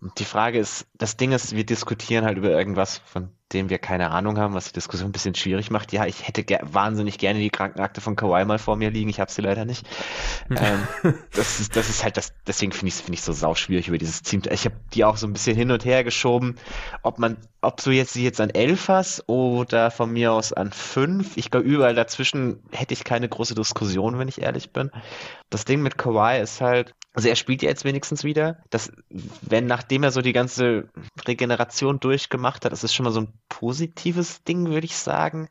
und 0.00 0.18
die 0.18 0.24
Frage 0.32 0.58
ist, 0.58 0.86
das 0.94 1.18
Ding 1.18 1.32
ist, 1.32 1.54
wir 1.54 1.66
diskutieren 1.66 2.24
halt 2.24 2.38
über 2.38 2.48
irgendwas, 2.48 3.02
von 3.04 3.28
dem 3.52 3.68
wir 3.68 3.78
keine 3.78 4.10
Ahnung 4.12 4.38
haben, 4.38 4.54
was 4.54 4.64
die 4.64 4.72
Diskussion 4.72 5.10
ein 5.10 5.12
bisschen 5.12 5.34
schwierig 5.34 5.70
macht. 5.70 5.92
Ja, 5.92 6.06
ich 6.06 6.26
hätte 6.26 6.42
ger 6.42 6.60
wahnsinnig 6.62 7.18
gerne 7.18 7.38
die 7.38 7.50
Krankenakte 7.50 8.00
von 8.00 8.16
Kawhi 8.16 8.42
mal 8.46 8.58
vor 8.58 8.76
mir 8.76 8.90
liegen. 8.90 9.10
Ich 9.10 9.20
habe 9.20 9.30
sie 9.30 9.42
leider 9.42 9.66
nicht. 9.66 9.86
ähm, 10.48 10.88
das, 11.34 11.60
ist, 11.60 11.76
das 11.76 11.90
ist 11.90 12.02
halt 12.02 12.16
das, 12.16 12.32
deswegen 12.46 12.72
finde 12.72 12.88
ich 12.88 12.94
es 12.94 13.00
find 13.02 13.14
ich 13.14 13.22
so 13.22 13.34
sauschwierig 13.34 13.88
über 13.88 13.98
dieses 13.98 14.22
Team. 14.22 14.40
Ich 14.50 14.64
habe 14.64 14.76
die 14.94 15.04
auch 15.04 15.18
so 15.18 15.26
ein 15.26 15.34
bisschen 15.34 15.54
hin 15.54 15.70
und 15.70 15.84
her 15.84 16.02
geschoben, 16.02 16.56
ob 17.02 17.18
man, 17.18 17.36
ob 17.60 17.82
du 17.82 17.90
jetzt 17.90 18.14
sie 18.14 18.24
jetzt 18.24 18.40
an 18.40 18.48
elf 18.48 18.88
hast 18.88 19.28
oder 19.28 19.90
von 19.90 20.10
mir 20.10 20.32
aus 20.32 20.54
an 20.54 20.72
fünf. 20.72 21.36
Ich 21.36 21.50
glaube, 21.50 21.66
überall 21.66 21.94
dazwischen 21.94 22.62
hätte 22.72 22.94
ich 22.94 23.04
keine 23.04 23.28
große 23.28 23.54
Diskussion, 23.54 24.18
wenn 24.18 24.28
ich 24.28 24.40
ehrlich 24.40 24.72
bin. 24.72 24.90
Das 25.50 25.66
Ding 25.66 25.82
mit 25.82 25.98
Kawhi 25.98 26.40
ist 26.40 26.62
halt, 26.62 26.94
also 27.14 27.28
er 27.28 27.36
spielt 27.36 27.62
ja 27.62 27.68
jetzt 27.68 27.84
wenigstens 27.84 28.24
wieder. 28.24 28.62
Das, 28.70 28.90
wenn 29.42 29.66
nachdem 29.66 30.02
er 30.02 30.12
so 30.12 30.22
die 30.22 30.32
ganze 30.32 30.88
Regeneration 31.26 32.00
durchgemacht 32.00 32.64
hat, 32.64 32.72
das 32.72 32.84
ist 32.84 32.94
schon 32.94 33.04
mal 33.04 33.12
so 33.12 33.20
ein 33.20 33.32
positives 33.48 34.44
Ding, 34.44 34.68
würde 34.68 34.86
ich 34.86 34.96
sagen 34.96 35.48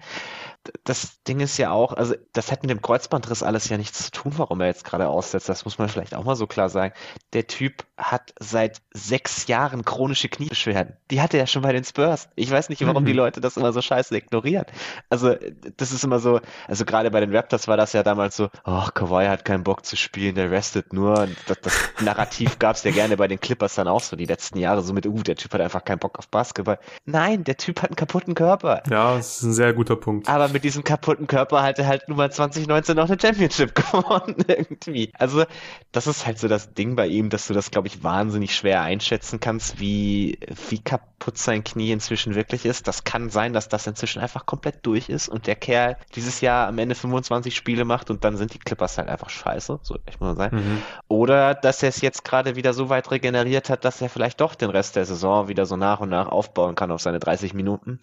das 0.84 1.24
Ding 1.24 1.40
ist 1.40 1.58
ja 1.58 1.72
auch, 1.72 1.94
also 1.94 2.16
das 2.34 2.52
hat 2.52 2.62
mit 2.62 2.70
dem 2.70 2.82
Kreuzbandriss 2.82 3.42
alles 3.42 3.70
ja 3.70 3.78
nichts 3.78 4.06
zu 4.06 4.12
tun, 4.12 4.34
warum 4.38 4.62
er 4.62 4.68
jetzt 4.68 4.86
gerade 4.86 5.08
aussetzt. 5.08 5.50
Das 5.50 5.66
muss 5.66 5.78
man 5.78 5.90
vielleicht 5.90 6.14
auch 6.14 6.24
mal 6.24 6.36
so 6.36 6.46
klar 6.46 6.70
sagen. 6.70 6.94
Der 7.34 7.48
Typ 7.48 7.84
hat 7.98 8.34
seit 8.40 8.82
sechs 8.94 9.48
Jahren 9.48 9.86
chronische 9.86 10.30
Kniebeschwerden. 10.30 10.98
Die 11.10 11.22
hatte 11.22 11.38
er 11.38 11.48
schon 11.48 11.64
bei 11.64 11.74
den 11.74 11.84
Spurs. 11.84 12.30
Ich 12.36 12.52
weiß 12.52 12.70
nicht, 12.70 12.86
warum 12.86 13.04
mhm. 13.04 13.08
die 13.08 13.14
Leute 13.14 13.42
das 13.42 13.58
immer 13.58 13.74
so 13.74 13.82
scheiße 13.82 14.16
ignorieren. 14.16 14.66
Also 15.10 15.36
das 15.78 15.92
ist 15.92 16.04
immer 16.04 16.20
so, 16.20 16.42
also 16.68 16.86
gerade 16.86 17.10
bei 17.10 17.20
den 17.20 17.36
Raptors 17.36 17.68
war 17.68 17.78
das 17.78 17.94
ja 17.94 18.04
damals 18.04 18.38
so, 18.38 18.50
ach, 18.64 18.94
Kawhi 18.94 19.28
hat 19.28 19.46
keinen 19.46 19.64
Bock 19.64 19.86
zu 19.86 19.96
spielen, 19.96 20.36
der 20.36 20.52
restet 20.52 20.94
nur. 20.94 21.28
Das, 21.48 21.60
das 21.62 21.74
Narrativ 22.02 22.60
gab 22.60 22.76
es 22.76 22.84
ja 22.84 22.92
gerne 22.92 23.18
bei 23.18 23.28
den 23.28 23.40
Clippers 23.40 23.76
dann 23.76 23.88
auch 23.88 24.02
so 24.02 24.16
die 24.16 24.26
letzten 24.26 24.60
Jahre, 24.60 24.82
so 24.84 24.94
mit, 24.94 25.08
uh, 25.08 25.24
der 25.24 25.36
Typ 25.36 25.54
hat 25.54 25.62
einfach 25.62 25.84
keinen 25.84 26.00
Bock 26.00 26.20
auf 26.20 26.28
Basketball. 26.28 26.80
Nein, 27.06 27.44
der 27.44 27.58
Typ 27.58 27.82
hat 27.82 27.90
einen 27.90 27.96
kaputten 27.96 28.36
Körper. 28.36 28.84
Ja, 28.90 29.16
das 29.16 29.38
ist 29.38 29.44
ein 29.44 29.54
sehr 29.54 29.74
guter 29.74 29.96
Punkt. 29.96 30.30
Aber 30.30 30.51
mit 30.52 30.64
diesem 30.64 30.84
kaputten 30.84 31.28
Körper 31.28 31.64
hat 31.64 31.80
er 31.80 31.88
halt 31.88 32.08
nur 32.08 32.18
mal 32.18 32.32
2019 32.32 32.96
noch 32.96 33.10
eine 33.10 33.20
Championship 33.20 33.76
gewonnen 33.92 34.44
irgendwie. 34.48 35.12
Also 35.18 35.44
das 35.92 36.08
ist 36.08 36.26
halt 36.26 36.40
so 36.40 36.48
das 36.48 36.74
Ding 36.74 36.96
bei 36.96 37.08
ihm, 37.08 37.30
dass 37.30 37.48
du 37.48 37.54
das, 37.54 37.72
glaube 37.72 37.88
ich, 37.88 38.04
wahnsinnig 38.04 38.56
schwer 38.56 38.82
einschätzen 38.82 39.40
kannst, 39.40 39.80
wie, 39.80 40.40
wie 40.70 40.80
kaputt 40.80 41.38
sein 41.38 41.64
Knie 41.64 41.92
inzwischen 41.92 42.36
wirklich 42.36 42.66
ist. 42.66 42.88
Das 42.88 43.04
kann 43.04 43.30
sein, 43.30 43.54
dass 43.54 43.70
das 43.70 43.88
inzwischen 43.88 44.22
einfach 44.22 44.46
komplett 44.46 44.86
durch 44.86 45.10
ist 45.10 45.30
und 45.30 45.48
der 45.48 45.56
Kerl 45.56 45.98
dieses 46.16 46.42
Jahr 46.42 46.68
am 46.68 46.78
Ende 46.78 46.96
25 46.96 47.56
Spiele 47.56 47.86
macht 47.86 48.10
und 48.10 48.24
dann 48.24 48.38
sind 48.38 48.54
die 48.54 48.60
Clippers 48.60 48.98
halt 48.98 49.10
einfach 49.10 49.30
scheiße, 49.30 49.80
so 49.82 49.98
echt 50.06 50.22
mal 50.22 50.36
sein. 50.36 50.52
Mhm. 50.54 50.82
Oder 51.08 51.56
dass 51.56 51.84
er 51.84 51.90
es 51.90 52.02
jetzt 52.02 52.24
gerade 52.24 52.56
wieder 52.56 52.74
so 52.74 52.90
weit 52.90 53.12
regeneriert 53.12 53.70
hat, 53.70 53.86
dass 53.86 54.02
er 54.02 54.10
vielleicht 54.10 54.42
doch 54.42 54.56
den 54.56 54.70
Rest 54.70 54.96
der 54.96 55.06
Saison 55.06 55.48
wieder 55.48 55.66
so 55.66 55.78
nach 55.78 56.00
und 56.00 56.10
nach 56.10 56.28
aufbauen 56.28 56.76
kann 56.76 56.92
auf 56.92 57.02
seine 57.02 57.20
30 57.20 57.54
Minuten. 57.54 58.00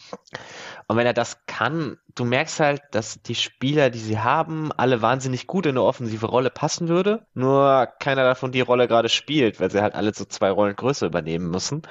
Und 0.88 0.96
wenn 0.96 1.06
er 1.06 1.12
das 1.12 1.44
kann, 1.46 1.98
du 2.14 2.24
merkst 2.24 2.60
halt, 2.60 2.82
dass 2.92 3.20
die 3.22 3.34
Spieler, 3.34 3.90
die 3.90 3.98
sie 3.98 4.18
haben, 4.20 4.72
alle 4.72 5.02
wahnsinnig 5.02 5.46
gut 5.46 5.66
in 5.66 5.72
eine 5.72 5.82
offensive 5.82 6.26
Rolle 6.26 6.48
passen 6.48 6.88
würde. 6.88 7.26
Nur 7.34 7.86
keiner 8.00 8.24
davon 8.24 8.52
die 8.52 8.62
Rolle 8.62 8.88
gerade 8.88 9.10
spielt, 9.10 9.60
weil 9.60 9.70
sie 9.70 9.82
halt 9.82 9.94
alle 9.94 10.14
so 10.14 10.24
zwei 10.24 10.50
Rollen 10.50 10.76
größer 10.76 11.06
übernehmen 11.06 11.50
müssen. 11.50 11.82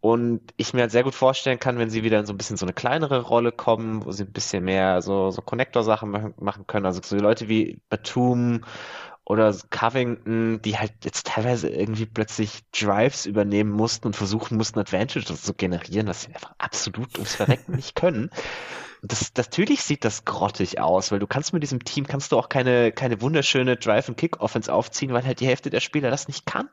Und 0.00 0.40
ich 0.56 0.74
mir 0.74 0.82
halt 0.82 0.90
sehr 0.90 1.04
gut 1.04 1.14
vorstellen 1.14 1.60
kann, 1.60 1.78
wenn 1.78 1.90
sie 1.90 2.02
wieder 2.02 2.18
in 2.18 2.26
so 2.26 2.32
ein 2.32 2.36
bisschen 2.36 2.56
so 2.56 2.66
eine 2.66 2.72
kleinere 2.72 3.22
Rolle 3.22 3.52
kommen, 3.52 4.04
wo 4.04 4.10
sie 4.12 4.24
ein 4.24 4.32
bisschen 4.32 4.64
mehr 4.64 5.02
so, 5.02 5.30
so 5.30 5.40
Connector-Sachen 5.40 6.34
machen 6.38 6.66
können. 6.66 6.86
Also 6.86 7.00
so 7.04 7.16
Leute 7.16 7.48
wie 7.48 7.80
Batum 7.88 8.64
oder 9.26 9.54
Covington, 9.70 10.62
die 10.62 10.78
halt 10.78 10.92
jetzt 11.04 11.26
teilweise 11.26 11.68
irgendwie 11.68 12.06
plötzlich 12.06 12.62
Drives 12.70 13.26
übernehmen 13.26 13.72
mussten 13.72 14.06
und 14.06 14.16
versuchen 14.16 14.56
mussten, 14.56 14.78
Advantages 14.78 15.42
zu 15.42 15.52
generieren, 15.52 16.06
was 16.06 16.22
sie 16.22 16.34
einfach 16.34 16.54
absolut 16.58 17.12
ums 17.14 17.34
Verrecken 17.34 17.74
nicht 17.74 17.96
können 17.96 18.30
das, 19.02 19.32
natürlich 19.36 19.82
sieht 19.82 20.04
das 20.04 20.24
grottig 20.24 20.80
aus, 20.80 21.12
weil 21.12 21.18
du 21.18 21.26
kannst 21.26 21.52
mit 21.52 21.62
diesem 21.62 21.84
Team 21.84 22.06
kannst 22.06 22.32
du 22.32 22.38
auch 22.38 22.48
keine, 22.48 22.92
keine 22.92 23.20
wunderschöne 23.20 23.76
Drive-and-Kick-Offense 23.76 24.72
aufziehen, 24.72 25.12
weil 25.12 25.24
halt 25.24 25.40
die 25.40 25.46
Hälfte 25.46 25.70
der 25.70 25.80
Spieler 25.80 26.10
das 26.10 26.28
nicht 26.28 26.46
kann. 26.46 26.68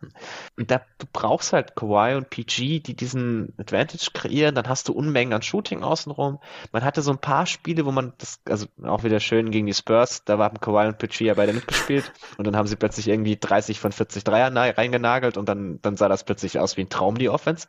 Und 0.58 0.72
da 0.72 0.82
du 0.98 1.08
brauchst 1.12 1.54
halt 1.54 1.76
Kawhi 1.76 2.16
und 2.16 2.30
PG, 2.30 2.80
die 2.80 2.96
diesen 2.96 3.54
Advantage 3.58 4.12
kreieren, 4.14 4.56
dann 4.56 4.68
hast 4.68 4.88
du 4.88 4.94
Unmengen 4.94 5.34
an 5.34 5.42
Shooting 5.42 5.84
außenrum. 5.84 6.40
Man 6.72 6.84
hatte 6.84 7.02
so 7.02 7.12
ein 7.12 7.20
paar 7.20 7.46
Spiele, 7.46 7.86
wo 7.86 7.92
man 7.92 8.14
das, 8.18 8.40
also 8.46 8.68
auch 8.84 9.04
wieder 9.04 9.20
schön 9.20 9.52
gegen 9.52 9.68
die 9.68 9.74
Spurs, 9.74 10.24
da 10.26 10.40
waren 10.40 10.60
Kawhi 10.60 10.88
und 10.88 10.98
PG 10.98 11.26
ja 11.26 11.34
beide 11.34 11.54
mitgespielt 11.54 12.12
und 12.44 12.54
dann 12.54 12.58
haben 12.58 12.68
sie 12.68 12.76
plötzlich 12.76 13.08
irgendwie 13.08 13.38
30 13.40 13.80
von 13.80 13.92
40 13.92 14.24
Dreier 14.24 14.54
reingenagelt 14.54 15.38
und 15.38 15.48
dann, 15.48 15.80
dann 15.82 15.96
sah 15.96 16.10
das 16.10 16.24
plötzlich 16.24 16.60
aus 16.60 16.78
wie 16.78 16.82
ein 16.82 16.90
Traum, 16.90 17.18
die 17.18 17.30
Offense. 17.30 17.68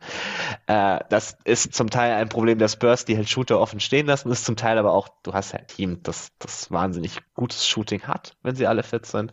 Äh, 0.67 0.99
das 1.09 1.37
ist 1.45 1.73
zum 1.73 1.89
Teil 1.89 2.13
ein 2.13 2.29
Problem 2.29 2.59
der 2.59 2.67
Spurs, 2.67 3.05
die 3.05 3.15
halt 3.15 3.29
Shooter 3.29 3.59
offen 3.59 3.79
stehen 3.79 4.05
lassen, 4.05 4.31
ist 4.31 4.45
zum 4.45 4.55
Teil 4.55 4.77
aber 4.77 4.93
auch, 4.93 5.07
du 5.23 5.33
hast 5.33 5.53
ja 5.53 5.59
ein 5.59 5.67
Team, 5.67 5.99
das, 6.03 6.31
das 6.39 6.71
wahnsinnig 6.71 7.21
gutes 7.33 7.67
Shooting 7.67 8.03
hat, 8.03 8.35
wenn 8.43 8.55
sie 8.55 8.67
alle 8.67 8.83
fit 8.83 9.05
sind. 9.05 9.31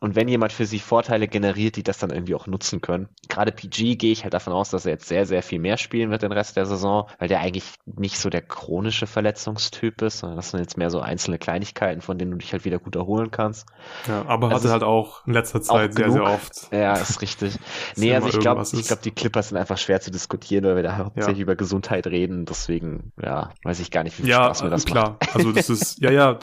Und 0.00 0.16
wenn 0.16 0.28
jemand 0.28 0.52
für 0.52 0.66
sie 0.66 0.78
Vorteile 0.78 1.28
generiert, 1.28 1.76
die 1.76 1.82
das 1.82 1.98
dann 1.98 2.10
irgendwie 2.10 2.34
auch 2.34 2.46
nutzen 2.46 2.80
können. 2.80 3.08
Gerade 3.28 3.52
PG 3.52 3.96
gehe 3.96 4.12
ich 4.12 4.22
halt 4.24 4.34
davon 4.34 4.52
aus, 4.52 4.70
dass 4.70 4.86
er 4.86 4.92
jetzt 4.92 5.08
sehr, 5.08 5.26
sehr 5.26 5.42
viel 5.42 5.58
mehr 5.58 5.76
spielen 5.76 6.10
wird 6.10 6.22
den 6.22 6.32
Rest 6.32 6.56
der 6.56 6.66
Saison, 6.66 7.08
weil 7.18 7.28
der 7.28 7.40
eigentlich 7.40 7.64
nicht 7.86 8.18
so 8.18 8.30
der 8.30 8.42
chronische 8.42 9.06
Verletzungstyp 9.06 10.02
ist, 10.02 10.18
sondern 10.18 10.36
das 10.36 10.50
sind 10.50 10.60
jetzt 10.60 10.76
mehr 10.76 10.90
so 10.90 11.00
einzelne 11.00 11.38
Kleinigkeiten, 11.38 12.00
von 12.00 12.18
denen 12.18 12.32
du 12.32 12.38
dich 12.38 12.52
halt 12.52 12.64
wieder 12.64 12.78
gut 12.78 12.96
erholen 12.96 13.30
kannst. 13.30 13.66
Ja, 14.08 14.24
aber 14.26 14.50
also 14.50 14.64
hatte 14.64 14.72
halt 14.72 14.82
auch 14.82 15.26
in 15.26 15.32
letzter 15.32 15.62
Zeit 15.62 15.94
sehr, 15.94 16.10
sehr 16.10 16.24
oft. 16.24 16.68
Ja, 16.72 16.94
ist 16.94 17.22
richtig. 17.22 17.58
nee, 17.96 18.14
also 18.14 18.28
ich 18.28 18.38
glaube, 18.38 18.62
ich 18.62 18.86
glaube, 18.86 19.02
die 19.02 19.10
Clippers 19.10 19.48
sind 19.48 19.58
einfach 19.58 19.78
schwer 19.78 20.00
zu 20.00 20.10
diskutieren, 20.10 20.64
weil 20.64 20.76
wir 20.76 20.82
da 20.82 20.96
hauptsächlich 20.96 21.38
ja. 21.38 21.42
über 21.42 21.56
Gesundheit 21.56 22.06
reden. 22.06 22.44
Deswegen, 22.44 23.12
ja, 23.20 23.50
weiß 23.62 23.80
ich 23.80 23.90
gar 23.90 24.02
nicht, 24.02 24.18
wie 24.18 24.22
viel 24.22 24.30
ja, 24.30 24.44
Spaß 24.46 24.64
mir 24.64 24.70
das 24.70 24.84
klar. 24.84 25.10
macht. 25.10 25.20
klar. 25.20 25.36
Also 25.36 25.52
das 25.52 25.70
ist, 25.70 26.00
ja, 26.00 26.10
ja, 26.10 26.38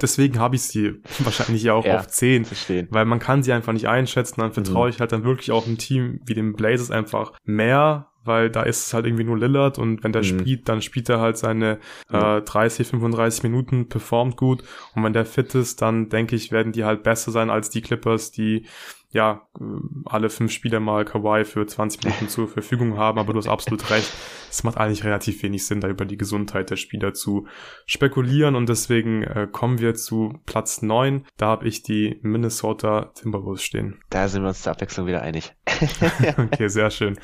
deswegen 0.00 0.38
habe 0.38 0.56
ich 0.56 0.62
sie 0.62 1.00
wahrscheinlich 1.20 1.62
ja 1.62 1.74
auch 1.74 1.84
ja, 1.84 1.98
auf 1.98 2.08
10. 2.08 2.44
Verstehen. 2.44 2.88
Weil 2.90 3.04
man 3.04 3.18
kann 3.18 3.42
sie 3.42 3.52
einfach 3.52 3.72
nicht 3.72 3.88
einschätzen. 3.88 4.40
Dann 4.40 4.52
vertraue 4.52 4.86
mhm. 4.86 4.90
ich 4.90 5.00
halt 5.00 5.12
dann 5.12 5.24
wirklich 5.24 5.52
auch 5.52 5.66
einem 5.66 5.78
Team 5.78 6.20
wie 6.26 6.34
dem 6.34 6.54
Blazers 6.54 6.90
einfach 6.90 7.32
mehr, 7.44 8.10
weil 8.24 8.50
da 8.50 8.62
ist 8.62 8.86
es 8.86 8.94
halt 8.94 9.06
irgendwie 9.06 9.24
nur 9.24 9.38
Lillard 9.38 9.78
und 9.78 10.04
wenn 10.04 10.12
der 10.12 10.22
mhm. 10.22 10.40
spielt, 10.40 10.68
dann 10.68 10.82
spielt 10.82 11.08
er 11.08 11.20
halt 11.20 11.38
seine 11.38 11.78
äh, 12.12 12.42
30, 12.42 12.88
35 12.88 13.44
Minuten, 13.44 13.88
performt 13.88 14.36
gut 14.36 14.62
und 14.94 15.02
wenn 15.04 15.12
der 15.12 15.24
fit 15.24 15.54
ist, 15.54 15.80
dann 15.80 16.08
denke 16.10 16.36
ich, 16.36 16.52
werden 16.52 16.72
die 16.72 16.84
halt 16.84 17.02
besser 17.02 17.30
sein 17.30 17.48
als 17.50 17.70
die 17.70 17.80
Clippers, 17.80 18.30
die 18.30 18.66
ja, 19.12 19.42
äh, 19.58 19.64
alle 20.04 20.30
fünf 20.30 20.52
Spieler 20.52 20.80
mal 20.80 21.04
Kawhi 21.04 21.44
für 21.44 21.66
20 21.66 22.04
Minuten 22.04 22.28
zur 22.28 22.48
Verfügung 22.48 22.96
haben, 22.96 23.18
aber 23.18 23.32
du 23.32 23.38
hast 23.38 23.48
absolut 23.48 23.90
recht. 23.90 24.12
Es 24.50 24.64
macht 24.64 24.76
eigentlich 24.76 25.04
relativ 25.04 25.42
wenig 25.42 25.66
Sinn, 25.66 25.80
da 25.80 25.88
über 25.88 26.04
die 26.04 26.16
Gesundheit 26.16 26.70
der 26.70 26.76
Spieler 26.76 27.14
zu 27.14 27.46
spekulieren 27.86 28.56
und 28.56 28.68
deswegen 28.68 29.22
äh, 29.22 29.48
kommen 29.50 29.78
wir 29.78 29.94
zu 29.94 30.34
Platz 30.44 30.82
neun. 30.82 31.24
Da 31.36 31.46
habe 31.46 31.68
ich 31.68 31.82
die 31.82 32.18
Minnesota 32.22 33.12
Timberwolves 33.14 33.62
stehen. 33.62 34.00
Da 34.10 34.28
sind 34.28 34.42
wir 34.42 34.48
uns 34.48 34.62
zur 34.62 34.72
Abwechslung 34.72 35.06
wieder 35.06 35.22
einig. 35.22 35.54
okay, 36.36 36.68
sehr 36.68 36.90
schön. 36.90 37.18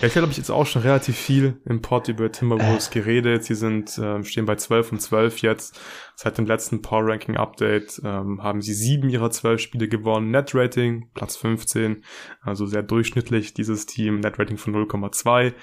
Ja, 0.00 0.08
ich 0.08 0.16
habe 0.16 0.26
ich 0.30 0.36
jetzt 0.38 0.50
auch 0.50 0.66
schon 0.66 0.82
relativ 0.82 1.16
viel 1.16 1.60
im 1.66 1.82
Pod 1.82 2.08
über 2.08 2.32
Timberwolves 2.32 2.90
geredet. 2.90 3.44
Sie 3.44 3.54
sind, 3.54 3.96
äh, 3.98 4.22
stehen 4.24 4.46
bei 4.46 4.56
12 4.56 4.92
und 4.92 5.00
12 5.00 5.42
jetzt. 5.42 5.80
Seit 6.16 6.36
dem 6.36 6.44
letzten 6.46 6.82
Power 6.82 7.08
Ranking 7.08 7.36
Update 7.36 8.00
ähm, 8.04 8.42
haben 8.42 8.60
sie 8.60 8.74
sieben 8.74 9.08
ihrer 9.08 9.30
zwölf 9.30 9.60
Spiele 9.60 9.88
gewonnen. 9.88 10.30
Net 10.30 10.54
Rating 10.54 11.08
Platz 11.14 11.36
15, 11.36 12.04
also 12.42 12.66
sehr 12.66 12.82
durchschnittlich 12.82 13.54
dieses 13.54 13.86
Team. 13.86 14.20
Net 14.20 14.38
Rating 14.38 14.58
von 14.58 14.74
0,2 14.74 15.54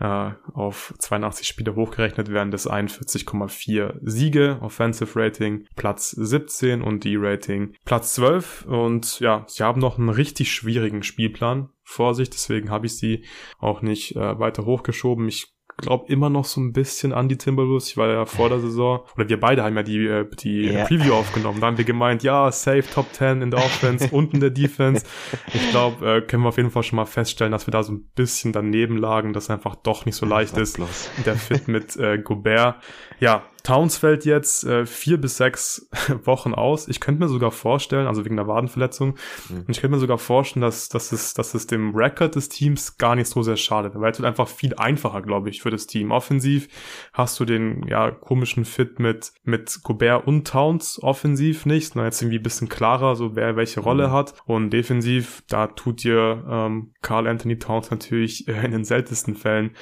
äh, 0.00 0.30
auf 0.54 0.94
82 0.98 1.46
Spiele 1.46 1.74
hochgerechnet 1.74 2.32
werden 2.32 2.50
das 2.50 2.68
41,4 2.68 3.98
Siege. 4.02 4.58
Offensive 4.62 5.18
Rating 5.18 5.66
Platz 5.76 6.10
17 6.10 6.82
und 6.82 7.04
D-Rating 7.04 7.74
Platz 7.84 8.14
12. 8.14 8.64
Und 8.66 9.20
ja, 9.20 9.44
sie 9.46 9.62
haben 9.62 9.80
noch 9.80 9.98
einen 9.98 10.08
richtig 10.08 10.52
schwierigen 10.52 11.02
Spielplan 11.02 11.68
vor 11.82 12.14
sich, 12.14 12.30
deswegen 12.30 12.70
habe 12.70 12.86
ich 12.86 12.96
sie 12.96 13.26
auch 13.58 13.82
nicht 13.82 14.16
äh, 14.16 14.38
weiter 14.38 14.64
hochgeschoben. 14.64 15.28
Ich 15.28 15.52
glaube 15.80 16.10
immer 16.12 16.30
noch 16.30 16.44
so 16.44 16.60
ein 16.60 16.72
bisschen 16.72 17.12
an 17.12 17.28
die 17.28 17.36
Timberwolves. 17.36 17.88
Ich 17.88 17.96
war 17.96 18.08
ja 18.08 18.26
vor 18.26 18.48
der 18.48 18.60
Saison, 18.60 19.00
oder 19.16 19.28
wir 19.28 19.40
beide 19.40 19.62
haben 19.62 19.76
ja 19.76 19.82
die, 19.82 20.06
äh, 20.06 20.26
die 20.38 20.66
yeah. 20.66 20.84
Preview 20.84 21.14
aufgenommen. 21.14 21.60
Da 21.60 21.66
haben 21.66 21.78
wir 21.78 21.84
gemeint, 21.84 22.22
ja, 22.22 22.50
safe 22.52 22.84
Top 22.92 23.12
10 23.12 23.42
in 23.42 23.50
der 23.50 23.60
Offense 23.60 24.08
und 24.10 24.34
in 24.34 24.40
der 24.40 24.50
Defense. 24.50 25.04
Ich 25.52 25.70
glaube, 25.70 26.16
äh, 26.16 26.20
können 26.22 26.42
wir 26.42 26.48
auf 26.48 26.56
jeden 26.56 26.70
Fall 26.70 26.82
schon 26.82 26.96
mal 26.96 27.06
feststellen, 27.06 27.52
dass 27.52 27.66
wir 27.66 27.72
da 27.72 27.82
so 27.82 27.92
ein 27.92 28.10
bisschen 28.14 28.52
daneben 28.52 28.96
lagen, 28.96 29.32
dass 29.32 29.50
einfach 29.50 29.76
doch 29.76 30.06
nicht 30.06 30.16
so 30.16 30.26
leicht 30.26 30.56
ist. 30.56 30.78
Der 31.24 31.36
Fit 31.36 31.68
mit 31.68 31.96
äh, 31.96 32.18
Gobert. 32.18 32.76
Ja, 33.20 33.44
Towns 33.62 33.98
fällt 33.98 34.24
jetzt 34.24 34.64
äh, 34.64 34.86
vier 34.86 35.20
bis 35.20 35.36
sechs 35.36 35.88
Wochen 36.24 36.54
aus. 36.54 36.88
Ich 36.88 37.00
könnte 37.00 37.22
mir 37.22 37.28
sogar 37.28 37.50
vorstellen, 37.50 38.06
also 38.06 38.24
wegen 38.24 38.36
der 38.36 38.46
Wadenverletzung, 38.46 39.16
mhm. 39.48 39.58
und 39.58 39.70
ich 39.70 39.80
könnte 39.80 39.94
mir 39.94 40.00
sogar 40.00 40.18
vorstellen, 40.18 40.62
dass, 40.62 40.88
dass, 40.88 41.12
es, 41.12 41.34
dass 41.34 41.54
es 41.54 41.66
dem 41.66 41.94
Record 41.94 42.34
des 42.34 42.48
Teams 42.48 42.96
gar 42.96 43.14
nicht 43.14 43.28
so 43.28 43.42
sehr 43.42 43.56
schadet, 43.56 43.92
weil 43.94 44.12
es 44.12 44.18
wird 44.18 44.26
einfach 44.26 44.48
viel 44.48 44.74
einfacher, 44.74 45.22
glaube 45.22 45.50
ich, 45.50 45.62
für 45.62 45.70
das 45.70 45.86
Team. 45.86 46.10
Offensiv 46.10 46.68
hast 47.12 47.38
du 47.38 47.44
den 47.44 47.86
ja 47.86 48.10
komischen 48.10 48.64
Fit 48.64 48.98
mit, 48.98 49.32
mit 49.44 49.80
Gobert 49.82 50.26
und 50.26 50.46
Towns 50.46 51.02
offensiv 51.02 51.66
nicht, 51.66 51.92
sondern 51.92 52.06
jetzt 52.06 52.22
irgendwie 52.22 52.38
ein 52.38 52.42
bisschen 52.42 52.68
klarer, 52.68 53.14
so 53.14 53.36
wer 53.36 53.56
welche 53.56 53.80
Rolle 53.80 54.08
mhm. 54.08 54.12
hat. 54.12 54.34
Und 54.46 54.70
defensiv, 54.70 55.42
da 55.48 55.66
tut 55.66 56.02
dir 56.02 56.44
ähm, 56.48 56.94
Carl 57.02 57.26
Anthony 57.26 57.58
Towns 57.58 57.90
natürlich 57.90 58.48
äh, 58.48 58.64
in 58.64 58.72
den 58.72 58.84
seltensten 58.84 59.34
Fällen 59.34 59.72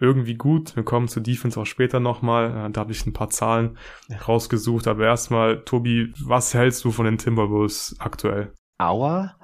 irgendwie 0.00 0.34
gut. 0.34 0.76
Wir 0.76 0.84
kommen 0.84 1.08
zur 1.08 1.22
Defense 1.22 1.58
auch 1.60 1.66
später 1.66 2.00
nochmal. 2.00 2.66
Äh, 2.66 2.70
da 2.70 2.80
habe 2.80 2.92
ich 2.92 3.04
ein 3.06 3.12
paar 3.12 3.30
Zahlen 3.30 3.78
rausgesucht. 4.26 4.86
Aber 4.86 5.04
erstmal, 5.04 5.64
Tobi, 5.64 6.12
was 6.24 6.54
hältst 6.54 6.84
du 6.84 6.90
von 6.90 7.04
den 7.04 7.18
Timberwolves 7.18 7.96
aktuell? 7.98 8.52
Aua? 8.78 9.34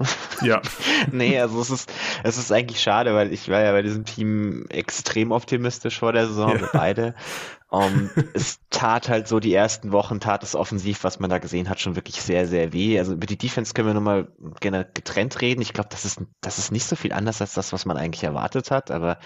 Ja. 0.43 0.63
nee, 1.11 1.41
also 1.41 1.61
es 1.61 1.71
ist, 1.71 1.93
es 2.23 2.39
ist 2.39 2.53
eigentlich 2.53 2.81
schade, 2.81 3.15
weil 3.15 3.33
ich 3.33 3.49
war 3.49 3.61
ja 3.61 3.73
bei 3.73 3.83
diesem 3.83 4.05
Team 4.05 4.67
extrem 4.69 5.33
optimistisch 5.33 5.99
vor 5.99 6.13
der 6.13 6.29
Saison, 6.29 6.57
ja. 6.57 6.69
beide. 6.73 7.15
Um, 7.69 8.11
es 8.35 8.61
tat 8.71 9.09
halt 9.09 9.27
so 9.27 9.41
die 9.41 9.53
ersten 9.53 9.91
Wochen, 9.91 10.21
tat 10.21 10.45
es 10.45 10.55
offensiv, 10.55 11.03
was 11.03 11.19
man 11.19 11.29
da 11.29 11.39
gesehen 11.39 11.69
hat, 11.69 11.81
schon 11.81 11.97
wirklich 11.97 12.23
sehr, 12.23 12.47
sehr 12.47 12.73
weh. 12.73 12.97
Also 13.01 13.15
über 13.15 13.27
die 13.27 13.37
Defense 13.37 13.75
können 13.75 13.89
wir 13.89 13.95
nochmal 13.95 14.29
gerne 14.61 14.89
getrennt 14.95 15.41
reden. 15.41 15.61
Ich 15.61 15.73
glaube, 15.73 15.89
das 15.91 16.05
ist, 16.05 16.21
das 16.41 16.59
ist 16.59 16.71
nicht 16.71 16.85
so 16.85 16.95
viel 16.95 17.13
anders 17.13 17.41
als 17.41 17.55
das, 17.55 17.73
was 17.73 17.85
man 17.85 17.97
eigentlich 17.97 18.23
erwartet 18.23 18.71
hat, 18.71 18.93
aber 18.93 19.19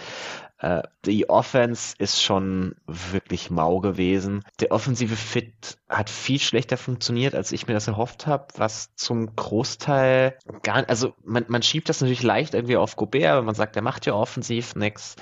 äh, 0.59 0.83
die 1.05 1.29
Offense 1.29 1.95
ist 1.99 2.23
schon 2.23 2.75
wirklich 2.87 3.51
mau 3.51 3.81
gewesen. 3.81 4.45
Der 4.61 4.73
offensive 4.73 5.17
Fit 5.17 5.79
hat 5.89 6.11
viel 6.11 6.41
schlechter 6.41 6.77
funktioniert, 6.77 7.35
als 7.35 7.53
ich 7.53 7.67
mir 7.67 7.75
das 7.75 7.89
erhofft 7.89 8.27
habe, 8.27 8.47
was 8.57 8.95
zum 8.95 9.35
Großteil 9.37 10.37
gar, 10.63 10.89
also 10.89 11.15
man, 11.25 11.45
man 11.49 11.63
schiebt 11.63 11.89
das 11.89 12.01
natürlich 12.01 12.23
leicht 12.23 12.55
irgendwie 12.55 12.77
auf 12.77 12.97
Gobert, 12.97 13.37
weil 13.37 13.43
man 13.43 13.55
sagt, 13.55 13.77
der 13.77 13.83
macht 13.83 14.07
ja 14.07 14.15
offensiv 14.15 14.75
nichts 14.75 15.17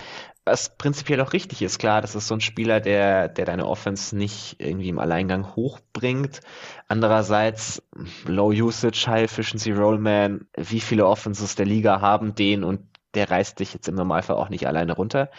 was 0.46 0.76
prinzipiell 0.78 1.20
auch 1.20 1.32
richtig 1.32 1.60
ist. 1.60 1.78
Klar, 1.78 2.00
das 2.00 2.14
ist 2.14 2.28
so 2.28 2.34
ein 2.34 2.40
Spieler, 2.40 2.80
der, 2.80 3.28
der 3.28 3.44
deine 3.44 3.66
Offense 3.66 4.16
nicht 4.16 4.56
irgendwie 4.58 4.88
im 4.88 5.00
Alleingang 5.00 5.56
hochbringt. 5.56 6.40
Andererseits, 6.86 7.82
Low 8.26 8.50
Usage, 8.52 9.06
High 9.08 9.24
Efficiency 9.24 9.72
Rollman, 9.72 10.46
wie 10.56 10.80
viele 10.80 11.06
Offenses 11.06 11.56
der 11.56 11.66
Liga 11.66 12.00
haben 12.00 12.36
den 12.36 12.62
und 12.62 12.80
der 13.16 13.30
reißt 13.30 13.58
dich 13.58 13.74
jetzt 13.74 13.88
im 13.88 13.96
Normalfall 13.96 14.36
auch 14.36 14.50
nicht 14.50 14.66
alleine 14.66 14.92
runter. 14.92 15.30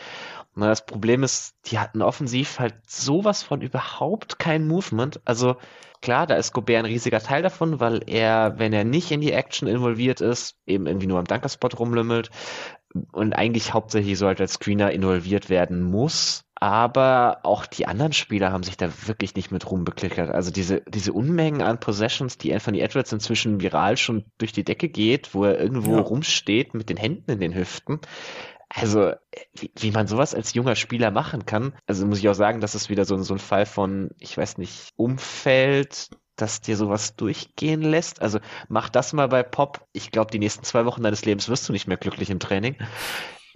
Und 0.56 0.64
das 0.64 0.86
Problem 0.86 1.24
ist, 1.24 1.56
die 1.68 1.78
hatten 1.78 2.02
offensiv 2.02 2.60
halt 2.60 2.76
sowas 2.88 3.44
von 3.44 3.62
überhaupt 3.62 4.40
kein 4.40 4.68
Movement. 4.68 5.22
Also 5.24 5.58
klar, 6.02 6.26
da 6.26 6.36
ist 6.36 6.52
Gobert 6.52 6.80
ein 6.80 6.86
riesiger 6.86 7.20
Teil 7.20 7.44
davon, 7.44 7.80
weil 7.80 8.02
er, 8.08 8.58
wenn 8.58 8.74
er 8.74 8.84
nicht 8.84 9.12
in 9.12 9.22
die 9.22 9.32
Action 9.32 9.68
involviert 9.68 10.20
ist, 10.20 10.58
eben 10.66 10.88
irgendwie 10.88 11.08
nur 11.08 11.20
am 11.20 11.26
Dunkerspot 11.26 11.78
rumlümmelt 11.80 12.32
und 13.12 13.34
eigentlich 13.34 13.74
hauptsächlich 13.74 14.18
so 14.18 14.28
halt 14.28 14.42
als 14.42 14.54
Screener 14.54 14.92
involviert 14.92 15.50
werden 15.50 15.84
muss. 15.84 16.44
Aber 16.60 17.40
auch 17.44 17.68
die 17.68 17.86
anderen 17.86 18.14
Spieler 18.14 18.52
haben 18.52 18.64
sich 18.64 18.78
da 18.78 18.90
wirklich 19.06 19.36
nicht 19.36 19.52
mit 19.52 19.70
rumbeklickert. 19.70 20.32
Also 20.32 20.50
diese, 20.50 20.82
diese 20.88 21.14
Unmengen 21.14 21.62
an 21.62 21.80
Possessions, 21.80 22.40
die 22.40 22.52
Anthony 22.52 22.80
Edwards 22.80 23.12
inzwischen 23.12 23.62
viral 23.62 23.96
schon 23.96 24.26
durch 24.40 24.54
die 24.54 24.64
Decke 24.64 24.90
geht, 24.90 25.36
wo 25.36 25.44
er 25.44 25.60
irgendwo 25.60 25.96
ja. 25.96 26.02
rumsteht 26.02 26.74
mit 26.74 26.90
den 26.90 26.98
Händen 26.98 27.30
in 27.30 27.40
den 27.40 27.54
Hüften. 27.54 28.00
Also, 28.70 29.14
wie, 29.54 29.72
wie 29.78 29.92
man 29.92 30.08
sowas 30.08 30.34
als 30.34 30.54
junger 30.54 30.76
Spieler 30.76 31.12
machen 31.12 31.46
kann, 31.46 31.74
also 31.86 32.06
muss 32.06 32.20
ich 32.20 32.28
auch 32.28 32.34
sagen, 32.34 32.60
das 32.60 32.76
ist 32.76 32.90
wieder 32.90 33.06
so, 33.06 33.18
so 33.22 33.36
ein 33.36 33.40
Fall 33.40 33.66
von, 33.66 34.10
ich 34.20 34.38
weiß 34.38 34.58
nicht, 34.58 34.92
Umfeld, 34.98 36.10
das 36.36 36.62
dir 36.62 36.76
sowas 36.76 37.16
durchgehen 37.16 37.82
lässt. 37.82 38.22
Also 38.22 38.40
mach 38.68 38.90
das 38.90 39.14
mal 39.14 39.28
bei 39.28 39.44
Pop. 39.44 39.88
Ich 39.94 40.12
glaube, 40.12 40.32
die 40.32 40.40
nächsten 40.40 40.64
zwei 40.64 40.86
Wochen 40.86 41.04
deines 41.04 41.24
Lebens 41.24 41.50
wirst 41.50 41.70
du 41.70 41.74
nicht 41.74 41.88
mehr 41.88 41.98
glücklich 41.98 42.30
im 42.30 42.40
Training 42.40 42.78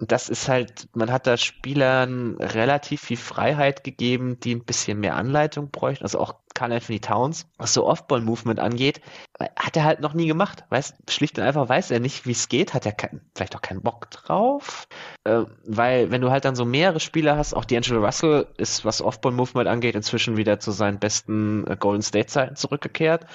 das 0.00 0.28
ist 0.28 0.48
halt, 0.48 0.88
man 0.94 1.12
hat 1.12 1.26
da 1.26 1.36
Spielern 1.36 2.36
relativ 2.36 3.02
viel 3.02 3.16
Freiheit 3.16 3.84
gegeben, 3.84 4.40
die 4.40 4.54
ein 4.54 4.64
bisschen 4.64 5.00
mehr 5.00 5.16
Anleitung 5.16 5.70
bräuchten. 5.70 6.04
Also 6.04 6.18
auch 6.18 6.34
Carl 6.54 6.72
Anthony 6.72 7.00
Towns, 7.00 7.46
was 7.56 7.72
so 7.72 7.86
Off-Ball-Movement 7.86 8.60
angeht, 8.60 9.00
hat 9.38 9.76
er 9.76 9.84
halt 9.84 10.00
noch 10.00 10.14
nie 10.14 10.26
gemacht. 10.26 10.64
Weiß, 10.68 10.94
schlicht 11.08 11.38
und 11.38 11.44
einfach 11.44 11.68
weiß 11.68 11.90
er 11.90 12.00
nicht, 12.00 12.26
wie 12.26 12.32
es 12.32 12.48
geht, 12.48 12.74
hat 12.74 12.84
er 12.86 12.92
kein, 12.92 13.20
vielleicht 13.34 13.56
auch 13.56 13.62
keinen 13.62 13.82
Bock 13.82 14.10
drauf. 14.10 14.86
Äh, 15.24 15.44
weil, 15.64 16.10
wenn 16.10 16.20
du 16.20 16.30
halt 16.30 16.44
dann 16.44 16.56
so 16.56 16.64
mehrere 16.64 17.00
Spieler 17.00 17.36
hast, 17.36 17.54
auch 17.54 17.64
D'Angelo 17.64 18.04
Russell 18.04 18.46
ist, 18.56 18.84
was 18.84 19.02
Off-Ball-Movement 19.02 19.68
angeht, 19.68 19.94
inzwischen 19.94 20.36
wieder 20.36 20.60
zu 20.60 20.72
seinen 20.72 20.98
besten 20.98 21.66
äh, 21.66 21.76
Golden 21.76 22.02
State-Zeiten 22.02 22.56
zurückgekehrt 22.56 23.26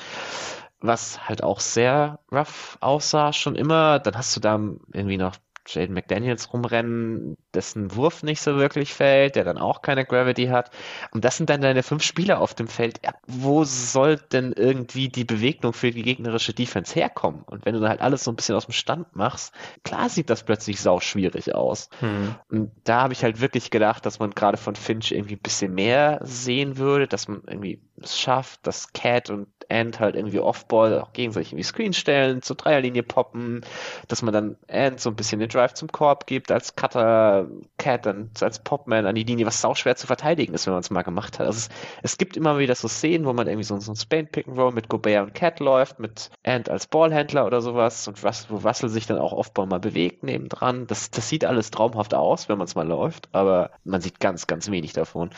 was 0.80 1.28
halt 1.28 1.44
auch 1.44 1.60
sehr 1.60 2.20
rough 2.32 2.78
aussah 2.82 3.34
schon 3.34 3.56
immer. 3.56 4.00
Dann 4.00 4.16
hast 4.16 4.36
du 4.36 4.40
da 4.40 4.60
irgendwie 4.94 5.18
noch 5.18 5.36
Jaden 5.68 5.94
McDaniels 5.96 6.52
rumrennen, 6.54 7.38
dessen 7.58 7.96
Wurf 7.96 8.24
nicht 8.24 8.40
so 8.40 8.56
wirklich 8.58 8.94
fällt, 8.94 9.36
der 9.36 9.44
dann 9.44 9.58
auch 9.58 9.82
keine 9.82 10.06
Gravity 10.06 10.46
hat. 10.46 10.70
Und 11.12 11.26
das 11.26 11.38
sind 11.38 11.50
dann 11.50 11.62
deine 11.62 11.84
fünf 11.84 12.04
Spieler 12.04 12.40
auf 12.40 12.54
dem 12.54 12.68
Feld. 12.68 13.00
Ja, 13.04 13.14
wo 13.26 13.64
soll 13.64 14.18
denn 14.32 14.54
irgendwie 14.54 15.10
die 15.10 15.26
Bewegung 15.26 15.74
für 15.74 15.92
die 15.92 16.04
gegnerische 16.04 16.54
Defense 16.54 16.94
herkommen? 16.94 17.42
Und 17.46 17.66
wenn 17.66 17.74
du 17.74 17.80
dann 17.80 17.90
halt 17.90 18.02
alles 18.02 18.24
so 18.24 18.32
ein 18.32 18.36
bisschen 18.36 18.56
aus 18.56 18.68
dem 18.68 18.74
Stand 18.74 19.16
machst, 19.16 19.54
klar 19.84 20.08
sieht 20.10 20.30
das 20.30 20.44
plötzlich 20.44 20.80
sau 20.80 21.00
schwierig 21.00 21.56
aus. 21.56 21.90
Hm. 22.00 22.36
Und 22.50 22.72
da 22.84 23.02
habe 23.02 23.14
ich 23.14 23.24
halt 23.24 23.42
wirklich 23.42 23.72
gedacht, 23.72 24.06
dass 24.06 24.20
man 24.20 24.32
gerade 24.32 24.58
von 24.58 24.76
Finch 24.76 25.12
irgendwie 25.12 25.36
ein 25.36 25.42
bisschen 25.42 25.74
mehr 25.74 26.20
sehen 26.24 26.78
würde, 26.78 27.08
dass 27.08 27.28
man 27.28 27.42
irgendwie 27.48 27.82
es 28.02 28.20
schafft, 28.20 28.68
dass 28.68 28.94
Cat 28.94 29.30
und 29.30 29.48
Ant 29.70 30.00
halt 30.00 30.16
irgendwie 30.16 30.40
Offball 30.40 31.00
auch 31.02 31.14
gegenseitig 31.14 31.52
irgendwie 31.52 31.64
Screen 31.64 31.94
stellen, 31.94 32.42
zur 32.42 32.56
Dreierlinie 32.56 33.04
poppen, 33.04 33.66
dass 34.08 34.22
man 34.22 34.34
dann 34.34 34.58
Ant 34.70 35.00
so 35.00 35.10
ein 35.10 35.16
bisschen 35.16 35.40
den 35.40 35.50
Drive 35.50 35.74
zum 35.74 35.92
Korb 35.92 36.28
gibt, 36.28 36.52
als 36.52 36.76
Cutter, 36.76 37.47
Cat 37.78 38.06
dann 38.06 38.32
als 38.42 38.60
Popman 38.60 39.06
an 39.06 39.16
die 39.16 39.24
Linie, 39.24 39.46
was 39.46 39.62
sau 39.62 39.76
schwer 39.76 39.96
zu 39.96 40.08
verteidigen 40.08 40.54
ist, 40.54 40.66
wenn 40.66 40.74
man 40.74 40.82
es 40.82 40.90
mal 40.90 41.02
gemacht 41.02 41.40
hat. 41.40 41.48
Also 41.48 41.58
es, 41.58 41.70
es, 42.04 42.18
gibt 42.18 42.38
immer 42.38 42.58
wieder 42.60 42.76
so 42.76 42.88
Szenen, 42.88 43.26
wo 43.26 43.34
man 43.34 43.48
irgendwie 43.48 43.64
so, 43.64 43.80
so 43.80 43.92
ein 43.92 43.96
Spain 43.96 44.28
Pick 44.28 44.48
and 44.48 44.58
Roll 44.58 44.72
mit 44.72 44.90
Gobert 44.90 45.28
und 45.28 45.34
Cat 45.34 45.60
läuft, 45.60 46.00
mit 46.00 46.30
Ant 46.44 46.70
als 46.70 46.88
Ballhändler 46.88 47.46
oder 47.46 47.62
sowas 47.62 48.08
und 48.08 48.24
was, 48.24 48.50
wo 48.50 48.58
Russell 48.58 48.90
sich 48.90 49.06
dann 49.08 49.20
auch 49.20 49.34
Offball 49.34 49.68
mal 49.68 49.80
bewegt 49.80 50.24
nebendran. 50.24 50.88
Das, 50.88 51.12
das 51.12 51.30
sieht 51.30 51.46
alles 51.46 51.72
traumhaft 51.72 52.14
aus, 52.14 52.50
wenn 52.50 52.58
man 52.58 52.66
es 52.66 52.76
mal 52.76 52.88
läuft, 52.88 53.30
aber 53.34 53.72
man 53.84 54.02
sieht 54.02 54.20
ganz, 54.20 54.48
ganz 54.48 54.70
wenig 54.70 54.94
davon. 54.94 55.30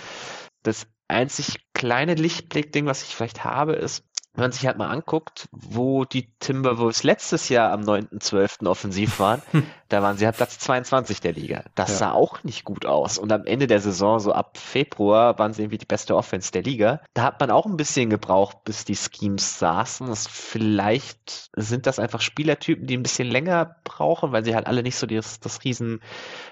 Das 0.64 0.88
einzig 1.08 1.66
kleine 1.74 2.14
Lichtblick-Ding, 2.14 2.86
was 2.86 3.04
ich 3.04 3.16
vielleicht 3.16 3.44
habe, 3.44 3.74
ist, 3.74 4.06
wenn 4.40 4.46
man 4.46 4.52
sich 4.54 4.66
halt 4.66 4.78
mal 4.78 4.90
anguckt, 4.90 5.50
wo 5.52 6.06
die 6.06 6.30
Timberwolves 6.40 7.04
letztes 7.04 7.50
Jahr 7.50 7.72
am 7.72 7.82
9.12. 7.82 8.68
offensiv 8.68 9.20
waren, 9.20 9.42
da 9.90 10.02
waren 10.02 10.18
sie 10.18 10.26
halt 10.26 10.38
Platz 10.38 10.60
22 10.60 11.20
der 11.20 11.34
Liga. 11.34 11.66
Das 11.76 11.90
ja. 11.92 11.96
sah 11.98 12.12
auch 12.14 12.44
nicht 12.46 12.64
gut 12.64 12.86
aus. 12.86 13.18
Und 13.18 13.34
am 13.34 13.46
Ende 13.46 13.68
der 13.68 13.82
Saison, 13.82 14.20
so 14.20 14.32
ab 14.32 14.58
Februar, 14.58 15.38
waren 15.40 15.52
sie 15.52 15.64
irgendwie 15.64 15.78
die 15.78 15.86
beste 15.86 16.16
Offense 16.16 16.54
der 16.54 16.64
Liga. 16.64 17.02
Da 17.14 17.24
hat 17.24 17.42
man 17.42 17.52
auch 17.52 17.66
ein 17.66 17.76
bisschen 17.76 18.10
gebraucht, 18.10 18.64
bis 18.64 18.86
die 18.86 18.96
Schemes 18.96 19.60
saßen. 19.60 20.08
Das 20.08 20.26
vielleicht 20.28 21.50
sind 21.58 21.86
das 21.86 22.00
einfach 22.00 22.22
Spielertypen, 22.22 22.88
die 22.88 22.96
ein 22.96 23.04
bisschen 23.04 23.28
länger 23.28 23.76
brauchen, 23.84 24.32
weil 24.32 24.46
sie 24.46 24.56
halt 24.56 24.68
alle 24.68 24.84
nicht 24.84 24.96
so 24.96 25.06
das, 25.06 25.42
das 25.42 25.66
riesen 25.66 26.00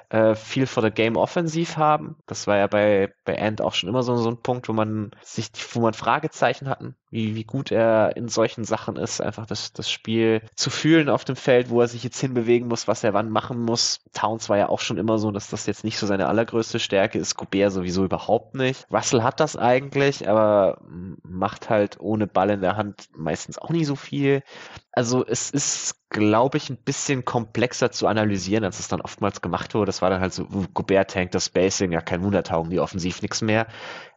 äh, 0.09 0.35
viel 0.35 0.67
for 0.67 0.83
the 0.83 0.91
Game 0.91 1.17
offensiv 1.17 1.77
haben. 1.77 2.15
Das 2.27 2.47
war 2.47 2.57
ja 2.57 2.67
bei, 2.67 3.13
bei 3.25 3.41
Ant 3.41 3.61
auch 3.61 3.73
schon 3.73 3.89
immer 3.89 4.03
so, 4.03 4.15
so 4.17 4.29
ein 4.29 4.41
Punkt, 4.41 4.69
wo 4.69 4.73
man 4.73 5.11
sich, 5.21 5.49
wo 5.73 5.81
man 5.81 5.93
Fragezeichen 5.93 6.69
hatten, 6.69 6.95
wie, 7.09 7.35
wie 7.35 7.43
gut 7.43 7.71
er 7.71 8.15
in 8.15 8.29
solchen 8.29 8.63
Sachen 8.63 8.95
ist, 8.95 9.21
einfach 9.21 9.45
das, 9.45 9.73
das 9.73 9.89
Spiel 9.91 10.41
zu 10.55 10.69
fühlen 10.69 11.09
auf 11.09 11.25
dem 11.25 11.35
Feld, 11.35 11.69
wo 11.69 11.81
er 11.81 11.87
sich 11.87 12.03
jetzt 12.03 12.19
hinbewegen 12.19 12.67
muss, 12.67 12.87
was 12.87 13.03
er 13.03 13.13
wann 13.13 13.29
machen 13.29 13.59
muss. 13.59 14.01
Towns 14.13 14.49
war 14.49 14.57
ja 14.57 14.69
auch 14.69 14.79
schon 14.79 14.97
immer 14.97 15.17
so, 15.17 15.31
dass 15.31 15.49
das 15.49 15.65
jetzt 15.65 15.83
nicht 15.83 15.99
so 15.99 16.07
seine 16.07 16.27
allergrößte 16.27 16.79
Stärke 16.79 17.19
ist. 17.19 17.35
Gobert 17.35 17.71
sowieso 17.71 18.05
überhaupt 18.05 18.55
nicht. 18.55 18.87
Russell 18.91 19.23
hat 19.23 19.39
das 19.39 19.57
eigentlich, 19.57 20.27
aber 20.29 20.81
macht 21.23 21.69
halt 21.69 21.99
ohne 21.99 22.27
Ball 22.27 22.49
in 22.51 22.61
der 22.61 22.77
Hand 22.77 23.09
meistens 23.15 23.57
auch 23.57 23.69
nicht 23.69 23.87
so 23.87 23.95
viel. 23.95 24.43
Also 24.97 25.23
es 25.23 25.51
ist, 25.51 26.09
glaube 26.09 26.57
ich, 26.57 26.71
ein 26.71 26.77
bisschen 26.77 27.23
komplexer 27.23 27.91
zu 27.91 28.07
analysieren, 28.07 28.63
als 28.63 28.79
es 28.79 28.87
dann 28.87 28.99
oftmals 28.99 29.41
gemacht 29.41 29.75
wurde. 29.75 29.91
Das 29.97 30.03
war 30.03 30.11
dann 30.11 30.21
halt 30.21 30.31
so, 30.31 30.45
Gobert 30.75 31.09
tankt 31.09 31.33
das 31.33 31.45
Spacing, 31.45 31.91
ja 31.91 32.01
kein 32.01 32.21
Wunder, 32.21 32.43
taugen 32.43 32.69
die 32.69 32.79
offensiv 32.79 33.23
nichts 33.23 33.41
mehr. 33.41 33.65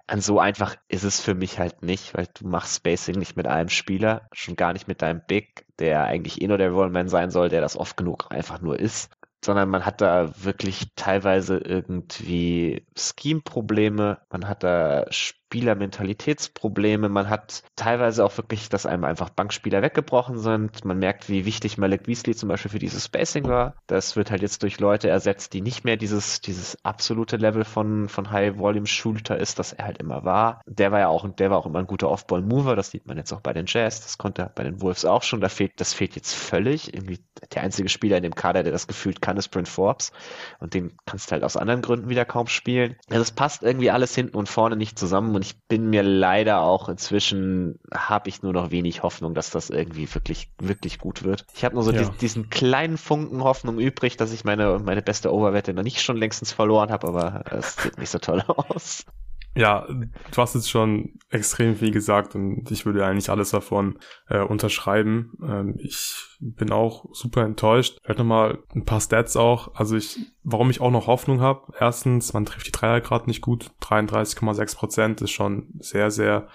An 0.06 0.20
so 0.20 0.38
einfach 0.38 0.76
ist 0.88 1.04
es 1.04 1.22
für 1.22 1.34
mich 1.34 1.58
halt 1.58 1.82
nicht, 1.82 2.12
weil 2.14 2.26
du 2.34 2.46
machst 2.46 2.76
Spacing 2.76 3.18
nicht 3.18 3.34
mit 3.38 3.46
einem 3.46 3.70
Spieler, 3.70 4.28
schon 4.32 4.56
gar 4.56 4.74
nicht 4.74 4.88
mit 4.88 5.00
deinem 5.00 5.22
Big, 5.26 5.64
der 5.78 6.04
eigentlich 6.04 6.42
eh 6.42 6.48
nur 6.48 6.58
der 6.58 6.70
Rollman 6.70 7.08
sein 7.08 7.30
soll, 7.30 7.48
der 7.48 7.62
das 7.62 7.78
oft 7.78 7.96
genug 7.96 8.26
einfach 8.28 8.60
nur 8.60 8.78
ist 8.78 9.10
sondern 9.42 9.70
man 9.70 9.86
hat 9.86 10.02
da 10.02 10.30
wirklich 10.44 10.88
teilweise 10.96 11.56
irgendwie 11.56 12.84
Scheme-Probleme, 12.94 14.18
man 14.28 14.46
hat 14.46 14.62
da 14.62 15.06
Spielermentalitätsprobleme. 15.50 17.08
Man 17.08 17.28
hat 17.28 17.64
teilweise 17.74 18.24
auch 18.24 18.36
wirklich, 18.38 18.68
dass 18.68 18.86
einem 18.86 19.02
einfach 19.02 19.30
Bankspieler 19.30 19.82
weggebrochen 19.82 20.38
sind. 20.38 20.84
Man 20.84 21.00
merkt, 21.00 21.28
wie 21.28 21.44
wichtig 21.44 21.76
Malik 21.76 22.04
Beasley 22.04 22.36
zum 22.36 22.48
Beispiel 22.48 22.70
für 22.70 22.78
dieses 22.78 23.06
Spacing 23.06 23.48
war. 23.48 23.74
Das 23.88 24.14
wird 24.14 24.30
halt 24.30 24.42
jetzt 24.42 24.62
durch 24.62 24.78
Leute 24.78 25.08
ersetzt, 25.08 25.52
die 25.52 25.60
nicht 25.60 25.84
mehr 25.84 25.96
dieses, 25.96 26.40
dieses 26.40 26.78
absolute 26.84 27.36
Level 27.36 27.64
von, 27.64 28.08
von 28.08 28.30
High-Volume-Shooter 28.30 29.38
ist, 29.38 29.58
das 29.58 29.72
er 29.72 29.86
halt 29.86 29.98
immer 29.98 30.24
war. 30.24 30.60
Der 30.66 30.92
war 30.92 31.00
ja 31.00 31.08
auch, 31.08 31.28
der 31.28 31.50
war 31.50 31.58
auch 31.58 31.66
immer 31.66 31.80
ein 31.80 31.88
guter 31.88 32.10
Off-Ball-Mover. 32.10 32.76
Das 32.76 32.92
sieht 32.92 33.08
man 33.08 33.16
jetzt 33.16 33.32
auch 33.32 33.40
bei 33.40 33.52
den 33.52 33.66
Jazz. 33.66 34.02
Das 34.02 34.18
konnte 34.18 34.42
er 34.42 34.50
bei 34.50 34.62
den 34.62 34.80
Wolves 34.80 35.04
auch 35.04 35.24
schon. 35.24 35.40
Da 35.40 35.48
fehlt, 35.48 35.72
das 35.78 35.92
fehlt 35.94 36.14
jetzt 36.14 36.32
völlig. 36.32 36.94
Irgendwie 36.94 37.18
der 37.52 37.62
einzige 37.62 37.88
Spieler 37.88 38.18
in 38.18 38.22
dem 38.22 38.36
Kader, 38.36 38.62
der 38.62 38.72
das 38.72 38.86
gefühlt 38.86 39.20
kann, 39.20 39.36
ist 39.36 39.48
Brent 39.48 39.68
Forbes. 39.68 40.12
Und 40.60 40.74
den 40.74 40.92
kannst 41.06 41.28
du 41.28 41.32
halt 41.32 41.42
aus 41.42 41.56
anderen 41.56 41.82
Gründen 41.82 42.08
wieder 42.08 42.24
kaum 42.24 42.46
spielen. 42.46 42.94
Also 43.08 43.22
es 43.22 43.32
passt 43.32 43.64
irgendwie 43.64 43.90
alles 43.90 44.14
hinten 44.14 44.36
und 44.36 44.48
vorne 44.48 44.76
nicht 44.76 44.96
zusammen 44.96 45.39
und 45.40 45.46
ich 45.46 45.58
bin 45.68 45.88
mir 45.88 46.02
leider 46.02 46.60
auch 46.60 46.90
inzwischen, 46.90 47.78
habe 47.94 48.28
ich 48.28 48.42
nur 48.42 48.52
noch 48.52 48.70
wenig 48.70 49.02
Hoffnung, 49.02 49.32
dass 49.32 49.48
das 49.48 49.70
irgendwie 49.70 50.14
wirklich, 50.14 50.52
wirklich 50.58 50.98
gut 50.98 51.22
wird. 51.22 51.46
Ich 51.54 51.64
habe 51.64 51.76
nur 51.76 51.82
so 51.82 51.92
ja. 51.92 52.00
diesen, 52.00 52.18
diesen, 52.18 52.50
kleinen 52.50 52.98
Funken 52.98 53.42
Hoffnung 53.42 53.78
übrig, 53.78 54.18
dass 54.18 54.34
ich 54.34 54.44
meine, 54.44 54.78
meine 54.80 55.00
beste 55.00 55.32
Overwette 55.32 55.72
noch 55.72 55.82
nicht 55.82 56.02
schon 56.02 56.18
längstens 56.18 56.52
verloren 56.52 56.90
habe, 56.90 57.08
aber 57.08 57.44
es 57.50 57.74
sieht 57.76 57.96
nicht 57.96 58.10
so 58.10 58.18
toll 58.18 58.44
aus. 58.48 59.06
Ja, 59.56 59.86
du 59.88 60.36
hast 60.36 60.54
jetzt 60.54 60.70
schon 60.70 61.18
extrem 61.28 61.74
viel 61.74 61.90
gesagt 61.90 62.34
und 62.36 62.70
ich 62.70 62.86
würde 62.86 63.04
eigentlich 63.04 63.30
alles 63.30 63.50
davon 63.50 63.98
äh, 64.28 64.40
unterschreiben. 64.40 65.32
Ähm, 65.42 65.74
ich 65.78 66.14
bin 66.38 66.70
auch 66.70 67.06
super 67.12 67.42
enttäuscht. 67.42 67.98
Vielleicht 68.02 68.18
nochmal 68.18 68.58
ein 68.74 68.84
paar 68.84 69.00
Stats 69.00 69.36
auch. 69.36 69.74
Also 69.74 69.96
ich, 69.96 70.18
warum 70.44 70.70
ich 70.70 70.80
auch 70.80 70.92
noch 70.92 71.08
Hoffnung 71.08 71.40
habe. 71.40 71.72
Erstens, 71.78 72.32
man 72.32 72.46
trifft 72.46 72.68
die 72.68 72.72
Dreier 72.72 73.00
gerade 73.00 73.26
nicht 73.26 73.40
gut. 73.40 73.72
33,6 73.82 74.76
Prozent 74.76 75.20
ist 75.20 75.32
schon 75.32 75.68
sehr, 75.80 76.10
sehr 76.10 76.46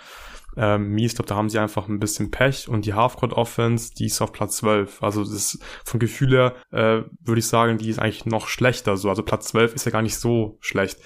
ähm, 0.57 0.89
mies. 0.89 1.11
Ich 1.11 1.17
glaube, 1.17 1.29
da 1.29 1.35
haben 1.35 1.49
sie 1.49 1.59
einfach 1.59 1.87
ein 1.87 1.99
bisschen 1.99 2.31
Pech 2.31 2.67
und 2.67 2.85
die 2.85 2.93
Halfcourt 2.93 3.33
Offense, 3.33 3.93
die 3.93 4.05
ist 4.05 4.21
auf 4.21 4.31
Platz 4.31 4.57
12. 4.57 5.03
Also 5.03 5.23
das 5.23 5.31
ist 5.31 5.63
vom 5.83 5.99
Gefühl 5.99 6.31
her, 6.31 6.55
äh, 6.71 7.03
würde 7.23 7.39
ich 7.39 7.47
sagen, 7.47 7.77
die 7.77 7.89
ist 7.89 7.99
eigentlich 7.99 8.25
noch 8.25 8.47
schlechter 8.47 8.97
so. 8.97 9.09
Also 9.09 9.23
Platz 9.23 9.47
12 9.49 9.75
ist 9.75 9.85
ja 9.85 9.91
gar 9.91 10.01
nicht 10.01 10.17
so 10.17 10.57
schlecht. 10.61 10.99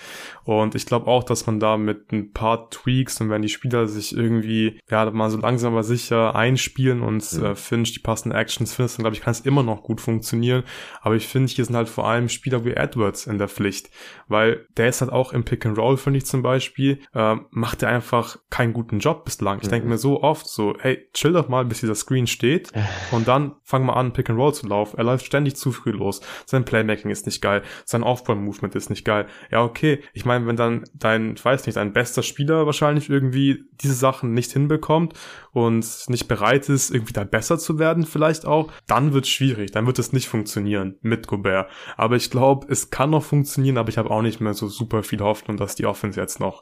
Und 0.43 0.75
ich 0.75 0.85
glaube 0.85 1.07
auch, 1.07 1.23
dass 1.23 1.45
man 1.45 1.59
da 1.59 1.77
mit 1.77 2.11
ein 2.11 2.31
paar 2.33 2.69
Tweaks 2.69 3.21
und 3.21 3.29
wenn 3.29 3.41
die 3.41 3.49
Spieler 3.49 3.87
sich 3.87 4.15
irgendwie, 4.15 4.79
ja, 4.89 5.09
mal 5.11 5.29
so 5.29 5.37
langsam 5.37 5.73
aber 5.73 5.83
sicher 5.83 6.35
einspielen 6.35 7.01
und 7.01 7.31
mhm. 7.33 7.45
äh, 7.45 7.55
Finch 7.55 7.93
die 7.93 7.99
passenden 7.99 8.37
Actions 8.37 8.73
findest, 8.73 8.97
dann 8.97 9.03
glaube 9.03 9.15
ich, 9.15 9.21
kann 9.21 9.31
es 9.31 9.41
immer 9.41 9.63
noch 9.63 9.83
gut 9.83 10.01
funktionieren. 10.01 10.63
Aber 11.01 11.15
ich 11.15 11.27
finde, 11.27 11.51
hier 11.51 11.65
sind 11.65 11.75
halt 11.75 11.89
vor 11.89 12.07
allem 12.07 12.29
Spieler 12.29 12.65
wie 12.65 12.73
Edwards 12.73 13.27
in 13.27 13.37
der 13.37 13.47
Pflicht, 13.47 13.89
weil 14.27 14.65
der 14.77 14.89
ist 14.89 15.01
halt 15.01 15.11
auch 15.11 15.33
im 15.33 15.43
Pick 15.43 15.65
and 15.65 15.77
Roll, 15.77 15.97
finde 15.97 16.17
ich 16.17 16.25
zum 16.25 16.41
Beispiel, 16.41 16.99
äh, 17.13 17.35
macht 17.51 17.83
er 17.83 17.89
einfach 17.89 18.37
keinen 18.49 18.73
guten 18.73 18.99
Job 18.99 19.25
bis 19.25 19.38
lang. 19.41 19.59
Ich 19.61 19.67
mhm. 19.67 19.71
denke 19.71 19.87
mir 19.87 19.97
so 19.97 20.21
oft 20.21 20.47
so, 20.47 20.75
hey, 20.79 21.07
chill 21.13 21.33
doch 21.33 21.49
mal, 21.49 21.65
bis 21.65 21.79
dieser 21.79 21.95
Screen 21.95 22.27
steht 22.27 22.71
und 23.11 23.27
dann 23.27 23.55
fang 23.63 23.85
mal 23.85 23.93
an, 23.93 24.13
Pick 24.13 24.29
and 24.29 24.39
Roll 24.39 24.53
zu 24.53 24.67
laufen. 24.67 24.97
Er 24.97 25.03
läuft 25.03 25.25
ständig 25.25 25.55
zu 25.55 25.71
früh 25.71 25.91
los. 25.91 26.21
Sein 26.45 26.65
Playmaking 26.65 27.11
ist 27.11 27.25
nicht 27.25 27.41
geil. 27.41 27.61
Sein 27.85 28.03
Off-Ball-Movement 28.03 28.75
ist 28.75 28.89
nicht 28.89 29.05
geil. 29.05 29.27
Ja, 29.51 29.63
okay. 29.63 30.01
Ich 30.13 30.25
meine, 30.25 30.47
wenn 30.47 30.55
dann 30.55 30.83
dein, 30.93 31.33
ich 31.33 31.43
weiß 31.43 31.65
nicht, 31.65 31.75
dein 31.75 31.93
bester 31.93 32.23
Spieler 32.23 32.65
wahrscheinlich 32.65 33.09
irgendwie 33.09 33.65
diese 33.81 33.93
Sachen 33.93 34.33
nicht 34.33 34.51
hinbekommt 34.51 35.13
und 35.51 35.85
nicht 36.07 36.27
bereit 36.27 36.69
ist, 36.69 36.91
irgendwie 36.91 37.13
da 37.13 37.23
besser 37.23 37.57
zu 37.57 37.79
werden 37.79 38.05
vielleicht 38.05 38.45
auch, 38.45 38.71
dann 38.87 39.13
wird 39.13 39.25
es 39.25 39.31
schwierig. 39.31 39.71
Dann 39.71 39.85
wird 39.85 39.99
es 39.99 40.13
nicht 40.13 40.27
funktionieren 40.27 40.97
mit 41.01 41.27
Gobert. 41.27 41.69
Aber 41.97 42.15
ich 42.15 42.29
glaube, 42.29 42.67
es 42.69 42.89
kann 42.89 43.11
noch 43.11 43.23
funktionieren, 43.23 43.77
aber 43.77 43.89
ich 43.89 43.97
habe 43.97 44.11
auch 44.11 44.21
nicht 44.21 44.41
mehr 44.41 44.53
so 44.53 44.67
super 44.67 45.03
viel 45.03 45.19
Hoffnung, 45.19 45.57
dass 45.57 45.75
die 45.75 45.85
Offense 45.85 46.19
jetzt 46.19 46.39
noch 46.39 46.61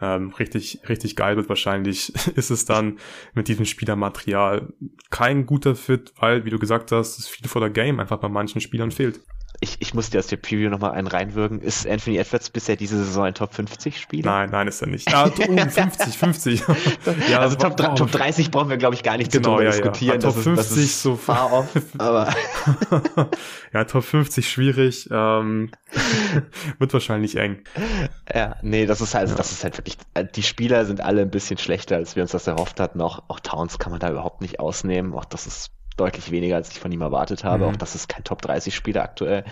ähm, 0.00 0.30
richtig, 0.38 0.80
richtig 0.88 1.16
geil 1.16 1.36
wird. 1.36 1.48
Wahrscheinlich 1.48 2.12
ist 2.34 2.50
es 2.50 2.64
dann 2.64 2.98
mit 3.34 3.48
diesem 3.48 3.64
Spielermaterial 3.64 4.72
kein 5.10 5.46
guter 5.46 5.74
Fit, 5.74 6.12
weil, 6.18 6.44
wie 6.44 6.50
du 6.50 6.58
gesagt 6.58 6.92
hast, 6.92 7.18
es 7.18 7.28
viel 7.28 7.48
vor 7.48 7.60
der 7.60 7.70
Game 7.70 8.00
einfach 8.00 8.18
bei 8.18 8.28
manchen 8.28 8.60
Spielern 8.60 8.90
fehlt. 8.90 9.20
Ich 9.60 9.76
ich, 9.80 9.92
muss 9.92 10.10
dir 10.10 10.18
aus 10.20 10.28
der 10.28 10.36
Preview 10.36 10.70
nochmal 10.70 10.92
einen 10.92 11.08
reinwürgen. 11.08 11.60
Ist 11.60 11.84
Anthony 11.84 12.16
Edwards 12.16 12.48
bisher 12.50 12.76
diese 12.76 12.96
Saison 12.96 13.24
ein 13.24 13.34
Top 13.34 13.54
50 13.54 13.98
Spieler? 13.98 14.30
Nein, 14.30 14.50
nein, 14.50 14.68
ist 14.68 14.80
er 14.82 14.86
nicht. 14.86 15.12
Ah, 15.12 15.26
uh, 15.26 15.30
50, 15.30 16.16
50. 16.16 16.62
ja, 17.28 17.40
also 17.40 17.56
Top, 17.56 17.80
wow. 17.80 17.94
Top 17.94 18.12
30 18.12 18.52
brauchen 18.52 18.70
wir, 18.70 18.76
glaube 18.76 18.94
ich, 18.94 19.02
gar 19.02 19.16
nicht 19.16 19.32
genau, 19.32 19.56
zu 19.56 19.64
ja, 19.64 19.70
diskutieren. 19.70 20.20
Ja. 20.20 20.30
Top 20.30 20.36
50 20.36 20.76
ist, 20.76 20.76
ist 20.76 21.02
so 21.02 21.16
far 21.16 21.52
off, 21.52 21.68
aber. 21.98 22.32
ja, 23.72 23.84
Top 23.84 24.04
50 24.04 24.48
schwierig. 24.48 25.08
Ähm, 25.10 25.72
wird 26.78 26.92
wahrscheinlich 26.92 27.34
eng. 27.36 27.64
Ja, 28.32 28.56
nee, 28.62 28.86
das 28.86 29.00
ist 29.00 29.14
halt, 29.14 29.28
ja. 29.28 29.34
das 29.34 29.50
ist 29.50 29.64
halt 29.64 29.76
wirklich, 29.76 29.96
äh, 30.14 30.24
die 30.24 30.44
Spieler 30.44 30.84
sind 30.84 31.00
alle 31.00 31.22
ein 31.22 31.30
bisschen 31.30 31.58
schlechter, 31.58 31.96
als 31.96 32.14
wir 32.14 32.22
uns 32.22 32.30
das 32.30 32.46
erhofft 32.46 32.78
hatten. 32.78 33.00
Auch, 33.00 33.24
auch 33.26 33.40
Towns 33.40 33.80
kann 33.80 33.90
man 33.90 33.98
da 33.98 34.08
überhaupt 34.10 34.40
nicht 34.40 34.60
ausnehmen. 34.60 35.14
Auch 35.14 35.24
das 35.24 35.48
ist 35.48 35.72
deutlich 35.98 36.30
weniger, 36.30 36.56
als 36.56 36.70
ich 36.70 36.80
von 36.80 36.92
ihm 36.92 37.00
erwartet 37.00 37.44
habe. 37.44 37.64
Mhm. 37.64 37.70
Auch 37.70 37.76
das 37.76 37.94
ist 37.94 38.08
kein 38.08 38.24
Top 38.24 38.42
30 38.42 38.74
Spieler 38.74 39.02
aktuell. 39.02 39.44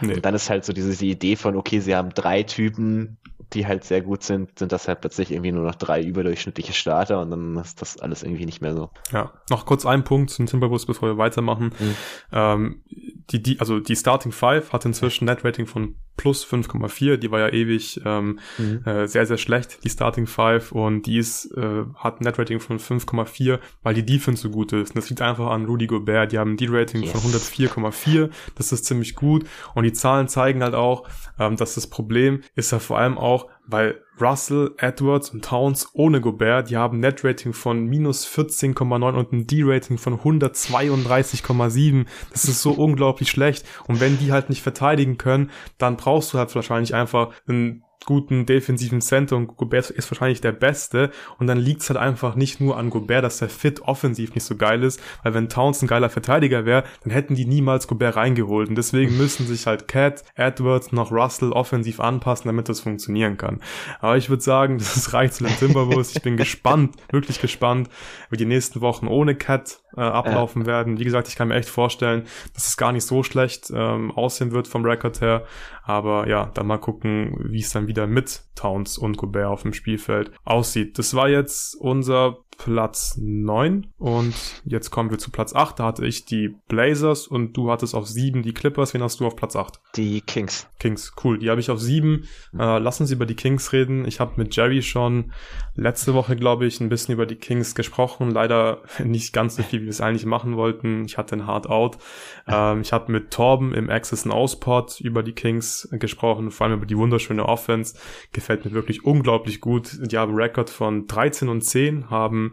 Nee. 0.00 0.14
Und 0.14 0.24
dann 0.24 0.34
ist 0.34 0.50
halt 0.50 0.64
so 0.64 0.72
diese 0.72 1.04
Idee 1.04 1.36
von, 1.36 1.56
okay, 1.56 1.80
sie 1.80 1.94
haben 1.94 2.10
drei 2.10 2.42
Typen, 2.42 3.18
die 3.52 3.66
halt 3.66 3.84
sehr 3.84 4.00
gut 4.00 4.22
sind, 4.22 4.58
sind 4.58 4.72
das 4.72 4.88
halt 4.88 5.00
plötzlich 5.00 5.30
irgendwie 5.30 5.52
nur 5.52 5.64
noch 5.64 5.74
drei 5.74 6.02
überdurchschnittliche 6.02 6.72
Starter 6.72 7.20
und 7.20 7.30
dann 7.30 7.56
ist 7.56 7.80
das 7.80 7.98
alles 7.98 8.22
irgendwie 8.22 8.46
nicht 8.46 8.60
mehr 8.60 8.74
so. 8.74 8.90
Ja, 9.12 9.32
noch 9.50 9.66
kurz 9.66 9.86
ein 9.86 10.04
Punkt 10.04 10.30
zum 10.30 10.46
Timberwolves, 10.46 10.86
bevor 10.86 11.08
wir 11.08 11.18
weitermachen. 11.18 11.72
Mhm. 11.78 11.96
Ähm, 12.32 12.82
die, 13.30 13.42
die, 13.42 13.60
also 13.60 13.80
die 13.80 13.96
Starting 13.96 14.32
Five 14.32 14.72
hat 14.72 14.84
inzwischen 14.84 15.26
Net-Rating 15.26 15.66
von 15.66 15.96
plus 16.16 16.44
5,4. 16.46 17.16
Die 17.16 17.30
war 17.30 17.40
ja 17.40 17.48
ewig 17.48 18.00
ähm, 18.04 18.38
mhm. 18.58 18.82
äh, 18.84 19.06
sehr, 19.06 19.26
sehr 19.26 19.38
schlecht, 19.38 19.84
die 19.84 19.90
Starting 19.90 20.26
Five. 20.26 20.72
Und 20.72 21.06
die 21.06 21.18
ist, 21.18 21.46
äh, 21.56 21.84
hat 21.96 22.20
ein 22.20 22.24
Net-Rating 22.24 22.60
von 22.60 22.78
5,4, 22.78 23.58
weil 23.82 23.94
die 23.94 24.04
Defense 24.04 24.42
so 24.42 24.50
gut 24.50 24.72
ist. 24.72 24.90
Und 24.90 24.96
das 24.96 25.10
liegt 25.10 25.22
einfach 25.22 25.50
an 25.50 25.66
Rudy 25.66 25.86
Gobert. 25.86 26.32
Die 26.32 26.38
haben 26.38 26.52
ein 26.52 26.56
D-Rating 26.56 27.02
yes. 27.02 27.12
von 27.12 27.20
104,4. 27.32 28.30
Das 28.54 28.72
ist 28.72 28.84
ziemlich 28.84 29.14
gut. 29.14 29.46
Und 29.74 29.84
die 29.84 29.92
Zahlen 29.92 30.28
zeigen 30.28 30.62
halt 30.62 30.74
auch, 30.74 31.08
ähm, 31.38 31.56
dass 31.56 31.74
das 31.74 31.86
Problem 31.88 32.42
ist 32.54 32.72
ja 32.72 32.78
vor 32.78 32.98
allem 32.98 33.18
auch, 33.18 33.48
weil 33.66 34.03
Russell, 34.20 34.74
Edwards 34.78 35.30
und 35.30 35.44
Towns 35.44 35.88
ohne 35.92 36.20
Gobert, 36.20 36.70
die 36.70 36.76
haben 36.76 37.00
Net-Rating 37.00 37.52
von 37.52 37.84
minus 37.86 38.26
14,9 38.26 39.12
und 39.14 39.32
ein 39.32 39.46
D-Rating 39.46 39.98
von 39.98 40.18
132,7. 40.18 42.06
Das 42.30 42.44
ist 42.44 42.62
so 42.62 42.72
unglaublich 42.72 43.30
schlecht. 43.30 43.66
Und 43.86 44.00
wenn 44.00 44.18
die 44.18 44.32
halt 44.32 44.48
nicht 44.48 44.62
verteidigen 44.62 45.18
können, 45.18 45.50
dann 45.78 45.96
brauchst 45.96 46.32
du 46.32 46.38
halt 46.38 46.54
wahrscheinlich 46.54 46.94
einfach 46.94 47.32
einen 47.46 47.83
guten 48.04 48.46
defensiven 48.46 49.00
Center 49.00 49.36
und 49.36 49.56
Gobert 49.56 49.90
ist 49.90 50.10
wahrscheinlich 50.10 50.40
der 50.40 50.52
Beste 50.52 51.10
und 51.38 51.46
dann 51.46 51.58
liegt's 51.58 51.88
halt 51.88 51.98
einfach 51.98 52.34
nicht 52.34 52.60
nur 52.60 52.76
an 52.76 52.90
Gobert, 52.90 53.24
dass 53.24 53.38
der 53.38 53.48
Fit 53.48 53.80
offensiv 53.82 54.34
nicht 54.34 54.44
so 54.44 54.56
geil 54.56 54.82
ist, 54.82 55.00
weil 55.22 55.34
wenn 55.34 55.48
Towns 55.48 55.82
ein 55.82 55.88
geiler 55.88 56.10
Verteidiger 56.10 56.64
wäre, 56.64 56.84
dann 57.02 57.12
hätten 57.12 57.34
die 57.34 57.46
niemals 57.46 57.88
Gobert 57.88 58.16
reingeholt 58.16 58.68
und 58.68 58.76
deswegen 58.76 59.16
müssen 59.18 59.46
sich 59.46 59.66
halt 59.66 59.88
Cat, 59.88 60.24
Edwards 60.34 60.92
noch 60.92 61.12
Russell 61.12 61.52
offensiv 61.52 62.00
anpassen, 62.00 62.48
damit 62.48 62.68
das 62.68 62.80
funktionieren 62.80 63.36
kann. 63.36 63.60
Aber 64.00 64.16
ich 64.16 64.28
würde 64.28 64.42
sagen, 64.42 64.78
das 64.78 65.12
reicht 65.12 65.34
zu 65.34 65.44
den 65.44 65.56
Timberwolves. 65.56 66.16
Ich 66.16 66.22
bin 66.22 66.36
gespannt, 66.36 66.96
wirklich 67.10 67.40
gespannt, 67.40 67.88
wie 68.30 68.36
die 68.36 68.46
nächsten 68.46 68.80
Wochen 68.80 69.06
ohne 69.06 69.34
Cat 69.34 69.83
äh, 69.96 70.00
ablaufen 70.00 70.62
ja. 70.62 70.66
werden. 70.66 70.98
Wie 70.98 71.04
gesagt, 71.04 71.28
ich 71.28 71.36
kann 71.36 71.48
mir 71.48 71.56
echt 71.56 71.68
vorstellen, 71.68 72.24
dass 72.54 72.68
es 72.68 72.76
gar 72.76 72.92
nicht 72.92 73.04
so 73.04 73.22
schlecht 73.22 73.70
ähm, 73.74 74.10
aussehen 74.10 74.52
wird 74.52 74.68
vom 74.68 74.84
Rekord 74.84 75.20
her. 75.20 75.44
Aber 75.82 76.28
ja, 76.28 76.50
dann 76.54 76.66
mal 76.66 76.78
gucken, 76.78 77.36
wie 77.50 77.60
es 77.60 77.70
dann 77.70 77.86
wieder 77.86 78.06
mit 78.06 78.42
Towns 78.54 78.98
und 78.98 79.16
Gobert 79.16 79.46
auf 79.46 79.62
dem 79.62 79.72
Spielfeld 79.72 80.30
aussieht. 80.44 80.98
Das 80.98 81.14
war 81.14 81.28
jetzt 81.28 81.74
unser 81.74 82.38
Platz 82.56 83.18
9 83.20 83.88
und 83.98 84.34
jetzt 84.64 84.90
kommen 84.90 85.10
wir 85.10 85.18
zu 85.18 85.30
Platz 85.30 85.54
8. 85.54 85.78
Da 85.78 85.84
hatte 85.86 86.06
ich 86.06 86.24
die 86.24 86.54
Blazers 86.68 87.26
und 87.26 87.56
du 87.56 87.70
hattest 87.70 87.94
auf 87.94 88.06
7 88.06 88.42
die 88.42 88.54
Clippers. 88.54 88.94
Wen 88.94 89.02
hast 89.02 89.20
du 89.20 89.26
auf 89.26 89.36
Platz 89.36 89.56
8? 89.56 89.80
Die 89.96 90.20
Kings. 90.20 90.68
Kings, 90.78 91.14
cool. 91.24 91.38
Die 91.38 91.50
habe 91.50 91.60
ich 91.60 91.70
auf 91.70 91.80
7. 91.80 92.24
Äh, 92.58 92.78
lass 92.78 93.00
uns 93.00 93.10
über 93.10 93.26
die 93.26 93.34
Kings 93.34 93.72
reden. 93.72 94.06
Ich 94.06 94.20
habe 94.20 94.32
mit 94.36 94.54
Jerry 94.54 94.82
schon 94.82 95.32
letzte 95.74 96.14
Woche, 96.14 96.36
glaube 96.36 96.66
ich, 96.66 96.80
ein 96.80 96.88
bisschen 96.88 97.14
über 97.14 97.26
die 97.26 97.36
Kings 97.36 97.74
gesprochen. 97.74 98.30
Leider 98.30 98.82
nicht 99.04 99.32
ganz 99.32 99.56
so 99.56 99.62
viel, 99.62 99.80
wie 99.80 99.84
wir 99.84 99.90
es 99.90 100.00
eigentlich 100.00 100.26
machen 100.26 100.56
wollten. 100.56 101.04
Ich 101.04 101.18
hatte 101.18 101.36
ein 101.36 101.46
Hard 101.46 101.68
Out. 101.68 101.98
Ähm, 102.46 102.82
ich 102.82 102.92
habe 102.92 103.10
mit 103.12 103.30
Torben 103.30 103.72
im 103.74 103.90
Access 103.90 104.24
and 104.24 104.34
Ausport 104.34 105.00
über 105.00 105.22
die 105.22 105.32
Kings 105.32 105.88
gesprochen, 105.92 106.50
vor 106.50 106.66
allem 106.66 106.76
über 106.76 106.86
die 106.86 106.96
wunderschöne 106.96 107.46
Offense. 107.46 107.96
Gefällt 108.32 108.64
mir 108.64 108.72
wirklich 108.72 109.04
unglaublich 109.04 109.60
gut. 109.60 109.98
Die 110.00 110.18
haben 110.18 110.30
einen 110.32 110.40
Rekord 110.40 110.70
von 110.70 111.06
13 111.06 111.48
und 111.48 111.62
10, 111.62 112.10
haben 112.10 112.43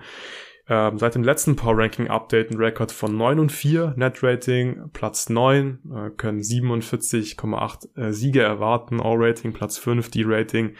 ähm, 0.72 0.98
seit 0.98 1.16
dem 1.16 1.24
letzten 1.24 1.56
Power 1.56 1.78
Ranking 1.78 2.08
Update 2.08 2.52
ein 2.52 2.58
Rekord 2.58 2.94
von 2.94 3.18
9 3.18 3.40
und 3.40 3.52
4, 3.52 3.96
Net 3.98 4.24
Rating 4.24 4.90
Platz 4.94 5.28
9, 5.28 5.80
äh, 5.94 6.10
können 6.12 6.40
47,8 6.40 7.98
äh, 7.98 8.14
Siege 8.14 8.42
erwarten, 8.42 9.02
All 9.02 9.18
Rating 9.18 9.52
Platz 9.52 9.78
5, 9.78 10.10
D 10.12 10.24
Rating 10.26 10.76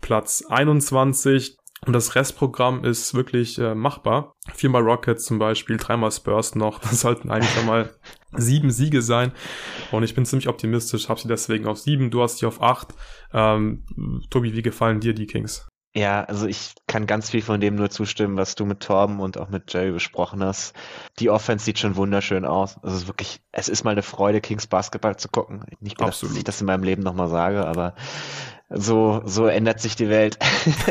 Platz 0.00 0.44
21. 0.48 1.56
Und 1.86 1.92
das 1.92 2.16
Restprogramm 2.16 2.84
ist 2.84 3.14
wirklich 3.14 3.58
äh, 3.58 3.74
machbar. 3.74 4.32
Viermal 4.54 4.82
Rockets 4.82 5.26
zum 5.26 5.38
Beispiel, 5.38 5.76
dreimal 5.76 6.10
Spurs 6.10 6.54
noch. 6.54 6.80
Das 6.86 7.00
sollten 7.00 7.30
eigentlich 7.30 7.56
einmal 7.58 7.94
sieben 8.32 8.70
Siege 8.70 9.02
sein. 9.02 9.32
Und 9.92 10.02
ich 10.02 10.14
bin 10.14 10.24
ziemlich 10.24 10.48
optimistisch, 10.48 11.08
habe 11.08 11.20
sie 11.20 11.28
deswegen 11.28 11.66
auf 11.66 11.78
sieben. 11.78 12.10
Du 12.10 12.22
hast 12.22 12.38
sie 12.38 12.46
auf 12.46 12.62
acht. 12.62 12.94
Ähm, 13.32 13.84
Tobi, 14.30 14.54
wie 14.54 14.62
gefallen 14.62 15.00
dir 15.00 15.14
die 15.14 15.26
Kings? 15.26 15.68
Ja, 15.96 16.24
also 16.24 16.46
ich 16.46 16.74
kann 16.86 17.06
ganz 17.06 17.30
viel 17.30 17.40
von 17.40 17.58
dem 17.58 17.74
nur 17.74 17.88
zustimmen, 17.88 18.36
was 18.36 18.54
du 18.54 18.66
mit 18.66 18.80
Torben 18.80 19.18
und 19.18 19.38
auch 19.38 19.48
mit 19.48 19.72
Jerry 19.72 19.92
besprochen 19.92 20.44
hast. 20.44 20.74
Die 21.18 21.30
Offense 21.30 21.64
sieht 21.64 21.78
schon 21.78 21.96
wunderschön 21.96 22.44
aus. 22.44 22.76
Es 22.82 22.92
ist 22.92 23.06
wirklich, 23.06 23.40
es 23.50 23.70
ist 23.70 23.82
mal 23.82 23.92
eine 23.92 24.02
Freude, 24.02 24.42
Kings 24.42 24.66
Basketball 24.66 25.16
zu 25.16 25.30
gucken. 25.30 25.64
Nicht 25.80 25.96
gedacht, 25.96 26.08
Absolut. 26.08 26.32
dass 26.32 26.38
ich 26.38 26.44
das 26.44 26.60
in 26.60 26.66
meinem 26.66 26.82
Leben 26.82 27.02
nochmal 27.02 27.28
sage, 27.28 27.66
aber 27.66 27.94
so, 28.68 29.22
so 29.24 29.46
ändert 29.46 29.80
sich 29.80 29.94
die 29.94 30.08
Welt. 30.08 30.38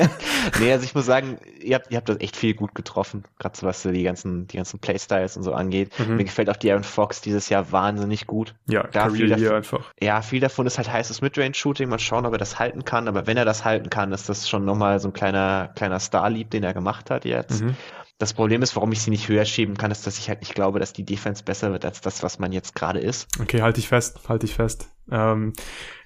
nee, 0.60 0.72
also 0.72 0.86
ich 0.86 0.96
muss 0.96 1.06
sagen, 1.06 1.38
ihr 1.60 1.76
habt, 1.76 1.92
ihr 1.92 1.98
habt 1.98 2.08
das 2.08 2.22
echt 2.22 2.38
viel 2.38 2.54
gut 2.54 2.74
getroffen, 2.74 3.26
gerade 3.38 3.58
so 3.58 3.68
was 3.68 3.82
die 3.84 4.04
ganzen, 4.04 4.48
die 4.48 4.56
ganzen 4.56 4.80
Playstyles 4.80 5.36
und 5.36 5.44
so 5.44 5.54
angeht. 5.54 5.92
Mhm. 6.00 6.16
Mir 6.16 6.24
gefällt 6.24 6.50
auch 6.50 6.56
die 6.56 6.72
Aaron 6.72 6.86
Fox 6.86 7.20
dieses 7.20 7.50
Jahr 7.50 7.74
wahnsinnig 7.74 8.28
gut. 8.28 8.56
Ja, 8.68 8.88
da 8.88 9.10
viel 9.10 9.28
davon, 9.28 9.52
einfach. 9.52 9.92
Ja, 10.02 10.22
viel 10.22 10.40
davon 10.40 10.66
ist 10.68 10.78
halt 10.78 10.90
heißes 10.92 11.22
Midrange-Shooting. 11.22 11.90
Mal 11.90 12.00
schauen, 12.00 12.26
ob 12.26 12.32
er 12.32 12.38
das 12.38 12.60
halten 12.60 12.86
kann. 12.86 13.10
Aber 13.10 13.28
wenn 13.28 13.36
er 13.36 13.46
das 13.46 13.66
halten 13.66 13.90
kann, 13.90 14.14
ist 14.14 14.30
das 14.30 14.48
schon 14.48 14.64
nochmal 14.64 15.00
so 15.02 15.10
ein 15.10 15.14
kleiner, 15.14 15.72
kleiner 15.76 16.00
Star-Lieb, 16.00 16.52
den 16.52 16.64
er 16.64 16.74
gemacht 16.74 17.10
hat 17.10 17.26
jetzt. 17.26 17.62
Mhm. 17.62 17.76
Das 18.18 18.34
Problem 18.34 18.62
ist, 18.62 18.78
warum 18.78 18.94
ich 18.94 19.02
sie 19.02 19.10
nicht 19.10 19.28
höher 19.28 19.44
schieben 19.44 19.76
kann, 19.76 19.92
ist, 19.92 20.08
dass 20.08 20.18
ich 20.18 20.30
halt 20.30 20.40
nicht 20.40 20.56
glaube, 20.56 20.80
dass 20.80 20.94
die 20.94 21.04
Defense 21.04 21.44
besser 21.44 21.74
wird 21.74 21.84
als 21.84 22.00
das, 22.00 22.24
was 22.24 22.40
man 22.40 22.54
jetzt 22.54 22.74
gerade 22.74 23.00
ist. 23.00 23.28
Okay, 23.42 23.62
halte 23.62 23.82
ich 23.82 23.90
fest, 23.90 24.22
halte 24.30 24.46
ich 24.46 24.54
fest. 24.54 24.88
Ähm, 25.12 25.52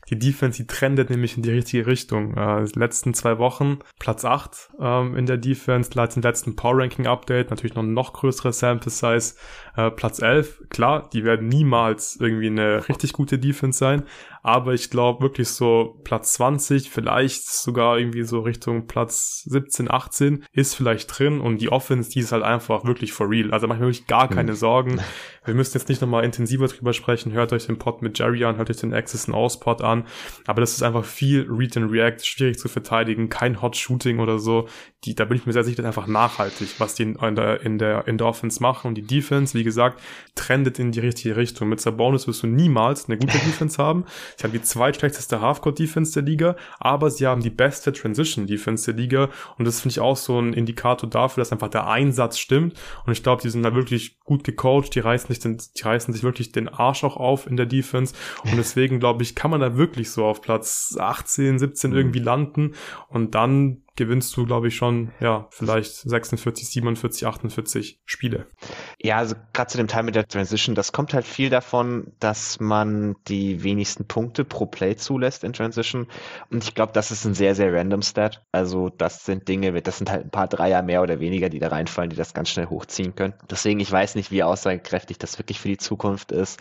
die 0.10 0.18
Defense, 0.18 0.57
die 0.57 0.68
trendet 0.68 1.10
nämlich 1.10 1.38
in 1.38 1.44
die 1.44 1.52
richtige 1.52 1.86
Richtung. 1.86 2.36
Äh, 2.36 2.65
die 2.65 2.80
letzten 2.80 3.14
zwei 3.14 3.38
Wochen 3.38 3.80
Platz 3.99 4.26
8 4.26 4.72
ähm, 4.80 5.15
in 5.15 5.26
der 5.26 5.38
Defense, 5.38 5.91
seit 5.94 6.15
dem 6.15 6.23
letzten 6.23 6.56
Power 6.56 6.80
Ranking 6.80 7.06
Update, 7.07 7.49
natürlich 7.49 7.76
noch 7.76 7.84
noch 7.84 8.14
größere 8.14 8.52
Sample 8.52 8.91
Size. 8.91 9.36
Äh, 9.80 9.91
Platz 9.91 10.22
11, 10.22 10.64
klar, 10.69 11.10
die 11.14 11.23
werden 11.23 11.47
niemals 11.47 12.18
irgendwie 12.19 12.47
eine 12.47 12.89
richtig 12.89 13.14
gute 13.14 13.39
Defense 13.39 13.80
sein, 13.80 14.03
aber 14.41 14.73
ich 14.73 14.89
glaube 14.89 15.22
wirklich 15.22 15.49
so 15.49 15.99
Platz 16.03 16.34
20, 16.34 16.89
vielleicht 16.89 17.45
sogar 17.45 17.97
irgendwie 17.97 18.23
so 18.23 18.39
Richtung 18.39 18.88
Platz 18.88 19.43
17, 19.45 19.91
18 19.91 20.45
ist 20.53 20.76
vielleicht 20.76 21.18
drin 21.18 21.41
und 21.41 21.60
die 21.60 21.72
Offense, 21.72 22.10
die 22.10 22.19
ist 22.19 22.31
halt 22.31 22.43
einfach 22.43 22.85
wirklich 22.85 23.11
for 23.11 23.30
real. 23.30 23.51
Also 23.51 23.68
mache 23.68 23.77
ich 23.77 23.81
mir 23.81 23.88
wirklich 23.88 24.07
gar 24.07 24.30
keine 24.30 24.51
mhm. 24.51 24.57
Sorgen. 24.57 25.01
Wir 25.45 25.56
müssen 25.56 25.77
jetzt 25.77 25.89
nicht 25.89 26.01
nochmal 26.01 26.26
intensiver 26.26 26.68
drüber 26.68 26.93
sprechen. 26.93 27.31
Hört 27.31 27.53
euch 27.53 27.65
den 27.65 27.80
Pod 27.80 28.03
mit 28.03 28.19
Jerry 28.19 28.45
an, 28.45 28.57
hört 28.57 28.69
euch 28.69 28.77
den 28.77 28.93
Access 28.93 29.27
and 29.27 29.35
Aus 29.35 29.60
Pod 29.60 29.81
an. 29.81 30.06
Aber 30.45 30.61
das 30.61 30.73
ist 30.73 30.84
einfach 30.84 31.06
viel 31.06 31.47
Read 31.49 31.76
and 31.76 31.91
React, 31.91 32.23
schwierig 32.23 32.60
zu 32.60 32.68
verteidigen, 32.68 33.30
kein 33.30 33.61
Hot 33.61 33.76
Shooting 33.76 34.19
oder 34.19 34.38
so. 34.38 34.68
Die, 35.06 35.15
da 35.15 35.26
bin 35.26 35.38
ich 35.38 35.47
mir 35.47 35.53
sehr 35.53 35.64
sicher, 35.64 35.81
das 35.81 35.85
ist 35.85 35.97
einfach 35.97 36.07
nachhaltig, 36.07 36.76
was 36.77 36.93
die 36.93 37.03
in 37.03 37.35
der, 37.35 37.61
in 37.61 37.80
der, 37.80 38.07
in 38.07 38.18
der 38.18 38.27
Offense 38.27 38.61
machen. 38.61 38.89
Und 38.89 38.95
die 38.95 39.07
Defense, 39.07 39.57
wie 39.57 39.64
gesagt, 39.70 40.02
trendet 40.36 40.80
in 40.80 40.91
die 40.91 41.00
richtige 41.00 41.36
Richtung. 41.36 41.70
Mit 41.70 41.82
Sabonis 41.82 42.28
wirst 42.28 42.44
du 42.44 42.48
niemals 42.48 43.06
eine 43.06 43.18
gute 43.18 43.38
Defense 43.40 43.82
haben. 43.82 44.06
Sie 44.38 44.44
haben 44.44 44.52
die 44.52 44.62
zweitschlechteste 44.62 45.41
Halfcourt-Defense 45.41 46.14
der 46.14 46.24
Liga, 46.24 46.56
aber 46.80 47.12
sie 47.12 47.28
haben 47.28 47.41
die 47.41 47.50
beste 47.50 47.91
Transition-Defense 47.91 48.91
der 48.94 49.02
Liga. 49.02 49.30
Und 49.58 49.66
das 49.66 49.82
finde 49.82 49.94
ich 49.94 50.00
auch 50.00 50.18
so 50.18 50.40
ein 50.40 50.54
Indikator 50.54 51.10
dafür, 51.10 51.41
dass 51.41 51.52
einfach 51.52 51.70
der 51.70 51.88
Einsatz 51.88 52.38
stimmt. 52.38 52.80
Und 53.06 53.12
ich 53.12 53.24
glaube, 53.24 53.41
die 53.41 53.50
sind 53.50 53.64
da 53.64 53.76
wirklich 53.76 54.20
gut 54.20 54.44
gecoacht, 54.44 54.94
die 54.96 55.00
reißen 55.00 55.28
sich 55.28 55.40
den, 55.40 55.58
die 55.78 55.82
reißen 55.82 56.14
sich 56.14 56.24
wirklich 56.24 56.52
den 56.52 56.70
Arsch 56.70 57.04
auch 57.04 57.18
auf 57.18 57.48
in 57.48 57.58
der 57.58 57.66
Defense. 57.66 58.14
Und 58.44 58.58
deswegen, 58.58 59.00
glaube 59.00 59.24
ich, 59.24 59.36
kann 59.36 59.52
man 59.52 59.60
da 59.60 59.78
wirklich 59.78 60.12
so 60.12 60.26
auf 60.26 60.41
Platz 60.41 60.96
18, 61.00 61.60
17 61.60 61.91
mhm. 61.91 61.98
irgendwie 61.98 62.20
landen. 62.20 62.76
Und 63.10 63.36
dann 63.36 63.84
gewinnst 64.00 64.36
du, 64.36 64.46
glaube 64.46 64.70
ich, 64.70 64.76
schon, 64.76 65.12
ja, 65.20 65.48
vielleicht 65.52 65.94
46, 65.94 66.68
47, 66.70 67.28
48 67.28 68.00
Spiele. 68.06 68.48
Ja, 69.02 69.18
also 69.18 69.36
gerade 69.54 69.70
zu 69.70 69.78
dem 69.78 69.88
Teil 69.88 70.04
mit 70.04 70.16
der 70.16 70.28
Transition, 70.28 70.74
das 70.74 70.92
kommt 70.92 71.14
halt 71.14 71.26
viel 71.26 71.50
davon, 71.50 72.14
dass 72.20 72.60
man 72.60 73.18
die 73.28 73.62
wenigsten 73.62 74.08
Punkte 74.08 74.46
pro 74.46 74.66
Play 74.66 74.96
zulässt 74.96 75.44
in 75.44 75.54
Transition. 75.54 76.08
Und 76.50 76.64
ich 76.64 76.74
glaube, 76.74 76.94
das 76.94 77.12
ist 77.12 77.26
ein 77.26 77.34
sehr, 77.34 77.54
sehr 77.54 77.74
random 77.74 78.02
Stat. 78.02 78.42
Also 78.54 78.90
das 78.90 79.26
sind 79.26 79.48
Dinge, 79.48 79.80
das 79.82 79.98
sind 79.98 80.10
halt 80.10 80.26
ein 80.26 80.32
paar 80.32 80.48
Dreier 80.48 80.82
mehr 80.82 81.02
oder 81.02 81.20
weniger, 81.20 81.50
die 81.50 81.60
da 81.60 81.68
reinfallen, 81.68 82.10
die 82.10 82.16
das 82.16 82.34
ganz 82.34 82.50
schnell 82.50 82.68
hochziehen 82.68 83.16
können. 83.16 83.34
Deswegen, 83.52 83.82
ich 83.82 83.92
weiß 83.92 84.16
nicht, 84.16 84.32
wie 84.32 84.44
aussagekräftig 84.44 85.20
das 85.20 85.38
wirklich 85.38 85.60
für 85.60 85.68
die 85.68 85.78
Zukunft 85.78 86.32
ist 86.32 86.60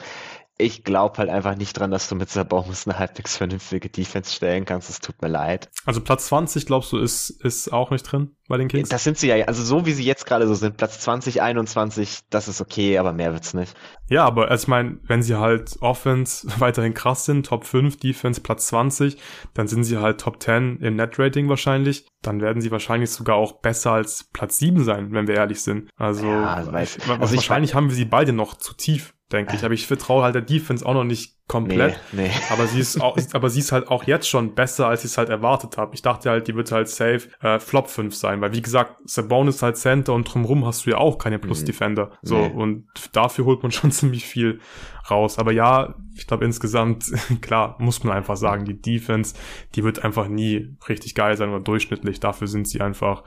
ich 0.58 0.82
glaube 0.82 1.18
halt 1.18 1.30
einfach 1.30 1.56
nicht 1.56 1.78
dran, 1.78 1.92
dass 1.92 2.08
du 2.08 2.16
mit 2.16 2.28
Sabonis 2.28 2.86
eine 2.86 2.98
halbwegs 2.98 3.36
vernünftige 3.36 3.88
Defense 3.88 4.34
stellen 4.34 4.64
kannst. 4.64 4.90
Es 4.90 4.98
tut 4.98 5.22
mir 5.22 5.28
leid. 5.28 5.70
Also 5.86 6.00
Platz 6.00 6.26
20, 6.26 6.66
glaubst 6.66 6.92
du, 6.92 6.98
ist, 6.98 7.30
ist 7.30 7.72
auch 7.72 7.90
nicht 7.90 8.02
drin 8.02 8.34
bei 8.48 8.58
den 8.58 8.66
Kings? 8.66 8.88
Das 8.88 9.04
sind 9.04 9.18
sie 9.18 9.28
ja, 9.28 9.44
also 9.46 9.62
so 9.62 9.86
wie 9.86 9.92
sie 9.92 10.04
jetzt 10.04 10.26
gerade 10.26 10.48
so 10.48 10.54
sind, 10.54 10.76
Platz 10.76 10.98
20, 10.98 11.40
21, 11.42 12.22
das 12.28 12.48
ist 12.48 12.60
okay, 12.60 12.98
aber 12.98 13.12
mehr 13.12 13.32
wird's 13.32 13.54
nicht. 13.54 13.74
Ja, 14.08 14.24
aber 14.24 14.50
also 14.50 14.64
ich 14.64 14.68
meine, 14.68 14.98
wenn 15.04 15.22
sie 15.22 15.36
halt 15.36 15.76
Offense 15.80 16.48
weiterhin 16.58 16.92
krass 16.92 17.24
sind, 17.24 17.46
Top 17.46 17.64
5, 17.64 17.96
Defense 17.98 18.40
Platz 18.40 18.66
20, 18.66 19.16
dann 19.54 19.68
sind 19.68 19.84
sie 19.84 19.98
halt 19.98 20.20
Top 20.20 20.42
10 20.42 20.80
im 20.80 20.96
Net-Rating 20.96 21.48
wahrscheinlich. 21.48 22.04
Dann 22.20 22.40
werden 22.40 22.60
sie 22.60 22.72
wahrscheinlich 22.72 23.10
sogar 23.10 23.36
auch 23.36 23.60
besser 23.60 23.92
als 23.92 24.24
Platz 24.32 24.58
7 24.58 24.82
sein, 24.82 25.12
wenn 25.12 25.28
wir 25.28 25.36
ehrlich 25.36 25.62
sind. 25.62 25.88
Also, 25.96 26.26
ja, 26.26 26.54
also, 26.54 26.72
also 26.72 27.36
wahrscheinlich 27.36 27.74
haben 27.74 27.90
wir 27.90 27.94
sie 27.94 28.04
beide 28.04 28.32
noch 28.32 28.56
zu 28.56 28.74
tief 28.74 29.14
denke 29.32 29.56
ich. 29.56 29.64
Aber 29.64 29.74
ich 29.74 29.86
vertraue 29.86 30.22
halt 30.22 30.34
der 30.34 30.42
Defense 30.42 30.84
auch 30.84 30.94
noch 30.94 31.04
nicht 31.04 31.34
komplett. 31.48 31.98
Nee, 32.12 32.24
nee. 32.24 32.30
Aber 32.50 32.66
sie 32.66 32.80
ist 32.80 33.00
auch, 33.00 33.16
aber 33.32 33.50
sie 33.50 33.60
ist 33.60 33.72
halt 33.72 33.88
auch 33.88 34.04
jetzt 34.04 34.28
schon 34.28 34.54
besser, 34.54 34.86
als 34.86 35.04
ich 35.04 35.12
es 35.12 35.18
halt 35.18 35.28
erwartet 35.28 35.76
habe. 35.76 35.94
Ich 35.94 36.02
dachte 36.02 36.30
halt, 36.30 36.48
die 36.48 36.54
wird 36.54 36.70
halt 36.72 36.88
safe 36.88 37.28
äh, 37.40 37.58
Flop 37.58 37.88
5 37.88 38.14
sein, 38.14 38.40
weil 38.40 38.52
wie 38.52 38.62
gesagt, 38.62 38.96
Sabonis 39.04 39.56
ist 39.56 39.62
halt 39.62 39.76
Center 39.76 40.12
und 40.12 40.24
drumherum 40.32 40.66
hast 40.66 40.86
du 40.86 40.90
ja 40.90 40.98
auch 40.98 41.18
keine 41.18 41.38
Plus-Defender. 41.38 42.12
So, 42.22 42.38
nee. 42.38 42.52
und 42.52 42.86
dafür 43.12 43.44
holt 43.46 43.62
man 43.62 43.72
schon 43.72 43.90
ziemlich 43.90 44.24
viel 44.24 44.60
raus. 45.10 45.38
Aber 45.38 45.52
ja, 45.52 45.94
ich 46.14 46.26
glaube 46.26 46.44
insgesamt, 46.44 47.06
klar, 47.40 47.76
muss 47.78 48.04
man 48.04 48.16
einfach 48.16 48.36
sagen, 48.36 48.64
die 48.64 48.80
Defense, 48.80 49.34
die 49.74 49.84
wird 49.84 50.04
einfach 50.04 50.28
nie 50.28 50.76
richtig 50.88 51.14
geil 51.14 51.36
sein 51.36 51.50
oder 51.50 51.60
durchschnittlich. 51.60 52.20
Dafür 52.20 52.46
sind 52.46 52.68
sie 52.68 52.80
einfach 52.80 53.24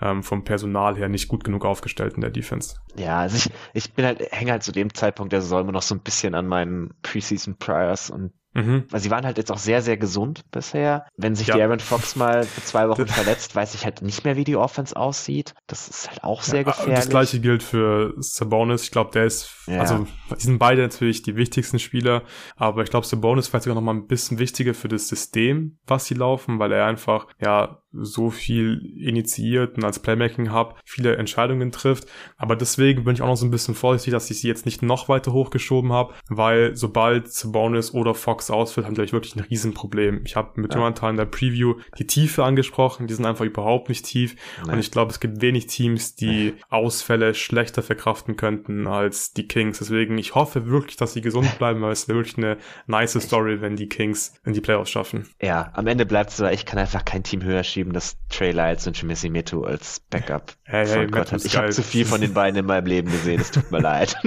ähm, 0.00 0.22
vom 0.22 0.44
Personal 0.44 0.96
her 0.96 1.08
nicht 1.08 1.28
gut 1.28 1.44
genug 1.44 1.64
aufgestellt 1.64 2.14
in 2.14 2.20
der 2.20 2.30
Defense. 2.30 2.76
Ja, 2.96 3.20
also 3.20 3.36
ich, 3.36 3.50
ich 3.74 3.94
bin 3.94 4.04
halt, 4.04 4.20
hänge 4.32 4.52
halt 4.52 4.62
zu 4.62 4.72
dem 4.72 4.94
Zeitpunkt 4.94 5.32
der 5.32 5.42
Saison 5.42 5.62
immer 5.62 5.72
noch 5.72 5.82
so 5.82 5.94
ein 5.94 6.00
bisschen 6.00 6.34
an 6.34 6.46
meinen 6.46 6.94
Preseason 7.02 7.56
Priors 7.56 8.10
und 8.10 8.32
Mhm. 8.54 8.84
Weil 8.90 9.00
sie 9.00 9.10
waren 9.10 9.24
halt 9.24 9.36
jetzt 9.36 9.52
auch 9.52 9.58
sehr, 9.58 9.82
sehr 9.82 9.96
gesund 9.96 10.50
bisher. 10.50 11.06
Wenn 11.16 11.34
sich 11.34 11.48
ja. 11.48 11.56
die 11.56 11.62
Aaron 11.62 11.80
Fox 11.80 12.16
mal 12.16 12.44
für 12.44 12.62
zwei 12.62 12.88
Wochen 12.88 13.06
verletzt, 13.06 13.54
weiß 13.54 13.74
ich 13.74 13.84
halt 13.84 14.02
nicht 14.02 14.24
mehr, 14.24 14.36
wie 14.36 14.44
die 14.44 14.56
Offense 14.56 14.96
aussieht. 14.96 15.54
Das 15.66 15.88
ist 15.88 16.08
halt 16.08 16.24
auch 16.24 16.42
sehr 16.42 16.60
ja, 16.60 16.62
gefährlich. 16.64 16.96
Das 16.96 17.08
gleiche 17.08 17.40
gilt 17.40 17.62
für 17.62 18.14
Sabonis. 18.18 18.82
Ich 18.82 18.90
glaube, 18.90 19.10
der 19.12 19.24
ist, 19.24 19.50
ja. 19.66 19.80
also, 19.80 20.06
die 20.36 20.42
sind 20.42 20.58
beide 20.58 20.82
natürlich 20.82 21.22
die 21.22 21.36
wichtigsten 21.36 21.78
Spieler, 21.78 22.22
aber 22.56 22.82
ich 22.82 22.90
glaube, 22.90 23.06
Sabonis 23.06 23.44
ist 23.44 23.50
vielleicht 23.50 23.64
sogar 23.64 23.74
noch 23.74 23.82
mal 23.82 23.94
ein 23.94 24.06
bisschen 24.06 24.38
wichtiger 24.38 24.74
für 24.74 24.88
das 24.88 25.08
System, 25.08 25.78
was 25.86 26.06
sie 26.06 26.14
laufen, 26.14 26.58
weil 26.58 26.72
er 26.72 26.86
einfach, 26.86 27.26
ja, 27.40 27.82
so 27.92 28.30
viel 28.30 28.94
initiiert 28.96 29.76
und 29.76 29.84
als 29.84 29.98
Playmaking 29.98 30.52
Hub 30.52 30.78
viele 30.84 31.16
Entscheidungen 31.16 31.72
trifft. 31.72 32.06
Aber 32.36 32.56
deswegen 32.56 33.04
bin 33.04 33.14
ich 33.14 33.22
auch 33.22 33.28
noch 33.28 33.36
so 33.36 33.46
ein 33.46 33.50
bisschen 33.50 33.74
vorsichtig, 33.74 34.12
dass 34.12 34.30
ich 34.30 34.40
sie 34.40 34.48
jetzt 34.48 34.66
nicht 34.66 34.82
noch 34.82 35.08
weiter 35.08 35.32
hochgeschoben 35.32 35.92
habe, 35.92 36.14
weil 36.28 36.76
sobald 36.76 37.32
Sabonis 37.32 37.94
oder 37.94 38.14
Fox 38.14 38.50
ausfällt, 38.50 38.86
haben 38.86 38.94
die 38.94 39.00
gleich 39.00 39.12
wirklich 39.12 39.36
ein 39.36 39.44
Riesenproblem. 39.44 40.22
Ich 40.24 40.36
habe 40.36 40.60
mit 40.60 40.74
ja. 40.74 40.80
Jonathan 40.80 41.10
in 41.10 41.16
der 41.16 41.24
Preview 41.24 41.76
die 41.98 42.06
Tiefe 42.06 42.44
angesprochen, 42.44 43.06
die 43.06 43.14
sind 43.14 43.26
einfach 43.26 43.44
überhaupt 43.44 43.88
nicht 43.88 44.04
tief. 44.04 44.36
Nein. 44.64 44.74
Und 44.74 44.80
ich 44.80 44.90
glaube, 44.90 45.10
es 45.10 45.20
gibt 45.20 45.40
wenig 45.40 45.66
Teams, 45.66 46.14
die. 46.14 46.54
Ausfälle 46.68 47.34
schlechter 47.34 47.82
verkraften 47.82 48.36
könnten 48.36 48.86
als 48.86 49.32
die 49.32 49.48
Kings. 49.48 49.78
Deswegen, 49.78 50.18
ich 50.18 50.34
hoffe 50.34 50.66
wirklich, 50.66 50.96
dass 50.96 51.12
sie 51.12 51.20
gesund 51.20 51.58
bleiben, 51.58 51.80
weil 51.80 51.92
es 51.92 52.08
wäre 52.08 52.18
wirklich 52.18 52.36
eine 52.38 52.58
nice 52.86 53.18
Story, 53.20 53.60
wenn 53.60 53.76
die 53.76 53.88
Kings 53.88 54.34
in 54.44 54.52
die 54.52 54.60
Playoffs 54.60 54.90
schaffen. 54.90 55.28
Ja, 55.40 55.70
am 55.74 55.86
Ende 55.86 56.06
bleibt 56.06 56.30
es 56.30 56.36
so, 56.36 56.46
ich 56.46 56.66
kann 56.66 56.78
einfach 56.78 57.04
kein 57.04 57.22
Team 57.22 57.42
höher 57.42 57.64
schieben, 57.64 57.87
dass 57.92 58.16
Trey 58.28 58.52
Lyles 58.52 58.86
und 58.86 58.96
Shimizi 58.96 59.30
Metu 59.30 59.64
als 59.64 60.00
Backup 60.10 60.54
hey, 60.64 60.86
hey, 60.86 61.06
Gott 61.06 61.32
hat. 61.32 61.44
Ich 61.44 61.56
habe 61.56 61.70
zu 61.70 61.82
viel 61.82 62.04
von 62.04 62.20
den 62.20 62.34
beiden 62.34 62.58
in 62.58 62.66
meinem 62.66 62.86
Leben 62.86 63.10
gesehen, 63.10 63.40
es 63.40 63.50
tut 63.50 63.70
mir 63.70 63.80
leid. 63.80 64.16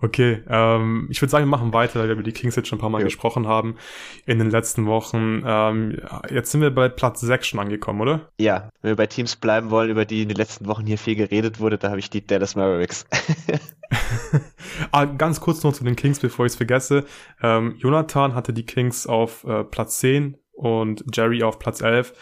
okay, 0.00 0.42
ähm, 0.48 1.08
ich 1.10 1.20
würde 1.20 1.30
sagen, 1.30 1.44
wir 1.44 1.50
machen 1.50 1.72
weiter, 1.72 2.00
weil 2.00 2.08
wir 2.08 2.14
über 2.14 2.22
die 2.22 2.32
Kings 2.32 2.56
jetzt 2.56 2.68
schon 2.68 2.78
ein 2.78 2.80
paar 2.80 2.90
Mal 2.90 3.00
ja. 3.00 3.04
gesprochen 3.04 3.46
haben 3.46 3.76
in 4.26 4.38
den 4.38 4.50
letzten 4.50 4.86
Wochen. 4.86 5.42
Ähm, 5.44 6.00
jetzt 6.30 6.52
sind 6.52 6.60
wir 6.60 6.74
bei 6.74 6.88
Platz 6.88 7.20
6 7.20 7.46
schon 7.46 7.60
angekommen, 7.60 8.00
oder? 8.00 8.28
Ja, 8.38 8.70
wenn 8.80 8.90
wir 8.90 8.96
bei 8.96 9.06
Teams 9.06 9.36
bleiben 9.36 9.70
wollen, 9.70 9.90
über 9.90 10.04
die 10.04 10.22
in 10.22 10.28
den 10.28 10.36
letzten 10.36 10.66
Wochen 10.66 10.86
hier 10.86 10.98
viel 10.98 11.16
geredet 11.16 11.60
wurde, 11.60 11.78
da 11.78 11.90
habe 11.90 12.00
ich 12.00 12.10
die 12.10 12.26
Dallas 12.26 12.56
Mavericks. 12.56 13.06
ah, 14.92 15.04
ganz 15.04 15.40
kurz 15.40 15.62
noch 15.62 15.72
zu 15.72 15.84
den 15.84 15.96
Kings, 15.96 16.20
bevor 16.20 16.46
ich 16.46 16.52
es 16.52 16.56
vergesse. 16.56 17.04
Ähm, 17.42 17.74
Jonathan 17.78 18.34
hatte 18.34 18.52
die 18.52 18.66
Kings 18.66 19.06
auf 19.06 19.44
äh, 19.44 19.64
Platz 19.64 19.98
10 19.98 20.38
und 20.62 21.04
Jerry 21.12 21.42
auf 21.42 21.58
Platz 21.58 21.80
11. 21.80 22.12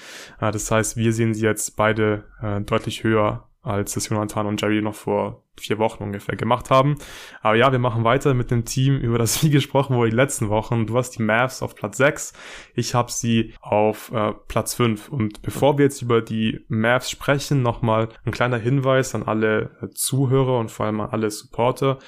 Äh, 0.41 0.51
das 0.51 0.71
heißt, 0.71 0.97
wir 0.97 1.12
sehen 1.12 1.35
sie 1.35 1.45
jetzt 1.45 1.77
beide 1.77 2.25
äh, 2.41 2.61
deutlich 2.62 3.05
höher 3.05 3.49
als 3.62 3.93
das 3.93 4.09
Jonathan 4.09 4.47
und 4.47 4.61
Jerry 4.62 4.81
noch 4.81 4.95
vor 4.95 5.45
vier 5.61 5.78
Wochen 5.78 6.03
ungefähr 6.03 6.37
gemacht 6.37 6.70
haben. 6.70 6.97
Aber 7.43 7.55
ja, 7.55 7.73
wir 7.73 7.78
machen 7.78 8.05
weiter 8.05 8.35
mit 8.35 8.51
dem 8.51 8.65
Team, 8.65 8.99
über 8.99 9.19
das 9.19 9.43
wie 9.43 9.51
gesprochen 9.51 9.97
wurde 9.97 10.11
die 10.11 10.16
letzten 10.16 10.49
Wochen. 10.49 10.87
Du 10.87 10.97
hast 10.97 11.11
die 11.12 11.23
Mavs 11.23 11.62
auf 11.62 11.74
Platz 11.74 11.97
6, 11.99 12.32
ich 12.74 12.95
habe 12.95 13.11
sie 13.11 13.55
auf 13.61 14.12
äh, 14.12 14.32
Platz 14.49 14.74
5. 14.74 15.09
Und 15.09 15.43
bevor 15.43 15.78
wir 15.78 15.85
jetzt 15.85 16.03
über 16.03 16.23
die 16.23 16.65
Mavs 16.69 17.11
sprechen, 17.11 17.62
nochmal 17.62 18.09
ein 18.24 18.32
kleiner 18.32 18.59
Hinweis 18.59 19.15
an 19.15 19.23
alle 19.23 19.70
äh, 19.82 19.89
Zuhörer 19.95 20.59
und 20.59 20.70
vor 20.70 20.87
allem 20.87 21.01
an 21.01 21.11
alle 21.11 21.31
Supporter. 21.31 21.99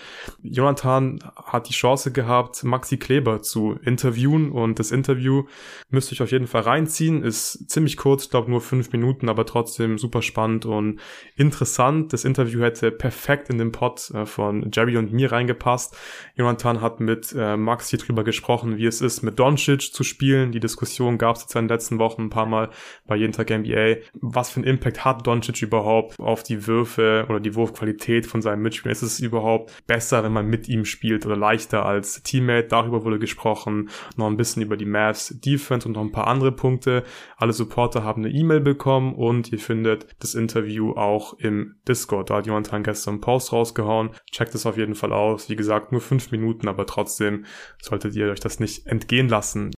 Jonathan 0.43 1.19
hat 1.37 1.69
die 1.69 1.73
Chance 1.73 2.13
gehabt, 2.13 2.65
Maxi 2.65 2.97
Kleber 2.97 3.43
zu 3.43 3.79
interviewen 3.85 4.51
und 4.51 4.79
das 4.79 4.91
Interview 4.91 5.45
müsst 5.91 6.11
ihr 6.11 6.17
euch 6.17 6.23
auf 6.23 6.33
jeden 6.33 6.47
Fall 6.47 6.63
reinziehen. 6.63 7.23
Ist 7.23 7.71
ziemlich 7.71 7.97
kurz, 7.97 8.25
ich 8.25 8.31
glaube 8.31 8.51
nur 8.51 8.61
fünf 8.61 8.93
Minuten, 8.93 9.29
aber 9.29 9.47
trotzdem 9.47 9.99
super 9.99 10.23
spannend 10.23 10.67
und 10.67 11.01
interessant. 11.37 12.13
Das 12.13 12.25
Interview 12.25 12.63
hätte 12.63 12.91
perfekt 12.91 13.42
perfekt 13.43 13.51
in 13.51 13.59
den 13.59 13.73
Pod 13.73 14.11
äh, 14.15 14.27
von 14.27 14.71
Jerry 14.73 14.97
und 14.97 15.13
mir 15.13 15.33
reingepasst. 15.33 15.97
Jonathan 16.37 16.81
hat 16.81 17.01
mit 17.01 17.35
äh, 17.37 17.57
Max 17.57 17.89
hier 17.89 17.99
drüber 17.99 18.25
gesprochen, 18.25 18.77
wie 18.77 18.87
es 18.87 19.01
ist, 19.01 19.23
mit 19.23 19.39
Doncic 19.39 19.93
zu 19.93 20.05
spielen. 20.05 20.53
Die 20.53 20.61
Diskussion 20.61 21.19
gab 21.19 21.37
es 21.37 21.43
jetzt 21.43 21.55
in 21.55 21.63
den 21.63 21.69
letzten 21.69 21.99
Wochen 21.99 22.23
ein 22.23 22.31
paar 22.31 22.47
Mal 22.47 22.71
bei 23.07 23.17
jeden 23.17 23.33
Tag 23.33 23.51
NBA. 23.51 23.97
Was 24.21 24.51
für 24.51 24.61
einen 24.61 24.69
Impact 24.69 25.05
hat 25.05 25.27
Doncic 25.27 25.63
überhaupt 25.63 26.19
auf 26.19 26.43
die 26.43 26.67
Würfe 26.67 27.27
oder 27.29 27.41
die 27.41 27.55
Wurfqualität 27.55 28.27
von 28.27 28.43
seinem 28.43 28.63
Mitspielern? 28.63 28.93
Ist 28.93 29.03
es 29.03 29.21
überhaupt 29.21 29.73
besser, 29.87 30.23
wenn 30.25 30.33
man 30.33 30.47
mit 30.47 30.69
ihm 30.69 30.85
spielt 30.85 31.27
oder 31.27 31.37
leichter 31.37 31.85
als 31.85 32.23
Teammate? 32.23 32.69
Darüber 32.69 33.05
wurde 33.05 33.19
gesprochen. 33.19 33.91
Noch 34.17 34.27
ein 34.27 34.37
bisschen 34.37 34.63
über 34.63 34.77
die 34.77 34.87
Mavs 34.87 35.35
Defense 35.45 35.87
und 35.87 35.95
noch 35.95 36.03
ein 36.03 36.13
paar 36.13 36.29
andere 36.29 36.53
Punkte. 36.53 37.05
Alle 37.37 37.53
Supporter 37.53 38.05
haben 38.05 38.25
eine 38.25 38.33
E-Mail 38.33 38.61
bekommen 38.61 39.15
und 39.15 39.53
ihr 39.53 39.59
findet 39.59 40.07
das 40.21 40.35
Interview 40.35 40.93
auch 40.93 41.35
im 41.39 41.77
Discord. 41.89 42.31
Da 42.31 42.37
hat 42.37 42.47
Jonathan 42.47 42.83
gestern 42.83 43.21
Post 43.23 43.55
rausgehauen. 43.55 44.11
Checkt 44.31 44.55
es 44.55 44.67
auf 44.67 44.77
jeden 44.77 44.95
Fall 44.95 45.15
aus. 45.15 45.49
Wie 45.49 45.57
gesagt, 45.57 45.93
nur 45.93 46.03
fünf 46.03 46.31
Minuten, 46.31 46.69
aber 46.69 46.85
trotzdem 46.85 47.47
solltet 47.81 48.15
ihr 48.15 48.31
euch 48.31 48.41
das 48.41 48.61
nicht 48.61 48.87
entgehen 48.87 49.31
lassen. 49.31 49.71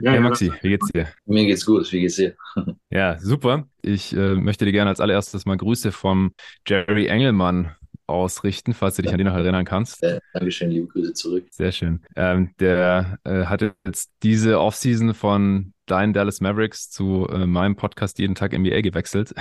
Ja, 0.00 0.10
hey 0.10 0.20
Maxi, 0.20 0.52
wie 0.62 0.70
geht's 0.70 0.90
dir? 0.90 1.06
Mir 1.24 1.46
geht's 1.46 1.64
gut, 1.64 1.90
wie 1.92 2.00
geht's 2.00 2.16
dir? 2.16 2.34
Ja, 2.90 3.18
super. 3.18 3.68
Ich 3.80 4.14
äh, 4.14 4.34
möchte 4.34 4.64
dir 4.64 4.72
gerne 4.72 4.90
als 4.90 5.00
allererstes 5.00 5.46
mal 5.46 5.56
Grüße 5.56 5.92
vom 5.92 6.32
Jerry 6.66 7.06
Engelmann 7.06 7.76
ausrichten, 8.06 8.74
falls 8.74 8.96
du 8.96 9.02
dich 9.02 9.10
ja. 9.10 9.14
an 9.14 9.18
den 9.18 9.26
noch 9.26 9.36
erinnern 9.36 9.64
kannst. 9.64 10.02
Ja, 10.02 10.18
Dankeschön, 10.32 10.70
liebe 10.70 10.86
Grüße 10.88 11.14
zurück. 11.14 11.46
Sehr 11.50 11.72
schön. 11.72 12.00
Ähm, 12.16 12.50
der 12.60 13.18
äh, 13.24 13.44
hatte 13.46 13.74
jetzt 13.86 14.10
diese 14.22 14.60
Offseason 14.60 15.14
von 15.14 15.74
deinen 15.86 16.12
Dallas 16.12 16.40
Mavericks 16.40 16.90
zu 16.90 17.26
äh, 17.28 17.46
meinem 17.46 17.76
Podcast 17.76 18.18
jeden 18.18 18.34
Tag 18.34 18.56
NBA 18.56 18.80
gewechselt 18.80 19.34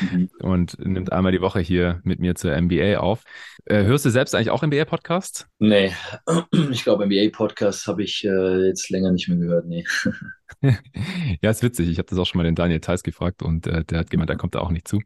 mhm. 0.00 0.28
und 0.40 0.78
nimmt 0.78 1.12
einmal 1.12 1.32
die 1.32 1.40
Woche 1.40 1.60
hier 1.60 2.00
mit 2.04 2.20
mir 2.20 2.34
zur 2.34 2.58
NBA 2.58 2.98
auf. 2.98 3.22
Äh, 3.64 3.84
hörst 3.84 4.04
du 4.04 4.10
selbst 4.10 4.34
eigentlich 4.34 4.50
auch 4.50 4.62
NBA-Podcasts? 4.62 5.46
Nee, 5.58 5.92
ich 6.70 6.84
glaube, 6.84 7.06
NBA-Podcasts 7.06 7.86
habe 7.86 8.02
ich 8.02 8.24
äh, 8.24 8.66
jetzt 8.66 8.90
länger 8.90 9.12
nicht 9.12 9.28
mehr 9.28 9.38
gehört. 9.38 9.66
Nee. 9.66 9.84
ja, 11.42 11.50
ist 11.50 11.62
witzig. 11.62 11.88
Ich 11.88 11.98
habe 11.98 12.08
das 12.08 12.18
auch 12.18 12.26
schon 12.26 12.38
mal 12.38 12.44
den 12.44 12.54
Daniel 12.54 12.80
Theiss 12.80 13.02
gefragt 13.02 13.42
und 13.42 13.66
äh, 13.66 13.84
der 13.84 14.00
hat 14.00 14.10
gemeint, 14.10 14.30
er 14.30 14.36
kommt 14.36 14.54
da 14.54 14.60
auch 14.60 14.70
nicht 14.70 14.88
zu 14.88 15.00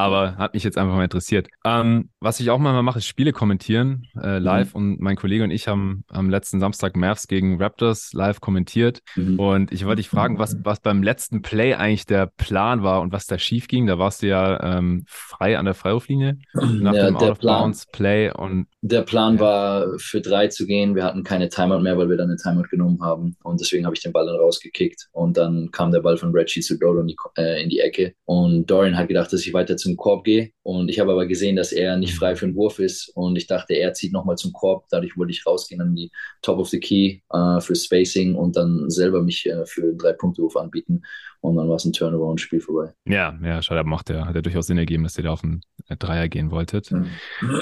aber 0.00 0.36
hat 0.36 0.54
mich 0.54 0.64
jetzt 0.64 0.78
einfach 0.78 0.94
mal 0.94 1.04
interessiert. 1.04 1.48
Ähm, 1.64 2.10
was 2.20 2.40
ich 2.40 2.50
auch 2.50 2.58
mal 2.58 2.82
mache, 2.82 2.98
ist 2.98 3.06
Spiele 3.06 3.32
kommentieren 3.32 4.06
äh, 4.22 4.38
live 4.38 4.74
mhm. 4.74 4.80
und 4.80 5.00
mein 5.00 5.16
Kollege 5.16 5.44
und 5.44 5.50
ich 5.50 5.68
haben 5.68 6.04
am 6.08 6.30
letzten 6.30 6.60
Samstag 6.60 6.96
Mavs 6.96 7.28
gegen 7.28 7.60
Raptors 7.60 8.12
live 8.12 8.40
kommentiert 8.40 9.02
mhm. 9.16 9.38
und 9.38 9.72
ich 9.72 9.84
wollte 9.84 9.96
dich 9.96 10.08
fragen, 10.08 10.38
was, 10.38 10.56
was 10.62 10.80
beim 10.80 11.02
letzten 11.02 11.42
Play 11.42 11.74
eigentlich 11.74 12.06
der 12.06 12.26
Plan 12.26 12.82
war 12.82 13.00
und 13.00 13.12
was 13.12 13.26
da 13.26 13.38
schief 13.38 13.68
ging. 13.68 13.86
Da 13.86 13.98
warst 13.98 14.22
du 14.22 14.28
ja 14.28 14.78
ähm, 14.78 15.04
frei 15.06 15.58
an 15.58 15.64
der 15.64 15.74
Freiwurflinie 15.74 16.38
nach 16.54 16.94
ja, 16.94 17.06
dem 17.06 17.16
Out-of-Bounds-Play 17.16 18.32
und 18.32 18.66
der 18.82 19.02
Plan 19.02 19.34
ja. 19.34 19.40
war, 19.40 19.98
für 19.98 20.20
drei 20.20 20.48
zu 20.48 20.66
gehen. 20.66 20.94
Wir 20.94 21.04
hatten 21.04 21.22
keine 21.22 21.50
Timeout 21.50 21.80
mehr, 21.80 21.98
weil 21.98 22.08
wir 22.08 22.16
dann 22.16 22.30
eine 22.30 22.36
Timeout 22.36 22.68
genommen 22.70 23.02
haben. 23.02 23.36
Und 23.42 23.60
deswegen 23.60 23.84
habe 23.84 23.94
ich 23.94 24.02
den 24.02 24.12
Ball 24.12 24.26
dann 24.26 24.36
rausgekickt. 24.36 25.08
Und 25.12 25.36
dann 25.36 25.70
kam 25.70 25.92
der 25.92 26.00
Ball 26.00 26.16
von 26.16 26.32
Reggie 26.32 26.60
zu 26.60 26.78
Dorian 26.78 27.08
in, 27.08 27.16
äh, 27.36 27.62
in 27.62 27.68
die 27.68 27.80
Ecke. 27.80 28.14
Und 28.24 28.70
Dorian 28.70 28.96
hat 28.96 29.08
gedacht, 29.08 29.32
dass 29.32 29.44
ich 29.44 29.52
weiter 29.52 29.76
zu 29.76 29.89
zum 29.90 29.96
Korb 29.96 30.24
gehe. 30.24 30.52
Und 30.62 30.88
ich 30.88 31.00
habe 31.00 31.12
aber 31.12 31.26
gesehen, 31.26 31.56
dass 31.56 31.72
er 31.72 31.96
nicht 31.96 32.14
frei 32.14 32.36
für 32.36 32.46
den 32.46 32.54
Wurf 32.54 32.78
ist. 32.78 33.10
Und 33.14 33.36
ich 33.36 33.46
dachte, 33.46 33.74
er 33.74 33.92
zieht 33.92 34.12
nochmal 34.12 34.36
zum 34.36 34.52
Korb. 34.52 34.86
Dadurch 34.90 35.16
wollte 35.16 35.32
ich 35.32 35.44
rausgehen 35.44 35.80
an 35.80 35.94
die 35.94 36.10
Top 36.42 36.58
of 36.58 36.68
the 36.68 36.78
Key 36.78 37.20
äh, 37.32 37.60
für 37.60 37.74
Spacing 37.74 38.34
und 38.34 38.56
dann 38.56 38.88
selber 38.88 39.22
mich 39.22 39.46
äh, 39.46 39.64
für 39.66 39.82
einen 39.82 39.98
Drei-Punkte-Wurf 39.98 40.56
anbieten. 40.56 41.02
Und 41.42 41.56
dann 41.56 41.68
war 41.68 41.76
es 41.76 41.86
ein 41.86 41.94
Turnover 41.94 42.26
und 42.26 42.40
Spiel 42.40 42.60
vorbei. 42.60 42.92
Ja, 43.06 43.36
ja, 43.42 43.62
schade, 43.62 43.82
macht 43.84 44.10
ja, 44.10 44.26
hat 44.26 44.34
ja 44.34 44.42
durchaus 44.42 44.66
Sinn 44.66 44.76
ergeben, 44.76 45.04
dass 45.04 45.16
ihr 45.16 45.24
da 45.24 45.30
auf 45.30 45.42
einen 45.42 45.62
äh, 45.88 45.96
Dreier 45.96 46.28
gehen 46.28 46.50
wolltet. 46.50 46.90
Mhm. 46.90 47.06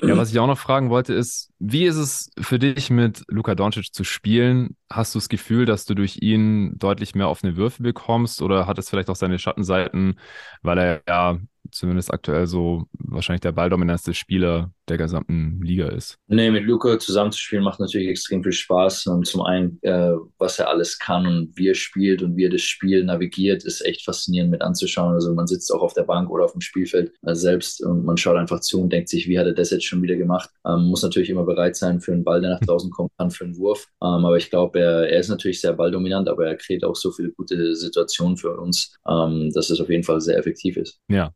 Ja, 0.03 0.17
was 0.17 0.33
ich 0.33 0.39
auch 0.41 0.49
noch 0.49 0.59
fragen 0.59 0.91
wollte, 0.91 1.15
ist, 1.15 1.53
wie 1.61 1.85
ist 1.85 1.97
es 1.97 2.31
für 2.41 2.59
dich 2.59 2.91
mit 2.91 3.23
Luka 3.29 3.55
Doncic 3.55 3.95
zu 3.95 4.03
spielen? 4.03 4.77
Hast 4.91 5.15
du 5.15 5.21
das 5.21 5.29
Gefühl, 5.29 5.65
dass 5.65 5.85
du 5.85 5.95
durch 5.95 6.19
ihn 6.21 6.77
deutlich 6.79 7.15
mehr 7.15 7.29
offene 7.29 7.57
Würfe 7.57 7.85
bekommst 7.85 8.43
oder 8.43 8.67
hat 8.67 8.79
es 8.79 8.91
vielleicht 8.91 9.11
auch 9.11 9.17
seine 9.17 9.39
Schattenseiten, 9.39 10.19
weil 10.63 10.79
er 10.79 11.03
ja 11.07 11.39
zumindest 11.70 12.12
aktuell 12.12 12.47
so 12.47 12.86
wahrscheinlich 12.93 13.40
der 13.40 13.53
balldominantste 13.53 14.15
Spieler 14.15 14.73
der 14.90 14.98
gesamten 14.98 15.60
Liga 15.62 15.89
ist. 15.89 16.16
Nee, 16.28 16.51
mit 16.51 16.65
Luca 16.65 16.98
zusammenzuspielen 16.98 17.65
macht 17.65 17.81
natürlich 17.81 18.09
extrem 18.09 18.43
viel 18.43 18.52
Spaß. 18.52 19.06
Und 19.06 19.27
zum 19.27 19.43
einen, 19.43 19.78
äh, 19.82 20.12
was 20.39 20.59
er 20.59 20.69
alles 20.69 20.98
kann 20.98 21.27
und 21.27 21.56
wie 21.56 21.69
er 21.69 21.74
spielt 21.74 22.23
und 22.23 22.36
wie 22.36 22.44
er 22.44 22.51
das 22.51 22.62
Spiel 22.62 23.05
navigiert, 23.05 23.65
ist 23.65 23.85
echt 23.85 24.05
faszinierend 24.05 24.51
mit 24.51 24.62
anzuschauen. 24.62 25.15
Also 25.15 25.35
man 25.35 25.47
sitzt 25.47 25.73
auch 25.73 25.82
auf 25.82 25.94
der 25.94 26.02
Bank 26.02 26.31
oder 26.31 26.44
auf 26.44 26.52
dem 26.52 26.60
Spielfeld 26.60 27.12
äh, 27.27 27.35
selbst 27.35 27.85
und 27.85 28.05
man 28.05 28.16
schaut 28.16 28.36
einfach 28.36 28.60
zu 28.60 28.81
und 28.81 28.93
denkt 28.93 29.09
sich, 29.09 29.28
wie 29.28 29.39
hat 29.39 29.47
er 29.47 29.55
das 29.55 29.70
jetzt 29.70 29.85
schon 29.85 30.02
wieder 30.02 30.16
gemacht? 30.16 30.51
Ähm, 30.66 30.85
muss 30.85 31.02
natürlich 31.02 31.31
immer 31.31 31.44
bereit 31.44 31.77
sein 31.77 32.01
für 32.01 32.12
einen 32.12 32.24
Ball, 32.24 32.40
der 32.40 32.51
nach 32.51 32.60
draußen 32.60 32.90
kommen 32.90 33.10
kann, 33.19 33.31
für 33.31 33.44
einen 33.44 33.56
Wurf. 33.56 33.86
Ähm, 34.02 34.24
aber 34.24 34.36
ich 34.36 34.51
glaube, 34.51 34.81
er, 34.81 35.10
er 35.10 35.20
ist 35.20 35.28
natürlich 35.28 35.60
sehr 35.60 35.73
balldominant, 35.73 36.28
aber 36.28 36.47
er 36.47 36.56
kreiert 36.56 36.85
auch 36.85 36.97
so 36.97 37.10
viele 37.10 37.31
gute 37.32 37.74
Situationen 37.74 38.36
für 38.36 38.56
uns, 38.56 38.97
ähm, 39.09 39.51
dass 39.55 39.70
es 39.70 39.81
auf 39.81 39.90
jeden 39.90 40.05
Fall 40.05 40.20
sehr 40.20 40.39
effektiv 40.39 40.77
ist. 40.77 40.98
Ja. 41.09 41.32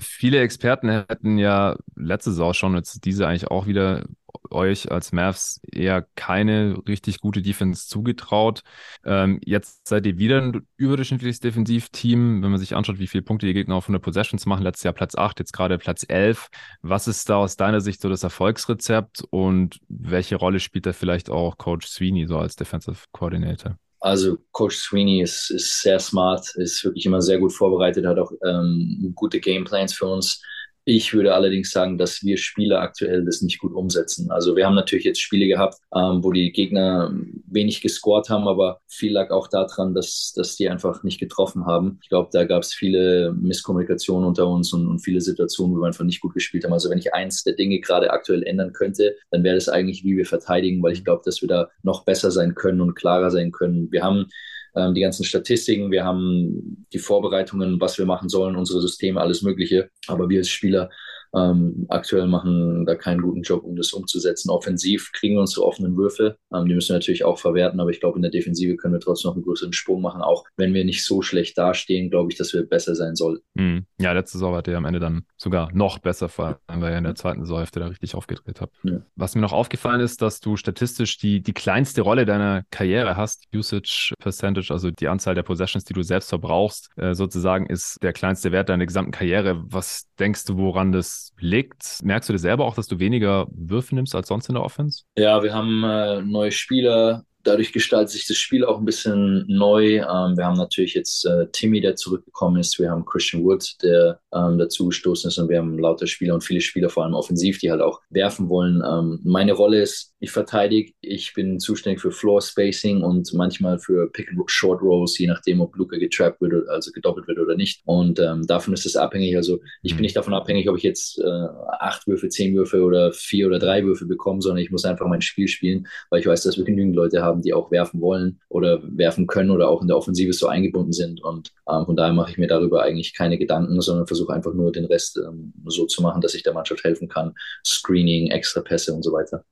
Viele 0.00 0.40
Experten 0.40 0.88
hätten 0.88 1.38
ja 1.38 1.76
letzte 1.96 2.30
Saison 2.30 2.54
schon, 2.54 2.74
jetzt 2.82 3.04
diese 3.04 3.26
eigentlich 3.26 3.50
auch 3.50 3.66
wieder 3.66 4.04
euch 4.50 4.90
als 4.90 5.12
Mavs 5.12 5.60
eher 5.70 6.06
keine 6.14 6.76
richtig 6.86 7.20
gute 7.20 7.42
Defense 7.42 7.88
zugetraut. 7.88 8.62
Ähm, 9.04 9.40
jetzt 9.44 9.86
seid 9.86 10.06
ihr 10.06 10.18
wieder 10.18 10.40
ein 10.40 10.66
überdurchschnittliches 10.76 11.40
Defensivteam. 11.40 12.42
Wenn 12.42 12.50
man 12.50 12.60
sich 12.60 12.74
anschaut, 12.74 12.98
wie 12.98 13.06
viele 13.06 13.22
Punkte 13.22 13.46
die 13.46 13.54
Gegner 13.54 13.76
auf 13.76 13.84
100 13.84 14.02
Possessions 14.02 14.46
machen, 14.46 14.62
letztes 14.62 14.84
Jahr 14.84 14.94
Platz 14.94 15.14
8, 15.14 15.38
jetzt 15.38 15.52
gerade 15.52 15.78
Platz 15.78 16.04
11. 16.06 16.48
Was 16.82 17.08
ist 17.08 17.28
da 17.28 17.36
aus 17.36 17.56
deiner 17.56 17.80
Sicht 17.80 18.00
so 18.00 18.08
das 18.08 18.22
Erfolgsrezept 18.22 19.24
und 19.30 19.78
welche 19.88 20.36
Rolle 20.36 20.60
spielt 20.60 20.86
da 20.86 20.92
vielleicht 20.92 21.30
auch 21.30 21.58
Coach 21.58 21.86
Sweeney 21.86 22.26
so 22.26 22.38
als 22.38 22.56
Defensive 22.56 22.98
Coordinator? 23.12 23.78
Also 24.00 24.38
Coach 24.50 24.76
Sweeney 24.76 25.22
ist, 25.22 25.50
ist 25.50 25.80
sehr 25.80 26.00
smart, 26.00 26.56
ist 26.56 26.82
wirklich 26.84 27.06
immer 27.06 27.22
sehr 27.22 27.38
gut 27.38 27.52
vorbereitet, 27.52 28.04
hat 28.04 28.18
auch 28.18 28.32
ähm, 28.44 29.12
gute 29.14 29.38
Gameplans 29.38 29.94
für 29.94 30.06
uns. 30.06 30.42
Ich 30.84 31.14
würde 31.14 31.32
allerdings 31.32 31.70
sagen, 31.70 31.96
dass 31.96 32.24
wir 32.24 32.36
Spieler 32.36 32.80
aktuell 32.80 33.24
das 33.24 33.40
nicht 33.40 33.60
gut 33.60 33.72
umsetzen. 33.72 34.32
Also 34.32 34.56
wir 34.56 34.66
haben 34.66 34.74
natürlich 34.74 35.04
jetzt 35.04 35.20
Spiele 35.20 35.46
gehabt, 35.46 35.76
ähm, 35.94 36.24
wo 36.24 36.32
die 36.32 36.50
Gegner 36.50 37.14
wenig 37.46 37.82
gescored 37.82 38.28
haben, 38.30 38.48
aber 38.48 38.80
viel 38.88 39.12
lag 39.12 39.30
auch 39.30 39.46
daran, 39.46 39.94
dass, 39.94 40.32
dass 40.34 40.56
die 40.56 40.68
einfach 40.68 41.04
nicht 41.04 41.20
getroffen 41.20 41.66
haben. 41.66 42.00
Ich 42.02 42.08
glaube, 42.08 42.30
da 42.32 42.44
gab 42.44 42.64
es 42.64 42.74
viele 42.74 43.32
Misskommunikationen 43.32 44.26
unter 44.26 44.48
uns 44.48 44.72
und, 44.72 44.88
und, 44.88 44.98
viele 44.98 45.20
Situationen, 45.20 45.76
wo 45.76 45.82
wir 45.82 45.86
einfach 45.86 46.04
nicht 46.04 46.20
gut 46.20 46.34
gespielt 46.34 46.64
haben. 46.64 46.72
Also 46.72 46.90
wenn 46.90 46.98
ich 46.98 47.14
eins 47.14 47.44
der 47.44 47.54
Dinge 47.54 47.78
gerade 47.78 48.10
aktuell 48.10 48.42
ändern 48.42 48.72
könnte, 48.72 49.14
dann 49.30 49.44
wäre 49.44 49.54
das 49.54 49.68
eigentlich, 49.68 50.02
wie 50.02 50.16
wir 50.16 50.26
verteidigen, 50.26 50.82
weil 50.82 50.94
ich 50.94 51.04
glaube, 51.04 51.22
dass 51.24 51.42
wir 51.42 51.48
da 51.48 51.70
noch 51.84 52.04
besser 52.04 52.32
sein 52.32 52.56
können 52.56 52.80
und 52.80 52.94
klarer 52.94 53.30
sein 53.30 53.52
können. 53.52 53.92
Wir 53.92 54.02
haben 54.02 54.26
ähm, 54.74 54.94
die 54.94 55.00
ganzen 55.00 55.24
Statistiken, 55.24 55.90
wir 55.90 56.04
haben 56.04 56.86
die 56.92 56.98
Vorbereitungen, 56.98 57.80
was 57.80 57.98
wir 57.98 58.06
machen 58.06 58.28
sollen, 58.28 58.56
unsere 58.56 58.80
Systeme, 58.80 59.20
alles 59.20 59.42
Mögliche. 59.42 59.90
Aber 60.06 60.28
wir 60.28 60.38
als 60.38 60.48
Spieler 60.48 60.90
ähm, 61.34 61.86
aktuell 61.88 62.26
machen 62.26 62.84
da 62.86 62.94
keinen 62.94 63.22
guten 63.22 63.42
Job, 63.42 63.64
um 63.64 63.76
das 63.76 63.92
umzusetzen. 63.92 64.50
Offensiv 64.50 65.10
kriegen 65.12 65.36
wir 65.36 65.40
unsere 65.40 65.66
offenen 65.66 65.96
Würfe. 65.96 66.36
Ähm, 66.54 66.66
die 66.66 66.74
müssen 66.74 66.90
wir 66.90 66.96
natürlich 66.96 67.24
auch 67.24 67.38
verwerten, 67.38 67.80
aber 67.80 67.90
ich 67.90 68.00
glaube, 68.00 68.16
in 68.16 68.22
der 68.22 68.30
Defensive 68.30 68.76
können 68.76 68.94
wir 68.94 69.00
trotzdem 69.00 69.30
noch 69.30 69.36
einen 69.36 69.44
größeren 69.44 69.72
Sprung 69.72 70.02
machen. 70.02 70.22
Auch 70.22 70.44
wenn 70.56 70.74
wir 70.74 70.84
nicht 70.84 71.04
so 71.04 71.22
schlecht 71.22 71.56
dastehen, 71.56 72.10
glaube 72.10 72.30
ich, 72.30 72.38
dass 72.38 72.52
wir 72.52 72.62
besser 72.66 72.94
sein 72.94 73.16
sollten. 73.16 73.44
Mhm. 73.54 73.86
Ja, 73.98 74.12
letzte 74.12 74.38
Saison 74.38 74.54
hat 74.54 74.68
ihr 74.68 74.76
am 74.76 74.84
Ende 74.84 75.00
dann 75.00 75.24
sogar 75.36 75.70
noch 75.72 75.98
besser 75.98 76.28
vor 76.28 76.60
allem, 76.66 76.80
weil 76.80 76.92
ihr 76.92 76.98
in 76.98 77.04
der 77.04 77.14
zweiten 77.14 77.40
Saisonhälfte 77.40 77.80
da 77.80 77.86
richtig 77.86 78.14
aufgedreht 78.14 78.60
habt. 78.60 78.74
Ja. 78.82 79.00
Was 79.16 79.34
mir 79.34 79.40
noch 79.40 79.52
aufgefallen 79.52 80.00
ist, 80.00 80.22
dass 80.22 80.40
du 80.40 80.56
statistisch 80.56 81.18
die, 81.18 81.42
die 81.42 81.52
kleinste 81.52 82.02
Rolle 82.02 82.26
deiner 82.26 82.64
Karriere 82.70 83.16
hast. 83.16 83.44
Usage 83.54 84.14
Percentage, 84.18 84.72
also 84.72 84.90
die 84.90 85.08
Anzahl 85.08 85.34
der 85.34 85.42
Possessions, 85.42 85.84
die 85.84 85.94
du 85.94 86.02
selbst 86.02 86.28
verbrauchst, 86.28 86.90
äh, 86.96 87.14
sozusagen 87.14 87.66
ist 87.66 87.98
der 88.02 88.12
kleinste 88.12 88.52
Wert 88.52 88.68
deiner 88.68 88.86
gesamten 88.86 89.12
Karriere. 89.12 89.62
Was 89.66 90.06
denkst 90.18 90.44
du, 90.44 90.56
woran 90.56 90.92
das 90.92 91.21
liegt? 91.38 92.02
Merkst 92.02 92.28
du 92.28 92.32
dir 92.32 92.38
selber 92.38 92.64
auch, 92.64 92.74
dass 92.74 92.86
du 92.86 92.98
weniger 92.98 93.46
Würfe 93.50 93.94
nimmst 93.94 94.14
als 94.14 94.28
sonst 94.28 94.48
in 94.48 94.54
der 94.54 94.64
Offense? 94.64 95.04
Ja, 95.16 95.42
wir 95.42 95.54
haben 95.54 95.84
äh, 95.84 96.22
neue 96.22 96.52
Spieler. 96.52 97.24
Dadurch 97.44 97.72
gestaltet 97.72 98.10
sich 98.10 98.26
das 98.26 98.36
Spiel 98.36 98.64
auch 98.64 98.78
ein 98.78 98.84
bisschen 98.84 99.44
neu. 99.48 99.96
Ähm, 99.96 100.36
wir 100.36 100.44
haben 100.44 100.56
natürlich 100.56 100.94
jetzt 100.94 101.26
äh, 101.26 101.46
Timmy, 101.52 101.80
der 101.80 101.96
zurückgekommen 101.96 102.60
ist. 102.60 102.78
Wir 102.78 102.90
haben 102.90 103.04
Christian 103.04 103.44
Wood, 103.44 103.82
der 103.82 104.20
ähm, 104.32 104.58
dazu 104.58 104.86
gestoßen 104.86 105.28
ist. 105.28 105.38
Und 105.38 105.48
wir 105.48 105.58
haben 105.58 105.78
lauter 105.78 106.06
Spieler 106.06 106.34
und 106.34 106.44
viele 106.44 106.60
Spieler, 106.60 106.88
vor 106.88 107.04
allem 107.04 107.14
offensiv, 107.14 107.58
die 107.58 107.70
halt 107.70 107.80
auch 107.80 108.00
werfen 108.10 108.48
wollen. 108.48 108.82
Ähm, 108.86 109.20
meine 109.24 109.52
Rolle 109.52 109.82
ist 109.82 110.12
ich 110.22 110.30
verteidige, 110.30 110.92
ich 111.00 111.34
bin 111.34 111.58
zuständig 111.58 112.00
für 112.00 112.12
Floor 112.12 112.40
Spacing 112.40 113.02
und 113.02 113.34
manchmal 113.34 113.80
für 113.80 114.08
Pick 114.12 114.30
and 114.30 114.40
Short 114.46 114.80
Rolls, 114.80 115.18
je 115.18 115.26
nachdem, 115.26 115.60
ob 115.60 115.74
Luca 115.74 115.96
getrappt 115.96 116.40
wird, 116.40 116.68
also 116.68 116.92
gedoppelt 116.92 117.26
wird 117.26 117.40
oder 117.40 117.56
nicht. 117.56 117.82
Und 117.86 118.20
ähm, 118.20 118.46
davon 118.46 118.72
ist 118.72 118.86
es 118.86 118.94
abhängig. 118.94 119.34
Also 119.34 119.58
ich 119.82 119.92
bin 119.92 119.96
mhm. 119.96 120.02
nicht 120.02 120.16
davon 120.16 120.32
abhängig, 120.32 120.68
ob 120.68 120.76
ich 120.76 120.84
jetzt 120.84 121.18
äh, 121.18 121.46
acht 121.80 122.06
Würfe, 122.06 122.28
zehn 122.28 122.54
Würfe 122.54 122.84
oder 122.84 123.12
vier 123.12 123.48
oder 123.48 123.58
drei 123.58 123.84
Würfe 123.84 124.06
bekomme, 124.06 124.40
sondern 124.42 124.62
ich 124.62 124.70
muss 124.70 124.84
einfach 124.84 125.08
mein 125.08 125.22
Spiel 125.22 125.48
spielen, 125.48 125.88
weil 126.08 126.20
ich 126.20 126.26
weiß, 126.26 126.44
dass 126.44 126.56
wir 126.56 126.64
genügend 126.64 126.94
Leute 126.94 127.20
haben, 127.20 127.31
die 127.40 127.54
auch 127.54 127.70
werfen 127.70 128.00
wollen 128.00 128.40
oder 128.48 128.82
werfen 128.82 129.26
können 129.26 129.50
oder 129.50 129.68
auch 129.68 129.80
in 129.80 129.88
der 129.88 129.96
Offensive 129.96 130.32
so 130.32 130.48
eingebunden 130.48 130.92
sind. 130.92 131.22
Und 131.22 131.52
ähm, 131.70 131.86
von 131.86 131.96
daher 131.96 132.12
mache 132.12 132.32
ich 132.32 132.38
mir 132.38 132.48
darüber 132.48 132.82
eigentlich 132.82 133.14
keine 133.14 133.38
Gedanken, 133.38 133.80
sondern 133.80 134.06
versuche 134.06 134.34
einfach 134.34 134.52
nur 134.52 134.72
den 134.72 134.84
Rest 134.84 135.16
ähm, 135.16 135.54
so 135.66 135.86
zu 135.86 136.02
machen, 136.02 136.20
dass 136.20 136.34
ich 136.34 136.42
der 136.42 136.52
Mannschaft 136.52 136.84
helfen 136.84 137.08
kann. 137.08 137.34
Screening, 137.64 138.30
extra 138.30 138.60
Pässe 138.60 138.92
und 138.92 139.02
so 139.02 139.12
weiter. 139.12 139.44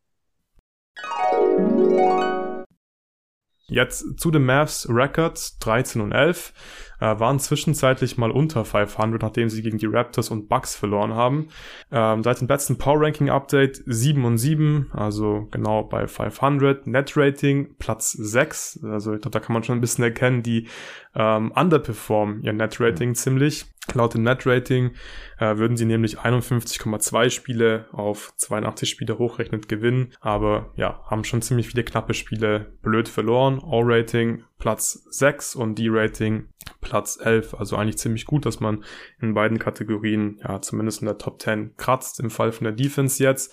Jetzt 3.71 4.19
zu 4.19 4.31
den 4.31 4.45
Mavs 4.45 4.89
Records 4.91 5.59
13 5.61 6.03
und 6.03 6.13
11 6.13 6.53
äh, 7.01 7.19
waren 7.19 7.39
zwischenzeitlich 7.39 8.19
mal 8.19 8.31
unter 8.31 8.65
500, 8.65 9.23
nachdem 9.23 9.49
sie 9.49 9.63
gegen 9.63 9.79
die 9.79 9.87
Raptors 9.87 10.31
und 10.31 10.49
Bucks 10.49 10.77
verloren 10.77 11.15
haben. 11.15 11.49
Ähm, 11.91 12.23
seit 12.23 12.41
dem 12.41 12.49
letzten 12.49 12.79
Power 12.79 13.01
Ranking 13.01 13.31
Update 13.31 13.83
7 13.87 14.25
und 14.25 14.39
7, 14.39 14.91
also 14.93 15.49
genau 15.51 15.85
bei 15.85 16.07
500. 16.07 16.87
Net 16.87 17.17
Rating 17.17 17.75
Platz 17.79 18.13
6, 18.13 18.81
also 18.85 19.15
ich 19.15 19.23
glaube, 19.23 19.33
da 19.33 19.41
kann 19.41 19.55
man 19.55 19.63
schon 19.63 19.79
ein 19.79 19.81
bisschen 19.81 20.05
erkennen, 20.05 20.43
die 20.43 20.69
ähm, 21.15 21.53
underperformen 21.53 22.43
ihr 22.43 22.53
Net 22.53 22.81
Rating 22.81 23.11
mhm. 23.11 23.15
ziemlich. 23.15 23.67
Laut 23.95 24.15
dem 24.15 24.23
Net 24.23 24.47
Rating 24.47 24.93
äh, 25.39 25.57
würden 25.57 25.77
sie 25.77 25.85
nämlich 25.85 26.19
51,2 26.19 27.31
Spiele 27.31 27.87
auf 27.93 28.33
82 28.37 28.89
Spiele 28.89 29.19
hochrechnet 29.19 29.69
gewinnen, 29.69 30.13
aber 30.21 30.73
ja, 30.77 31.03
haben 31.07 31.25
schon 31.25 31.43
ziemlich 31.43 31.69
viele 31.69 31.85
knappe 31.85 32.15
Spiele 32.15 32.73
blöd 32.83 33.09
verloren. 33.09 33.61
All 33.65 33.83
Rating 33.85 34.45
Platz 34.61 35.03
6 35.11 35.57
und 35.57 35.77
D-Rating 35.79 36.49
Platz 36.81 37.19
11. 37.21 37.55
Also 37.55 37.77
eigentlich 37.77 37.99
ziemlich 37.99 38.27
gut, 38.27 38.47
dass 38.47 38.61
man 38.61 38.85
in 39.21 39.35
beiden 39.35 39.59
Kategorien 39.59 40.41
ja 40.47 40.61
zumindest 40.61 41.01
in 41.01 41.07
der 41.07 41.19
Top 41.19 41.43
10 41.43 41.77
kratzt, 41.77 42.21
im 42.21 42.31
Fall 42.31 42.53
von 42.53 42.65
der 42.65 42.75
Defense 42.75 43.23
jetzt. 43.23 43.53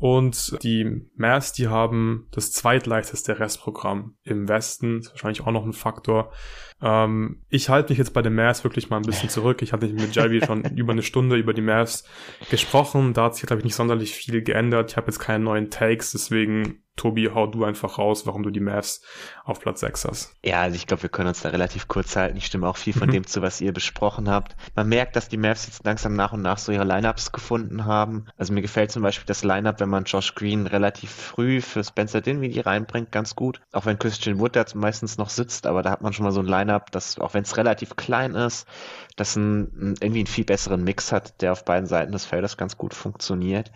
Und 0.00 0.62
die 0.62 1.06
Mavs, 1.14 1.52
die 1.52 1.68
haben 1.68 2.26
das 2.30 2.52
zweitleichteste 2.52 3.38
Restprogramm 3.38 4.16
im 4.24 4.48
Westen. 4.48 4.96
Das 4.96 5.06
ist 5.06 5.12
wahrscheinlich 5.12 5.42
auch 5.42 5.52
noch 5.52 5.66
ein 5.66 5.74
Faktor. 5.74 6.32
Ähm, 6.80 7.42
ich 7.50 7.68
halte 7.68 7.92
mich 7.92 7.98
jetzt 7.98 8.14
bei 8.14 8.22
den 8.22 8.34
Mavs 8.34 8.64
wirklich 8.64 8.88
mal 8.88 8.96
ein 8.96 9.02
bisschen 9.02 9.28
zurück. 9.28 9.60
Ich 9.60 9.74
hatte 9.74 9.86
mit 9.88 10.14
Javi 10.14 10.40
schon 10.40 10.64
über 10.74 10.92
eine 10.92 11.02
Stunde 11.02 11.36
über 11.36 11.52
die 11.52 11.60
Mavs 11.60 12.04
gesprochen. 12.50 13.12
Da 13.12 13.24
hat 13.24 13.36
sich, 13.36 13.44
glaube 13.44 13.60
ich, 13.60 13.64
nicht 13.64 13.74
sonderlich 13.74 14.14
viel 14.14 14.40
geändert. 14.40 14.90
Ich 14.90 14.96
habe 14.96 15.08
jetzt 15.08 15.18
keine 15.18 15.44
neuen 15.44 15.68
Takes, 15.68 16.12
deswegen 16.12 16.82
Tobi, 16.96 17.30
hau 17.34 17.46
du 17.46 17.64
einfach 17.64 17.98
raus, 17.98 18.26
warum 18.26 18.42
du 18.42 18.50
die 18.50 18.60
Mavs 18.60 19.02
auf 19.44 19.60
Platz 19.60 19.80
6 19.80 20.04
hast. 20.04 20.36
Ja, 20.44 20.60
also 20.62 20.76
ich 20.76 20.86
glaube, 20.86 21.02
wir 21.04 21.08
können 21.08 21.28
uns 21.28 21.40
da 21.40 21.48
relativ 21.48 21.88
kurz 21.88 22.14
halten. 22.14 22.36
Ich 22.36 22.46
stimme 22.46 22.68
auch 22.68 22.76
viel 22.76 22.92
von 22.92 23.08
mhm. 23.08 23.12
dem 23.12 23.26
zu, 23.26 23.40
was 23.40 23.60
ihr 23.60 23.72
besprochen 23.72 24.28
habt. 24.28 24.54
Man 24.74 24.88
merkt, 24.88 25.16
dass 25.16 25.28
die 25.28 25.38
Mavs 25.38 25.66
jetzt 25.66 25.84
langsam 25.84 26.14
nach 26.14 26.32
und 26.32 26.42
nach 26.42 26.58
so 26.58 26.72
ihre 26.72 26.84
Lineups 26.84 27.32
gefunden 27.32 27.86
haben. 27.86 28.26
Also 28.36 28.52
mir 28.52 28.62
gefällt 28.62 28.90
zum 28.92 29.02
Beispiel 29.02 29.26
das 29.26 29.44
Lineup, 29.44 29.80
wenn 29.80 29.88
man 29.88 30.04
Josh 30.04 30.34
Green 30.34 30.66
relativ 30.66 31.10
früh 31.10 31.60
für 31.60 31.82
Spencer 31.82 32.20
Dinwiddie 32.20 32.60
reinbringt, 32.60 33.12
ganz 33.12 33.34
gut. 33.34 33.60
Auch 33.72 33.86
wenn 33.86 33.98
Christian 33.98 34.38
Wood 34.38 34.56
da 34.56 34.64
meistens 34.74 35.16
noch 35.16 35.30
sitzt, 35.30 35.66
aber 35.66 35.82
da 35.82 35.90
hat 35.90 36.02
man 36.02 36.12
schon 36.12 36.24
mal 36.24 36.32
so 36.32 36.40
ein 36.40 36.46
Lineup, 36.46 36.90
das, 36.90 37.18
auch 37.18 37.34
wenn 37.34 37.44
es 37.44 37.56
relativ 37.56 37.96
klein 37.96 38.34
ist, 38.34 38.68
das 39.16 39.36
ein, 39.36 39.96
irgendwie 40.00 40.20
einen 40.20 40.26
viel 40.26 40.44
besseren 40.44 40.84
Mix 40.84 41.12
hat, 41.12 41.40
der 41.42 41.52
auf 41.52 41.64
beiden 41.64 41.86
Seiten 41.86 42.12
des 42.12 42.24
Feldes 42.24 42.56
ganz 42.56 42.76
gut 42.76 42.94
funktioniert. 42.94 43.72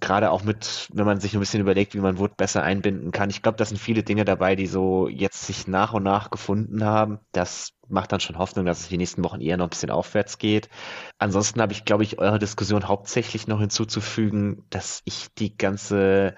Gerade 0.00 0.30
auch 0.30 0.44
mit, 0.44 0.88
wenn 0.92 1.06
man 1.06 1.20
sich 1.20 1.34
ein 1.34 1.40
bisschen 1.40 1.60
überlegt, 1.60 1.94
wie 1.94 2.00
man 2.00 2.18
Wood 2.18 2.29
besser 2.36 2.62
einbinden 2.62 3.12
kann. 3.12 3.30
Ich 3.30 3.42
glaube, 3.42 3.56
da 3.58 3.64
sind 3.64 3.78
viele 3.78 4.02
Dinge 4.02 4.24
dabei, 4.24 4.56
die 4.56 4.66
so 4.66 5.08
jetzt 5.08 5.46
sich 5.46 5.66
nach 5.66 5.92
und 5.92 6.02
nach 6.02 6.30
gefunden 6.30 6.84
haben. 6.84 7.20
Das 7.32 7.72
macht 7.88 8.12
dann 8.12 8.20
schon 8.20 8.38
Hoffnung, 8.38 8.66
dass 8.66 8.80
es 8.80 8.88
die 8.88 8.98
nächsten 8.98 9.24
Wochen 9.24 9.40
eher 9.40 9.56
noch 9.56 9.66
ein 9.66 9.70
bisschen 9.70 9.90
aufwärts 9.90 10.38
geht. 10.38 10.68
Ansonsten 11.18 11.60
habe 11.60 11.72
ich, 11.72 11.84
glaube 11.84 12.04
ich, 12.04 12.18
eure 12.18 12.38
Diskussion 12.38 12.88
hauptsächlich 12.88 13.46
noch 13.48 13.60
hinzuzufügen, 13.60 14.64
dass 14.70 15.02
ich 15.04 15.28
die 15.34 15.56
ganze 15.56 16.34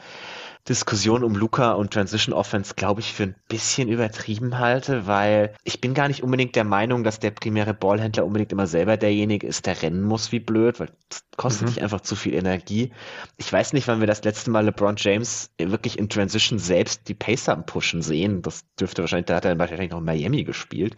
Diskussion 0.68 1.24
um 1.24 1.34
Luca 1.34 1.72
und 1.72 1.92
Transition 1.92 2.32
Offense, 2.32 2.74
glaube 2.74 3.00
ich, 3.00 3.12
für 3.12 3.24
ein 3.24 3.34
bisschen 3.48 3.88
übertrieben 3.88 4.58
halte, 4.58 5.06
weil 5.08 5.54
ich 5.64 5.80
bin 5.80 5.92
gar 5.92 6.06
nicht 6.06 6.22
unbedingt 6.22 6.54
der 6.54 6.64
Meinung, 6.64 7.02
dass 7.02 7.18
der 7.18 7.32
primäre 7.32 7.74
Ballhändler 7.74 8.24
unbedingt 8.24 8.52
immer 8.52 8.68
selber 8.68 8.96
derjenige 8.96 9.46
ist, 9.46 9.66
der 9.66 9.82
rennen 9.82 10.02
muss 10.02 10.30
wie 10.30 10.38
blöd, 10.38 10.78
weil 10.78 10.90
das 11.08 11.24
kostet 11.36 11.62
mhm. 11.62 11.72
dich 11.72 11.82
einfach 11.82 12.02
zu 12.02 12.14
viel 12.14 12.34
Energie. 12.34 12.92
Ich 13.38 13.52
weiß 13.52 13.72
nicht, 13.72 13.88
wann 13.88 14.00
wir 14.00 14.06
das 14.06 14.22
letzte 14.22 14.50
Mal 14.50 14.64
LeBron 14.66 14.94
James 14.96 15.50
wirklich 15.58 15.98
in 15.98 16.08
Transition 16.08 16.58
selbst 16.58 17.08
die 17.08 17.14
Pacer 17.14 17.56
pushen 17.56 18.02
sehen. 18.02 18.42
Das 18.42 18.64
dürfte 18.76 19.02
wahrscheinlich, 19.02 19.26
da 19.26 19.36
hat 19.36 19.44
er 19.44 19.58
wahrscheinlich 19.58 19.90
noch 19.90 19.98
in 19.98 20.04
Miami 20.04 20.44
gespielt. 20.44 20.94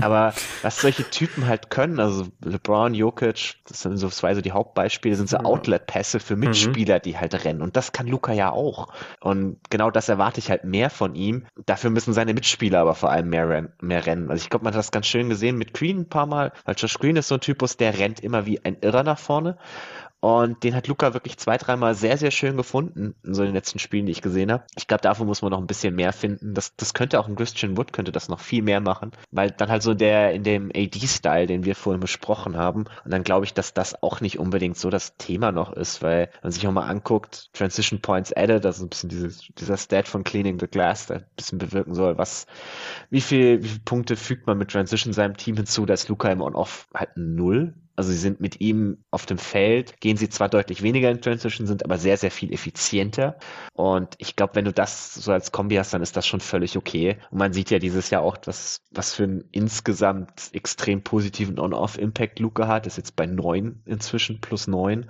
Aber 0.00 0.32
was 0.62 0.80
solche 0.80 1.08
Typen 1.10 1.46
halt 1.46 1.68
können, 1.68 2.00
also 2.00 2.28
LeBron, 2.42 2.94
Jokic, 2.94 3.56
das 3.66 3.82
sind 3.82 3.98
so 3.98 4.08
zwei 4.08 4.34
so 4.34 4.40
die 4.40 4.52
Hauptbeispiele, 4.52 5.16
sind 5.16 5.28
so 5.28 5.38
Outlet-Pässe 5.38 6.20
für 6.20 6.36
mhm. 6.36 6.44
Mitspieler, 6.44 6.96
mhm. 6.96 7.02
die 7.02 7.18
halt 7.18 7.44
rennen. 7.44 7.60
Und 7.60 7.76
das 7.76 7.92
kann 7.92 8.06
Luca 8.06 8.32
ja 8.32 8.50
auch. 8.50 8.85
Und 9.20 9.58
genau 9.70 9.90
das 9.90 10.08
erwarte 10.08 10.40
ich 10.40 10.50
halt 10.50 10.64
mehr 10.64 10.90
von 10.90 11.14
ihm. 11.14 11.46
Dafür 11.66 11.90
müssen 11.90 12.12
seine 12.12 12.34
Mitspieler 12.34 12.80
aber 12.80 12.94
vor 12.94 13.10
allem 13.10 13.28
mehr, 13.28 13.48
ren 13.48 13.72
mehr 13.80 14.06
rennen. 14.06 14.30
Also 14.30 14.42
ich 14.42 14.50
glaube, 14.50 14.64
man 14.64 14.74
hat 14.74 14.78
das 14.78 14.90
ganz 14.90 15.06
schön 15.06 15.28
gesehen 15.28 15.56
mit 15.56 15.74
Green 15.74 16.00
ein 16.00 16.08
paar 16.08 16.26
Mal, 16.26 16.52
weil 16.64 16.74
Josh 16.76 16.98
Green 16.98 17.16
ist 17.16 17.28
so 17.28 17.34
ein 17.34 17.40
Typus, 17.40 17.76
der 17.76 17.98
rennt 17.98 18.20
immer 18.20 18.46
wie 18.46 18.64
ein 18.64 18.76
Irrer 18.80 19.02
nach 19.02 19.18
vorne. 19.18 19.58
Und 20.26 20.64
den 20.64 20.74
hat 20.74 20.88
Luca 20.88 21.14
wirklich 21.14 21.38
zwei, 21.38 21.56
dreimal 21.56 21.94
sehr, 21.94 22.18
sehr 22.18 22.32
schön 22.32 22.56
gefunden 22.56 23.14
in 23.22 23.32
so 23.32 23.44
den 23.44 23.54
letzten 23.54 23.78
Spielen, 23.78 24.06
die 24.06 24.10
ich 24.12 24.22
gesehen 24.22 24.50
habe. 24.50 24.64
Ich 24.74 24.88
glaube, 24.88 25.02
dafür 25.02 25.24
muss 25.24 25.40
man 25.40 25.52
noch 25.52 25.60
ein 25.60 25.68
bisschen 25.68 25.94
mehr 25.94 26.12
finden. 26.12 26.52
Das, 26.52 26.74
das 26.74 26.94
könnte 26.94 27.20
auch 27.20 27.28
ein 27.28 27.36
Christian 27.36 27.76
Wood 27.76 27.92
könnte 27.92 28.10
das 28.10 28.28
noch 28.28 28.40
viel 28.40 28.62
mehr 28.62 28.80
machen, 28.80 29.12
weil 29.30 29.52
dann 29.52 29.68
halt 29.68 29.84
so 29.84 29.94
der 29.94 30.32
in 30.32 30.42
dem 30.42 30.72
AD-Style, 30.74 31.46
den 31.46 31.64
wir 31.64 31.76
vorhin 31.76 32.00
besprochen 32.00 32.56
haben. 32.56 32.86
Und 33.04 33.12
dann 33.12 33.22
glaube 33.22 33.44
ich, 33.44 33.54
dass 33.54 33.72
das 33.72 34.02
auch 34.02 34.20
nicht 34.20 34.40
unbedingt 34.40 34.76
so 34.76 34.90
das 34.90 35.16
Thema 35.16 35.52
noch 35.52 35.72
ist, 35.72 36.02
weil 36.02 36.22
wenn 36.32 36.40
man 36.42 36.50
sich 36.50 36.66
auch 36.66 36.72
mal 36.72 36.88
anguckt, 36.88 37.50
Transition 37.52 38.00
Points 38.00 38.32
added, 38.32 38.64
ist 38.64 38.80
ein 38.80 38.88
bisschen 38.88 39.10
dieses, 39.10 39.46
dieser 39.56 39.76
Stat 39.76 40.08
von 40.08 40.24
Cleaning 40.24 40.58
the 40.58 40.66
Glass, 40.66 41.06
der 41.06 41.18
ein 41.18 41.26
bisschen 41.36 41.58
bewirken 41.58 41.94
soll, 41.94 42.18
was, 42.18 42.48
wie 43.10 43.20
viel, 43.20 43.62
wie 43.62 43.68
viele 43.68 43.84
Punkte 43.84 44.16
fügt 44.16 44.48
man 44.48 44.58
mit 44.58 44.72
Transition 44.72 45.12
seinem 45.12 45.36
Team 45.36 45.54
hinzu, 45.54 45.86
dass 45.86 46.08
Luca 46.08 46.28
im 46.32 46.40
On-Off 46.40 46.88
halt 46.92 47.10
null 47.14 47.74
also 47.96 48.10
sie 48.10 48.18
sind 48.18 48.40
mit 48.40 48.60
ihm 48.60 49.04
auf 49.10 49.24
dem 49.24 49.38
Feld, 49.38 50.00
gehen 50.00 50.18
sie 50.18 50.28
zwar 50.28 50.50
deutlich 50.50 50.82
weniger 50.82 51.10
in 51.10 51.22
Transition, 51.22 51.66
sind 51.66 51.84
aber 51.84 51.96
sehr, 51.96 52.18
sehr 52.18 52.30
viel 52.30 52.52
effizienter. 52.52 53.38
Und 53.72 54.14
ich 54.18 54.36
glaube, 54.36 54.54
wenn 54.54 54.66
du 54.66 54.72
das 54.72 55.14
so 55.14 55.32
als 55.32 55.50
Kombi 55.50 55.76
hast, 55.76 55.94
dann 55.94 56.02
ist 56.02 56.16
das 56.16 56.26
schon 56.26 56.40
völlig 56.40 56.76
okay. 56.76 57.16
Und 57.30 57.38
man 57.38 57.54
sieht 57.54 57.70
ja 57.70 57.78
dieses 57.78 58.10
Jahr 58.10 58.22
auch, 58.22 58.36
was, 58.44 58.82
was 58.90 59.14
für 59.14 59.24
einen 59.24 59.44
insgesamt 59.50 60.50
extrem 60.52 61.02
positiven 61.02 61.58
On-Off-Impact 61.58 62.38
Luca 62.38 62.68
hat. 62.68 62.86
Ist 62.86 62.98
jetzt 62.98 63.16
bei 63.16 63.24
neun 63.24 63.80
inzwischen, 63.86 64.42
plus 64.42 64.66
neun. 64.66 65.06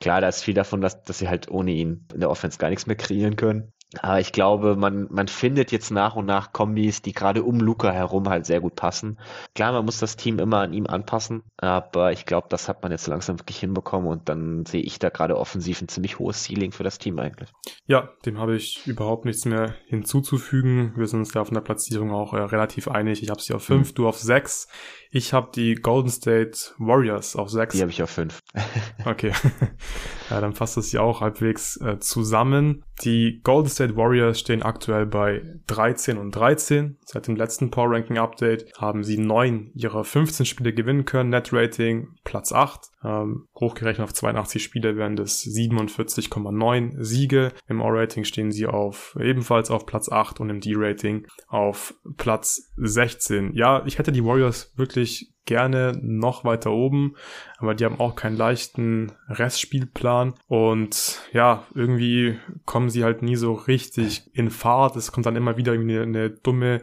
Klar, 0.00 0.22
da 0.22 0.28
ist 0.28 0.42
viel 0.42 0.54
davon, 0.54 0.80
dass, 0.80 1.02
dass 1.02 1.18
sie 1.18 1.28
halt 1.28 1.50
ohne 1.50 1.72
ihn 1.72 2.06
in 2.12 2.20
der 2.20 2.30
Offense 2.30 2.58
gar 2.58 2.70
nichts 2.70 2.86
mehr 2.86 2.96
kreieren 2.96 3.36
können. 3.36 3.73
Aber 4.02 4.20
ich 4.20 4.32
glaube, 4.32 4.76
man, 4.76 5.06
man 5.10 5.28
findet 5.28 5.72
jetzt 5.72 5.90
nach 5.90 6.16
und 6.16 6.26
nach 6.26 6.52
Kombis, 6.52 7.02
die 7.02 7.12
gerade 7.12 7.42
um 7.42 7.60
Luca 7.60 7.90
herum 7.90 8.28
halt 8.28 8.46
sehr 8.46 8.60
gut 8.60 8.74
passen. 8.74 9.18
Klar, 9.54 9.72
man 9.72 9.84
muss 9.84 9.98
das 9.98 10.16
Team 10.16 10.38
immer 10.38 10.58
an 10.58 10.72
ihm 10.72 10.86
anpassen, 10.86 11.42
aber 11.56 12.12
ich 12.12 12.26
glaube, 12.26 12.48
das 12.50 12.68
hat 12.68 12.82
man 12.82 12.92
jetzt 12.92 13.06
langsam 13.06 13.38
wirklich 13.38 13.58
hinbekommen 13.58 14.08
und 14.08 14.28
dann 14.28 14.64
sehe 14.66 14.82
ich 14.82 14.98
da 14.98 15.10
gerade 15.10 15.36
offensiv 15.38 15.80
ein 15.80 15.88
ziemlich 15.88 16.18
hohes 16.18 16.44
Ceiling 16.44 16.72
für 16.72 16.84
das 16.84 16.98
Team 16.98 17.18
eigentlich. 17.18 17.50
Ja, 17.86 18.10
dem 18.24 18.38
habe 18.38 18.56
ich 18.56 18.86
überhaupt 18.86 19.24
nichts 19.24 19.44
mehr 19.44 19.74
hinzuzufügen. 19.86 20.92
Wir 20.96 21.06
sind 21.06 21.20
uns 21.20 21.32
da 21.32 21.44
von 21.44 21.54
der 21.54 21.60
Platzierung 21.60 22.12
auch 22.12 22.32
äh, 22.32 22.38
relativ 22.38 22.88
einig. 22.88 23.22
Ich 23.22 23.30
habe 23.30 23.40
sie 23.40 23.54
auf 23.54 23.64
fünf, 23.64 23.90
mhm. 23.90 23.94
du 23.94 24.08
auf 24.08 24.18
sechs. 24.18 24.68
Ich 25.16 25.32
habe 25.32 25.52
die 25.54 25.76
Golden 25.76 26.10
State 26.10 26.58
Warriors 26.78 27.36
auf 27.36 27.48
sechs. 27.48 27.76
Die 27.76 27.82
habe 27.82 27.92
ich 27.92 28.02
auf 28.02 28.10
fünf. 28.10 28.40
okay. 29.04 29.30
ja, 30.30 30.40
dann 30.40 30.54
fasst 30.54 30.76
das 30.76 30.90
ja 30.90 31.02
auch 31.02 31.20
halbwegs 31.20 31.76
äh, 31.80 32.00
zusammen. 32.00 32.82
Die 33.04 33.40
Golden 33.44 33.68
State 33.68 33.96
Warriors 33.96 34.40
stehen 34.40 34.64
aktuell 34.64 35.06
bei 35.06 35.42
13 35.68 36.18
und 36.18 36.32
13. 36.32 36.98
Seit 37.04 37.28
dem 37.28 37.36
letzten 37.36 37.70
Power 37.70 37.92
Ranking 37.92 38.18
Update 38.18 38.72
haben 38.76 39.04
sie 39.04 39.16
neun 39.16 39.70
ihrer 39.74 40.02
15 40.02 40.46
Spiele 40.46 40.74
gewinnen 40.74 41.04
können. 41.04 41.30
Net 41.30 41.52
Rating 41.52 42.08
Platz 42.24 42.50
8. 42.50 42.80
Ähm, 43.04 43.46
hochgerechnet 43.54 44.02
auf 44.02 44.14
82 44.14 44.64
Spiele 44.64 44.96
wären 44.96 45.14
das 45.14 45.44
47,9 45.44 47.04
Siege. 47.04 47.52
Im 47.68 47.82
O-Rating 47.82 48.24
stehen 48.24 48.50
sie 48.50 48.66
auf 48.66 49.16
ebenfalls 49.20 49.70
auf 49.70 49.84
Platz 49.84 50.08
8 50.10 50.40
und 50.40 50.48
im 50.48 50.60
D-Rating 50.60 51.26
auf 51.48 51.94
Platz 52.16 52.72
16. 52.78 53.52
Ja, 53.52 53.84
ich 53.84 53.98
hätte 53.98 54.10
die 54.10 54.24
Warriors 54.24 54.72
wirklich 54.76 55.03
gerne 55.46 55.98
noch 56.00 56.44
weiter 56.44 56.70
oben, 56.70 57.16
aber 57.58 57.74
die 57.74 57.84
haben 57.84 58.00
auch 58.00 58.16
keinen 58.16 58.36
leichten 58.36 59.12
Restspielplan 59.28 60.34
und 60.48 61.20
ja, 61.32 61.66
irgendwie 61.74 62.38
kommen 62.64 62.88
sie 62.88 63.04
halt 63.04 63.22
nie 63.22 63.36
so 63.36 63.52
richtig 63.52 64.30
in 64.32 64.50
Fahrt. 64.50 64.96
Es 64.96 65.12
kommt 65.12 65.26
dann 65.26 65.36
immer 65.36 65.56
wieder 65.56 65.72
eine, 65.72 66.02
eine 66.02 66.30
dumme 66.30 66.80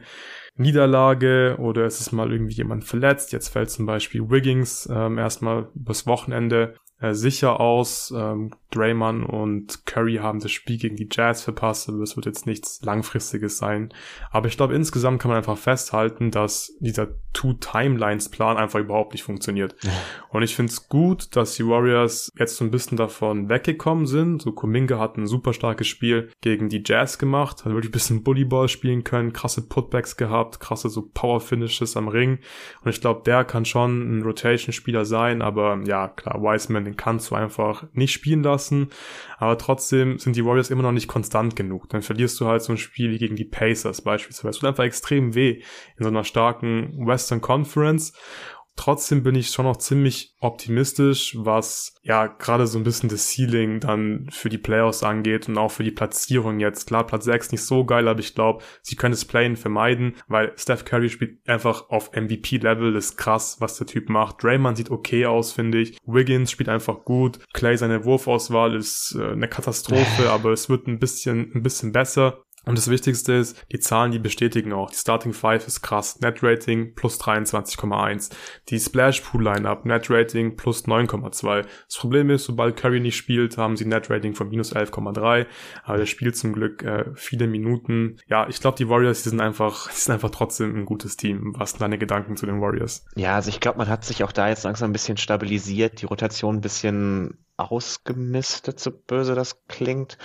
Niederlage 0.55 1.55
oder 1.59 1.85
es 1.85 1.99
ist 1.99 2.11
mal 2.11 2.31
irgendwie 2.31 2.53
jemand 2.53 2.83
verletzt. 2.83 3.31
Jetzt 3.31 3.49
fällt 3.49 3.71
zum 3.71 3.85
Beispiel 3.85 4.29
Wiggins 4.29 4.87
ähm, 4.91 5.17
erstmal 5.17 5.69
übers 5.75 6.05
Wochenende 6.05 6.75
äh, 7.01 7.13
sicher 7.13 7.59
aus. 7.59 8.13
Ähm, 8.15 8.51
Draymond 8.71 9.27
und 9.27 9.85
Curry 9.85 10.15
haben 10.15 10.39
das 10.39 10.51
Spiel 10.51 10.77
gegen 10.77 10.95
die 10.95 11.09
Jazz 11.11 11.43
verpasst, 11.43 11.89
aber 11.89 11.99
es 11.99 12.15
wird 12.15 12.25
jetzt 12.25 12.45
nichts 12.45 12.81
Langfristiges 12.83 13.57
sein. 13.57 13.93
Aber 14.31 14.47
ich 14.47 14.55
glaube, 14.55 14.75
insgesamt 14.75 15.21
kann 15.21 15.29
man 15.29 15.37
einfach 15.37 15.57
festhalten, 15.57 16.31
dass 16.31 16.73
dieser 16.79 17.09
Two-Timelines-Plan 17.33 18.57
einfach 18.57 18.79
überhaupt 18.79 19.13
nicht 19.13 19.23
funktioniert. 19.23 19.75
Ja. 19.83 19.91
Und 20.29 20.43
ich 20.43 20.55
finde 20.55 20.71
es 20.71 20.87
gut, 20.87 21.35
dass 21.35 21.55
die 21.55 21.67
Warriors 21.67 22.31
jetzt 22.37 22.55
so 22.55 22.63
ein 22.63 22.71
bisschen 22.71 22.97
davon 22.97 23.49
weggekommen 23.49 24.05
sind. 24.05 24.41
So 24.41 24.53
Kuminga 24.53 24.99
hat 24.99 25.17
ein 25.17 25.27
super 25.27 25.53
starkes 25.53 25.87
Spiel 25.87 26.29
gegen 26.41 26.69
die 26.69 26.83
Jazz 26.85 27.17
gemacht, 27.17 27.65
hat 27.65 27.73
wirklich 27.73 27.89
ein 27.89 27.91
bisschen 27.91 28.23
Bullyball 28.23 28.69
spielen 28.69 29.03
können, 29.03 29.33
krasse 29.33 29.67
Putbacks 29.67 30.15
gehabt, 30.15 30.59
krasse 30.59 30.89
so 30.89 31.09
Power-Finishes 31.13 31.97
am 31.97 32.07
Ring. 32.07 32.39
Und 32.83 32.91
ich 32.91 33.01
glaube, 33.01 33.23
der 33.25 33.43
kann 33.43 33.65
schon 33.65 34.19
ein 34.19 34.23
Rotation-Spieler 34.23 35.03
sein, 35.03 35.41
aber 35.41 35.81
ja, 35.85 36.07
klar, 36.07 36.41
Wiseman, 36.41 36.90
den 36.91 36.97
kannst 36.97 37.31
du 37.31 37.35
einfach 37.35 37.85
nicht 37.93 38.11
spielen 38.11 38.43
lassen 38.43 38.89
aber 39.41 39.57
trotzdem 39.57 40.19
sind 40.19 40.35
die 40.35 40.45
Warriors 40.45 40.69
immer 40.69 40.83
noch 40.83 40.91
nicht 40.91 41.07
konstant 41.07 41.55
genug. 41.55 41.89
Dann 41.89 42.03
verlierst 42.03 42.39
du 42.39 42.45
halt 42.45 42.61
so 42.61 42.73
ein 42.73 42.77
Spiel 42.77 43.09
wie 43.09 43.17
gegen 43.17 43.35
die 43.35 43.43
Pacers 43.43 44.01
beispielsweise. 44.01 44.49
Es 44.49 44.57
tut 44.59 44.69
einfach 44.69 44.83
extrem 44.83 45.33
weh 45.33 45.63
in 45.97 46.03
so 46.03 46.09
einer 46.09 46.23
starken 46.23 47.07
Western 47.07 47.41
Conference 47.41 48.13
Trotzdem 48.75 49.21
bin 49.21 49.35
ich 49.35 49.49
schon 49.49 49.65
noch 49.65 49.77
ziemlich 49.77 50.33
optimistisch, 50.39 51.35
was 51.37 51.95
ja 52.01 52.27
gerade 52.27 52.65
so 52.65 52.79
ein 52.79 52.83
bisschen 52.83 53.09
das 53.09 53.29
Ceiling 53.29 53.79
dann 53.79 54.27
für 54.31 54.49
die 54.49 54.57
Playoffs 54.57 55.03
angeht 55.03 55.47
und 55.47 55.57
auch 55.57 55.71
für 55.71 55.83
die 55.83 55.91
Platzierung 55.91 56.59
jetzt. 56.59 56.87
Klar, 56.87 57.05
Platz 57.05 57.25
6 57.25 57.51
nicht 57.51 57.63
so 57.63 57.85
geil, 57.85 58.07
aber 58.07 58.19
ich 58.19 58.33
glaube, 58.33 58.63
sie 58.81 58.95
können 58.95 59.11
das 59.13 59.25
Playen 59.25 59.55
vermeiden, 59.55 60.15
weil 60.27 60.53
Steph 60.57 60.85
Curry 60.85 61.09
spielt 61.09 61.47
einfach 61.47 61.89
auf 61.89 62.11
MVP-Level. 62.13 62.93
Das 62.93 63.05
ist 63.05 63.17
krass, 63.17 63.57
was 63.59 63.77
der 63.77 63.87
Typ 63.87 64.09
macht. 64.09 64.43
Draymond 64.43 64.77
sieht 64.77 64.89
okay 64.89 65.25
aus, 65.25 65.51
finde 65.51 65.79
ich. 65.79 65.97
Wiggins 66.05 66.49
spielt 66.49 66.69
einfach 66.69 67.03
gut. 67.05 67.39
Clay, 67.53 67.77
seine 67.77 68.05
Wurfauswahl 68.05 68.75
ist 68.75 69.15
äh, 69.19 69.31
eine 69.31 69.47
Katastrophe, 69.47 70.29
aber 70.31 70.51
es 70.51 70.69
wird 70.69 70.87
ein 70.87 70.99
bisschen, 70.99 71.51
ein 71.53 71.61
bisschen 71.61 71.91
besser. 71.91 72.43
Und 72.65 72.77
das 72.77 72.89
Wichtigste 72.89 73.33
ist, 73.33 73.65
die 73.71 73.79
Zahlen, 73.79 74.11
die 74.11 74.19
bestätigen 74.19 74.71
auch. 74.73 74.91
Die 74.91 74.97
Starting 74.97 75.33
Five 75.33 75.65
ist 75.67 75.81
krass. 75.81 76.19
Net 76.21 76.43
Rating 76.43 76.93
plus 76.93 77.19
23,1. 77.19 78.31
Die 78.69 78.79
Splash 78.79 79.21
Pool 79.21 79.43
Lineup, 79.43 79.85
Net 79.85 80.09
Rating 80.09 80.55
plus 80.55 80.85
9,2. 80.85 81.63
Das 81.87 81.97
Problem 81.97 82.29
ist, 82.29 82.45
sobald 82.45 82.77
Curry 82.77 82.99
nicht 82.99 83.15
spielt, 83.15 83.57
haben 83.57 83.75
sie 83.77 83.85
Net 83.85 84.09
Rating 84.09 84.35
von 84.35 84.49
minus 84.49 84.75
11,3. 84.75 85.47
Aber 85.83 85.97
der 85.97 86.05
spielt 86.05 86.37
zum 86.37 86.53
Glück 86.53 86.83
äh, 86.83 87.05
viele 87.15 87.47
Minuten. 87.47 88.17
Ja, 88.27 88.47
ich 88.47 88.59
glaube, 88.59 88.77
die 88.77 88.89
Warriors, 88.89 89.23
die 89.23 89.29
sind 89.29 89.41
einfach, 89.41 89.89
die 89.91 89.99
sind 89.99 90.13
einfach 90.13 90.29
trotzdem 90.29 90.75
ein 90.75 90.85
gutes 90.85 91.17
Team. 91.17 91.53
Was 91.57 91.71
sind 91.71 91.81
deine 91.81 91.97
Gedanken 91.97 92.37
zu 92.37 92.45
den 92.45 92.61
Warriors? 92.61 93.05
Ja, 93.15 93.35
also 93.35 93.49
ich 93.49 93.59
glaube, 93.59 93.79
man 93.79 93.89
hat 93.89 94.05
sich 94.05 94.23
auch 94.23 94.31
da 94.31 94.49
jetzt 94.49 94.63
langsam 94.63 94.91
ein 94.91 94.93
bisschen 94.93 95.17
stabilisiert, 95.17 96.01
die 96.01 96.05
Rotation 96.05 96.57
ein 96.57 96.61
bisschen 96.61 97.39
ausgemistet, 97.57 98.79
so 98.79 98.91
böse 98.91 99.35
das 99.35 99.65
klingt. 99.67 100.17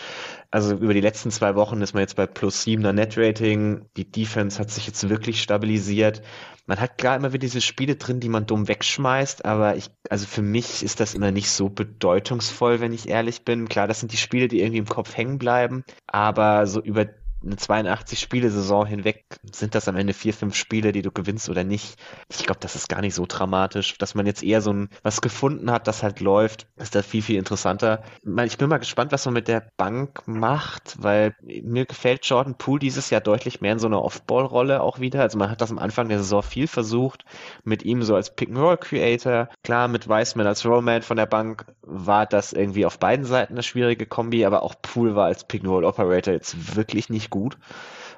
Also 0.50 0.74
über 0.74 0.94
die 0.94 1.00
letzten 1.00 1.30
zwei 1.30 1.54
Wochen 1.54 1.82
ist 1.82 1.92
man 1.92 2.00
jetzt 2.00 2.16
bei 2.16 2.26
plus 2.26 2.62
siebener 2.62 2.92
Net-Rating. 2.92 3.86
Die 3.96 4.10
Defense 4.10 4.58
hat 4.58 4.70
sich 4.70 4.86
jetzt 4.86 5.08
wirklich 5.08 5.42
stabilisiert. 5.42 6.22
Man 6.66 6.80
hat 6.80 6.98
klar 6.98 7.16
immer 7.16 7.32
wieder 7.32 7.40
diese 7.42 7.60
Spiele 7.60 7.96
drin, 7.96 8.20
die 8.20 8.28
man 8.28 8.46
dumm 8.46 8.66
wegschmeißt, 8.68 9.44
aber 9.44 9.76
ich, 9.76 9.90
also 10.10 10.26
für 10.26 10.42
mich 10.42 10.82
ist 10.82 10.98
das 10.98 11.14
immer 11.14 11.30
nicht 11.30 11.50
so 11.50 11.68
bedeutungsvoll, 11.68 12.80
wenn 12.80 12.92
ich 12.92 13.08
ehrlich 13.08 13.44
bin. 13.44 13.68
Klar, 13.68 13.86
das 13.86 14.00
sind 14.00 14.12
die 14.12 14.16
Spiele, 14.16 14.48
die 14.48 14.60
irgendwie 14.60 14.78
im 14.78 14.88
Kopf 14.88 15.16
hängen 15.16 15.38
bleiben, 15.38 15.84
aber 16.06 16.66
so 16.66 16.80
über 16.80 17.06
eine 17.44 17.56
82-Spiele-Saison 17.56 18.86
hinweg 18.86 19.24
sind 19.52 19.74
das 19.74 19.88
am 19.88 19.96
Ende 19.96 20.12
vier, 20.12 20.34
fünf 20.34 20.54
Spiele, 20.54 20.92
die 20.92 21.02
du 21.02 21.10
gewinnst 21.10 21.48
oder 21.48 21.64
nicht. 21.64 21.96
Ich 22.30 22.44
glaube, 22.44 22.60
das 22.60 22.74
ist 22.74 22.88
gar 22.88 23.00
nicht 23.00 23.14
so 23.14 23.24
dramatisch. 23.26 23.98
Dass 23.98 24.14
man 24.14 24.26
jetzt 24.26 24.42
eher 24.42 24.60
so 24.62 24.72
ein, 24.72 24.88
was 25.02 25.20
gefunden 25.20 25.70
hat, 25.70 25.86
das 25.86 26.02
halt 26.02 26.20
läuft, 26.20 26.66
ist 26.76 26.94
da 26.94 27.02
viel, 27.02 27.22
viel 27.22 27.36
interessanter. 27.36 28.02
Ich 28.44 28.58
bin 28.58 28.68
mal 28.68 28.78
gespannt, 28.78 29.12
was 29.12 29.24
man 29.26 29.34
mit 29.34 29.48
der 29.48 29.68
Bank 29.76 30.22
macht, 30.26 30.96
weil 30.98 31.34
mir 31.42 31.86
gefällt 31.86 32.24
Jordan 32.26 32.56
Poole 32.56 32.80
dieses 32.80 33.10
Jahr 33.10 33.20
deutlich 33.20 33.60
mehr 33.60 33.72
in 33.72 33.78
so 33.78 33.86
einer 33.86 34.02
Off-Ball-Rolle 34.02 34.80
auch 34.80 34.98
wieder. 35.00 35.20
Also 35.20 35.38
man 35.38 35.50
hat 35.50 35.60
das 35.60 35.70
am 35.70 35.78
Anfang 35.78 36.08
der 36.08 36.18
Saison 36.18 36.42
viel 36.42 36.66
versucht, 36.66 37.24
mit 37.64 37.84
ihm 37.84 38.02
so 38.02 38.14
als 38.14 38.34
Pick-and-Roll-Creator. 38.34 39.48
Klar, 39.62 39.88
mit 39.88 40.08
Wiseman 40.08 40.46
als 40.46 40.64
Rollman 40.64 41.02
von 41.02 41.16
der 41.16 41.26
Bank 41.26 41.66
war 41.82 42.26
das 42.26 42.52
irgendwie 42.52 42.86
auf 42.86 42.98
beiden 42.98 43.24
Seiten 43.24 43.54
eine 43.54 43.62
schwierige 43.62 44.06
Kombi, 44.06 44.44
aber 44.44 44.62
auch 44.62 44.74
Poole 44.80 45.14
war 45.14 45.26
als 45.26 45.44
Pick-and-Roll-Operator 45.44 46.34
jetzt 46.34 46.76
wirklich 46.76 47.08
nicht 47.08 47.25
gut. 47.30 47.58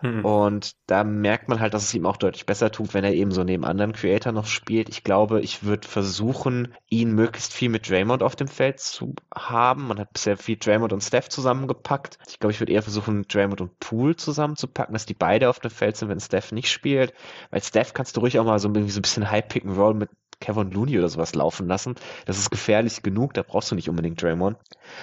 Mhm. 0.03 0.25
Und 0.25 0.73
da 0.87 1.05
merkt 1.05 1.49
man 1.49 1.61
halt, 1.61 1.75
dass 1.75 1.85
es 1.85 1.95
ihm 1.95 2.07
auch 2.07 2.17
deutlich 2.17 2.47
besser 2.47 2.71
tut, 2.71 2.95
wenn 2.95 3.05
er 3.05 3.15
eben 3.15 3.33
so 3.33 3.45
neben 3.45 3.65
anderen 3.65 3.93
Creator 3.93 4.33
noch 4.33 4.47
spielt. 4.47 4.89
Ich 4.89 5.05
glaube, 5.05 5.41
ich 5.41 5.65
würde 5.65 5.87
versuchen, 5.89 6.75
ihn 6.89 7.13
möglichst 7.13 7.53
viel 7.53 7.69
mit 7.69 7.89
Draymond 7.89 8.23
auf 8.23 8.37
dem 8.37 8.49
Feld 8.49 8.81
zu 8.81 9.15
haben. 9.35 9.89
Man 9.89 9.99
hat 9.99 10.13
bisher 10.13 10.37
viel 10.37 10.57
Draymond 10.57 10.93
und 10.93 11.03
Steph 11.03 11.29
zusammengepackt. 11.29 12.19
Ich 12.29 12.39
glaube, 12.39 12.53
ich 12.53 12.61
würde 12.61 12.73
eher 12.73 12.83
versuchen, 12.83 13.27
Draymond 13.27 13.61
und 13.61 13.79
Poole 13.81 14.17
zusammenzupacken, 14.17 14.93
dass 14.93 15.07
die 15.07 15.15
beide 15.15 15.49
auf 15.49 15.61
dem 15.61 15.71
Feld 15.71 15.97
sind, 15.97 16.09
wenn 16.09 16.21
Steph 16.21 16.53
nicht 16.53 16.71
spielt. 16.71 17.13
Weil 17.51 17.63
Steph 17.63 17.93
kannst 17.93 18.17
du 18.17 18.21
ruhig 18.21 18.39
auch 18.39 18.45
mal 18.45 18.59
so, 18.59 18.69
irgendwie 18.69 18.91
so 18.91 19.01
ein 19.01 19.03
bisschen 19.03 19.31
High 19.31 19.49
Pick 19.49 19.65
and 19.65 19.77
Roll 19.77 19.95
mit 19.95 20.11
Kevin 20.41 20.71
Looney 20.71 20.99
oder 20.99 21.09
sowas 21.09 21.35
laufen 21.35 21.67
lassen. 21.67 21.95
Das 22.27 22.39
ist 22.39 22.51
gefährlich 22.51 23.03
genug, 23.03 23.35
da 23.35 23.43
brauchst 23.43 23.71
du 23.71 23.75
nicht 23.75 23.89
unbedingt 23.89 24.23
Draymond. 24.23 24.57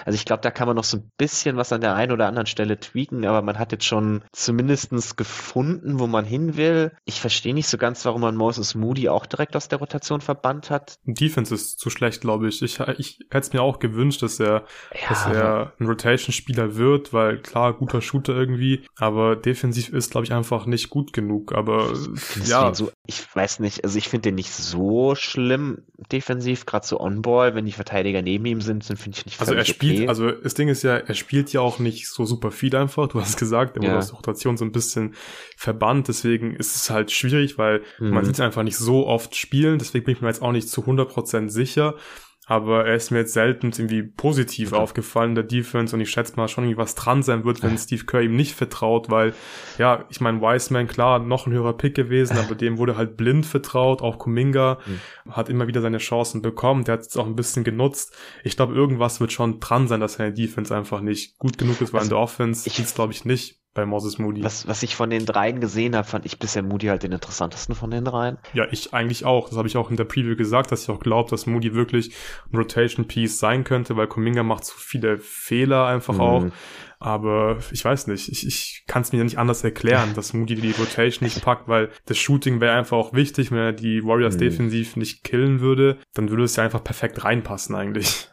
Also 0.06 0.16
ich 0.16 0.26
glaube, 0.26 0.42
da 0.42 0.52
kann 0.52 0.68
man 0.68 0.76
noch 0.76 0.84
so 0.84 0.98
ein 0.98 1.12
bisschen 1.18 1.58
was 1.58 1.72
an 1.72 1.82
der 1.82 1.96
einen 1.96 2.12
oder 2.12 2.28
anderen 2.28 2.48
Stelle 2.48 2.80
tweaken, 2.80 3.26
aber 3.26 3.42
man 3.42 3.60
hat 3.60 3.72
jetzt 3.72 3.86
schon 3.86 4.24
zumindestens 4.32 5.16
gefunden, 5.16 6.00
wo 6.00 6.08
man 6.08 6.26
hin 6.26 6.58
will. 6.58 6.92
Ich 7.06 7.20
verstehe 7.20 7.54
nicht 7.54 7.68
so 7.68 7.78
ganz, 7.78 8.06
warum 8.06 8.22
man 8.22 8.36
Moses 8.36 8.76
Moody 8.76 9.10
auch 9.10 9.26
direkt 9.26 9.56
aus 9.56 9.68
der 9.68 9.80
Rotation 9.80 10.22
verbannt 10.22 10.70
hat. 10.70 11.00
Defense 11.06 11.54
ist 11.54 11.80
zu 11.80 11.90
schlecht, 11.90 12.22
glaube 12.22 12.48
ich. 12.48 12.62
Ich, 12.62 12.80
ich 12.80 13.20
hätte 13.30 13.48
es 13.48 13.54
mir 13.54 13.62
auch 13.62 13.80
gewünscht, 13.80 14.22
dass 14.22 14.40
er, 14.40 14.66
ja, 14.94 15.10
dass 15.10 15.26
er 15.26 15.74
ein 15.80 15.86
Rotation-Spieler 15.86 16.76
wird, 16.76 17.14
weil 17.14 17.42
klar, 17.42 17.74
guter 17.74 18.02
Shooter 18.02 18.34
irgendwie, 18.36 18.86
aber 18.96 19.36
defensiv 19.36 19.90
ist, 19.90 20.12
glaube 20.12 20.26
ich, 20.26 20.34
einfach 20.34 20.66
nicht 20.66 20.90
gut 20.90 21.14
genug. 21.14 21.54
Aber 21.54 21.94
ja. 22.46 22.74
So, 22.74 22.92
ich 23.06 23.24
weiß 23.36 23.60
nicht, 23.60 23.84
also 23.84 23.98
ich 23.98 24.10
finde 24.10 24.30
den 24.30 24.36
nicht 24.36 24.52
so 24.52 25.16
schlimm 25.26 25.80
defensiv, 26.12 26.66
gerade 26.66 26.86
so 26.86 27.00
On-Ball, 27.00 27.56
wenn 27.56 27.66
die 27.66 27.72
Verteidiger 27.72 28.22
neben 28.22 28.46
ihm 28.46 28.62
sind, 28.62 28.84
sind 28.84 28.98
finde 28.98 29.18
ich 29.18 29.26
nicht 29.26 29.40
Also 29.42 29.54
er 29.54 29.66
spielt, 29.66 30.00
okay. 30.00 30.08
also 30.08 30.32
das 30.32 30.54
Ding 30.54 30.68
ist 30.70 30.84
ja, 30.84 30.98
er 30.98 31.14
spielt 31.14 31.52
ja 31.52 31.62
auch 31.62 31.80
nicht 31.80 32.08
so 32.08 32.26
super 32.26 32.52
viel 32.52 32.76
einfach, 32.76 33.08
du 33.08 33.20
hast 33.20 33.38
gesagt, 33.38 33.78
er 33.78 33.84
wurde 33.84 33.98
aus 33.98 34.08
der 34.08 34.16
Rotation 34.16 34.58
so 34.58 34.66
ein 34.66 34.72
bisschen 34.72 35.16
verbannt, 35.58 36.08
deswegen 36.08 36.56
ist 36.56 36.76
es 36.76 36.90
halt 36.90 37.12
schwierig, 37.12 37.58
weil 37.58 37.82
mhm. 38.00 38.12
man 38.12 38.26
sieht 38.26 38.36
es 38.36 38.40
einfach 38.40 38.64
nicht 38.64 38.78
so 38.78 39.08
oft 39.08 39.36
spielen, 39.36 39.80
deswegen 39.80 40.06
bin 40.06 40.16
ich 40.16 40.22
mir 40.22 40.28
jetzt 40.28 40.42
auch 40.42 40.52
nicht 40.52 40.70
zu 40.70 40.82
100% 40.82 41.50
sicher 41.50 41.96
aber 42.46 42.86
er 42.86 42.96
ist 42.96 43.12
mir 43.12 43.20
jetzt 43.20 43.34
selten 43.34 43.72
irgendwie 43.72 44.04
positiv 44.04 44.72
okay. 44.72 44.82
aufgefallen 44.82 45.32
in 45.32 45.36
der 45.36 45.44
Defense 45.44 45.96
und 45.96 46.02
ich 46.02 46.12
schätze 46.12 46.36
mal 46.36 46.48
schon 46.48 46.66
irgendwie 46.66 46.78
was 46.78 46.96
dran 46.96 47.24
sein 47.24 47.44
wird, 47.44 47.64
wenn 47.64 47.78
Steve 47.78 48.06
Kerr 48.06 48.22
ihm 48.22 48.36
nicht 48.36 48.56
vertraut, 48.56 49.10
weil 49.10 49.34
ja, 49.78 50.06
ich 50.10 50.22
meine, 50.22 50.42
Wiseman, 50.42 50.88
klar, 50.88 51.20
noch 51.20 51.48
ein 51.48 51.54
höherer 51.54 51.74
Pick 51.74 51.96
gewesen, 51.96 52.38
aber 52.38 52.56
dem 52.56 52.78
wurde 52.78 52.98
halt 52.98 53.18
blind 53.18 53.46
vertraut, 53.46 54.02
auch 54.02 54.20
Kuminga 54.20 54.80
mhm. 54.86 55.32
hat 55.32 55.50
immer 55.50 55.68
wieder 55.68 55.82
seine 55.82 55.98
Chancen 55.98 56.42
bekommen, 56.42 56.84
der 56.84 56.94
hat 56.94 57.02
es 57.02 57.18
auch 57.18 57.26
ein 57.26 57.36
bisschen 57.36 57.64
genutzt. 57.64 58.16
Ich 58.44 58.56
glaube, 58.56 58.76
irgendwas 58.76 59.20
wird 59.20 59.32
schon 59.32 59.60
dran 59.60 59.88
sein, 59.88 60.00
dass 60.00 60.14
seine 60.14 60.34
Defense 60.34 60.76
einfach 60.76 61.02
nicht 61.02 61.38
gut 61.40 61.58
genug 61.58 61.82
ist, 61.82 61.94
weil 61.94 62.02
also, 62.02 62.10
in 62.10 62.16
der 62.16 62.20
Offense 62.20 62.70
ich, 62.70 62.96
glaube 62.96 63.14
ich 63.14 63.26
nicht 63.26 63.65
bei 63.76 63.86
Moses 63.86 64.18
Moody. 64.18 64.44
Was, 64.44 64.68
was 64.68 64.82
ich 64.82 64.96
von 64.96 65.12
den 65.12 65.26
dreien 65.26 65.60
gesehen 65.60 65.96
habe, 65.96 66.08
fand 66.08 66.26
ich 66.26 66.40
bisher 66.40 66.64
Moody 66.64 66.88
halt 66.88 67.04
den 67.04 67.12
interessantesten 67.12 67.76
von 67.76 67.92
den 67.92 68.06
dreien. 68.06 68.38
Ja, 68.54 68.66
ich 68.72 68.94
eigentlich 68.94 69.26
auch. 69.26 69.50
Das 69.50 69.58
habe 69.58 69.68
ich 69.68 69.78
auch 69.78 69.92
in 69.92 69.98
der 69.98 70.06
Preview 70.06 70.36
gesagt, 70.36 70.72
dass 70.72 70.84
ich 70.84 70.90
auch 70.90 71.00
glaube, 71.00 71.30
dass 71.30 71.46
Moody 71.46 71.76
wirklich 71.76 72.16
ein 72.52 72.58
Rotation 72.58 73.06
Piece 73.08 73.38
sein 73.38 73.64
könnte, 73.64 73.96
weil 73.98 74.08
Kuminga 74.08 74.42
macht 74.42 74.66
zu 74.66 74.76
viele 74.76 75.20
Fehler 75.20 75.86
einfach 75.86 76.16
mhm. 76.16 76.22
auch. 76.22 76.46
Aber 77.00 77.58
ich 77.72 77.84
weiß 77.84 78.08
nicht, 78.08 78.30
ich, 78.30 78.48
ich 78.48 78.84
kann 78.88 79.02
es 79.02 79.12
mir 79.12 79.24
nicht 79.24 79.38
anders 79.38 79.64
erklären, 79.64 80.12
dass 80.16 80.34
Moody 80.34 80.56
die 80.56 80.72
Rotation 80.72 81.26
nicht 81.26 81.44
packt, 81.44 81.68
weil 81.68 81.92
das 82.06 82.18
Shooting 82.18 82.62
wäre 82.62 82.78
einfach 82.78 82.98
auch 82.98 83.14
wichtig, 83.14 83.52
wenn 83.52 83.60
er 83.60 83.74
die 83.74 84.06
Warriors 84.06 84.36
mhm. 84.36 84.40
defensiv 84.40 84.96
nicht 84.96 85.24
killen 85.26 85.60
würde, 85.60 85.98
dann 86.14 86.30
würde 86.30 86.44
es 86.46 86.56
ja 86.56 86.64
einfach 86.64 86.84
perfekt 86.84 87.26
reinpassen 87.26 87.76
eigentlich. 87.76 88.30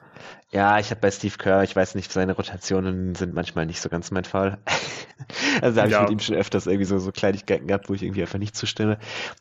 Ja, 0.55 0.79
ich 0.79 0.91
habe 0.91 1.01
bei 1.01 1.11
Steve 1.11 1.35
Kerr, 1.39 1.63
ich 1.63 1.75
weiß 1.75 1.95
nicht, 1.95 2.13
seine 2.13 2.35
Rotationen 2.35 3.15
sind 3.15 3.33
manchmal 3.33 3.65
nicht 3.65 3.81
so 3.81 3.89
ganz 3.89 4.11
mein 4.11 4.25
Fall. 4.25 4.59
also 5.63 5.77
da 5.77 5.83
habe 5.83 5.93
ich 5.93 6.01
mit 6.01 6.11
ihm 6.11 6.19
schon 6.19 6.37
öfters 6.37 6.67
irgendwie 6.67 6.85
so, 6.85 6.99
so 6.99 7.11
Kleinigkeiten 7.11 7.67
gehabt, 7.67 7.89
wo 7.89 7.95
ich 7.95 8.03
irgendwie 8.03 8.21
einfach 8.21 8.39
nicht 8.39 8.55
zustimme. 8.55 8.99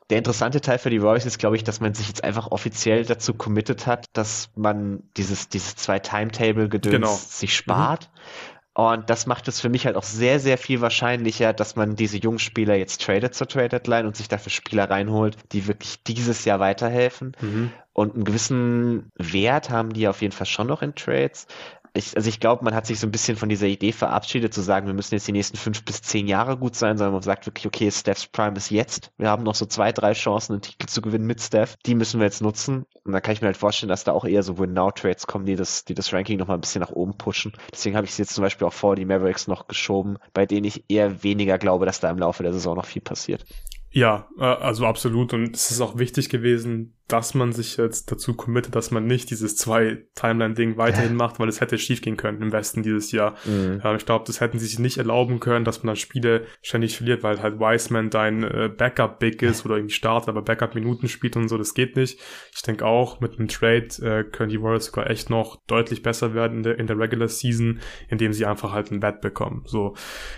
Der 0.10 0.20
interessante 0.20 0.62
Teil 0.62 0.78
für 0.78 0.90
die 0.90 1.00
Royals 1.00 1.26
ist, 1.26 1.38
glaube 1.38 1.58
ich, 1.58 1.66
dass 1.66 1.82
man 1.82 1.94
sich 1.94 2.08
jetzt 2.08 2.24
einfach 2.24 2.52
offiziell 2.52 3.04
dazu 3.04 3.34
committed 3.34 3.88
hat, 3.88 4.06
dass 4.14 4.52
man 4.56 5.04
dieses, 5.18 5.50
dieses 5.50 5.76
zwei 5.76 6.00
Timetable-Gedöns 6.00 6.94
genau. 6.94 7.14
sich 7.14 7.58
spart. 7.58 8.10
Mhm. 8.14 8.51
Und 8.74 9.10
das 9.10 9.26
macht 9.26 9.50
es 9.50 9.60
für 9.60 9.68
mich 9.68 9.86
halt 9.86 9.98
auch 9.98 10.04
sehr, 10.04 10.40
sehr 10.40 10.58
viel 10.58 10.80
wahrscheinlicher, 10.80 11.52
dass 11.52 11.76
man 11.76 11.98
diese 11.98 12.18
jungen 12.18 12.40
Spieler 12.40 12.76
jetzt 12.76 13.02
tradet 13.02 13.36
zur 13.36 13.48
Trade 13.48 13.68
Deadline 13.68 14.06
und 14.06 14.16
sich 14.16 14.30
dafür 14.30 14.50
Spieler 14.52 14.90
reinholt, 14.90 15.36
die 15.52 15.68
wirklich 15.68 16.04
dieses 16.04 16.46
Jahr 16.46 16.62
weiterhelfen. 16.62 17.36
Mhm. 17.42 17.72
Und 17.92 18.16
einen 18.16 18.24
gewissen 18.24 19.12
Wert 19.16 19.70
haben 19.70 19.92
die 19.92 20.08
auf 20.08 20.22
jeden 20.22 20.32
Fall 20.32 20.46
schon 20.46 20.68
noch 20.68 20.82
in 20.82 20.96
Trades 20.96 21.48
ich, 21.94 22.16
also 22.16 22.30
ich 22.30 22.40
glaube, 22.40 22.64
man 22.64 22.74
hat 22.74 22.86
sich 22.86 23.00
so 23.00 23.08
ein 23.08 23.12
bisschen 23.12 23.36
von 23.36 23.50
dieser 23.50 23.68
Idee 23.68 23.92
verabschiedet, 23.92 24.54
zu 24.54 24.62
sagen, 24.62 24.88
wir 24.88 24.94
müssen 24.94 25.14
jetzt 25.14 25.28
die 25.28 25.34
nächsten 25.34 25.58
fünf 25.58 25.84
bis 25.84 26.02
zehn 26.02 26.28
Jahre 26.28 26.58
gut 26.58 26.76
sein, 26.76 26.98
sondern 26.98 27.14
man 27.14 27.22
sagt 27.22 27.46
wirklich, 27.46 27.66
okay, 27.66 27.92
Steph's 27.92 28.28
Prime 28.28 28.56
ist 28.56 28.72
jetzt. 28.72 29.12
Wir 29.18 29.30
haben 29.30 29.44
noch 29.44 29.56
so 29.56 29.66
zwei, 29.66 29.92
drei 29.92 30.14
Chancen, 30.14 30.54
einen 30.54 30.62
Titel 30.62 30.88
zu 30.88 31.02
gewinnen 31.02 31.26
mit 31.26 31.42
Steph. 31.42 31.76
Die 31.86 31.96
müssen 31.96 32.20
wir 32.20 32.26
jetzt 32.26 32.42
nutzen. 32.42 32.86
Und 33.04 33.12
da 33.12 33.20
kann 33.20 33.34
ich 33.34 33.42
mir 33.42 33.48
halt 33.48 33.58
vorstellen, 33.58 33.90
dass 33.90 34.06
da 34.06 34.14
auch 34.14 34.24
eher 34.24 34.44
so 34.44 34.58
Win-Now-Trades 34.58 35.28
kommen, 35.28 35.46
die 35.46 35.56
das, 35.56 35.84
die 35.84 35.94
das 35.94 36.14
Ranking 36.14 36.38
noch 36.38 36.48
mal 36.48 36.54
ein 36.54 36.62
bisschen 36.62 36.82
nach 36.82 36.92
oben 36.92 37.18
pushen. 37.18 37.52
Deswegen 37.72 37.98
habe 37.98 38.06
ich 38.06 38.12
es 38.12 38.18
jetzt 38.18 38.36
zum 38.36 38.44
Beispiel 38.44 38.68
auch 38.68 38.74
vor 38.74 38.96
die 38.96 39.06
Mavericks 39.06 39.48
noch 39.48 39.68
geschoben, 39.68 40.18
bei 40.34 40.46
denen 40.46 40.66
ich 40.66 40.86
eher 40.88 41.24
weniger 41.24 41.58
glaube, 41.58 41.86
dass 41.86 42.00
da 42.00 42.10
im 42.10 42.20
Laufe 42.20 42.44
der 42.44 42.54
Saison 42.54 42.76
noch 42.78 42.86
viel 42.86 43.02
passiert. 43.02 43.46
Ja, 43.92 44.30
äh, 44.40 44.44
also 44.44 44.86
absolut. 44.86 45.34
Und 45.34 45.56
es 45.56 45.72
ist 45.72 45.82
auch 45.82 45.98
wichtig 45.98 46.30
gewesen, 46.30 46.96
dass 47.12 47.34
man 47.34 47.52
sich 47.52 47.76
jetzt 47.76 48.10
dazu 48.12 48.34
committet, 48.34 48.76
dass 48.76 48.90
man 48.92 49.06
nicht 49.06 49.30
dieses 49.32 49.58
zwei 49.58 50.06
Timeline-Ding 50.16 50.78
weiterhin 50.78 51.16
macht, 51.16 51.40
weil 51.40 51.50
es 51.50 51.60
hätte 51.60 51.78
schief 51.78 52.02
gehen 52.02 52.16
können 52.16 52.42
im 52.42 52.52
Westen 52.54 52.84
dieses 52.84 53.12
Jahr. 53.12 53.36
Mhm. 53.46 53.82
ich 53.98 54.06
glaube, 54.06 54.24
das 54.26 54.40
hätten 54.40 54.60
sie 54.60 54.68
sich 54.68 54.80
nicht 54.80 54.98
erlauben 54.98 55.42
können, 55.42 55.66
dass 55.66 55.84
man 55.84 55.88
dann 55.88 55.96
Spiele 55.98 56.46
ständig 56.62 56.96
verliert, 56.96 57.24
weil 57.24 57.42
halt 57.42 57.60
Wiseman 57.60 58.10
dein 58.10 58.44
äh, 58.44 58.70
Backup-Big 58.76 59.42
ist 59.42 59.66
oder 59.66 59.76
irgendwie 59.76 59.94
startet, 59.94 60.30
aber 60.30 60.42
Backup-Minuten 60.42 61.10
spielt 61.10 61.36
und 61.36 61.50
so, 61.50 61.58
das 61.58 61.74
geht 61.74 61.98
nicht. 61.98 62.20
Ich 62.56 62.62
denke 62.62 62.86
auch, 62.86 63.20
mit 63.20 63.38
einem 63.38 63.50
Trade 63.50 63.88
äh, 64.02 64.24
können 64.24 64.50
die 64.50 64.62
Warriors 64.62 64.86
sogar 64.86 65.10
echt 65.10 65.30
noch 65.30 65.62
deutlich 65.68 66.04
besser 66.04 66.34
werden 66.34 66.58
in 66.58 66.64
der, 66.64 66.80
in 66.80 66.88
der 66.88 66.98
Regular 66.98 67.28
Season, 67.28 67.82
indem 68.08 68.32
sie 68.32 68.46
einfach 68.46 68.72
halt 68.72 68.92
ein 68.92 69.02
Bad 69.02 69.20
bekommen. 69.20 69.64
So, 69.66 69.96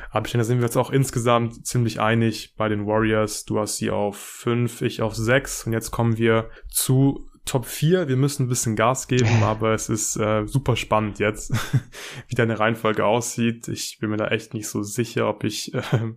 aber 0.09 0.25
ich 0.25 0.31
denke, 0.31 0.43
da 0.43 0.47
sind 0.47 0.57
wir 0.59 0.65
jetzt 0.65 0.77
auch 0.77 0.89
insgesamt 0.91 1.67
ziemlich 1.67 1.99
einig 1.99 2.55
bei 2.57 2.67
den 2.67 2.87
Warriors. 2.87 3.45
Du 3.45 3.59
hast 3.59 3.77
sie 3.77 3.91
auf 3.91 4.17
fünf, 4.17 4.81
ich 4.81 5.01
auf 5.01 5.15
sechs 5.15 5.67
und 5.67 5.73
jetzt 5.73 5.91
kommen 5.91 6.17
wir 6.17 6.49
zu 6.69 7.29
Top 7.45 7.65
4. 7.65 8.07
Wir 8.07 8.15
müssen 8.15 8.45
ein 8.45 8.49
bisschen 8.49 8.75
Gas 8.75 9.07
geben, 9.07 9.27
aber 9.43 9.73
es 9.73 9.89
ist 9.89 10.15
äh, 10.15 10.45
super 10.47 10.75
spannend 10.75 11.19
jetzt, 11.19 11.53
wie 12.27 12.35
deine 12.35 12.59
Reihenfolge 12.59 13.05
aussieht. 13.05 13.67
Ich 13.67 13.97
bin 13.99 14.09
mir 14.09 14.17
da 14.17 14.27
echt 14.29 14.53
nicht 14.53 14.67
so 14.67 14.81
sicher, 14.81 15.27
ob 15.27 15.43
ich 15.43 15.73
äh, 15.73 15.81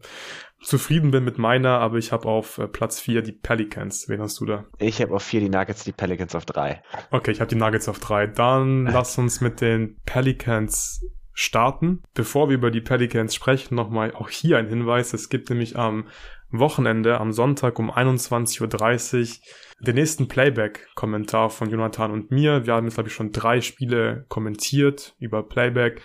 zufrieden 0.63 1.11
bin 1.11 1.25
mit 1.25 1.39
meiner, 1.39 1.79
aber 1.81 1.97
ich 1.97 2.13
habe 2.13 2.29
auf 2.29 2.59
äh, 2.59 2.69
Platz 2.69 3.01
4 3.01 3.23
die 3.23 3.33
Pelicans. 3.33 4.09
Wen 4.09 4.21
hast 4.21 4.41
du 4.41 4.47
da? 4.47 4.65
Ich 4.79 5.03
habe 5.03 5.15
auf 5.15 5.23
4 5.23 5.41
die 5.41 5.49
Nuggets, 5.49 5.85
die 5.85 5.93
Pelicans 5.93 6.35
auf 6.35 6.45
3. 6.45 6.83
Okay, 7.11 7.33
ich 7.33 7.41
habe 7.41 7.49
die 7.49 7.57
Nuggets 7.57 7.89
auf 7.89 7.99
3. 7.99 8.29
Dann 8.29 8.87
lass 8.87 9.19
uns 9.19 9.41
mit 9.41 9.61
den 9.61 9.97
Pelicans 10.07 11.05
starten. 11.33 12.03
Bevor 12.15 12.49
wir 12.49 12.55
über 12.55 12.71
die 12.71 12.81
Pelicans 12.81 13.35
sprechen, 13.35 13.75
nochmal 13.75 14.13
auch 14.13 14.31
hier 14.31 14.59
ein 14.59 14.69
Hinweis. 14.69 15.13
Es 15.13 15.29
gibt 15.29 15.51
nämlich 15.51 15.77
am 15.77 16.07
Wochenende, 16.51 17.21
am 17.21 17.33
Sonntag 17.33 17.79
um 17.79 17.91
21.30 17.91 18.61
Uhr 18.63 19.37
den 19.81 19.95
nächsten 19.97 20.29
Playback-Kommentar 20.29 21.51
von 21.51 21.69
Jonathan 21.71 22.11
und 22.11 22.31
mir. 22.31 22.67
Wir 22.67 22.75
haben 22.75 22.87
jetzt, 22.87 22.95
glaube 22.95 23.09
ich, 23.09 23.15
schon 23.15 23.33
drei 23.33 23.61
Spiele 23.61 24.25
kommentiert 24.29 25.15
über 25.19 25.43
Playback. 25.43 26.01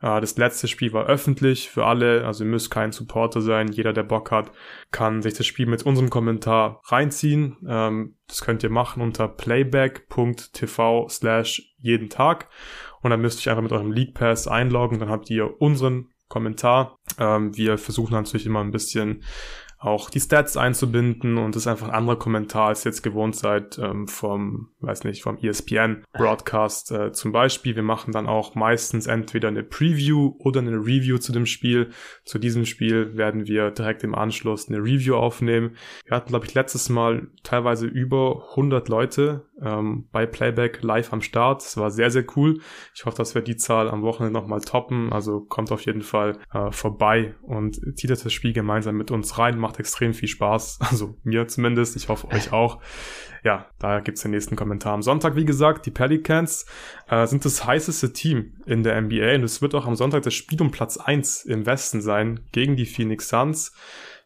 Äh, 0.00 0.20
das 0.20 0.36
letzte 0.36 0.68
Spiel 0.68 0.92
war 0.92 1.06
öffentlich 1.06 1.70
für 1.70 1.86
alle, 1.86 2.26
also 2.26 2.44
ihr 2.44 2.50
müsst 2.50 2.70
kein 2.70 2.92
Supporter 2.92 3.40
sein. 3.40 3.68
Jeder, 3.68 3.92
der 3.92 4.02
Bock 4.02 4.30
hat, 4.30 4.52
kann 4.90 5.22
sich 5.22 5.34
das 5.34 5.46
Spiel 5.46 5.66
mit 5.66 5.84
unserem 5.84 6.10
Kommentar 6.10 6.80
reinziehen. 6.86 7.56
Ähm, 7.68 8.16
das 8.26 8.40
könnt 8.42 8.62
ihr 8.62 8.70
machen 8.70 9.02
unter 9.02 9.28
playback.tv 9.28 11.08
slash 11.08 11.74
jeden 11.78 12.08
Tag. 12.08 12.48
Und 13.02 13.10
dann 13.10 13.20
müsst 13.20 13.44
ihr 13.44 13.52
einfach 13.52 13.62
mit 13.62 13.72
eurem 13.72 13.92
League 13.92 14.14
Pass 14.14 14.48
einloggen. 14.48 14.98
Dann 14.98 15.10
habt 15.10 15.30
ihr 15.30 15.60
unseren 15.60 16.10
Kommentar. 16.28 16.98
Ähm, 17.18 17.56
wir 17.56 17.78
versuchen 17.78 18.12
natürlich 18.12 18.46
immer 18.46 18.60
ein 18.60 18.70
bisschen 18.70 19.24
auch 19.80 20.10
die 20.10 20.20
Stats 20.20 20.58
einzubinden 20.58 21.38
und 21.38 21.56
das 21.56 21.62
ist 21.62 21.66
einfach 21.66 21.88
ein 21.88 21.94
anderer 21.94 22.18
Kommentar, 22.18 22.68
als 22.68 22.84
ihr 22.84 22.90
jetzt 22.90 23.02
gewohnt 23.02 23.34
seid 23.34 23.78
ähm, 23.78 24.06
vom, 24.08 24.68
weiß 24.80 25.04
nicht, 25.04 25.22
vom 25.22 25.38
ESPN 25.38 26.04
Broadcast 26.12 26.92
äh, 26.92 27.12
zum 27.12 27.32
Beispiel. 27.32 27.74
Wir 27.76 27.82
machen 27.82 28.12
dann 28.12 28.26
auch 28.26 28.54
meistens 28.54 29.06
entweder 29.06 29.48
eine 29.48 29.62
Preview 29.62 30.34
oder 30.38 30.60
eine 30.60 30.76
Review 30.76 31.16
zu 31.16 31.32
dem 31.32 31.46
Spiel. 31.46 31.90
Zu 32.26 32.38
diesem 32.38 32.66
Spiel 32.66 33.16
werden 33.16 33.46
wir 33.46 33.70
direkt 33.70 34.04
im 34.04 34.14
Anschluss 34.14 34.68
eine 34.68 34.78
Review 34.78 35.16
aufnehmen. 35.16 35.76
Wir 36.04 36.14
hatten, 36.14 36.28
glaube 36.28 36.44
ich, 36.44 36.52
letztes 36.52 36.90
Mal 36.90 37.28
teilweise 37.42 37.86
über 37.86 38.48
100 38.50 38.86
Leute 38.90 39.48
ähm, 39.62 40.08
bei 40.12 40.26
Playback 40.26 40.82
live 40.82 41.12
am 41.12 41.22
Start. 41.22 41.62
Das 41.62 41.76
war 41.76 41.90
sehr, 41.90 42.10
sehr 42.10 42.24
cool. 42.36 42.60
Ich 42.94 43.04
hoffe, 43.04 43.16
dass 43.16 43.34
wir 43.34 43.42
die 43.42 43.56
Zahl 43.56 43.88
am 43.88 44.02
Wochenende 44.02 44.38
nochmal 44.38 44.60
toppen. 44.60 45.12
Also 45.12 45.40
kommt 45.40 45.72
auf 45.72 45.84
jeden 45.86 46.02
Fall 46.02 46.38
äh, 46.52 46.70
vorbei 46.70 47.34
und 47.42 47.80
zieht 47.98 48.10
das 48.10 48.30
Spiel 48.32 48.52
gemeinsam 48.52 48.96
mit 48.96 49.10
uns 49.10 49.38
rein. 49.38 49.58
Macht 49.58 49.78
extrem 49.78 50.14
viel 50.14 50.28
Spaß. 50.28 50.78
Also 50.90 51.14
mir 51.22 51.46
zumindest. 51.46 51.94
Ich 51.94 52.08
hoffe 52.08 52.26
euch 52.28 52.52
auch. 52.52 52.80
Ja, 53.44 53.66
da 53.78 54.00
gibt's 54.00 54.22
den 54.22 54.32
nächsten 54.32 54.56
Kommentar. 54.56 54.92
Am 54.92 55.02
Sonntag, 55.02 55.36
wie 55.36 55.44
gesagt, 55.44 55.86
die 55.86 55.90
Pelicans 55.90 56.66
äh, 57.08 57.26
sind 57.26 57.44
das 57.44 57.64
heißeste 57.64 58.12
Team 58.12 58.54
in 58.66 58.82
der 58.82 59.00
NBA 59.00 59.36
und 59.36 59.44
es 59.44 59.62
wird 59.62 59.74
auch 59.74 59.86
am 59.86 59.96
Sonntag 59.96 60.22
das 60.22 60.34
Spiel 60.34 60.60
um 60.60 60.70
Platz 60.70 60.96
eins 60.96 61.44
im 61.44 61.64
Westen 61.64 62.02
sein 62.02 62.40
gegen 62.52 62.76
die 62.76 62.86
Phoenix 62.86 63.28
Suns. 63.28 63.72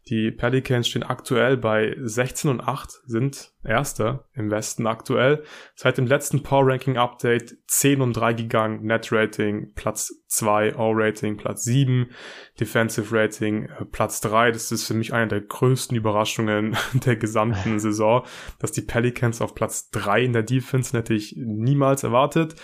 Die 0.08 0.30
Pelicans 0.30 0.88
stehen 0.88 1.02
aktuell 1.02 1.56
bei 1.56 1.96
16 1.98 2.50
und 2.50 2.60
8, 2.60 2.90
sind 3.06 3.52
Erster 3.64 4.28
im 4.34 4.50
Westen 4.50 4.86
aktuell. 4.86 5.42
Seit 5.74 5.96
dem 5.96 6.06
letzten 6.06 6.42
Power 6.42 6.66
Ranking 6.66 6.98
Update 6.98 7.56
10 7.68 8.02
und 8.02 8.12
3 8.12 8.34
gegangen. 8.34 8.84
Net 8.84 9.10
Rating 9.10 9.72
Platz 9.74 10.12
2, 10.26 10.76
All 10.76 10.92
Rating 10.94 11.38
Platz 11.38 11.64
7, 11.64 12.10
Defensive 12.60 13.16
Rating 13.16 13.64
äh, 13.64 13.86
Platz 13.86 14.20
3. 14.20 14.50
Das 14.50 14.70
ist 14.70 14.86
für 14.86 14.92
mich 14.92 15.14
eine 15.14 15.28
der 15.28 15.40
größten 15.40 15.96
Überraschungen 15.96 16.76
der 16.92 17.16
gesamten 17.16 17.78
Saison, 17.78 18.26
dass 18.58 18.72
die 18.72 18.82
Pelicans 18.82 19.40
auf 19.40 19.54
Platz 19.54 19.90
3 19.90 20.22
in 20.22 20.32
der 20.34 20.42
Defense 20.42 20.94
hätte 20.96 21.14
ich 21.14 21.34
niemals 21.38 22.04
erwartet 22.04 22.56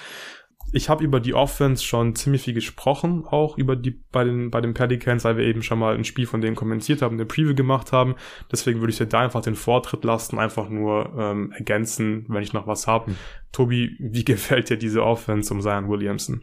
ich 0.73 0.89
habe 0.89 1.05
über 1.05 1.21
die 1.21 1.35
Offense 1.35 1.85
schon 1.85 2.15
ziemlich 2.15 2.43
viel 2.43 2.55
gesprochen, 2.55 3.25
auch 3.27 3.59
über 3.59 3.77
die 3.77 3.91
bei 3.91 4.25
den 4.25 4.51
bei 4.51 4.61
den 4.61 4.75
Pelicans, 4.75 5.25
weil 5.25 5.37
wir 5.37 5.45
eben 5.45 5.63
schon 5.63 5.79
mal 5.79 5.95
ein 5.95 6.05
Spiel 6.05 6.27
von 6.27 6.41
denen 6.41 6.57
kommentiert 6.57 7.03
haben, 7.03 7.15
eine 7.15 7.27
Preview 7.27 7.55
gemacht 7.55 7.93
haben. 7.93 8.15
Deswegen 8.51 8.81
würde 8.81 8.93
ich 8.93 8.99
dir 8.99 9.07
da 9.07 9.21
einfach 9.21 9.43
den 9.43 9.57
Vortritt 9.57 10.05
lassen, 10.05 10.39
einfach 10.39 10.69
nur 10.69 11.13
ähm, 11.19 11.53
ergänzen, 11.53 12.25
wenn 12.29 12.43
ich 12.43 12.53
noch 12.53 12.67
was 12.67 12.87
habe. 12.87 13.11
Mhm. 13.11 13.17
Tobi, 13.53 13.97
wie 13.99 14.25
gefällt 14.25 14.71
dir 14.71 14.77
diese 14.77 15.05
Offense 15.05 15.53
um 15.53 15.61
Zion 15.61 15.89
Williamson? 15.89 16.43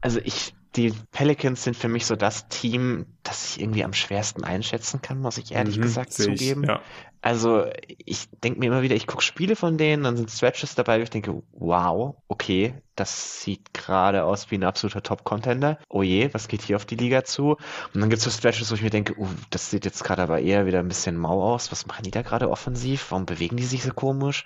Also 0.00 0.20
ich 0.22 0.54
die 0.76 0.92
Pelicans 1.12 1.64
sind 1.64 1.76
für 1.76 1.88
mich 1.88 2.06
so 2.06 2.14
das 2.14 2.48
Team, 2.48 3.06
das 3.28 3.50
ich 3.50 3.60
irgendwie 3.60 3.84
am 3.84 3.92
schwersten 3.92 4.42
einschätzen 4.42 5.02
kann, 5.02 5.20
muss 5.20 5.36
ich 5.36 5.52
ehrlich 5.52 5.76
mhm, 5.76 5.82
gesagt 5.82 6.12
zugeben. 6.12 6.62
Ich, 6.62 6.68
ja. 6.68 6.80
Also 7.20 7.66
ich 8.04 8.28
denke 8.42 8.60
mir 8.60 8.66
immer 8.66 8.82
wieder, 8.82 8.94
ich 8.94 9.06
gucke 9.06 9.22
Spiele 9.22 9.56
von 9.56 9.76
denen, 9.76 10.04
dann 10.04 10.16
sind 10.16 10.30
Stretches 10.30 10.74
dabei, 10.74 10.98
wo 10.98 11.02
ich 11.02 11.10
denke, 11.10 11.42
wow, 11.52 12.16
okay, 12.28 12.74
das 12.98 13.42
sieht 13.42 13.72
gerade 13.74 14.24
aus 14.24 14.50
wie 14.50 14.56
ein 14.56 14.64
absoluter 14.64 15.02
Top-Contender. 15.02 15.78
Oh 15.88 16.02
je, 16.02 16.30
was 16.32 16.48
geht 16.48 16.62
hier 16.62 16.76
auf 16.76 16.84
die 16.84 16.96
Liga 16.96 17.24
zu? 17.24 17.56
Und 17.94 18.00
dann 18.00 18.10
gibt 18.10 18.18
es 18.18 18.24
so 18.24 18.30
Stretches, 18.30 18.70
wo 18.70 18.74
ich 18.74 18.82
mir 18.82 18.90
denke, 18.90 19.14
uh, 19.16 19.28
das 19.50 19.70
sieht 19.70 19.84
jetzt 19.84 20.02
gerade 20.02 20.22
aber 20.22 20.40
eher 20.40 20.66
wieder 20.66 20.80
ein 20.80 20.88
bisschen 20.88 21.16
mau 21.16 21.42
aus. 21.42 21.70
Was 21.70 21.86
machen 21.86 22.02
die 22.02 22.10
da 22.10 22.22
gerade 22.22 22.50
offensiv? 22.50 23.10
Warum 23.10 23.24
bewegen 23.24 23.56
die 23.56 23.64
sich 23.64 23.84
so 23.84 23.92
komisch? 23.92 24.44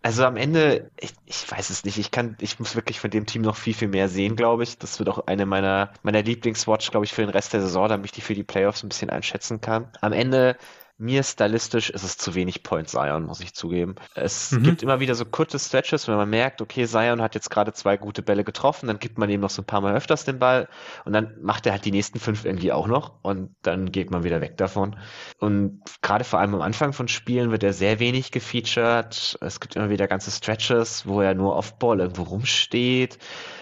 Also 0.00 0.24
am 0.24 0.36
Ende, 0.36 0.90
ich, 1.00 1.12
ich 1.26 1.50
weiß 1.50 1.70
es 1.70 1.84
nicht. 1.84 1.98
Ich 1.98 2.12
kann, 2.12 2.36
ich 2.40 2.60
muss 2.60 2.76
wirklich 2.76 3.00
von 3.00 3.10
dem 3.10 3.26
Team 3.26 3.42
noch 3.42 3.56
viel, 3.56 3.74
viel 3.74 3.88
mehr 3.88 4.08
sehen, 4.08 4.36
glaube 4.36 4.62
ich. 4.62 4.78
Das 4.78 5.00
wird 5.00 5.08
auch 5.08 5.26
eine 5.26 5.44
meiner, 5.44 5.92
meiner 6.02 6.22
Lieblingswatch, 6.22 6.92
glaube 6.92 7.04
ich, 7.04 7.12
für 7.12 7.22
den 7.22 7.30
Rest 7.30 7.52
der 7.52 7.62
Saison, 7.62 7.88
damit 7.88 8.16
ich 8.16 8.17
die 8.18 8.22
für 8.22 8.34
die 8.34 8.42
Playoffs 8.42 8.82
ein 8.82 8.88
bisschen 8.88 9.10
einschätzen 9.10 9.60
kann. 9.60 9.88
Am 10.00 10.12
Ende 10.12 10.56
mir 11.00 11.22
stylistisch 11.22 11.90
ist 11.90 12.02
es 12.02 12.18
zu 12.18 12.34
wenig 12.34 12.64
Point 12.64 12.88
Zion, 12.88 13.24
muss 13.24 13.38
ich 13.40 13.54
zugeben. 13.54 13.94
Es 14.16 14.50
mhm. 14.50 14.64
gibt 14.64 14.82
immer 14.82 14.98
wieder 14.98 15.14
so 15.14 15.24
kurze 15.24 15.60
Stretches, 15.60 16.08
wenn 16.08 16.16
man 16.16 16.28
merkt, 16.28 16.60
okay, 16.60 16.86
Zion 16.86 17.22
hat 17.22 17.36
jetzt 17.36 17.50
gerade 17.50 17.72
zwei 17.72 17.96
gute 17.96 18.20
Bälle 18.20 18.42
getroffen, 18.42 18.88
dann 18.88 18.98
gibt 18.98 19.16
man 19.16 19.30
ihm 19.30 19.40
noch 19.40 19.50
so 19.50 19.62
ein 19.62 19.64
paar 19.64 19.80
Mal 19.80 19.94
öfters 19.94 20.24
den 20.24 20.40
Ball 20.40 20.68
und 21.04 21.12
dann 21.12 21.36
macht 21.40 21.66
er 21.66 21.72
halt 21.72 21.84
die 21.84 21.92
nächsten 21.92 22.18
fünf 22.18 22.44
irgendwie 22.44 22.72
auch 22.72 22.88
noch 22.88 23.12
und 23.22 23.54
dann 23.62 23.92
geht 23.92 24.10
man 24.10 24.24
wieder 24.24 24.40
weg 24.40 24.56
davon. 24.56 24.96
Und 25.38 25.82
gerade 26.02 26.24
vor 26.24 26.40
allem 26.40 26.56
am 26.56 26.62
Anfang 26.62 26.92
von 26.92 27.06
Spielen 27.06 27.52
wird 27.52 27.62
er 27.62 27.72
sehr 27.72 28.00
wenig 28.00 28.32
gefeatured. 28.32 29.38
Es 29.40 29.60
gibt 29.60 29.76
immer 29.76 29.90
wieder 29.90 30.08
ganze 30.08 30.32
Stretches, 30.32 31.06
wo 31.06 31.20
er 31.20 31.34
nur 31.34 31.54
Off-Ball 31.54 32.00
irgendwo 32.00 32.24
rumsteht 32.24 33.18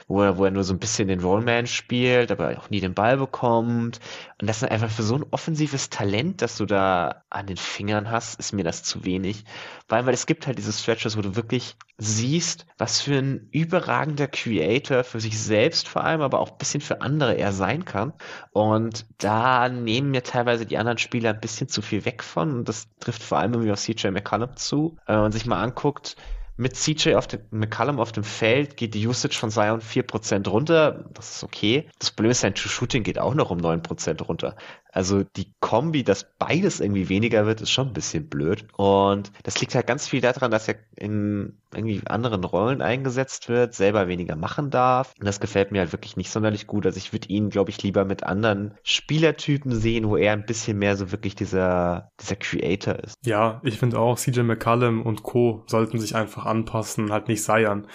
wo 0.09 0.23
er, 0.23 0.39
wo 0.39 0.45
er 0.45 0.51
nur 0.51 0.65
so 0.65 0.73
ein 0.73 0.79
bisschen 0.79 1.09
den 1.09 1.21
Rollman 1.21 1.67
spielt, 1.67 2.31
aber 2.31 2.57
auch 2.59 2.71
nie 2.71 2.81
den 2.81 2.95
Ball 2.95 3.17
bekommt. 3.17 4.01
Und 4.39 4.49
das 4.49 4.63
ist 4.63 4.71
einfach 4.71 4.91
für 4.91 5.03
so 5.03 5.15
ein 5.15 5.25
offensives 5.31 5.89
Talent, 5.89 6.43
das 6.43 6.59
du 6.59 6.67
da 6.67 7.23
an 7.31 7.47
den 7.47 7.57
Fingern 7.57 8.11
hast, 8.11 8.39
ist 8.39 8.53
mir 8.53 8.65
das 8.65 8.83
zu 8.83 9.05
wenig. 9.05 9.45
Weil, 9.89 10.05
weil 10.05 10.13
es 10.13 10.27
gibt 10.27 10.47
halt 10.47 10.59
diese 10.59 10.75
Stretches, 10.75 11.17
wo 11.17 11.23
du 11.23 11.37
wirklich 11.37 11.77
siehst, 11.97 12.67
was 12.77 13.01
für 13.01 13.17
ein 13.17 13.49
überragender 13.51 14.29
Creator 14.29 15.05
für 15.05 15.21
sich 15.21 15.41
selbst 15.41 15.89
vor 15.89 16.05
allem, 16.05 16.21
aber 16.21 16.41
auch 16.41 16.51
ein 16.51 16.59
bisschen 16.59 16.83
für 16.83 17.01
andere 17.01 17.39
er 17.39 17.53
sein 17.53 17.87
kann. 17.87 18.13
Und 18.51 19.07
da 19.17 19.71
nehmen 19.71 20.11
mir 20.11 20.23
teilweise 20.23 20.67
die 20.67 20.77
anderen 20.77 20.99
Spieler 20.99 21.31
ein 21.31 21.41
bisschen 21.41 21.69
zu 21.69 21.81
viel 21.81 22.05
weg 22.05 22.23
von. 22.23 22.59
Und 22.59 22.69
das 22.69 22.89
trifft 23.01 23.23
vor 23.23 23.39
allem 23.39 23.55
irgendwie 23.55 23.73
auf 23.73 23.81
CJ 23.81 24.09
McCollum 24.09 24.55
zu. 24.57 24.99
Wenn 25.07 25.17
man 25.17 25.33
sich 25.33 25.47
mal 25.47 25.63
anguckt, 25.63 26.17
mit 26.57 26.75
CJ 26.77 27.15
auf 27.15 27.27
dem, 27.27 27.41
McCallum 27.51 28.01
auf 28.01 28.13
dem 28.13 28.25
Feld 28.25 28.77
geht 28.77 28.95
die 28.95 29.07
Usage 29.07 29.37
von 29.37 29.51
Zion 29.51 29.81
4% 29.81 30.49
runter. 30.49 31.05
Das 31.13 31.37
ist 31.37 31.45
okay. 31.45 31.89
Das 31.99 32.11
Problem 32.11 32.31
ist, 32.31 32.41
sein 32.41 32.55
True 32.55 32.71
Shooting 32.71 33.03
geht 33.03 33.19
auch 33.19 33.35
noch 33.35 33.51
um 33.51 33.59
9% 33.59 34.23
runter. 34.23 34.57
Also 34.97 35.25
die 35.25 35.53
Kombi, 35.61 36.05
dass 36.05 36.25
beides 36.39 36.81
irgendwie 36.81 37.11
weniger 37.11 37.45
wird, 37.45 37.61
ist 37.61 37.71
schon 37.71 37.89
ein 37.89 37.93
bisschen 37.93 38.31
blöd. 38.31 38.67
Und 38.79 39.31
das 39.43 39.61
liegt 39.61 39.75
halt 39.75 39.87
ganz 39.87 40.09
viel 40.09 40.23
daran, 40.23 40.51
dass 40.51 40.69
er 40.69 40.77
in 40.97 41.59
irgendwie 41.75 42.01
anderen 42.07 42.43
Rollen 42.45 42.81
eingesetzt 42.81 43.51
wird, 43.51 43.75
selber 43.75 44.09
weniger 44.09 44.37
machen 44.37 44.71
darf. 44.71 45.13
Und 45.19 45.27
das 45.27 45.39
gefällt 45.39 45.71
mir 45.71 45.81
halt 45.81 45.93
wirklich 45.93 46.17
nicht 46.17 46.31
sonderlich 46.31 46.67
gut. 46.67 46.87
Also 46.87 46.97
ich 46.97 47.13
würde 47.13 47.29
ihn, 47.29 47.51
glaube 47.51 47.69
ich, 47.69 47.83
lieber 47.83 48.07
mit 48.07 48.25
anderen 48.25 48.73
Spielertypen 48.85 49.71
sehen, 49.75 50.09
wo 50.09 50.17
er 50.17 50.33
ein 50.33 50.47
bisschen 50.47 50.79
mehr 50.79 50.97
so 50.97 51.13
wirklich 51.13 51.35
dieser, 51.35 52.11
dieser 52.19 52.37
Creator 52.37 52.95
ist. 52.95 53.19
Ja, 53.23 53.61
ich 53.65 53.79
finde 53.79 53.99
auch, 53.99 54.17
CJ 54.17 54.41
McCallum 54.45 55.03
und 55.03 55.23
Co. 55.23 55.63
sollten 55.67 55.99
sich 55.99 56.17
einfach 56.17 56.47
anpassen, 56.47 57.13
halt 57.13 57.29
nicht 57.29 57.45
seiern. 57.45 57.87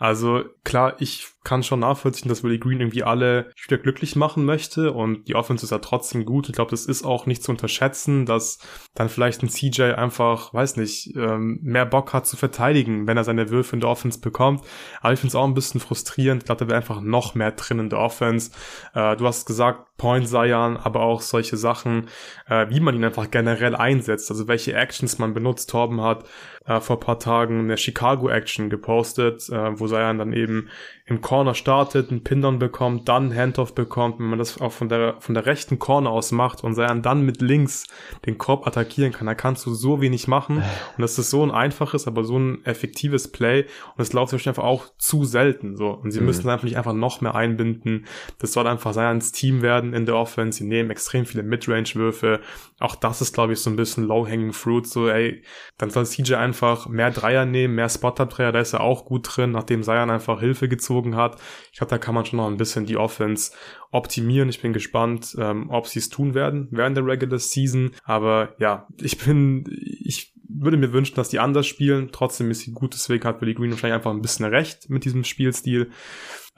Also 0.00 0.44
klar, 0.64 0.94
ich 0.98 1.28
kann 1.42 1.62
schon 1.62 1.80
nachvollziehen, 1.80 2.28
dass 2.28 2.44
Willie 2.44 2.58
Green 2.58 2.80
irgendwie 2.80 3.02
alle 3.02 3.50
Spieler 3.54 3.80
glücklich 3.80 4.14
machen 4.14 4.44
möchte 4.44 4.92
und 4.92 5.26
die 5.26 5.34
Offense 5.34 5.64
ist 5.64 5.70
ja 5.70 5.78
trotzdem 5.78 6.26
gut. 6.26 6.48
Ich 6.48 6.54
glaube, 6.54 6.70
das 6.70 6.84
ist 6.84 7.02
auch 7.02 7.24
nicht 7.24 7.42
zu 7.42 7.50
unterschätzen, 7.50 8.26
dass 8.26 8.58
dann 8.94 9.08
vielleicht 9.08 9.42
ein 9.42 9.48
CJ 9.48 9.94
einfach, 9.94 10.52
weiß 10.52 10.76
nicht, 10.76 11.16
ähm, 11.16 11.58
mehr 11.62 11.86
Bock 11.86 12.12
hat 12.12 12.26
zu 12.26 12.36
verteidigen, 12.36 13.06
wenn 13.06 13.16
er 13.16 13.24
seine 13.24 13.48
Würfe 13.48 13.74
in 13.74 13.80
der 13.80 13.88
Offense 13.88 14.20
bekommt. 14.20 14.64
Aber 15.00 15.14
ich 15.14 15.20
finde 15.20 15.30
es 15.30 15.34
auch 15.34 15.46
ein 15.46 15.54
bisschen 15.54 15.80
frustrierend. 15.80 16.42
Ich 16.42 16.46
glaube, 16.46 16.64
da 16.64 16.68
wäre 16.68 16.76
einfach 16.76 17.00
noch 17.00 17.34
mehr 17.34 17.52
drin 17.52 17.78
in 17.78 17.88
der 17.88 18.00
Offense. 18.00 18.50
Äh, 18.94 19.16
du 19.16 19.26
hast 19.26 19.46
gesagt, 19.46 19.96
Point 19.96 20.28
Zion, 20.28 20.76
aber 20.76 21.00
auch 21.00 21.20
solche 21.20 21.56
Sachen, 21.56 22.08
äh, 22.48 22.66
wie 22.70 22.80
man 22.80 22.94
ihn 22.94 23.04
einfach 23.04 23.30
generell 23.30 23.76
einsetzt, 23.76 24.30
also 24.30 24.48
welche 24.48 24.74
Actions 24.74 25.18
man 25.18 25.34
benutzt. 25.34 25.70
Torben 25.70 26.00
hat 26.02 26.24
äh, 26.66 26.80
vor 26.80 27.00
paar 27.00 27.18
Tagen 27.18 27.60
eine 27.60 27.76
Chicago 27.76 28.28
Action 28.28 28.70
gepostet, 28.70 29.48
wo 29.50 29.86
Zion 29.86 30.18
dann 30.18 30.32
eben 30.32 30.68
im 31.06 31.20
Corner 31.30 31.54
startet, 31.54 32.10
einen 32.10 32.24
Pin 32.24 32.42
dann 32.42 32.58
bekommt, 32.58 33.08
dann 33.08 33.32
Handoff 33.32 33.72
bekommt, 33.74 34.18
wenn 34.18 34.26
man 34.26 34.38
das 34.40 34.60
auch 34.60 34.72
von 34.72 34.88
der, 34.88 35.14
von 35.20 35.34
der 35.34 35.46
rechten 35.46 35.78
Corner 35.78 36.10
aus 36.10 36.32
macht 36.32 36.64
und 36.64 36.76
dann 36.76 37.22
mit 37.22 37.40
links 37.40 37.86
den 38.26 38.36
Korb 38.36 38.66
attackieren 38.66 39.12
kann, 39.12 39.28
da 39.28 39.34
kannst 39.34 39.64
du 39.64 39.72
so 39.72 40.00
wenig 40.00 40.26
machen 40.26 40.56
und 40.56 41.00
das 41.00 41.18
ist 41.18 41.30
so 41.30 41.42
ein 41.44 41.52
einfaches, 41.52 42.08
aber 42.08 42.24
so 42.24 42.36
ein 42.36 42.64
effektives 42.64 43.30
Play 43.30 43.66
und 43.96 44.02
es 44.02 44.12
läuft 44.12 44.32
einfach 44.32 44.64
auch 44.64 44.86
zu 44.98 45.24
selten, 45.24 45.76
so. 45.76 45.90
Und 45.90 46.10
sie 46.10 46.20
mhm. 46.20 46.26
müssen 46.26 46.48
einfach 46.48 46.64
nicht 46.64 46.76
einfach 46.76 46.94
noch 46.94 47.20
mehr 47.20 47.34
einbinden. 47.34 48.06
Das 48.38 48.52
soll 48.52 48.66
einfach 48.66 48.92
Sayans 48.92 49.32
Team 49.32 49.62
werden 49.62 49.92
in 49.92 50.06
der 50.06 50.16
Offense. 50.16 50.58
Sie 50.58 50.64
nehmen 50.64 50.90
extrem 50.90 51.26
viele 51.26 51.42
Midrange-Würfe. 51.42 52.40
Auch 52.78 52.96
das 52.96 53.20
ist, 53.20 53.34
glaube 53.34 53.52
ich, 53.52 53.60
so 53.60 53.70
ein 53.70 53.76
bisschen 53.76 54.04
low-hanging 54.04 54.52
fruit, 54.52 54.86
so, 54.86 55.08
ey, 55.08 55.42
dann 55.78 55.90
soll 55.90 56.06
CJ 56.06 56.34
einfach 56.34 56.88
mehr 56.88 57.10
Dreier 57.10 57.44
nehmen, 57.44 57.74
mehr 57.74 57.88
Spot-Up-Dreier, 57.88 58.52
da 58.52 58.60
ist 58.60 58.72
er 58.72 58.80
auch 58.80 59.04
gut 59.04 59.28
drin, 59.30 59.52
nachdem 59.52 59.82
Sayan 59.82 60.10
einfach 60.10 60.40
Hilfe 60.40 60.68
gezogen 60.68 61.10
gezogen 61.10 61.16
hat. 61.20 61.40
Ich 61.72 61.78
glaube, 61.78 61.90
da 61.90 61.98
kann 61.98 62.14
man 62.14 62.24
schon 62.24 62.38
noch 62.38 62.48
ein 62.48 62.56
bisschen 62.56 62.86
die 62.86 62.96
Offense 62.96 63.52
optimieren. 63.90 64.48
Ich 64.48 64.62
bin 64.62 64.72
gespannt, 64.72 65.36
ähm, 65.38 65.70
ob 65.70 65.86
sie 65.86 65.98
es 65.98 66.08
tun 66.08 66.34
werden 66.34 66.68
während 66.70 66.96
der 66.96 67.06
Regular 67.06 67.38
Season. 67.38 67.92
Aber 68.04 68.54
ja, 68.58 68.86
ich 69.00 69.18
bin, 69.18 69.64
ich 70.02 70.32
würde 70.52 70.76
mir 70.76 70.92
wünschen, 70.92 71.14
dass 71.14 71.28
die 71.28 71.38
anders 71.38 71.66
spielen. 71.66 72.10
Trotzdem 72.12 72.50
ist 72.50 72.60
sie 72.60 72.72
gut, 72.72 72.94
deswegen 72.94 73.24
hat 73.24 73.40
Willie 73.40 73.54
Green 73.54 73.70
wahrscheinlich 73.70 73.96
einfach 73.96 74.10
ein 74.10 74.22
bisschen 74.22 74.46
recht 74.46 74.90
mit 74.90 75.04
diesem 75.04 75.24
Spielstil. 75.24 75.90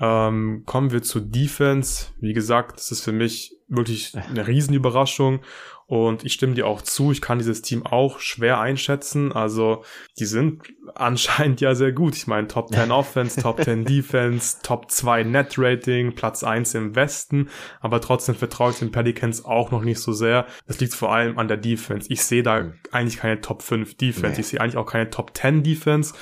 Ähm, 0.01 0.63
kommen 0.67 0.91
wir 0.91 1.03
zur 1.03 1.21
Defense. 1.21 2.07
Wie 2.21 2.33
gesagt, 2.33 2.79
das 2.79 2.91
ist 2.91 3.03
für 3.03 3.13
mich 3.13 3.57
wirklich 3.69 4.15
eine 4.17 4.47
Riesenüberraschung. 4.47 5.41
Und 5.87 6.25
ich 6.25 6.33
stimme 6.33 6.55
dir 6.55 6.67
auch 6.67 6.81
zu, 6.81 7.13
ich 7.13 7.21
kann 7.21 7.39
dieses 7.39 7.61
Team 7.61 7.85
auch 7.85 8.19
schwer 8.19 8.61
einschätzen. 8.61 9.33
Also, 9.33 9.85
die 10.19 10.25
sind 10.25 10.63
anscheinend 10.95 11.61
ja 11.61 11.75
sehr 11.75 11.93
gut. 11.93 12.17
Ich 12.17 12.27
meine, 12.27 12.49
Top 12.49 12.73
10 12.73 12.91
Offense, 12.91 13.41
Top 13.41 13.63
10 13.63 13.85
Defense, 13.87 14.59
Top 14.63 14.91
2 14.91 15.25
Net 15.25 15.55
Rating, 15.57 16.15
Platz 16.15 16.43
1 16.43 16.75
im 16.75 16.95
Westen. 16.95 17.49
Aber 17.81 18.01
trotzdem 18.01 18.35
vertraue 18.35 18.71
ich 18.73 18.79
den 18.79 18.93
Pelicans 18.93 19.45
auch 19.45 19.71
noch 19.71 19.83
nicht 19.83 20.01
so 20.01 20.13
sehr. 20.13 20.47
Das 20.67 20.81
liegt 20.81 20.95
vor 20.95 21.13
allem 21.13 21.39
an 21.39 21.49
der 21.49 21.57
Defense. 21.57 22.09
Ich 22.11 22.25
sehe 22.25 22.43
da 22.43 22.63
mhm. 22.63 22.75
eigentlich 22.91 23.19
keine 23.19 23.41
Top 23.41 23.63
5 23.63 23.97
Defense. 23.97 24.35
Nee. 24.35 24.41
Ich 24.41 24.47
sehe 24.49 24.61
eigentlich 24.61 24.77
auch 24.77 24.87
keine 24.87 25.11
Top 25.11 25.37
10 25.37 25.63
Defense. 25.63 26.15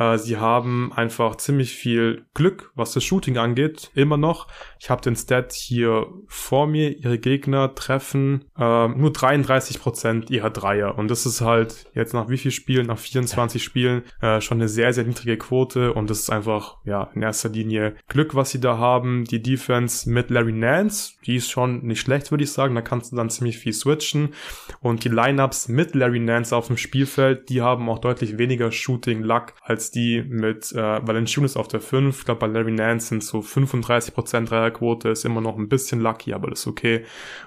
Äh, 0.00 0.18
sie 0.18 0.38
haben 0.38 0.92
einfach 0.92 1.36
ziemlich 1.36 1.74
viel 1.74 2.26
Glück, 2.34 2.72
was 2.74 2.92
das 2.92 3.04
Shooting 3.04 3.36
angeht, 3.38 3.90
immer 3.94 4.16
noch. 4.16 4.48
Ich 4.78 4.90
habe 4.90 5.02
den 5.02 5.14
Stat 5.14 5.52
hier 5.52 6.06
vor 6.26 6.66
mir. 6.66 6.96
Ihre 6.96 7.18
Gegner 7.18 7.74
treffen 7.74 8.46
äh, 8.58 8.88
nur 8.88 9.12
33 9.12 9.80
Prozent 9.80 10.30
ihrer 10.30 10.50
Dreier. 10.50 10.96
Und 10.96 11.10
das 11.10 11.26
ist 11.26 11.42
halt 11.42 11.90
jetzt 11.94 12.14
nach 12.14 12.28
wie 12.28 12.38
viel 12.38 12.50
Spielen, 12.50 12.86
nach 12.86 12.98
24 12.98 13.62
Spielen, 13.62 13.99
äh, 14.20 14.40
schon 14.40 14.58
eine 14.58 14.68
sehr, 14.68 14.92
sehr 14.92 15.04
niedrige 15.04 15.36
Quote. 15.36 15.92
Und 15.92 16.10
das 16.10 16.20
ist 16.20 16.30
einfach, 16.30 16.78
ja, 16.84 17.10
in 17.14 17.22
erster 17.22 17.48
Linie 17.48 17.94
Glück, 18.08 18.34
was 18.34 18.50
sie 18.50 18.60
da 18.60 18.78
haben. 18.78 19.24
Die 19.24 19.42
Defense 19.42 20.08
mit 20.08 20.30
Larry 20.30 20.52
Nance, 20.52 21.14
die 21.26 21.36
ist 21.36 21.50
schon 21.50 21.86
nicht 21.86 22.00
schlecht, 22.00 22.30
würde 22.30 22.44
ich 22.44 22.52
sagen. 22.52 22.74
Da 22.74 22.82
kannst 22.82 23.12
du 23.12 23.16
dann 23.16 23.30
ziemlich 23.30 23.58
viel 23.58 23.72
switchen. 23.72 24.34
Und 24.80 25.04
die 25.04 25.08
Lineups 25.08 25.68
mit 25.68 25.94
Larry 25.94 26.20
Nance 26.20 26.54
auf 26.54 26.66
dem 26.66 26.76
Spielfeld, 26.76 27.48
die 27.48 27.62
haben 27.62 27.88
auch 27.88 27.98
deutlich 27.98 28.38
weniger 28.38 28.72
Shooting-Luck 28.72 29.54
als 29.62 29.90
die 29.90 30.22
mit 30.22 30.72
äh, 30.72 30.76
Valanciunas 31.06 31.56
auf 31.56 31.68
der 31.68 31.80
5. 31.80 32.18
Ich 32.18 32.24
glaube, 32.24 32.40
bei 32.40 32.46
Larry 32.46 32.72
Nance 32.72 33.08
sind 33.08 33.24
so 33.24 33.40
35% 33.40 34.46
Dreierquote, 34.46 35.10
ist 35.10 35.24
immer 35.24 35.40
noch 35.40 35.56
ein 35.56 35.68
bisschen 35.68 36.00
lucky, 36.00 36.32
aber 36.32 36.50
das 36.50 36.60
ist 36.60 36.66
okay. 36.66 37.04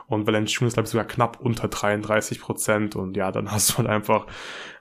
Und 0.08 0.28
Valanciunas, 0.28 0.74
glaube 0.74 0.86
ich, 0.86 0.92
sogar 0.92 1.06
knapp 1.06 1.40
unter 1.42 1.68
33%. 1.68 2.96
Und 2.96 3.18
ja, 3.18 3.32
dann 3.32 3.52
hast 3.52 3.72
du 3.72 3.78
halt 3.78 3.88
einfach 3.88 4.28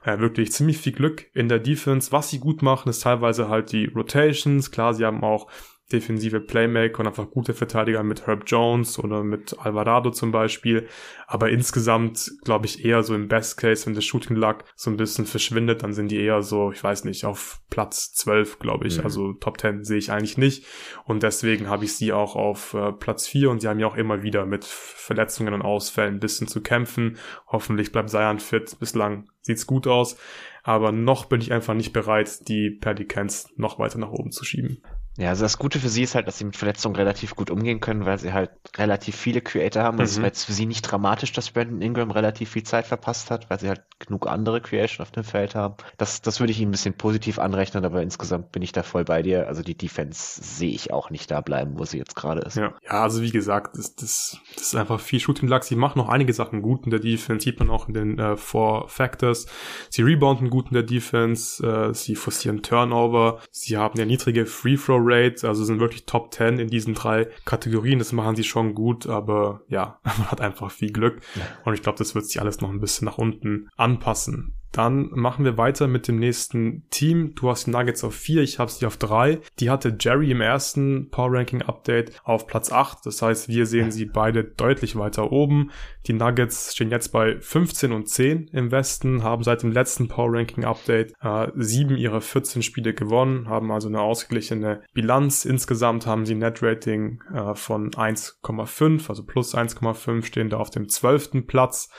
äh, 0.03 0.19
wirklich 0.19 0.51
ziemlich 0.51 0.77
viel 0.77 0.93
Glück 0.93 1.27
in 1.33 1.49
der 1.49 1.59
Defense. 1.59 2.11
Was 2.11 2.29
sie 2.29 2.39
gut 2.39 2.61
machen, 2.61 2.89
ist 2.89 3.03
teilweise 3.03 3.49
halt 3.49 3.71
die 3.71 3.85
Rotations. 3.85 4.71
Klar, 4.71 4.93
sie 4.93 5.05
haben 5.05 5.23
auch 5.23 5.47
defensive 5.91 6.39
Playmaker 6.39 7.01
und 7.01 7.07
einfach 7.07 7.29
gute 7.29 7.53
Verteidiger 7.53 8.03
mit 8.03 8.25
Herb 8.25 8.43
Jones 8.47 8.97
oder 8.97 9.23
mit 9.23 9.57
Alvarado 9.59 10.11
zum 10.11 10.31
Beispiel. 10.31 10.87
Aber 11.27 11.49
insgesamt 11.49 12.31
glaube 12.43 12.65
ich 12.65 12.83
eher 12.83 13.03
so 13.03 13.13
im 13.13 13.27
Best 13.27 13.57
Case, 13.57 13.85
wenn 13.85 13.93
der 13.93 14.01
Shooting 14.01 14.35
Luck 14.35 14.63
so 14.75 14.89
ein 14.89 14.97
bisschen 14.97 15.25
verschwindet, 15.25 15.83
dann 15.83 15.93
sind 15.93 16.09
die 16.09 16.19
eher 16.19 16.41
so, 16.41 16.71
ich 16.71 16.83
weiß 16.83 17.03
nicht, 17.05 17.25
auf 17.25 17.61
Platz 17.69 18.13
12, 18.13 18.59
glaube 18.59 18.87
ich. 18.87 18.97
Mhm. 18.97 19.03
Also 19.03 19.33
Top 19.33 19.59
10 19.59 19.83
sehe 19.83 19.97
ich 19.97 20.11
eigentlich 20.11 20.37
nicht. 20.37 20.65
Und 21.05 21.21
deswegen 21.21 21.69
habe 21.69 21.85
ich 21.85 21.95
sie 21.95 22.13
auch 22.13 22.35
auf 22.35 22.73
äh, 22.73 22.91
Platz 22.93 23.27
4 23.27 23.51
und 23.51 23.61
sie 23.61 23.67
haben 23.67 23.79
ja 23.79 23.87
auch 23.87 23.95
immer 23.95 24.23
wieder 24.23 24.45
mit 24.45 24.65
Verletzungen 24.65 25.53
und 25.53 25.61
Ausfällen 25.61 26.15
ein 26.15 26.19
bisschen 26.19 26.47
zu 26.47 26.61
kämpfen. 26.61 27.17
Hoffentlich 27.47 27.91
bleibt 27.91 28.09
Zion 28.09 28.39
fit. 28.39 28.77
Bislang 28.79 29.29
sieht's 29.41 29.67
gut 29.67 29.85
aus. 29.87 30.17
Aber 30.63 30.93
noch 30.93 31.25
bin 31.25 31.41
ich 31.41 31.51
einfach 31.51 31.73
nicht 31.73 31.91
bereit, 31.91 32.47
die 32.47 32.71
Pelicans 32.71 33.49
noch 33.57 33.79
weiter 33.79 33.99
nach 33.99 34.11
oben 34.11 34.31
zu 34.31 34.45
schieben. 34.45 34.81
Ja, 35.17 35.29
also 35.29 35.43
das 35.43 35.59
Gute 35.59 35.79
für 35.79 35.89
sie 35.89 36.03
ist 36.03 36.15
halt, 36.15 36.27
dass 36.27 36.39
sie 36.39 36.45
mit 36.45 36.57
Verletzungen 36.57 36.95
relativ 36.95 37.35
gut 37.35 37.51
umgehen 37.51 37.79
können, 37.79 38.05
weil 38.05 38.17
sie 38.17 38.33
halt 38.33 38.49
relativ 38.77 39.15
viele 39.15 39.41
Creator 39.41 39.83
haben. 39.83 39.97
Mhm. 39.97 40.03
Es 40.03 40.17
war 40.17 40.25
jetzt 40.25 40.45
für 40.45 40.53
sie 40.53 40.65
nicht 40.65 40.81
dramatisch, 40.81 41.31
dass 41.33 41.51
Brandon 41.51 41.81
Ingram 41.81 42.09
relativ 42.09 42.49
viel 42.49 42.63
Zeit 42.63 42.87
verpasst 42.87 43.29
hat, 43.29 43.49
weil 43.49 43.59
sie 43.59 43.67
halt 43.67 43.83
genug 43.99 44.27
andere 44.27 44.59
Creation 44.59 45.03
auf 45.03 45.11
dem 45.11 45.23
Feld 45.23 45.53
haben. 45.53 45.75
Das, 45.97 46.21
das 46.21 46.39
würde 46.39 46.51
ich 46.51 46.59
ihnen 46.59 46.69
ein 46.69 46.71
bisschen 46.71 46.95
positiv 46.95 47.37
anrechnen, 47.37 47.85
aber 47.85 48.01
insgesamt 48.01 48.51
bin 48.51 48.63
ich 48.63 48.71
da 48.71 48.81
voll 48.81 49.05
bei 49.05 49.21
dir. 49.21 49.47
Also 49.47 49.61
die 49.61 49.77
Defense 49.77 50.43
sehe 50.43 50.71
ich 50.71 50.91
auch 50.91 51.11
nicht 51.11 51.29
da 51.29 51.41
bleiben, 51.41 51.77
wo 51.77 51.85
sie 51.85 51.99
jetzt 51.99 52.15
gerade 52.15 52.41
ist. 52.41 52.57
Ja. 52.57 52.73
ja, 52.83 53.03
also 53.03 53.21
wie 53.21 53.31
gesagt, 53.31 53.77
das, 53.77 53.95
das, 53.95 54.39
das 54.55 54.67
ist 54.67 54.75
einfach 54.75 54.99
viel 54.99 55.19
Shooting 55.19 55.47
Luck. 55.47 55.63
Sie 55.63 55.75
machen 55.75 55.99
noch 55.99 56.09
einige 56.09 56.33
Sachen 56.33 56.63
gut 56.63 56.85
in 56.85 56.89
der 56.89 56.99
Defense, 56.99 57.43
sieht 57.43 57.59
man 57.59 57.69
auch 57.69 57.87
in 57.87 57.93
den 57.93 58.19
äh, 58.19 58.35
Four 58.35 58.89
Factors. 58.89 59.45
Sie 59.91 60.01
rebounden 60.01 60.49
gut 60.49 60.69
in 60.69 60.73
der 60.73 60.83
Defense, 60.83 61.65
äh, 61.65 61.93
sie 61.93 62.15
forcieren 62.15 62.63
Turnover, 62.63 63.39
sie 63.51 63.77
haben 63.77 63.99
ja 63.99 64.05
niedrige 64.05 64.47
Free 64.47 64.75
Throw 64.75 65.02
Rate, 65.03 65.47
also 65.47 65.63
sind 65.63 65.79
wirklich 65.79 66.05
Top 66.05 66.33
10 66.33 66.59
in 66.59 66.67
diesen 66.67 66.93
drei 66.93 67.27
Kategorien. 67.45 67.99
Das 67.99 68.11
machen 68.11 68.35
sie 68.35 68.43
schon 68.43 68.73
gut, 68.73 69.07
aber 69.07 69.61
ja, 69.67 69.99
man 70.03 70.31
hat 70.31 70.41
einfach 70.41 70.71
viel 70.71 70.91
Glück. 70.91 71.21
Und 71.65 71.73
ich 71.73 71.81
glaube, 71.81 71.97
das 71.97 72.15
wird 72.15 72.25
sich 72.25 72.39
alles 72.41 72.61
noch 72.61 72.69
ein 72.69 72.79
bisschen 72.79 73.05
nach 73.05 73.17
unten 73.17 73.69
anpassen. 73.75 74.53
Dann 74.73 75.11
machen 75.11 75.45
wir 75.45 75.57
weiter 75.57 75.87
mit 75.87 76.07
dem 76.07 76.17
nächsten 76.17 76.89
Team. 76.89 77.35
Du 77.35 77.49
hast 77.49 77.67
die 77.67 77.71
Nuggets 77.71 78.03
auf 78.03 78.15
vier, 78.15 78.41
ich 78.41 78.57
habe 78.57 78.71
sie 78.71 78.87
auf 78.87 78.97
drei. 78.97 79.39
Die 79.59 79.69
hatte 79.69 79.95
Jerry 79.99 80.31
im 80.31 80.41
ersten 80.41 81.09
Power 81.11 81.31
Ranking 81.31 81.61
Update 81.61 82.19
auf 82.23 82.47
Platz 82.47 82.71
acht. 82.71 83.05
Das 83.05 83.21
heißt, 83.21 83.47
wir 83.47 83.67
sehen 83.67 83.91
sie 83.91 84.05
beide 84.05 84.43
deutlich 84.43 84.95
weiter 84.95 85.31
oben. 85.31 85.69
Die 86.07 86.13
Nuggets 86.13 86.73
stehen 86.73 86.89
jetzt 86.89 87.09
bei 87.09 87.39
15 87.39 87.91
und 87.93 88.09
10 88.09 88.49
im 88.51 88.71
Westen, 88.71 89.23
haben 89.23 89.43
seit 89.43 89.61
dem 89.61 89.71
letzten 89.71 90.07
Power 90.07 90.33
Ranking 90.33 90.65
Update 90.65 91.13
äh, 91.21 91.47
sieben 91.55 91.95
ihrer 91.95 92.19
14 92.19 92.63
Spiele 92.63 92.93
gewonnen, 92.95 93.47
haben 93.47 93.71
also 93.71 93.87
eine 93.87 94.01
ausgeglichene 94.01 94.81
Bilanz. 94.93 95.45
Insgesamt 95.45 96.07
haben 96.07 96.25
sie 96.25 96.35
Net 96.35 96.63
Rating 96.63 97.21
äh, 97.31 97.53
von 97.53 97.91
1,5, 97.91 99.07
also 99.07 99.23
plus 99.23 99.55
1,5 99.55 100.25
stehen 100.25 100.49
da 100.49 100.57
auf 100.57 100.71
dem 100.71 100.89
zwölften 100.89 101.45
Platz 101.45 101.89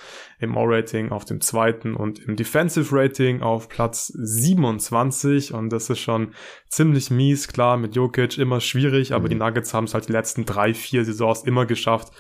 im 0.44 0.56
O-Rating 0.56 1.10
auf 1.10 1.24
dem 1.24 1.40
zweiten 1.40 1.94
und 1.94 2.20
im 2.20 2.36
Defensive 2.36 2.94
Rating 2.94 3.42
auf 3.42 3.68
Platz 3.68 4.08
27 4.08 5.52
und 5.52 5.70
das 5.70 5.90
ist 5.90 6.00
schon 6.00 6.34
ziemlich 6.68 7.10
mies, 7.10 7.48
klar, 7.48 7.76
mit 7.76 7.96
Jokic 7.96 8.38
immer 8.38 8.60
schwierig, 8.60 9.12
aber 9.12 9.24
mhm. 9.24 9.30
die 9.30 9.36
Nuggets 9.36 9.74
haben 9.74 9.84
es 9.84 9.94
halt 9.94 10.08
die 10.08 10.12
letzten 10.12 10.44
drei, 10.44 10.74
vier 10.74 11.04
Saisons 11.04 11.42
immer 11.42 11.66
geschafft, 11.66 12.12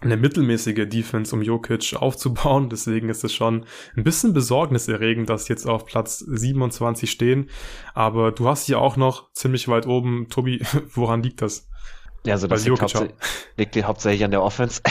eine 0.00 0.16
mittelmäßige 0.16 0.88
Defense 0.88 1.34
um 1.34 1.42
Jokic 1.42 1.94
aufzubauen. 1.96 2.68
Deswegen 2.68 3.08
ist 3.08 3.24
es 3.24 3.32
schon 3.34 3.64
ein 3.96 4.04
bisschen 4.04 4.34
besorgniserregend, 4.34 5.28
dass 5.30 5.48
jetzt 5.48 5.66
auf 5.66 5.86
Platz 5.86 6.18
27 6.18 7.10
stehen. 7.10 7.48
Aber 7.94 8.30
du 8.30 8.46
hast 8.46 8.66
hier 8.66 8.78
auch 8.78 8.96
noch 8.96 9.32
ziemlich 9.32 9.68
weit 9.68 9.86
oben. 9.86 10.28
Tobi, 10.28 10.60
woran 10.94 11.22
liegt 11.22 11.40
das? 11.40 11.68
Ja, 12.26 12.34
also 12.34 12.48
das 12.48 12.64
liegt, 12.64 12.82
hauptsächlich, 12.82 13.14
liegt 13.56 13.84
hauptsächlich 13.84 14.24
an 14.24 14.32
der 14.32 14.42
Offense. 14.42 14.82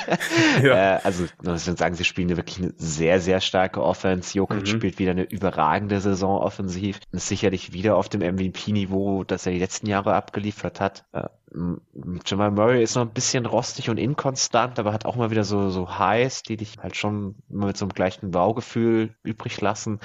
ja. 0.62 0.96
äh, 0.96 1.00
also, 1.04 1.24
ich 1.24 1.30
würde 1.40 1.58
sagen, 1.58 1.94
sie 1.94 2.04
spielen 2.04 2.36
wirklich 2.36 2.58
eine 2.58 2.74
sehr, 2.76 3.20
sehr 3.20 3.40
starke 3.40 3.82
Offense. 3.82 4.36
Jokic 4.36 4.62
mhm. 4.62 4.66
spielt 4.66 4.98
wieder 4.98 5.12
eine 5.12 5.22
überragende 5.22 6.00
Saison 6.00 6.40
offensiv. 6.40 6.98
Ist 7.12 7.28
sicherlich 7.28 7.72
wieder 7.72 7.96
auf 7.96 8.08
dem 8.08 8.20
MVP-Niveau, 8.20 9.24
das 9.24 9.46
er 9.46 9.52
die 9.52 9.60
letzten 9.60 9.86
Jahre 9.86 10.14
abgeliefert 10.14 10.80
hat. 10.80 11.04
Äh, 11.12 11.28
Jamal 12.24 12.52
Murray 12.52 12.82
ist 12.82 12.94
noch 12.94 13.02
ein 13.02 13.12
bisschen 13.12 13.44
rostig 13.44 13.90
und 13.90 13.98
inkonstant, 13.98 14.78
aber 14.78 14.92
hat 14.92 15.04
auch 15.04 15.16
mal 15.16 15.30
wieder 15.30 15.42
so, 15.42 15.70
so 15.70 15.98
Highs, 15.98 16.42
die 16.44 16.56
dich 16.56 16.76
halt 16.80 16.96
schon 16.96 17.34
mit 17.48 17.76
so 17.76 17.86
einem 17.86 17.92
gleichen 17.92 18.30
Baugefühl 18.30 19.14
übrig 19.24 19.60
lassen. 19.60 19.98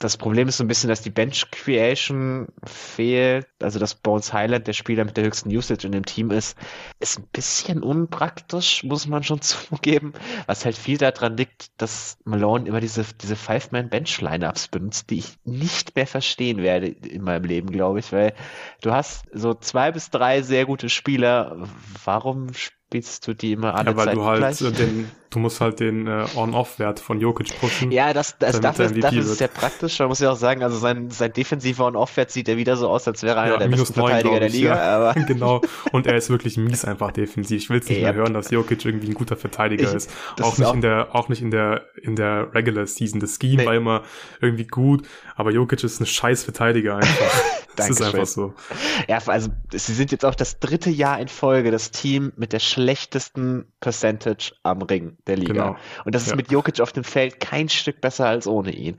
Das 0.00 0.16
Problem 0.16 0.48
ist 0.48 0.58
so 0.58 0.64
ein 0.64 0.68
bisschen, 0.68 0.88
dass 0.88 1.02
die 1.02 1.10
Bench 1.10 1.50
Creation 1.50 2.48
fehlt. 2.64 3.46
Also, 3.62 3.78
dass 3.78 3.94
Bones 3.94 4.32
Highland 4.32 4.66
der 4.66 4.72
Spieler 4.72 5.04
mit 5.04 5.16
der 5.16 5.24
höchsten 5.24 5.48
Usage 5.50 5.86
in 5.86 5.92
dem 5.92 6.04
Team 6.04 6.30
ist, 6.30 6.58
ist 6.98 7.18
ein 7.18 7.28
bisschen 7.32 7.82
unpraktisch, 7.82 8.82
muss 8.82 9.06
man 9.06 9.22
schon 9.22 9.40
zugeben. 9.42 10.12
Was 10.46 10.64
halt 10.64 10.76
viel 10.76 10.98
daran 10.98 11.36
liegt, 11.36 11.80
dass 11.80 12.18
Malone 12.24 12.68
immer 12.68 12.80
diese, 12.80 13.04
diese 13.22 13.36
Five-Man-Bench-Lineups 13.36 14.68
benutzt, 14.68 15.10
die 15.10 15.18
ich 15.18 15.38
nicht 15.44 15.94
mehr 15.94 16.06
verstehen 16.06 16.58
werde 16.58 16.88
in 16.88 17.22
meinem 17.22 17.44
Leben, 17.44 17.70
glaube 17.70 18.00
ich, 18.00 18.12
weil 18.12 18.34
du 18.82 18.92
hast 18.92 19.24
so 19.32 19.54
zwei 19.54 19.92
bis 19.92 20.10
drei 20.10 20.42
sehr 20.42 20.66
gute 20.66 20.88
Spieler. 20.88 21.68
Warum 22.04 22.52
spielst 22.52 22.83
du 22.92 23.34
die 23.34 23.52
immer 23.52 23.74
alle 23.74 23.90
ja, 23.90 23.96
weil 23.96 24.06
Zeit 24.06 24.16
du 24.16 24.24
halt 24.24 24.38
gleich? 24.38 24.58
den 24.58 25.10
Du 25.34 25.40
musst 25.40 25.60
halt 25.60 25.80
den 25.80 26.06
äh, 26.06 26.26
On-Off-Wert 26.36 27.00
von 27.00 27.18
Jokic 27.18 27.58
pushen. 27.58 27.90
Ja, 27.90 28.12
das, 28.12 28.38
das 28.38 28.60
dafür, 28.60 28.88
dafür 28.90 29.18
ist 29.18 29.26
es 29.26 29.38
sehr 29.38 29.48
praktisch. 29.48 29.98
Man 29.98 30.06
muss 30.06 30.20
ja 30.20 30.30
auch 30.30 30.36
sagen, 30.36 30.62
also 30.62 30.78
sein, 30.78 31.10
sein 31.10 31.32
defensiver 31.32 31.86
On-Off-Wert 31.86 32.30
sieht 32.30 32.46
ja 32.46 32.56
wieder 32.56 32.76
so 32.76 32.88
aus, 32.88 33.08
als 33.08 33.24
wäre 33.24 33.38
er 33.38 33.42
einer 33.42 33.52
ja, 33.54 33.58
der 33.58 33.66
besten 33.66 33.98
9, 33.98 34.10
Verteidiger 34.10 34.38
der 34.38 34.48
Liga. 34.48 34.76
Ja. 34.76 34.96
Aber 34.96 35.20
genau. 35.26 35.60
Und 35.92 36.06
er 36.06 36.14
ist 36.14 36.30
wirklich 36.30 36.56
mies 36.56 36.84
einfach 36.84 37.10
defensiv. 37.10 37.64
Ich 37.64 37.68
will 37.68 37.80
es 37.80 37.88
nicht 37.88 38.02
mehr 38.02 38.14
hören, 38.14 38.32
dass 38.32 38.52
Jokic 38.52 38.84
irgendwie 38.84 39.08
ein 39.08 39.14
guter 39.14 39.34
Verteidiger 39.34 39.88
ich, 39.88 39.94
ist. 39.94 40.10
Auch 40.40 40.52
ist 40.52 40.60
nicht 40.60 40.68
auch 40.68 40.74
in 40.74 40.82
der, 40.82 41.12
auch 41.16 41.28
nicht 41.28 41.42
in 41.42 41.50
der, 41.50 41.82
in 42.00 42.14
der 42.14 42.54
Regular 42.54 42.86
Season. 42.86 43.18
Das 43.18 43.36
Scheme 43.42 43.62
nee. 43.62 43.66
war 43.66 43.74
immer 43.74 44.02
irgendwie 44.40 44.68
gut, 44.68 45.04
aber 45.34 45.50
Jokic 45.50 45.82
ist 45.82 45.98
ein 45.98 46.06
scheiß 46.06 46.44
Verteidiger 46.44 46.94
einfach. 46.98 47.42
das 47.74 47.90
ist 47.90 48.00
einfach 48.02 48.26
so. 48.26 48.54
Ja, 49.08 49.18
also 49.26 49.48
sie 49.72 49.94
sind 49.94 50.12
jetzt 50.12 50.24
auch 50.24 50.36
das 50.36 50.60
dritte 50.60 50.90
Jahr 50.90 51.18
in 51.18 51.26
Folge 51.26 51.72
das 51.72 51.90
Team 51.90 52.32
mit 52.36 52.52
der 52.52 52.60
schlechtesten 52.60 52.83
Percentage 53.80 54.52
am 54.62 54.82
Ring 54.82 55.16
der 55.26 55.36
Liga. 55.36 55.52
Genau. 55.52 55.76
Und 56.04 56.14
das 56.14 56.22
ist 56.22 56.30
ja. 56.30 56.36
mit 56.36 56.50
Jokic 56.50 56.80
auf 56.80 56.92
dem 56.92 57.04
Feld 57.04 57.40
kein 57.40 57.68
Stück 57.68 58.00
besser 58.00 58.26
als 58.26 58.46
ohne 58.46 58.72
ihn. 58.72 58.96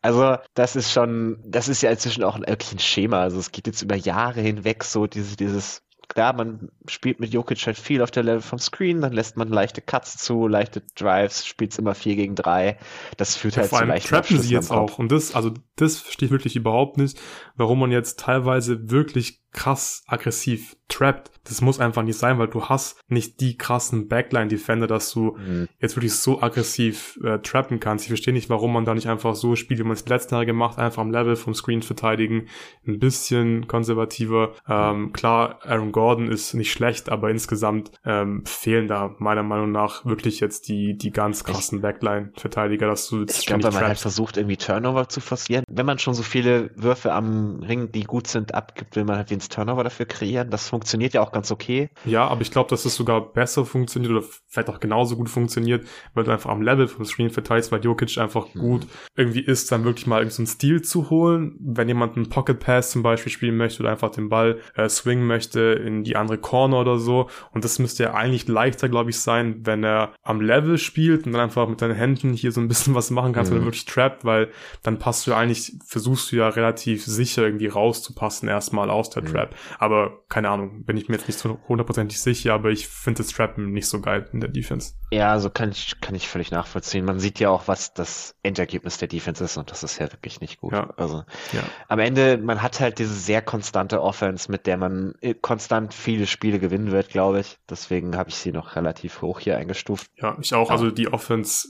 Also 0.00 0.36
das 0.54 0.76
ist 0.76 0.92
schon, 0.92 1.38
das 1.44 1.68
ist 1.68 1.82
ja 1.82 1.90
inzwischen 1.90 2.24
auch 2.24 2.38
wirklich 2.38 2.72
ein 2.72 2.78
Schema. 2.78 3.20
Also 3.20 3.38
es 3.38 3.52
geht 3.52 3.66
jetzt 3.66 3.82
über 3.82 3.96
Jahre 3.96 4.40
hinweg 4.40 4.84
so 4.84 5.06
dieses, 5.06 5.36
dieses 5.36 5.82
klar, 6.12 6.34
man 6.34 6.68
spielt 6.86 7.20
mit 7.20 7.32
Jokic 7.32 7.66
halt 7.66 7.78
viel 7.78 8.02
auf 8.02 8.10
der 8.10 8.22
Level 8.22 8.42
vom 8.42 8.58
Screen, 8.58 9.00
dann 9.00 9.12
lässt 9.12 9.36
man 9.36 9.48
leichte 9.48 9.80
Cuts 9.80 10.18
zu, 10.18 10.46
leichte 10.46 10.82
Drives, 10.94 11.46
spielt 11.46 11.72
es 11.72 11.78
immer 11.78 11.94
4 11.94 12.16
gegen 12.16 12.34
3. 12.34 12.78
Das 13.16 13.36
führt 13.36 13.56
ja, 13.56 13.62
halt 13.62 13.70
vor 13.70 13.78
zu 13.80 13.84
leichten 13.86 14.08
trappen 14.08 14.38
sie 14.40 14.52
jetzt 14.52 14.70
auch. 14.70 14.98
Und 14.98 15.10
das, 15.10 15.34
also 15.34 15.52
das 15.76 15.98
verstehe 15.98 16.26
ich 16.26 16.32
wirklich 16.32 16.56
überhaupt 16.56 16.98
nicht, 16.98 17.20
warum 17.56 17.78
man 17.78 17.90
jetzt 17.90 18.18
teilweise 18.18 18.90
wirklich 18.90 19.41
krass 19.52 20.02
aggressiv 20.06 20.76
trappt. 20.88 21.30
Das 21.44 21.60
muss 21.60 21.80
einfach 21.80 22.02
nicht 22.02 22.18
sein, 22.18 22.38
weil 22.38 22.46
du 22.46 22.66
hast 22.66 23.00
nicht 23.08 23.40
die 23.40 23.56
krassen 23.56 24.06
Backline-Defender, 24.08 24.86
dass 24.86 25.10
du 25.10 25.36
mhm. 25.36 25.68
jetzt 25.80 25.96
wirklich 25.96 26.14
so 26.14 26.40
aggressiv 26.40 27.18
äh, 27.24 27.38
trappen 27.38 27.80
kannst. 27.80 28.04
Ich 28.04 28.10
verstehe 28.10 28.32
nicht, 28.32 28.48
warum 28.48 28.72
man 28.72 28.84
da 28.84 28.94
nicht 28.94 29.08
einfach 29.08 29.34
so 29.34 29.56
spielt, 29.56 29.80
wie 29.80 29.84
man 29.84 29.94
es 29.94 30.06
letzten 30.06 30.34
Jahre 30.34 30.46
gemacht, 30.46 30.78
einfach 30.78 31.02
am 31.02 31.10
Level 31.10 31.34
vom 31.34 31.54
Screen 31.54 31.82
verteidigen, 31.82 32.46
ein 32.86 33.00
bisschen 33.00 33.66
konservativer. 33.66 34.54
Ähm, 34.68 35.12
klar, 35.12 35.58
Aaron 35.64 35.90
Gordon 35.90 36.30
ist 36.30 36.54
nicht 36.54 36.70
schlecht, 36.70 37.08
aber 37.08 37.30
insgesamt 37.30 37.90
ähm, 38.04 38.44
fehlen 38.46 38.86
da 38.86 39.16
meiner 39.18 39.42
Meinung 39.42 39.72
nach 39.72 40.04
wirklich 40.04 40.38
jetzt 40.38 40.68
die, 40.68 40.96
die 40.96 41.10
ganz 41.10 41.42
krassen 41.42 41.80
Backline-Verteidiger, 41.80 42.86
dass 42.86 43.08
du 43.08 43.20
jetzt 43.20 43.40
Ich 43.40 43.46
glaube, 43.46 43.64
man 43.72 43.80
halt 43.80 43.98
versucht, 43.98 44.36
irgendwie 44.36 44.56
Turnover 44.56 45.08
zu 45.08 45.20
forcieren. 45.20 45.64
Wenn 45.68 45.86
man 45.86 45.98
schon 45.98 46.14
so 46.14 46.22
viele 46.22 46.70
Würfe 46.76 47.12
am 47.12 47.62
Ring, 47.62 47.90
die 47.90 48.04
gut 48.04 48.28
sind, 48.28 48.54
abgibt, 48.54 48.94
will 48.94 49.04
man 49.04 49.16
halt 49.16 49.32
wenigstens 49.42 49.48
Turnover 49.48 49.84
dafür 49.84 50.06
kreieren. 50.06 50.50
Das 50.50 50.68
funktioniert 50.68 51.14
ja 51.14 51.20
auch 51.20 51.32
ganz 51.32 51.50
okay. 51.50 51.90
Ja, 52.04 52.26
aber 52.26 52.42
ich 52.42 52.50
glaube, 52.50 52.70
dass 52.70 52.84
es 52.84 52.94
sogar 52.94 53.32
besser 53.32 53.64
funktioniert 53.64 54.12
oder 54.12 54.24
vielleicht 54.48 54.68
auch 54.68 54.80
genauso 54.80 55.16
gut 55.16 55.28
funktioniert, 55.28 55.86
weil 56.14 56.24
du 56.24 56.30
einfach 56.30 56.50
am 56.50 56.62
Level 56.62 56.88
vom 56.88 57.04
Screen 57.04 57.30
verteilst, 57.30 57.72
weil 57.72 57.84
Jokic 57.84 58.18
einfach 58.18 58.54
mhm. 58.54 58.60
gut 58.60 58.86
irgendwie 59.16 59.40
ist, 59.40 59.72
dann 59.72 59.84
wirklich 59.84 60.06
mal 60.06 60.28
so 60.30 60.40
einen 60.40 60.46
Stil 60.46 60.82
zu 60.82 61.10
holen. 61.10 61.56
Wenn 61.60 61.88
jemand 61.88 62.16
einen 62.16 62.28
Pocket 62.28 62.58
Pass 62.58 62.90
zum 62.90 63.02
Beispiel 63.02 63.32
spielen 63.32 63.56
möchte 63.56 63.82
oder 63.82 63.90
einfach 63.90 64.10
den 64.10 64.28
Ball 64.28 64.58
äh, 64.74 64.88
swingen 64.88 65.26
möchte 65.26 65.60
in 65.60 66.04
die 66.04 66.16
andere 66.16 66.38
Corner 66.38 66.80
oder 66.80 66.98
so. 66.98 67.28
Und 67.52 67.64
das 67.64 67.78
müsste 67.78 68.04
ja 68.04 68.14
eigentlich 68.14 68.48
leichter, 68.48 68.88
glaube 68.88 69.10
ich, 69.10 69.18
sein, 69.18 69.60
wenn 69.64 69.84
er 69.84 70.12
am 70.22 70.40
Level 70.40 70.78
spielt 70.78 71.26
und 71.26 71.32
dann 71.32 71.40
einfach 71.40 71.68
mit 71.68 71.82
deinen 71.82 71.94
Händen 71.94 72.32
hier 72.32 72.52
so 72.52 72.60
ein 72.60 72.68
bisschen 72.68 72.94
was 73.02 73.10
machen 73.10 73.32
kannst, 73.32 73.50
mhm. 73.50 73.56
wenn 73.56 73.62
er 73.62 73.66
wirklich 73.66 73.84
trappt, 73.84 74.24
weil 74.24 74.48
dann 74.82 74.98
passt 74.98 75.26
du 75.26 75.32
ja 75.32 75.38
eigentlich, 75.38 75.72
versuchst 75.84 76.32
du 76.32 76.36
ja 76.36 76.48
relativ 76.48 77.04
sicher 77.04 77.42
irgendwie 77.42 77.66
rauszupassen 77.66 78.48
erstmal 78.48 78.90
aus 78.90 79.10
der 79.10 79.22
mhm. 79.22 79.31
Trap. 79.32 79.54
Aber 79.78 80.22
keine 80.28 80.50
Ahnung, 80.50 80.84
bin 80.84 80.96
ich 80.96 81.08
mir 81.08 81.16
jetzt 81.16 81.28
nicht 81.28 81.38
so 81.38 81.58
hundertprozentig 81.68 82.20
sicher, 82.20 82.54
aber 82.54 82.70
ich 82.70 82.88
finde 82.88 83.22
das 83.22 83.32
Trappen 83.32 83.72
nicht 83.72 83.88
so 83.88 84.00
geil 84.00 84.28
in 84.32 84.40
der 84.40 84.50
Defense. 84.50 84.94
Ja, 85.10 85.38
so 85.38 85.50
kann 85.50 85.70
ich, 85.70 86.00
kann 86.00 86.14
ich 86.14 86.28
völlig 86.28 86.50
nachvollziehen. 86.50 87.04
Man 87.04 87.20
sieht 87.20 87.38
ja 87.38 87.50
auch, 87.50 87.68
was 87.68 87.94
das 87.94 88.34
Endergebnis 88.42 88.98
der 88.98 89.08
Defense 89.08 89.44
ist 89.44 89.56
und 89.56 89.70
das 89.70 89.82
ist 89.82 89.98
ja 89.98 90.10
wirklich 90.12 90.40
nicht 90.40 90.60
gut. 90.60 90.72
Ja. 90.72 90.90
Also 90.96 91.24
ja. 91.52 91.62
am 91.88 91.98
Ende, 91.98 92.38
man 92.38 92.62
hat 92.62 92.80
halt 92.80 92.98
diese 92.98 93.14
sehr 93.14 93.42
konstante 93.42 94.02
Offense, 94.02 94.50
mit 94.50 94.66
der 94.66 94.76
man 94.76 95.14
äh, 95.20 95.34
konstant 95.34 95.94
viele 95.94 96.26
Spiele 96.26 96.58
gewinnen 96.58 96.90
wird, 96.92 97.10
glaube 97.10 97.40
ich. 97.40 97.58
Deswegen 97.68 98.16
habe 98.16 98.30
ich 98.30 98.36
sie 98.36 98.52
noch 98.52 98.76
relativ 98.76 99.22
hoch 99.22 99.40
hier 99.40 99.56
eingestuft. 99.56 100.10
Ja, 100.16 100.36
ich 100.40 100.54
auch. 100.54 100.68
Ja. 100.68 100.74
Also 100.74 100.90
die 100.90 101.12
Offense, 101.12 101.68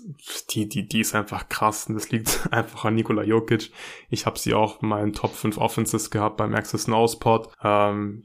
die, 0.51 0.68
die, 0.68 0.86
die 0.86 1.01
ist 1.01 1.14
einfach 1.14 1.48
krass 1.48 1.86
und 1.89 1.94
das 1.94 2.10
liegt 2.10 2.48
einfach 2.51 2.84
an 2.84 2.94
Nikola 2.94 3.22
Jokic. 3.22 3.70
Ich 4.09 4.26
habe 4.26 4.39
sie 4.39 4.55
auch 4.55 4.82
in 4.82 4.89
meinen 4.89 5.12
Top 5.12 5.34
5 5.34 5.59
Offenses 5.59 6.10
gehabt 6.10 6.36
beim 6.36 6.55
Access 6.55 6.89
Now 6.89 7.06
Spot. 7.09 7.51
Ähm, 7.62 8.24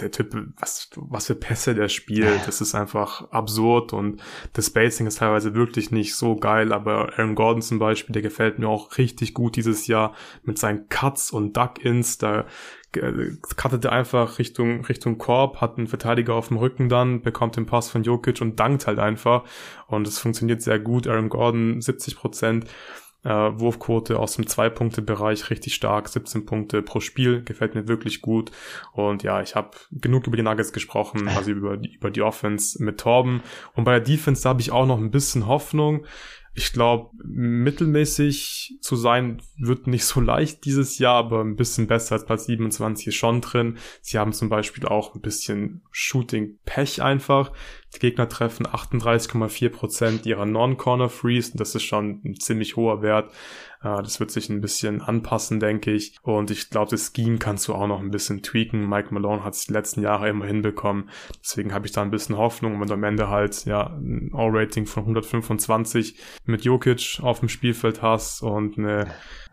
der 0.00 0.10
Typ, 0.10 0.36
was, 0.60 0.90
was 0.96 1.26
für 1.26 1.34
Pässe 1.34 1.74
der 1.74 1.88
spielt, 1.88 2.46
das 2.46 2.60
ist 2.60 2.74
einfach 2.74 3.30
absurd 3.30 3.92
und 3.92 4.20
das 4.52 4.66
Spacing 4.66 5.06
ist 5.06 5.18
teilweise 5.18 5.54
wirklich 5.54 5.90
nicht 5.90 6.14
so 6.14 6.36
geil, 6.36 6.72
aber 6.72 7.18
Aaron 7.18 7.34
Gordon 7.34 7.62
zum 7.62 7.78
Beispiel, 7.78 8.12
der 8.12 8.22
gefällt 8.22 8.58
mir 8.58 8.68
auch 8.68 8.98
richtig 8.98 9.34
gut 9.34 9.56
dieses 9.56 9.86
Jahr 9.86 10.14
mit 10.42 10.58
seinen 10.58 10.88
Cuts 10.88 11.30
und 11.30 11.56
Duck-Ins, 11.56 12.18
da 12.18 12.46
cuttet 13.56 13.84
er 13.84 13.92
einfach 13.92 14.38
Richtung, 14.38 14.84
Richtung 14.84 15.18
Korb, 15.18 15.60
hat 15.60 15.76
einen 15.76 15.86
Verteidiger 15.86 16.34
auf 16.34 16.48
dem 16.48 16.56
Rücken 16.56 16.88
dann, 16.88 17.20
bekommt 17.20 17.56
den 17.56 17.66
Pass 17.66 17.90
von 17.90 18.02
Jokic 18.02 18.40
und 18.40 18.58
dankt 18.58 18.86
halt 18.86 18.98
einfach 18.98 19.44
und 19.86 20.06
es 20.06 20.18
funktioniert 20.18 20.62
sehr 20.62 20.78
gut, 20.78 21.06
Aaron 21.06 21.28
Gordon 21.28 21.80
70 21.80 22.16
Prozent, 22.16 22.66
äh, 23.26 23.58
Wurfquote 23.58 24.20
aus 24.20 24.36
dem 24.36 24.46
Zwei-Punkte-Bereich 24.46 25.50
richtig 25.50 25.74
stark, 25.74 26.08
17 26.08 26.46
Punkte 26.46 26.80
pro 26.80 27.00
Spiel, 27.00 27.42
gefällt 27.42 27.74
mir 27.74 27.88
wirklich 27.88 28.22
gut. 28.22 28.52
Und 28.92 29.24
ja, 29.24 29.42
ich 29.42 29.56
habe 29.56 29.70
genug 29.90 30.28
über 30.28 30.36
die 30.36 30.44
Nuggets 30.44 30.72
gesprochen, 30.72 31.28
also 31.36 31.50
über 31.50 31.76
die, 31.76 31.94
über 31.94 32.10
die 32.10 32.22
Offense 32.22 32.82
mit 32.82 33.00
Torben. 33.00 33.42
Und 33.74 33.84
bei 33.84 33.98
der 33.98 34.00
Defense, 34.00 34.44
da 34.44 34.50
habe 34.50 34.60
ich 34.60 34.70
auch 34.70 34.86
noch 34.86 34.98
ein 34.98 35.10
bisschen 35.10 35.46
Hoffnung. 35.48 36.06
Ich 36.54 36.72
glaube, 36.72 37.10
mittelmäßig 37.22 38.78
zu 38.80 38.96
sein 38.96 39.42
wird 39.58 39.88
nicht 39.88 40.04
so 40.04 40.20
leicht 40.22 40.64
dieses 40.64 40.98
Jahr, 40.98 41.16
aber 41.16 41.42
ein 41.42 41.56
bisschen 41.56 41.88
besser 41.88 42.14
als 42.14 42.26
Platz 42.26 42.46
27 42.46 43.08
ist 43.08 43.16
schon 43.16 43.40
drin. 43.40 43.76
Sie 44.00 44.18
haben 44.18 44.32
zum 44.32 44.48
Beispiel 44.48 44.86
auch 44.86 45.16
ein 45.16 45.20
bisschen 45.20 45.82
Shooting-Pech 45.90 47.02
einfach. 47.02 47.52
Die 47.94 48.00
Gegner 48.00 48.28
treffen 48.28 48.66
38,4 48.66 49.68
Prozent 49.70 50.26
ihrer 50.26 50.44
Non-Corner-Frees. 50.44 51.52
Das 51.52 51.74
ist 51.74 51.84
schon 51.84 52.20
ein 52.24 52.38
ziemlich 52.38 52.76
hoher 52.76 53.00
Wert. 53.00 53.32
Äh, 53.82 54.02
das 54.02 54.20
wird 54.20 54.30
sich 54.30 54.48
ein 54.48 54.60
bisschen 54.60 55.02
anpassen, 55.02 55.60
denke 55.60 55.92
ich. 55.92 56.16
Und 56.22 56.50
ich 56.50 56.70
glaube, 56.70 56.90
das 56.90 57.12
Scheme 57.14 57.38
kannst 57.38 57.68
du 57.68 57.74
auch 57.74 57.86
noch 57.86 58.00
ein 58.00 58.10
bisschen 58.10 58.42
tweaken. 58.42 58.88
Mike 58.88 59.12
Malone 59.14 59.44
hat 59.44 59.54
es 59.54 59.66
die 59.66 59.72
letzten 59.72 60.02
Jahre 60.02 60.28
immer 60.28 60.46
hinbekommen. 60.46 61.08
Deswegen 61.42 61.72
habe 61.72 61.86
ich 61.86 61.92
da 61.92 62.02
ein 62.02 62.10
bisschen 62.10 62.36
Hoffnung. 62.36 62.80
wenn 62.80 62.88
du 62.88 62.94
am 62.94 63.04
Ende 63.04 63.28
halt 63.28 63.64
ja 63.64 63.86
ein 63.86 64.30
All-Rating 64.34 64.86
von 64.86 65.04
125 65.04 66.18
mit 66.44 66.64
Jokic 66.64 67.20
auf 67.22 67.40
dem 67.40 67.48
Spielfeld 67.48 68.02
hast 68.02 68.42
und 68.42 68.78
eine 68.78 69.06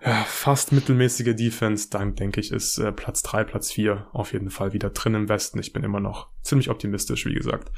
ja, 0.05 0.23
fast 0.25 0.71
mittelmäßige 0.71 1.35
Defense, 1.35 1.89
dann 1.89 2.15
denke 2.15 2.41
ich, 2.41 2.51
ist 2.51 2.77
äh, 2.77 2.91
Platz 2.91 3.21
3, 3.23 3.45
Platz 3.45 3.71
4 3.71 4.07
auf 4.11 4.33
jeden 4.33 4.49
Fall 4.49 4.73
wieder 4.73 4.89
drin 4.89 5.15
im 5.15 5.29
Westen. 5.29 5.59
Ich 5.59 5.71
bin 5.71 5.83
immer 5.83 5.99
noch 5.99 6.29
ziemlich 6.41 6.69
optimistisch, 6.69 7.25
wie 7.25 7.33
gesagt. 7.33 7.71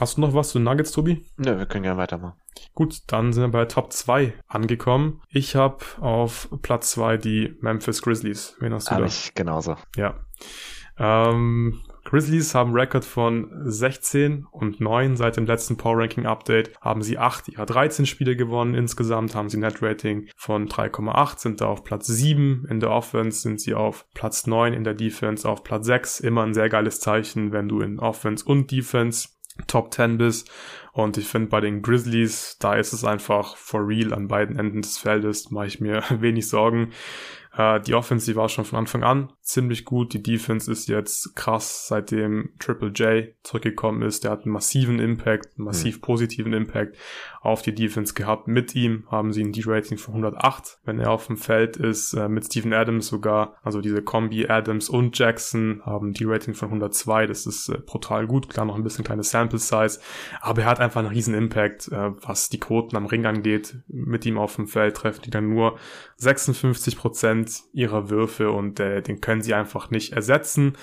Hast 0.00 0.16
du 0.16 0.20
noch 0.20 0.34
was 0.34 0.50
zu 0.50 0.58
Nuggets, 0.58 0.92
Tobi? 0.92 1.24
Nö, 1.36 1.56
wir 1.56 1.66
können 1.66 1.84
gerne 1.84 1.98
weitermachen. 1.98 2.36
Gut, 2.74 3.02
dann 3.06 3.32
sind 3.32 3.42
wir 3.44 3.48
bei 3.48 3.64
Top 3.66 3.92
2 3.92 4.32
angekommen. 4.48 5.22
Ich 5.28 5.54
habe 5.54 5.84
auf 6.00 6.48
Platz 6.62 6.92
2 6.92 7.16
die 7.16 7.56
Memphis 7.60 8.02
Grizzlies. 8.02 8.56
Wen 8.58 8.72
hast 8.72 8.88
du 8.88 8.92
hab 8.92 8.98
da? 9.00 9.06
ich 9.06 9.34
genauso. 9.34 9.76
Ja. 9.96 10.20
Ähm, 10.98 11.80
Grizzlies 12.04 12.54
haben 12.54 12.74
Rekord 12.74 13.04
von 13.04 13.50
16 13.64 14.46
und 14.50 14.80
9 14.80 15.16
seit 15.16 15.36
dem 15.36 15.46
letzten 15.46 15.76
Power 15.76 15.98
Ranking 15.98 16.26
Update. 16.26 16.72
Haben 16.80 17.02
sie 17.02 17.18
8 17.18 17.48
ihrer 17.48 17.66
13 17.66 18.06
Spiele 18.06 18.36
gewonnen. 18.36 18.74
Insgesamt 18.74 19.34
haben 19.34 19.48
sie 19.48 19.56
Net 19.56 19.82
Rating 19.82 20.28
von 20.36 20.68
3,8, 20.68 21.38
sind 21.38 21.60
da 21.60 21.66
auf 21.66 21.82
Platz 21.82 22.06
7. 22.06 22.66
In 22.68 22.80
der 22.80 22.90
Offense 22.90 23.40
sind 23.40 23.60
sie 23.60 23.74
auf 23.74 24.06
Platz 24.12 24.46
9, 24.46 24.74
in 24.74 24.84
der 24.84 24.94
Defense 24.94 25.48
auf 25.48 25.64
Platz 25.64 25.86
6. 25.86 26.20
Immer 26.20 26.42
ein 26.42 26.54
sehr 26.54 26.68
geiles 26.68 27.00
Zeichen, 27.00 27.52
wenn 27.52 27.68
du 27.68 27.80
in 27.80 27.98
Offense 27.98 28.44
und 28.44 28.70
Defense 28.70 29.28
Top 29.66 29.92
10 29.92 30.18
bist. 30.18 30.50
Und 30.92 31.16
ich 31.16 31.28
finde 31.28 31.48
bei 31.48 31.60
den 31.60 31.82
Grizzlies, 31.82 32.56
da 32.58 32.74
ist 32.74 32.92
es 32.92 33.04
einfach 33.04 33.56
for 33.56 33.86
real 33.86 34.12
an 34.12 34.28
beiden 34.28 34.58
Enden 34.58 34.82
des 34.82 34.98
Feldes, 34.98 35.50
mache 35.50 35.66
ich 35.66 35.80
mir 35.80 36.02
wenig 36.20 36.48
Sorgen. 36.48 36.92
Äh, 37.56 37.80
die 37.80 37.94
Offense, 37.94 38.26
die 38.26 38.36
war 38.36 38.48
schon 38.48 38.64
von 38.64 38.78
Anfang 38.78 39.02
an 39.02 39.32
ziemlich 39.44 39.84
gut. 39.84 40.14
Die 40.14 40.22
Defense 40.22 40.72
ist 40.72 40.88
jetzt 40.88 41.36
krass, 41.36 41.86
seitdem 41.86 42.50
Triple 42.58 42.88
J 42.88 43.34
zurückgekommen 43.42 44.02
ist. 44.02 44.24
Der 44.24 44.30
hat 44.30 44.44
einen 44.44 44.52
massiven 44.52 44.98
Impact, 44.98 45.58
einen 45.58 45.66
massiv 45.66 45.96
mhm. 45.96 46.00
positiven 46.00 46.52
Impact 46.54 46.96
auf 47.42 47.60
die 47.60 47.74
Defense 47.74 48.14
gehabt. 48.14 48.48
Mit 48.48 48.74
ihm 48.74 49.04
haben 49.10 49.34
sie 49.34 49.44
ein 49.44 49.52
D-Rating 49.52 49.98
von 49.98 50.14
108, 50.14 50.78
wenn 50.84 50.98
er 50.98 51.10
auf 51.10 51.26
dem 51.26 51.36
Feld 51.36 51.76
ist. 51.76 52.14
Äh, 52.14 52.28
mit 52.28 52.46
Steven 52.46 52.72
Adams 52.72 53.08
sogar, 53.08 53.56
also 53.62 53.82
diese 53.82 54.00
Kombi 54.00 54.48
Adams 54.48 54.88
und 54.88 55.16
Jackson 55.18 55.82
haben 55.84 56.14
D-Rating 56.14 56.54
von 56.54 56.68
102. 56.68 57.26
Das 57.26 57.44
ist 57.44 57.68
äh, 57.68 57.78
brutal 57.84 58.26
gut. 58.26 58.48
Klar, 58.48 58.64
noch 58.64 58.76
ein 58.76 58.82
bisschen 58.82 59.04
kleine 59.04 59.24
Sample 59.24 59.58
Size. 59.58 60.00
Aber 60.40 60.62
er 60.62 60.68
hat 60.68 60.80
einfach 60.80 61.00
einen 61.00 61.10
riesen 61.10 61.34
Impact, 61.34 61.88
äh, 61.88 62.12
was 62.22 62.48
die 62.48 62.60
Quoten 62.60 62.96
am 62.96 63.04
Ring 63.04 63.26
angeht. 63.26 63.76
Mit 63.88 64.24
ihm 64.24 64.38
auf 64.38 64.56
dem 64.56 64.66
Feld 64.66 64.96
treffen 64.96 65.20
die 65.22 65.30
dann 65.30 65.50
nur 65.50 65.78
56 66.16 66.96
Prozent 66.96 67.64
ihrer 67.74 68.08
Würfe 68.08 68.50
und 68.50 68.78
den 68.78 69.20
können 69.20 69.33
sie 69.42 69.54
einfach 69.54 69.90
nicht 69.90 70.12
ersetzen. 70.12 70.76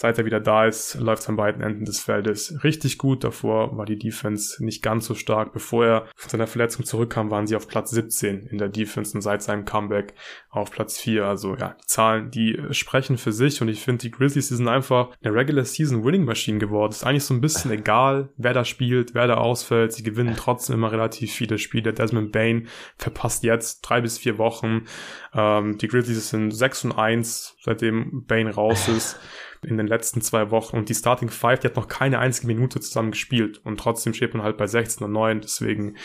Seit 0.00 0.16
er 0.16 0.24
wieder 0.24 0.38
da 0.38 0.64
ist, 0.64 0.94
läuft 0.94 1.22
es 1.22 1.28
an 1.28 1.34
beiden 1.34 1.60
Enden 1.60 1.84
des 1.84 1.98
Feldes 1.98 2.62
richtig 2.62 2.98
gut. 2.98 3.24
Davor 3.24 3.76
war 3.76 3.84
die 3.84 3.98
Defense 3.98 4.64
nicht 4.64 4.80
ganz 4.80 5.06
so 5.06 5.16
stark. 5.16 5.52
Bevor 5.52 5.84
er 5.84 6.06
von 6.14 6.30
seiner 6.30 6.46
Verletzung 6.46 6.84
zurückkam, 6.84 7.32
waren 7.32 7.48
sie 7.48 7.56
auf 7.56 7.66
Platz 7.66 7.90
17 7.90 8.46
in 8.46 8.58
der 8.58 8.68
Defense 8.68 9.16
und 9.16 9.22
seit 9.22 9.42
seinem 9.42 9.64
Comeback 9.64 10.14
auf 10.50 10.70
Platz 10.70 10.98
4. 10.98 11.24
Also 11.26 11.56
ja, 11.56 11.74
die 11.82 11.86
Zahlen, 11.86 12.30
die 12.30 12.62
sprechen 12.70 13.18
für 13.18 13.32
sich 13.32 13.60
und 13.60 13.66
ich 13.66 13.82
finde, 13.82 14.02
die 14.02 14.12
Grizzlies, 14.12 14.46
die 14.46 14.54
sind 14.54 14.68
einfach 14.68 15.08
eine 15.20 15.34
Regular 15.34 15.64
Season 15.64 16.04
Winning 16.04 16.24
Machine 16.24 16.58
geworden. 16.58 16.92
ist 16.92 17.04
eigentlich 17.04 17.24
so 17.24 17.34
ein 17.34 17.40
bisschen 17.40 17.72
egal, 17.72 18.28
wer 18.36 18.54
da 18.54 18.64
spielt, 18.64 19.16
wer 19.16 19.26
da 19.26 19.38
ausfällt. 19.38 19.94
Sie 19.94 20.04
gewinnen 20.04 20.36
trotzdem 20.36 20.76
immer 20.76 20.92
relativ 20.92 21.32
viele 21.32 21.58
Spiele. 21.58 21.92
Desmond 21.92 22.30
Bain 22.30 22.68
verpasst 22.98 23.42
jetzt 23.42 23.80
drei 23.80 24.00
bis 24.00 24.16
vier 24.16 24.38
Wochen. 24.38 24.84
Ähm, 25.34 25.76
die 25.76 25.88
Grizzlies 25.88 26.30
sind 26.30 26.52
6 26.52 26.84
und 26.84 26.92
1, 26.92 27.56
seitdem 27.62 28.26
Bain 28.26 28.46
raus 28.46 28.86
ist 28.86 29.18
in 29.62 29.76
den 29.76 29.86
letzten 29.86 30.20
zwei 30.20 30.50
Wochen. 30.50 30.76
Und 30.76 30.88
die 30.88 30.94
Starting 30.94 31.30
Five, 31.30 31.60
die 31.60 31.68
hat 31.68 31.76
noch 31.76 31.88
keine 31.88 32.18
einzige 32.18 32.46
Minute 32.46 32.80
zusammen 32.80 33.10
gespielt. 33.10 33.60
Und 33.64 33.78
trotzdem 33.80 34.14
steht 34.14 34.34
man 34.34 34.42
halt 34.42 34.56
bei 34.56 34.66
16 34.66 35.04
und 35.04 35.12
9. 35.12 35.40
Deswegen 35.40 35.96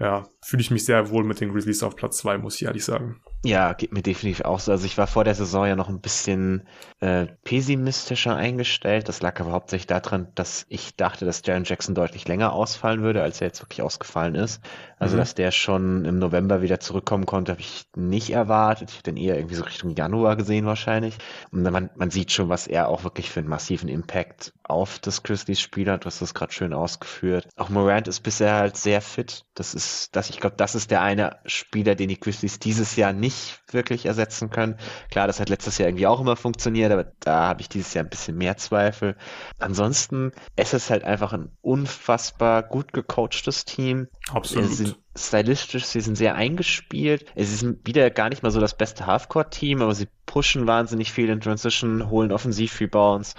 ja, 0.00 0.26
fühle 0.42 0.62
ich 0.62 0.70
mich 0.70 0.86
sehr 0.86 1.10
wohl 1.10 1.24
mit 1.24 1.40
den 1.40 1.52
Grizzlies 1.52 1.82
auf 1.82 1.94
Platz 1.94 2.16
zwei, 2.18 2.38
muss 2.38 2.56
ich 2.56 2.64
ehrlich 2.64 2.84
sagen. 2.84 3.20
Ja, 3.44 3.74
geht 3.74 3.92
mir 3.92 4.02
definitiv 4.02 4.42
auch 4.44 4.60
so. 4.60 4.72
Also 4.72 4.84
ich 4.84 4.98
war 4.98 5.06
vor 5.06 5.24
der 5.24 5.34
Saison 5.34 5.66
ja 5.66 5.76
noch 5.76 5.88
ein 5.88 6.00
bisschen 6.00 6.66
äh, 7.00 7.26
pessimistischer 7.44 8.36
eingestellt. 8.36 9.08
Das 9.08 9.22
lag 9.22 9.38
aber 9.40 9.52
hauptsächlich 9.52 9.86
daran, 9.86 10.28
dass 10.34 10.66
ich 10.68 10.96
dachte, 10.96 11.24
dass 11.24 11.42
Jaron 11.44 11.64
Jackson 11.64 11.94
deutlich 11.94 12.28
länger 12.28 12.52
ausfallen 12.52 13.02
würde, 13.02 13.22
als 13.22 13.40
er 13.40 13.48
jetzt 13.48 13.62
wirklich 13.62 13.82
ausgefallen 13.82 14.34
ist. 14.34 14.62
Also 14.98 15.16
mhm. 15.16 15.20
dass 15.20 15.34
der 15.34 15.50
schon 15.50 16.04
im 16.04 16.18
November 16.18 16.60
wieder 16.60 16.80
zurückkommen 16.80 17.24
konnte, 17.26 17.52
habe 17.52 17.62
ich 17.62 17.84
nicht 17.96 18.30
erwartet. 18.30 18.90
Ich 18.90 18.98
hätte 18.98 19.10
ihn 19.10 19.16
eher 19.16 19.36
irgendwie 19.36 19.54
so 19.54 19.64
Richtung 19.64 19.94
Januar 19.94 20.36
gesehen 20.36 20.66
wahrscheinlich. 20.66 21.16
Und 21.50 21.62
man, 21.62 21.90
man 21.96 22.10
sieht 22.10 22.32
schon, 22.32 22.48
was 22.48 22.66
er 22.66 22.88
auch 22.88 23.04
wirklich 23.04 23.30
für 23.30 23.40
einen 23.40 23.48
massiven 23.48 23.88
Impact 23.88 24.52
auf 24.64 24.98
das 24.98 25.22
Grizzlies-Spiel 25.22 25.90
hat. 25.90 26.04
Du 26.04 26.06
hast 26.06 26.22
das 26.22 26.34
gerade 26.34 26.52
schön 26.52 26.72
ausgeführt. 26.72 27.48
Auch 27.56 27.70
Morant 27.70 28.08
ist 28.08 28.20
bisher 28.20 28.54
halt 28.54 28.76
sehr 28.76 29.00
fit. 29.00 29.44
Das 29.54 29.74
ist, 29.74 29.89
das, 30.12 30.30
ich 30.30 30.40
glaube, 30.40 30.56
das 30.56 30.74
ist 30.74 30.90
der 30.90 31.02
eine 31.02 31.38
Spieler, 31.46 31.94
den 31.94 32.08
die 32.08 32.20
Grizzlies 32.20 32.58
dieses 32.58 32.96
Jahr 32.96 33.12
nicht 33.12 33.30
nicht 33.30 33.60
wirklich 33.72 34.06
ersetzen 34.06 34.50
können. 34.50 34.76
Klar, 35.10 35.26
das 35.26 35.40
hat 35.40 35.48
letztes 35.48 35.78
Jahr 35.78 35.88
irgendwie 35.88 36.06
auch 36.06 36.20
immer 36.20 36.36
funktioniert, 36.36 36.92
aber 36.92 37.12
da 37.20 37.48
habe 37.48 37.60
ich 37.60 37.68
dieses 37.68 37.94
Jahr 37.94 38.04
ein 38.04 38.10
bisschen 38.10 38.36
mehr 38.36 38.56
Zweifel. 38.56 39.16
Ansonsten, 39.58 40.32
es 40.56 40.74
ist 40.74 40.90
halt 40.90 41.04
einfach 41.04 41.32
ein 41.32 41.52
unfassbar 41.62 42.62
gut 42.62 42.92
gecoachtes 42.92 43.64
Team. 43.64 44.08
Absolut. 44.32 44.96
Stylistisch, 45.28 45.84
sie 45.84 46.00
sind 46.00 46.16
sehr 46.16 46.34
eingespielt. 46.34 47.24
Es 47.34 47.52
ist 47.52 47.64
wieder 47.84 48.10
gar 48.10 48.28
nicht 48.28 48.42
mal 48.42 48.50
so 48.50 48.60
das 48.60 48.76
beste 48.76 49.06
Halfcourt-Team, 49.06 49.82
aber 49.82 49.94
sie 49.94 50.08
pushen 50.30 50.68
wahnsinnig 50.68 51.12
viel 51.12 51.28
in 51.28 51.40
Transition, 51.40 52.08
holen 52.08 52.30
offensiv 52.30 52.78
Rebounds. 52.80 53.34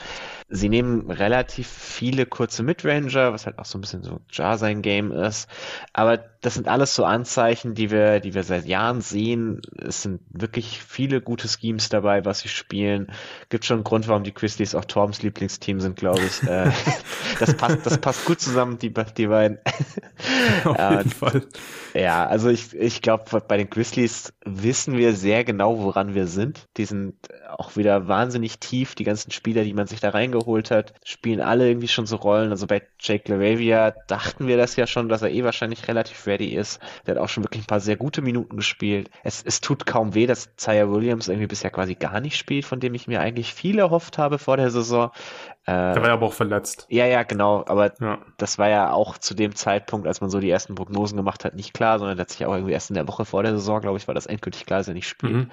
Sie 0.50 0.68
nehmen 0.68 1.10
relativ 1.10 1.68
viele 1.68 2.26
kurze 2.26 2.64
Midranger, 2.64 3.32
was 3.32 3.46
halt 3.46 3.58
auch 3.58 3.66
so 3.66 3.78
ein 3.78 3.82
bisschen 3.82 4.04
so 4.04 4.20
Jar 4.30 4.58
sein 4.58 4.82
Game 4.82 5.14
ist. 5.14 5.48
Aber 5.94 6.18
das 6.18 6.56
sind 6.56 6.68
alles 6.68 6.94
so 6.94 7.06
Anzeichen, 7.06 7.76
die 7.76 7.90
wir, 7.90 8.20
die 8.20 8.34
wir 8.34 8.44
seit 8.44 8.66
Jahren 8.66 9.00
sehen. 9.00 9.62
Es 9.78 10.02
sind 10.02 10.20
wirklich 10.30 10.82
viele 10.84 11.22
gute 11.22 11.48
Schemes 11.48 11.88
dabei, 11.88 12.26
was 12.26 12.40
sie 12.40 12.50
spielen. 12.50 13.14
Gibt 13.48 13.64
schon 13.64 13.78
einen 13.78 13.84
Grund, 13.86 14.10
warum 14.10 14.26
die 14.26 14.34
Grizzlies 14.34 14.76
auch 14.76 14.84
Torbens 14.84 15.22
Lieblingsteam 15.22 15.80
sind, 15.80 15.96
glaube 15.96 16.20
ich. 16.20 16.44
Äh, 16.44 16.70
das 17.40 17.54
passt, 17.54 17.86
das 17.86 17.98
passt 18.00 18.26
gut 18.26 18.42
zusammen, 18.42 18.78
die, 18.80 18.94
die 18.94 19.28
beiden. 19.28 19.60
Auf 20.66 20.78
jeden 20.78 21.10
Fall. 21.10 21.44
Ja, 21.94 22.26
also 22.26 22.50
ich, 22.50 22.74
ich 22.74 23.02
glaube, 23.02 23.42
bei 23.48 23.58
den 23.58 23.70
Grizzlies 23.70 24.34
wissen 24.46 24.98
wir 24.98 25.14
sehr 25.14 25.44
genau, 25.44 25.80
woran 25.80 26.14
wir 26.14 26.28
sind. 26.28 26.68
Die 26.78 26.86
sind 26.86 27.16
auch 27.50 27.76
wieder 27.76 28.08
wahnsinnig 28.08 28.60
tief. 28.60 28.96
Die 28.96 29.04
ganzen 29.04 29.32
Spieler, 29.32 29.64
die 29.64 29.74
man 29.74 29.88
sich 29.88 30.00
da 30.00 30.10
reingeholt 30.10 30.72
hat, 30.72 30.94
spielen 31.04 31.42
alle 31.42 31.68
irgendwie 31.68 31.88
schon 31.88 32.06
so 32.06 32.16
Rollen. 32.16 32.52
Also 32.52 32.68
bei 32.68 32.82
Jake 33.00 33.32
LaRavia 33.32 33.92
dachten 34.08 34.48
wir 34.48 34.58
das 34.58 34.76
ja 34.76 34.88
schon, 34.88 35.10
dass 35.10 35.22
er 35.22 35.32
eh 35.32 35.44
wahrscheinlich 35.44 35.88
relativ 35.88 36.26
ready 36.28 36.56
ist. 36.56 36.80
Der 37.06 37.16
hat 37.16 37.22
auch 37.22 37.30
schon 37.30 37.44
wirklich 37.44 37.64
ein 37.64 37.68
paar 37.68 37.82
sehr 37.82 37.98
gute 37.98 38.22
Minuten 38.22 38.56
gespielt. 38.56 39.10
Es, 39.24 39.44
es 39.44 39.60
tut 39.62 39.86
kaum 39.86 40.14
weh, 40.14 40.28
dass 40.28 40.56
Zaya 40.56 40.90
Williams 40.90 41.28
irgendwie 41.28 41.48
bisher 41.48 41.72
quasi 41.72 41.96
gar 41.96 42.22
nicht 42.22 42.38
spielt, 42.38 42.66
von 42.66 42.80
dem 42.80 42.94
ich 42.94 43.08
mir 43.08 43.20
eigentlich 43.20 43.54
viel 43.54 43.80
erhofft 43.80 44.18
habe 44.18 44.40
vor 44.40 44.58
der 44.58 44.72
Saison. 44.72 45.12
Äh, 45.66 45.94
der 45.94 45.98
war 45.98 46.08
ja 46.08 46.14
aber 46.14 46.26
auch 46.26 46.34
verletzt. 46.34 46.88
Ja, 46.90 47.06
ja, 47.06 47.22
genau. 47.22 47.64
Aber 47.68 47.94
ja. 48.00 48.20
das 48.38 48.58
war 48.58 48.70
ja 48.70 48.92
auch 48.92 49.20
zu 49.20 49.36
dem 49.36 49.54
Zeitpunkt, 49.54 50.08
als 50.08 50.20
man 50.20 50.32
so 50.32 50.40
die 50.40 50.50
ersten 50.50 50.74
Prognosen 50.74 51.18
gemacht 51.18 51.46
hat, 51.46 51.56
nicht 51.56 51.74
klar, 51.74 52.00
sondern 52.00 52.18
letztlich 52.18 52.48
auch 52.48 52.54
irgendwie 52.54 52.74
erst 52.74 52.90
in 52.90 52.96
der 52.96 53.08
Woche 53.08 53.26
vor 53.26 53.44
der 53.44 53.52
Saison, 53.52 53.80
glaube 53.80 53.98
ich, 53.98 54.08
war 54.08 54.16
das 54.16 54.26
endgültig 54.26 54.66
klar, 54.66 54.80
dass 54.80 54.88
er 54.88 54.96
nicht 54.96 55.08
spielt. 55.08 55.34
Mhm. 55.34 55.52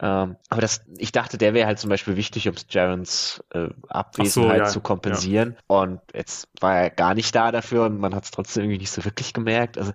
Ähm, 0.00 0.36
aber 0.48 0.60
das, 0.60 0.82
ich 0.96 1.12
dachte, 1.12 1.36
der 1.36 1.52
wäre 1.52 1.66
halt 1.66 1.78
zum 1.78 1.90
Beispiel 1.90 2.16
wichtig, 2.16 2.48
um 2.48 2.54
Jarons 2.68 3.44
äh, 3.52 3.68
Abwesenheit 3.88 4.58
so, 4.58 4.64
ja. 4.64 4.64
zu 4.64 4.80
kompensieren. 4.80 5.56
Ja. 5.68 5.76
Und 5.80 6.00
jetzt 6.14 6.48
war 6.60 6.78
er 6.78 6.90
gar 6.90 7.14
nicht 7.14 7.34
da 7.34 7.52
dafür 7.52 7.84
und 7.84 7.98
man 7.98 8.14
hat 8.14 8.24
es 8.24 8.30
trotzdem 8.30 8.64
irgendwie 8.64 8.78
nicht 8.78 8.90
so 8.90 9.04
wirklich 9.04 9.34
gemerkt. 9.34 9.76
Also 9.76 9.92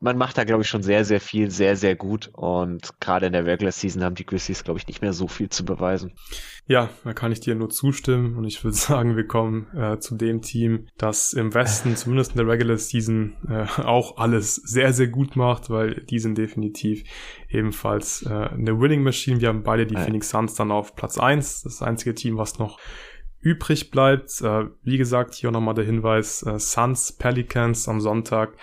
man 0.00 0.16
macht 0.16 0.38
da, 0.38 0.44
glaube 0.44 0.62
ich, 0.62 0.68
schon 0.68 0.82
sehr, 0.82 1.04
sehr 1.04 1.20
viel, 1.20 1.50
sehr, 1.50 1.76
sehr 1.76 1.96
gut. 1.96 2.30
Und 2.32 3.00
gerade 3.00 3.26
in 3.26 3.32
der 3.32 3.46
Regular 3.46 3.72
Season 3.72 4.04
haben 4.04 4.14
die 4.14 4.26
Grizzlies, 4.26 4.62
glaube 4.62 4.78
ich, 4.78 4.86
nicht 4.86 5.02
mehr 5.02 5.12
so 5.12 5.26
viel 5.26 5.48
zu 5.48 5.64
beweisen. 5.64 6.14
Ja, 6.66 6.90
da 7.04 7.12
kann 7.12 7.30
ich 7.30 7.40
dir 7.40 7.54
nur 7.54 7.70
zustimmen 7.70 8.36
und 8.36 8.44
ich 8.44 8.58
würde 8.76 8.86
sagen, 8.98 9.16
wir 9.16 9.26
kommen 9.26 9.66
äh, 9.74 9.98
zu 9.98 10.16
dem 10.16 10.42
Team, 10.42 10.88
das 10.98 11.32
im 11.32 11.54
Westen, 11.54 11.96
zumindest 11.96 12.32
in 12.32 12.38
der 12.38 12.48
Regular 12.48 12.76
Season, 12.76 13.36
äh, 13.48 13.66
auch 13.82 14.18
alles 14.18 14.56
sehr, 14.56 14.92
sehr 14.92 15.08
gut 15.08 15.36
macht, 15.36 15.70
weil 15.70 16.02
die 16.02 16.18
sind 16.18 16.38
definitiv 16.38 17.04
ebenfalls 17.48 18.22
äh, 18.22 18.30
eine 18.30 18.78
Winning 18.80 19.02
Machine. 19.02 19.40
Wir 19.40 19.48
haben 19.48 19.62
beide 19.62 19.86
die 19.86 19.94
ja. 19.94 20.00
Phoenix 20.00 20.30
Suns 20.30 20.54
dann 20.54 20.70
auf 20.70 20.94
Platz 20.94 21.18
eins, 21.18 21.62
das 21.62 21.82
einzige 21.82 22.14
Team, 22.14 22.36
was 22.36 22.58
noch 22.58 22.78
übrig 23.40 23.90
bleibt. 23.90 24.40
Äh, 24.42 24.66
wie 24.82 24.98
gesagt, 24.98 25.34
hier 25.34 25.50
nochmal 25.50 25.74
der 25.74 25.84
Hinweis, 25.84 26.42
äh, 26.42 26.58
Suns 26.58 27.12
Pelicans 27.12 27.88
am 27.88 28.00
Sonntag 28.00 28.56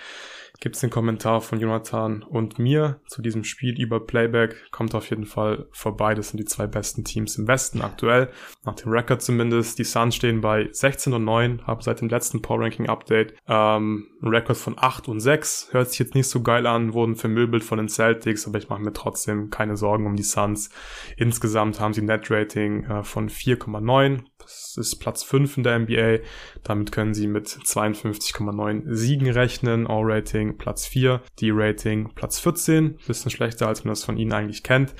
gibt 0.60 0.76
es 0.76 0.80
den 0.80 0.90
Kommentar 0.90 1.40
von 1.40 1.60
Jonathan 1.60 2.22
und 2.22 2.58
mir 2.58 3.00
zu 3.06 3.22
diesem 3.22 3.44
Spiel 3.44 3.80
über 3.80 4.00
Playback. 4.00 4.70
Kommt 4.70 4.94
auf 4.94 5.10
jeden 5.10 5.26
Fall 5.26 5.66
vorbei. 5.72 6.14
Das 6.14 6.30
sind 6.30 6.38
die 6.38 6.44
zwei 6.44 6.66
besten 6.66 7.04
Teams 7.04 7.36
im 7.36 7.48
Westen 7.48 7.82
aktuell. 7.82 8.30
Nach 8.64 8.74
dem 8.74 8.90
Record 8.90 9.20
zumindest. 9.20 9.78
Die 9.78 9.84
Suns 9.84 10.14
stehen 10.14 10.40
bei 10.40 10.68
16 10.70 11.12
und 11.12 11.24
9, 11.24 11.66
haben 11.66 11.80
seit 11.80 12.00
dem 12.00 12.08
letzten 12.08 12.40
Power 12.40 12.60
Ranking 12.60 12.88
Update 12.88 13.34
ähm, 13.48 14.06
ein 14.22 14.28
Record 14.28 14.56
von 14.56 14.76
8 14.78 15.08
und 15.08 15.20
6. 15.20 15.68
Hört 15.72 15.90
sich 15.90 15.98
jetzt 15.98 16.14
nicht 16.14 16.28
so 16.28 16.42
geil 16.42 16.66
an, 16.66 16.94
wurden 16.94 17.16
vermöbelt 17.16 17.64
von 17.64 17.78
den 17.78 17.88
Celtics, 17.88 18.46
aber 18.46 18.58
ich 18.58 18.68
mache 18.68 18.80
mir 18.80 18.92
trotzdem 18.92 19.50
keine 19.50 19.76
Sorgen 19.76 20.06
um 20.06 20.16
die 20.16 20.22
Suns. 20.22 20.70
Insgesamt 21.16 21.80
haben 21.80 21.92
sie 21.92 22.02
ein 22.02 22.06
Net 22.06 22.30
Rating 22.30 22.84
äh, 22.84 23.02
von 23.02 23.28
4,9. 23.28 24.22
Das 24.44 24.76
ist 24.76 24.96
Platz 24.96 25.22
5 25.22 25.56
in 25.56 25.62
der 25.62 25.78
NBA. 25.78 26.18
Damit 26.62 26.92
können 26.92 27.14
sie 27.14 27.26
mit 27.26 27.48
52,9 27.48 28.82
Siegen 28.94 29.30
rechnen. 29.30 29.86
All-Rating 29.86 30.43
Platz 30.52 30.86
4. 30.86 31.22
D-Rating 31.40 32.14
Platz 32.14 32.38
14. 32.40 32.98
Bisschen 33.06 33.30
schlechter, 33.30 33.66
als 33.66 33.84
man 33.84 33.92
das 33.92 34.04
von 34.04 34.16
ihnen 34.16 34.32
eigentlich 34.32 34.62
kennt. 34.62 34.94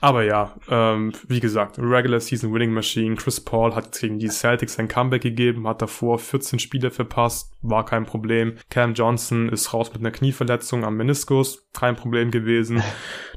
Aber 0.00 0.22
ja, 0.22 0.54
ähm, 0.70 1.12
wie 1.26 1.40
gesagt, 1.40 1.78
Regular 1.78 2.20
Season 2.20 2.52
Winning 2.52 2.72
Machine. 2.72 3.16
Chris 3.16 3.40
Paul 3.40 3.74
hat 3.74 3.98
gegen 3.98 4.18
die 4.18 4.28
Celtics 4.28 4.78
ein 4.78 4.86
Comeback 4.86 5.22
gegeben, 5.22 5.66
hat 5.66 5.82
davor 5.82 6.18
14 6.20 6.60
Spiele 6.60 6.90
verpasst, 6.90 7.52
war 7.62 7.84
kein 7.84 8.06
Problem. 8.06 8.54
Cam 8.70 8.94
Johnson 8.94 9.48
ist 9.48 9.74
raus 9.74 9.92
mit 9.92 10.00
einer 10.00 10.12
Knieverletzung 10.12 10.84
am 10.84 10.96
Meniskus, 10.96 11.66
kein 11.72 11.96
Problem 11.96 12.30
gewesen. 12.30 12.82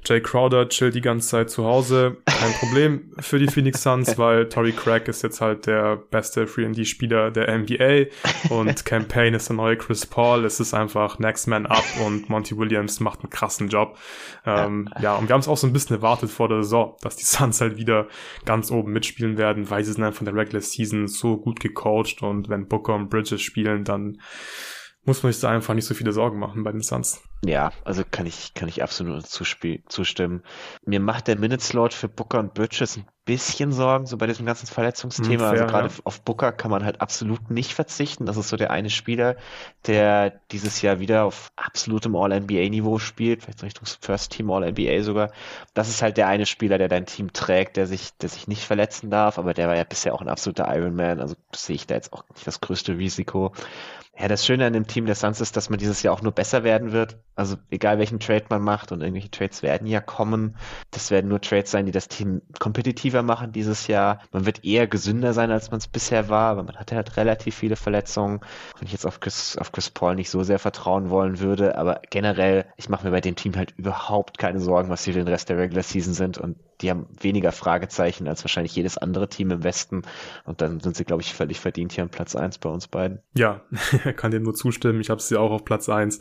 Jay 0.05 0.19
Crowder 0.19 0.67
chillt 0.69 0.95
die 0.95 1.01
ganze 1.01 1.29
Zeit 1.29 1.49
zu 1.49 1.65
Hause, 1.65 2.17
kein 2.25 2.53
Problem 2.53 3.11
für 3.19 3.39
die 3.39 3.47
Phoenix 3.47 3.83
Suns, 3.83 4.17
weil 4.17 4.49
Tory 4.49 4.71
Craig 4.71 5.07
ist 5.07 5.21
jetzt 5.21 5.41
halt 5.41 5.67
der 5.67 5.95
beste 5.95 6.45
3D-Spieler 6.45 7.31
der 7.31 7.55
NBA 7.57 8.05
und 8.49 8.85
Campaign 8.85 9.33
ist 9.33 9.49
der 9.49 9.55
neue 9.55 9.77
Chris 9.77 10.05
Paul. 10.05 10.45
Es 10.45 10.59
ist 10.59 10.73
einfach 10.73 11.19
Next 11.19 11.47
Man 11.47 11.65
Up 11.65 11.83
und 12.05 12.29
Monty 12.29 12.57
Williams 12.57 12.99
macht 12.99 13.21
einen 13.21 13.29
krassen 13.29 13.69
Job. 13.69 13.97
Ähm, 14.45 14.89
ja, 14.99 15.15
und 15.15 15.29
wir 15.29 15.33
haben 15.33 15.41
es 15.41 15.47
auch 15.47 15.57
so 15.57 15.67
ein 15.67 15.73
bisschen 15.73 15.95
erwartet 15.97 16.31
vor 16.31 16.50
der 16.51 16.63
Saison, 16.63 16.95
dass 17.01 17.15
die 17.15 17.25
Suns 17.25 17.61
halt 17.61 17.77
wieder 17.77 18.07
ganz 18.45 18.71
oben 18.71 18.91
mitspielen 18.91 19.37
werden, 19.37 19.69
weil 19.69 19.83
sie 19.83 19.93
sind 19.93 20.03
einfach 20.03 20.21
in 20.21 20.25
der 20.25 20.35
Regular 20.35 20.61
Season 20.61 21.07
so 21.07 21.37
gut 21.37 21.59
gecoacht 21.59 22.21
und 22.21 22.49
wenn 22.49 22.67
Booker 22.67 22.95
und 22.95 23.09
Bridges 23.09 23.41
spielen, 23.41 23.83
dann 23.83 24.19
muss 25.03 25.23
man 25.23 25.31
sich 25.31 25.41
da 25.41 25.49
einfach 25.49 25.73
nicht 25.73 25.85
so 25.85 25.95
viele 25.95 26.11
Sorgen 26.11 26.37
machen 26.37 26.63
bei 26.63 26.71
den 26.71 26.81
Suns. 26.81 27.23
Ja, 27.43 27.71
also 27.83 28.03
kann 28.09 28.27
ich, 28.27 28.53
kann 28.53 28.69
ich 28.69 28.83
absolut 28.83 29.25
zustimmen. 29.25 30.43
Mir 30.85 30.99
macht 30.99 31.27
der 31.27 31.39
Minute-Slot 31.39 31.91
für 31.93 32.07
Booker 32.07 32.37
und 32.37 32.53
Bridges 32.53 32.97
ein 32.97 33.07
bisschen 33.25 33.71
Sorgen, 33.71 34.05
so 34.05 34.17
bei 34.17 34.27
diesem 34.27 34.45
ganzen 34.45 34.67
Verletzungsthema. 34.67 35.31
Hm, 35.31 35.39
fair, 35.39 35.49
also 35.49 35.65
gerade 35.65 35.87
ja. 35.87 35.93
auf 36.03 36.21
Booker 36.21 36.51
kann 36.51 36.69
man 36.69 36.85
halt 36.85 37.01
absolut 37.01 37.49
nicht 37.49 37.73
verzichten. 37.73 38.27
Das 38.27 38.37
ist 38.37 38.49
so 38.49 38.57
der 38.57 38.69
eine 38.69 38.91
Spieler, 38.91 39.37
der 39.87 40.39
dieses 40.51 40.83
Jahr 40.83 40.99
wieder 40.99 41.23
auf 41.23 41.51
absolutem 41.55 42.15
All-NBA-Niveau 42.15 42.99
spielt, 42.99 43.41
vielleicht 43.41 43.63
Richtung 43.63 43.87
First 44.01 44.33
Team 44.33 44.51
All-NBA 44.51 45.01
sogar. 45.01 45.31
Das 45.73 45.89
ist 45.89 46.03
halt 46.03 46.17
der 46.17 46.27
eine 46.27 46.45
Spieler, 46.45 46.77
der 46.77 46.89
dein 46.89 47.07
Team 47.07 47.33
trägt, 47.33 47.75
der 47.75 47.87
sich, 47.87 48.11
der 48.17 48.29
sich 48.29 48.47
nicht 48.47 48.65
verletzen 48.65 49.09
darf, 49.09 49.39
aber 49.39 49.55
der 49.55 49.67
war 49.67 49.75
ja 49.75 49.83
bisher 49.83 50.13
auch 50.13 50.21
ein 50.21 50.29
absoluter 50.29 50.71
Ironman, 50.75 51.19
also 51.19 51.35
sehe 51.55 51.75
ich 51.75 51.87
da 51.87 51.95
jetzt 51.95 52.13
auch 52.13 52.23
nicht 52.35 52.45
das 52.45 52.61
größte 52.61 52.97
Risiko. 52.97 53.51
Ja, 54.17 54.27
das 54.27 54.45
Schöne 54.45 54.65
an 54.65 54.73
dem 54.73 54.87
Team 54.87 55.05
der 55.05 55.15
Suns 55.15 55.39
ist, 55.41 55.55
dass 55.55 55.69
man 55.69 55.79
dieses 55.79 56.03
Jahr 56.03 56.13
auch 56.13 56.21
nur 56.21 56.33
besser 56.33 56.63
werden 56.63 56.91
wird. 56.91 57.17
Also 57.35 57.55
egal 57.69 57.97
welchen 57.97 58.19
Trade 58.19 58.45
man 58.49 58.61
macht 58.61 58.91
und 58.91 59.01
irgendwelche 59.01 59.31
Trades 59.31 59.63
werden 59.63 59.87
ja 59.87 60.01
kommen. 60.01 60.57
Das 60.91 61.11
werden 61.11 61.29
nur 61.29 61.39
Trades 61.39 61.71
sein, 61.71 61.85
die 61.85 61.91
das 61.91 62.09
Team 62.09 62.41
kompetitiver 62.59 63.23
machen 63.23 63.53
dieses 63.53 63.87
Jahr. 63.87 64.19
Man 64.31 64.45
wird 64.45 64.65
eher 64.65 64.85
gesünder 64.85 65.33
sein, 65.33 65.49
als 65.49 65.71
man 65.71 65.79
es 65.79 65.87
bisher 65.87 66.29
war, 66.29 66.51
aber 66.51 66.63
man 66.63 66.75
hatte 66.75 66.95
halt 66.97 67.15
relativ 67.17 67.55
viele 67.55 67.77
Verletzungen. 67.77 68.41
Wenn 68.77 68.85
ich 68.85 68.91
jetzt 68.91 69.05
auf 69.05 69.21
Chris, 69.21 69.57
auf 69.57 69.71
Chris 69.71 69.89
Paul 69.89 70.15
nicht 70.15 70.29
so 70.29 70.43
sehr 70.43 70.59
vertrauen 70.59 71.09
wollen 71.09 71.39
würde, 71.39 71.77
aber 71.77 72.01
generell, 72.09 72.65
ich 72.75 72.89
mache 72.89 73.05
mir 73.05 73.11
bei 73.11 73.21
dem 73.21 73.35
Team 73.37 73.55
halt 73.55 73.73
überhaupt 73.77 74.37
keine 74.37 74.59
Sorgen, 74.59 74.89
was 74.89 75.03
sie 75.03 75.13
für 75.13 75.19
den 75.19 75.27
Rest 75.29 75.49
der 75.49 75.57
Regular 75.57 75.83
Season 75.83 76.13
sind 76.13 76.37
und 76.37 76.57
die 76.81 76.89
haben 76.89 77.07
weniger 77.19 77.51
Fragezeichen 77.51 78.27
als 78.27 78.43
wahrscheinlich 78.43 78.75
jedes 78.75 78.97
andere 78.97 79.29
Team 79.29 79.51
im 79.51 79.63
Westen. 79.63 80.01
Und 80.45 80.61
dann 80.61 80.79
sind 80.79 80.95
sie, 80.95 81.05
glaube 81.05 81.21
ich, 81.21 81.33
völlig 81.33 81.59
verdient 81.59 81.93
hier 81.93 82.03
an 82.03 82.09
Platz 82.09 82.35
eins 82.35 82.57
bei 82.57 82.69
uns 82.69 82.87
beiden. 82.87 83.19
Ja, 83.35 83.61
kann 84.15 84.31
dem 84.31 84.43
nur 84.43 84.53
zustimmen. 84.53 85.01
Ich 85.01 85.09
habe 85.09 85.21
sie 85.21 85.37
auch 85.37 85.51
auf 85.51 85.65
Platz 85.65 85.89
eins. 85.89 86.19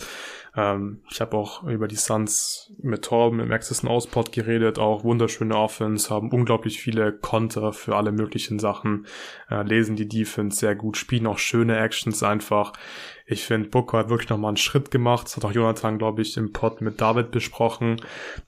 Ähm, 0.56 1.02
ich 1.10 1.20
habe 1.20 1.36
auch 1.36 1.62
über 1.64 1.88
die 1.88 1.96
Suns 1.96 2.72
mit 2.82 3.04
Torben 3.04 3.40
im 3.40 3.52
Access 3.52 3.84
Ausport 3.84 4.32
geredet, 4.32 4.78
auch 4.78 5.04
wunderschöne 5.04 5.56
Offense, 5.56 6.10
haben 6.10 6.30
unglaublich 6.30 6.80
viele 6.80 7.12
Konter 7.12 7.72
für 7.72 7.96
alle 7.96 8.12
möglichen 8.12 8.58
Sachen, 8.58 9.06
äh, 9.50 9.62
lesen 9.62 9.96
die 9.96 10.08
Defense 10.08 10.58
sehr 10.58 10.74
gut, 10.74 10.96
spielen 10.96 11.26
auch 11.26 11.38
schöne 11.38 11.78
Actions 11.78 12.22
einfach 12.22 12.72
Ich 13.30 13.44
finde, 13.44 13.68
Booker 13.68 13.98
hat 13.98 14.10
wirklich 14.10 14.28
nochmal 14.28 14.48
einen 14.48 14.56
Schritt 14.56 14.90
gemacht. 14.90 15.26
Das 15.26 15.36
hat 15.36 15.44
auch 15.44 15.52
Jonathan, 15.52 15.98
glaube 15.98 16.20
ich, 16.20 16.36
im 16.36 16.52
Pod 16.52 16.80
mit 16.80 17.00
David 17.00 17.30
besprochen. 17.30 18.02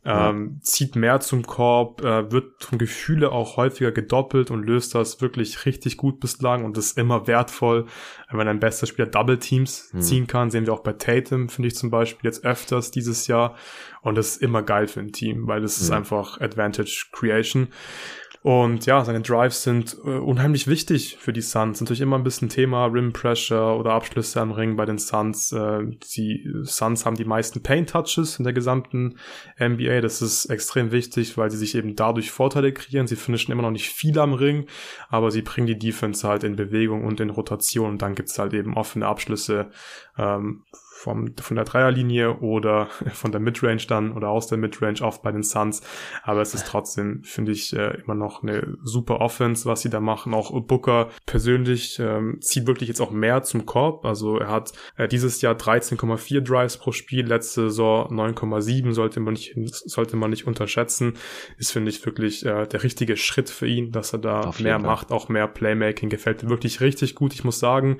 Ähm, 0.04 0.58
zieht 0.60 0.96
mehr 0.96 1.20
zum 1.20 1.46
Korb, 1.46 2.02
äh, 2.02 2.32
wird 2.32 2.64
vom 2.64 2.78
Gefühle 2.78 3.30
auch 3.30 3.56
häufiger 3.56 3.92
gedoppelt 3.92 4.50
und 4.50 4.64
löst 4.64 4.96
das 4.96 5.20
wirklich 5.20 5.66
richtig 5.66 5.96
gut 5.96 6.18
bislang 6.18 6.64
und 6.64 6.76
ist 6.76 6.98
immer 6.98 7.28
wertvoll, 7.28 7.86
wenn 8.32 8.48
ein 8.48 8.58
bester 8.58 8.88
Spieler 8.88 9.06
Double 9.06 9.38
Teams 9.38 9.90
mhm. 9.92 10.00
ziehen 10.00 10.26
kann. 10.26 10.50
Sehen 10.50 10.66
wir 10.66 10.72
auch 10.72 10.82
bei 10.82 10.94
Tatum, 10.94 11.48
finde 11.48 11.68
ich 11.68 11.76
zum 11.76 11.90
Beispiel 11.90 12.28
jetzt 12.28 12.44
öfters 12.44 12.90
dieses 12.90 13.28
Jahr. 13.28 13.54
Und 14.00 14.16
das 14.16 14.30
ist 14.30 14.42
immer 14.42 14.62
geil 14.62 14.88
für 14.88 14.98
ein 14.98 15.12
Team, 15.12 15.46
weil 15.46 15.60
das 15.60 15.78
mhm. 15.78 15.84
ist 15.84 15.90
einfach 15.92 16.40
Advantage 16.40 17.06
Creation. 17.12 17.68
Und 18.42 18.86
ja, 18.86 19.04
seine 19.04 19.20
Drives 19.20 19.62
sind 19.62 19.96
äh, 20.04 20.18
unheimlich 20.18 20.66
wichtig 20.66 21.16
für 21.20 21.32
die 21.32 21.40
Suns. 21.40 21.80
Natürlich 21.80 22.00
immer 22.00 22.18
ein 22.18 22.24
bisschen 22.24 22.48
Thema 22.48 22.86
Rim 22.86 23.12
Pressure 23.12 23.78
oder 23.78 23.92
Abschlüsse 23.92 24.40
am 24.40 24.50
Ring 24.50 24.74
bei 24.74 24.84
den 24.84 24.98
Suns. 24.98 25.52
Äh, 25.52 25.84
die 26.16 26.44
Suns 26.64 27.06
haben 27.06 27.16
die 27.16 27.24
meisten 27.24 27.62
Paint 27.62 27.90
Touches 27.90 28.38
in 28.38 28.44
der 28.44 28.52
gesamten 28.52 29.16
NBA. 29.60 30.00
Das 30.00 30.20
ist 30.22 30.46
extrem 30.46 30.90
wichtig, 30.90 31.38
weil 31.38 31.52
sie 31.52 31.56
sich 31.56 31.76
eben 31.76 31.94
dadurch 31.94 32.32
Vorteile 32.32 32.72
kreieren. 32.72 33.06
Sie 33.06 33.14
finishen 33.14 33.52
immer 33.52 33.62
noch 33.62 33.70
nicht 33.70 33.90
viel 33.90 34.18
am 34.18 34.32
Ring, 34.32 34.66
aber 35.08 35.30
sie 35.30 35.42
bringen 35.42 35.68
die 35.68 35.78
Defense 35.78 36.26
halt 36.26 36.42
in 36.42 36.56
Bewegung 36.56 37.04
und 37.04 37.20
in 37.20 37.30
Rotation. 37.30 37.90
Und 37.90 38.02
dann 38.02 38.16
gibt's 38.16 38.40
halt 38.40 38.54
eben 38.54 38.76
offene 38.76 39.06
Abschlüsse 39.06 39.70
ähm, 40.18 40.64
vom, 41.02 41.34
von 41.40 41.56
der 41.56 41.64
Dreierlinie 41.64 42.38
oder 42.38 42.86
von 43.12 43.32
der 43.32 43.40
Midrange 43.40 43.84
dann 43.88 44.12
oder 44.12 44.28
aus 44.28 44.46
der 44.46 44.58
Midrange 44.58 45.02
oft 45.02 45.22
bei 45.22 45.32
den 45.32 45.42
Suns. 45.42 45.82
Aber 46.22 46.40
es 46.40 46.54
ist 46.54 46.66
trotzdem, 46.66 47.24
finde 47.24 47.50
ich, 47.50 47.74
äh, 47.76 48.00
immer 48.02 48.14
noch 48.14 48.42
eine 48.42 48.76
super 48.84 49.20
Offense, 49.20 49.68
was 49.68 49.82
sie 49.82 49.90
da 49.90 50.00
machen. 50.00 50.32
Auch 50.32 50.52
Booker 50.60 51.08
persönlich 51.26 51.98
ähm, 51.98 52.38
zieht 52.40 52.66
wirklich 52.68 52.88
jetzt 52.88 53.00
auch 53.00 53.10
mehr 53.10 53.42
zum 53.42 53.66
Korb. 53.66 54.04
Also 54.04 54.38
er 54.38 54.48
hat 54.48 54.72
äh, 54.96 55.08
dieses 55.08 55.40
Jahr 55.42 55.54
13,4 55.54 56.40
Drives 56.40 56.76
pro 56.76 56.92
Spiel, 56.92 57.26
letzte 57.26 57.62
Saison 57.62 58.06
9,7 58.12 58.92
sollte 58.92 59.18
man 59.18 59.34
nicht, 59.34 59.56
sollte 59.70 60.16
man 60.16 60.30
nicht 60.30 60.46
unterschätzen. 60.46 61.14
Ist, 61.58 61.72
finde 61.72 61.90
ich, 61.90 62.04
wirklich 62.06 62.46
äh, 62.46 62.66
der 62.66 62.82
richtige 62.84 63.16
Schritt 63.16 63.50
für 63.50 63.66
ihn, 63.66 63.90
dass 63.90 64.12
er 64.12 64.20
da 64.20 64.52
mehr 64.60 64.78
Fall. 64.78 64.82
macht, 64.82 65.10
auch 65.10 65.28
mehr 65.28 65.48
Playmaking. 65.48 66.10
Gefällt 66.10 66.44
mir 66.44 66.50
wirklich 66.50 66.80
richtig 66.80 67.16
gut. 67.16 67.34
Ich 67.34 67.42
muss 67.42 67.58
sagen, 67.58 67.98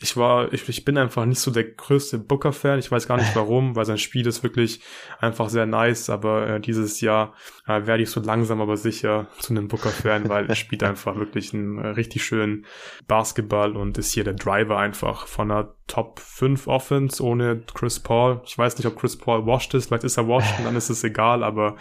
ich 0.00 0.16
war, 0.16 0.52
ich, 0.52 0.68
ich 0.68 0.84
bin 0.84 0.98
einfach 0.98 1.26
nicht 1.26 1.40
so 1.40 1.52
der 1.52 1.64
größte 1.64 2.18
Booker 2.18 2.39
Booker-Fan. 2.40 2.78
Ich 2.78 2.90
weiß 2.90 3.06
gar 3.06 3.18
nicht 3.18 3.36
warum, 3.36 3.76
weil 3.76 3.84
sein 3.84 3.98
Spiel 3.98 4.26
ist 4.26 4.42
wirklich 4.42 4.80
einfach 5.18 5.50
sehr 5.50 5.66
nice. 5.66 6.08
Aber 6.08 6.48
äh, 6.48 6.60
dieses 6.60 7.00
Jahr 7.00 7.34
äh, 7.66 7.86
werde 7.86 8.02
ich 8.02 8.10
so 8.10 8.20
langsam 8.20 8.60
aber 8.60 8.76
sicher 8.76 9.26
zu 9.38 9.52
einem 9.52 9.68
Booker-Fan, 9.68 10.28
weil 10.28 10.48
er 10.48 10.54
spielt 10.54 10.82
einfach 10.82 11.16
wirklich 11.16 11.52
einen 11.52 11.78
äh, 11.78 11.88
richtig 11.88 12.24
schönen 12.24 12.64
Basketball 13.06 13.76
und 13.76 13.98
ist 13.98 14.12
hier 14.12 14.24
der 14.24 14.34
Driver 14.34 14.78
einfach 14.78 15.26
von 15.26 15.50
einer 15.50 15.74
Top 15.86 16.20
5 16.20 16.66
Offense 16.68 17.22
ohne 17.22 17.62
Chris 17.74 18.00
Paul. 18.00 18.40
Ich 18.44 18.56
weiß 18.56 18.78
nicht, 18.78 18.86
ob 18.86 18.96
Chris 18.96 19.18
Paul 19.18 19.46
washed 19.46 19.74
ist. 19.74 19.88
Vielleicht 19.88 20.04
ist 20.04 20.16
er 20.16 20.28
washed 20.28 20.58
und 20.58 20.64
dann 20.64 20.76
ist 20.76 20.88
es 20.88 21.04
egal, 21.04 21.42
aber 21.42 21.76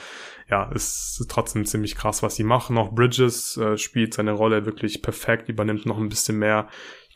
ja, 0.49 0.69
es 0.73 1.19
ist 1.19 1.29
trotzdem 1.29 1.65
ziemlich 1.65 1.95
krass, 1.95 2.23
was 2.23 2.35
sie 2.35 2.43
machen. 2.43 2.77
Auch 2.77 2.91
Bridges 2.91 3.55
äh, 3.57 3.77
spielt 3.77 4.15
seine 4.15 4.31
Rolle 4.31 4.65
wirklich 4.65 5.03
perfekt, 5.03 5.47
übernimmt 5.47 5.85
noch 5.85 5.99
ein 5.99 6.09
bisschen 6.09 6.39
mehr 6.39 6.67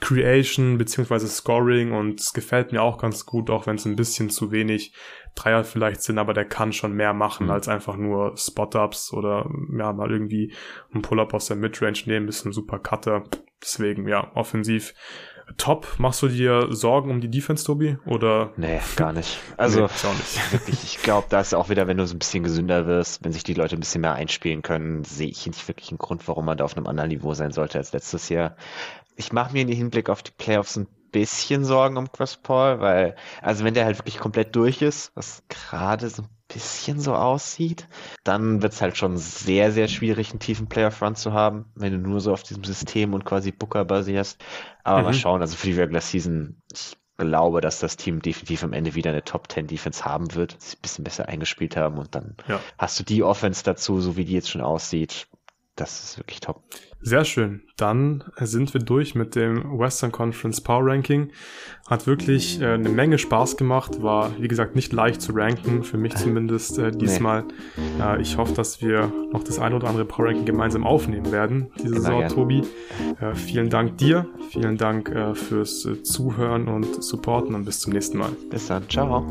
Creation 0.03 0.77
beziehungsweise 0.77 1.29
Scoring 1.29 1.93
und 1.93 2.19
es 2.19 2.33
gefällt 2.33 2.73
mir 2.73 2.81
auch 2.81 2.97
ganz 2.97 3.25
gut, 3.25 3.49
auch 3.49 3.67
wenn 3.67 3.77
es 3.77 3.85
ein 3.85 3.95
bisschen 3.95 4.29
zu 4.29 4.51
wenig 4.51 4.93
Dreier 5.33 5.63
vielleicht 5.63 6.03
sind, 6.03 6.17
aber 6.17 6.33
der 6.33 6.43
kann 6.43 6.73
schon 6.73 6.91
mehr 6.91 7.13
machen 7.13 7.45
mhm. 7.45 7.51
als 7.53 7.69
einfach 7.69 7.95
nur 7.95 8.35
Spot-Ups 8.35 9.13
oder 9.13 9.49
ja, 9.77 9.93
mal 9.93 10.11
irgendwie 10.11 10.53
ein 10.93 11.01
Pull-Up 11.01 11.33
aus 11.33 11.45
der 11.45 11.55
Midrange 11.55 12.03
nehmen, 12.05 12.27
ist 12.27 12.45
ein 12.45 12.51
super 12.51 12.79
Cutter. 12.79 13.23
Deswegen, 13.61 14.05
ja, 14.09 14.29
offensiv 14.35 14.93
top. 15.57 15.87
Machst 15.97 16.21
du 16.21 16.27
dir 16.27 16.67
Sorgen 16.69 17.09
um 17.09 17.21
die 17.21 17.29
Defense, 17.29 17.63
Tobi? 17.63 17.97
Oder? 18.05 18.51
Nee, 18.57 18.81
gar 18.95 19.13
nicht. 19.13 19.39
Also, 19.57 19.81
nee, 19.81 19.85
nicht. 19.85 20.51
wirklich, 20.51 20.83
ich 20.83 21.01
glaube, 21.01 21.27
da 21.29 21.39
ist 21.39 21.53
auch 21.53 21.69
wieder, 21.69 21.87
wenn 21.87 21.97
du 21.97 22.05
so 22.05 22.15
ein 22.15 22.19
bisschen 22.19 22.43
gesünder 22.43 22.87
wirst, 22.87 23.23
wenn 23.23 23.31
sich 23.31 23.43
die 23.43 23.53
Leute 23.53 23.77
ein 23.77 23.79
bisschen 23.79 24.01
mehr 24.01 24.13
einspielen 24.13 24.61
können, 24.61 25.03
sehe 25.03 25.29
ich 25.29 25.45
nicht 25.47 25.67
wirklich 25.67 25.91
einen 25.91 25.97
Grund, 25.97 26.27
warum 26.27 26.45
man 26.45 26.57
da 26.57 26.65
auf 26.65 26.75
einem 26.75 26.87
anderen 26.87 27.09
Niveau 27.09 27.33
sein 27.33 27.51
sollte 27.51 27.77
als 27.77 27.93
letztes 27.93 28.29
Jahr 28.29 28.55
ich 29.15 29.33
mache 29.33 29.53
mir 29.53 29.61
in 29.61 29.67
Hinblick 29.67 30.09
auf 30.09 30.23
die 30.23 30.31
Playoffs 30.31 30.77
ein 30.77 30.87
bisschen 31.11 31.63
Sorgen 31.63 31.97
um 31.97 32.11
Chris 32.11 32.37
Paul, 32.37 32.79
weil, 32.79 33.15
also 33.41 33.63
wenn 33.63 33.73
der 33.73 33.85
halt 33.85 33.99
wirklich 33.99 34.17
komplett 34.17 34.55
durch 34.55 34.81
ist, 34.81 35.11
was 35.15 35.43
gerade 35.47 36.09
so 36.09 36.23
ein 36.23 36.29
bisschen 36.47 36.99
so 36.99 37.15
aussieht, 37.15 37.87
dann 38.23 38.61
wird 38.61 38.73
es 38.73 38.81
halt 38.81 38.97
schon 38.97 39.17
sehr, 39.17 39.71
sehr 39.71 39.87
schwierig, 39.87 40.31
einen 40.31 40.39
tiefen 40.39 40.67
Playoff-Run 40.67 41.15
zu 41.15 41.33
haben, 41.33 41.65
wenn 41.75 41.93
du 41.93 41.99
nur 41.99 42.19
so 42.19 42.33
auf 42.33 42.43
diesem 42.43 42.63
System 42.63 43.13
und 43.13 43.25
quasi 43.25 43.51
Booker 43.51 43.85
basierst. 43.85 44.43
Aber 44.83 44.99
mhm. 44.99 45.05
mal 45.05 45.13
schauen, 45.13 45.41
also 45.41 45.55
für 45.55 45.67
die 45.67 45.79
Regular 45.79 46.01
Season, 46.01 46.61
ich 46.71 46.97
glaube, 47.17 47.61
dass 47.61 47.79
das 47.79 47.95
Team 47.95 48.21
definitiv 48.21 48.63
am 48.63 48.73
Ende 48.73 48.95
wieder 48.95 49.11
eine 49.11 49.23
Top 49.23 49.51
10 49.51 49.67
Defense 49.67 50.03
haben 50.03 50.33
wird, 50.33 50.59
sich 50.61 50.77
ein 50.77 50.81
bisschen 50.81 51.03
besser 51.03 51.27
eingespielt 51.27 51.77
haben 51.77 51.97
und 51.97 52.15
dann 52.15 52.35
ja. 52.47 52.59
hast 52.77 52.99
du 52.99 53.03
die 53.03 53.23
Offense 53.23 53.63
dazu, 53.63 54.01
so 54.01 54.17
wie 54.17 54.25
die 54.25 54.33
jetzt 54.33 54.49
schon 54.49 54.61
aussieht. 54.61 55.27
Das 55.75 56.03
ist 56.03 56.17
wirklich 56.19 56.39
top. 56.39 56.61
Sehr 57.01 57.25
schön. 57.25 57.63
Dann 57.77 58.23
sind 58.39 58.73
wir 58.73 58.79
durch 58.79 59.15
mit 59.15 59.35
dem 59.35 59.77
Western 59.77 60.11
Conference 60.11 60.61
Power 60.61 60.85
Ranking. 60.85 61.31
Hat 61.89 62.05
wirklich 62.07 62.61
äh, 62.61 62.73
eine 62.73 62.89
Menge 62.89 63.17
Spaß 63.17 63.57
gemacht. 63.57 64.01
War, 64.01 64.31
wie 64.39 64.47
gesagt, 64.47 64.75
nicht 64.75 64.93
leicht 64.93 65.21
zu 65.21 65.33
ranken, 65.33 65.83
für 65.83 65.97
mich 65.97 66.15
zumindest 66.15 66.77
äh, 66.77 66.91
diesmal. 66.91 67.43
Nee. 67.97 68.03
Äh, 68.03 68.21
ich 68.21 68.37
hoffe, 68.37 68.53
dass 68.53 68.81
wir 68.81 69.11
noch 69.31 69.43
das 69.43 69.59
eine 69.59 69.75
oder 69.75 69.87
andere 69.87 70.05
Power 70.05 70.27
Ranking 70.27 70.45
gemeinsam 70.45 70.85
aufnehmen 70.85 71.31
werden, 71.31 71.71
diese 71.81 71.95
Saison, 71.95 72.19
gern. 72.19 72.31
Tobi. 72.31 72.61
Äh, 73.19 73.33
vielen 73.33 73.69
Dank 73.69 73.97
dir. 73.97 74.27
Vielen 74.51 74.77
Dank 74.77 75.09
äh, 75.09 75.33
fürs 75.33 75.85
äh, 75.85 76.03
Zuhören 76.03 76.67
und 76.67 77.03
Supporten 77.03 77.55
und 77.55 77.65
bis 77.65 77.79
zum 77.79 77.93
nächsten 77.93 78.19
Mal. 78.19 78.31
Bis 78.49 78.67
dann. 78.67 78.87
Ciao. 78.89 79.25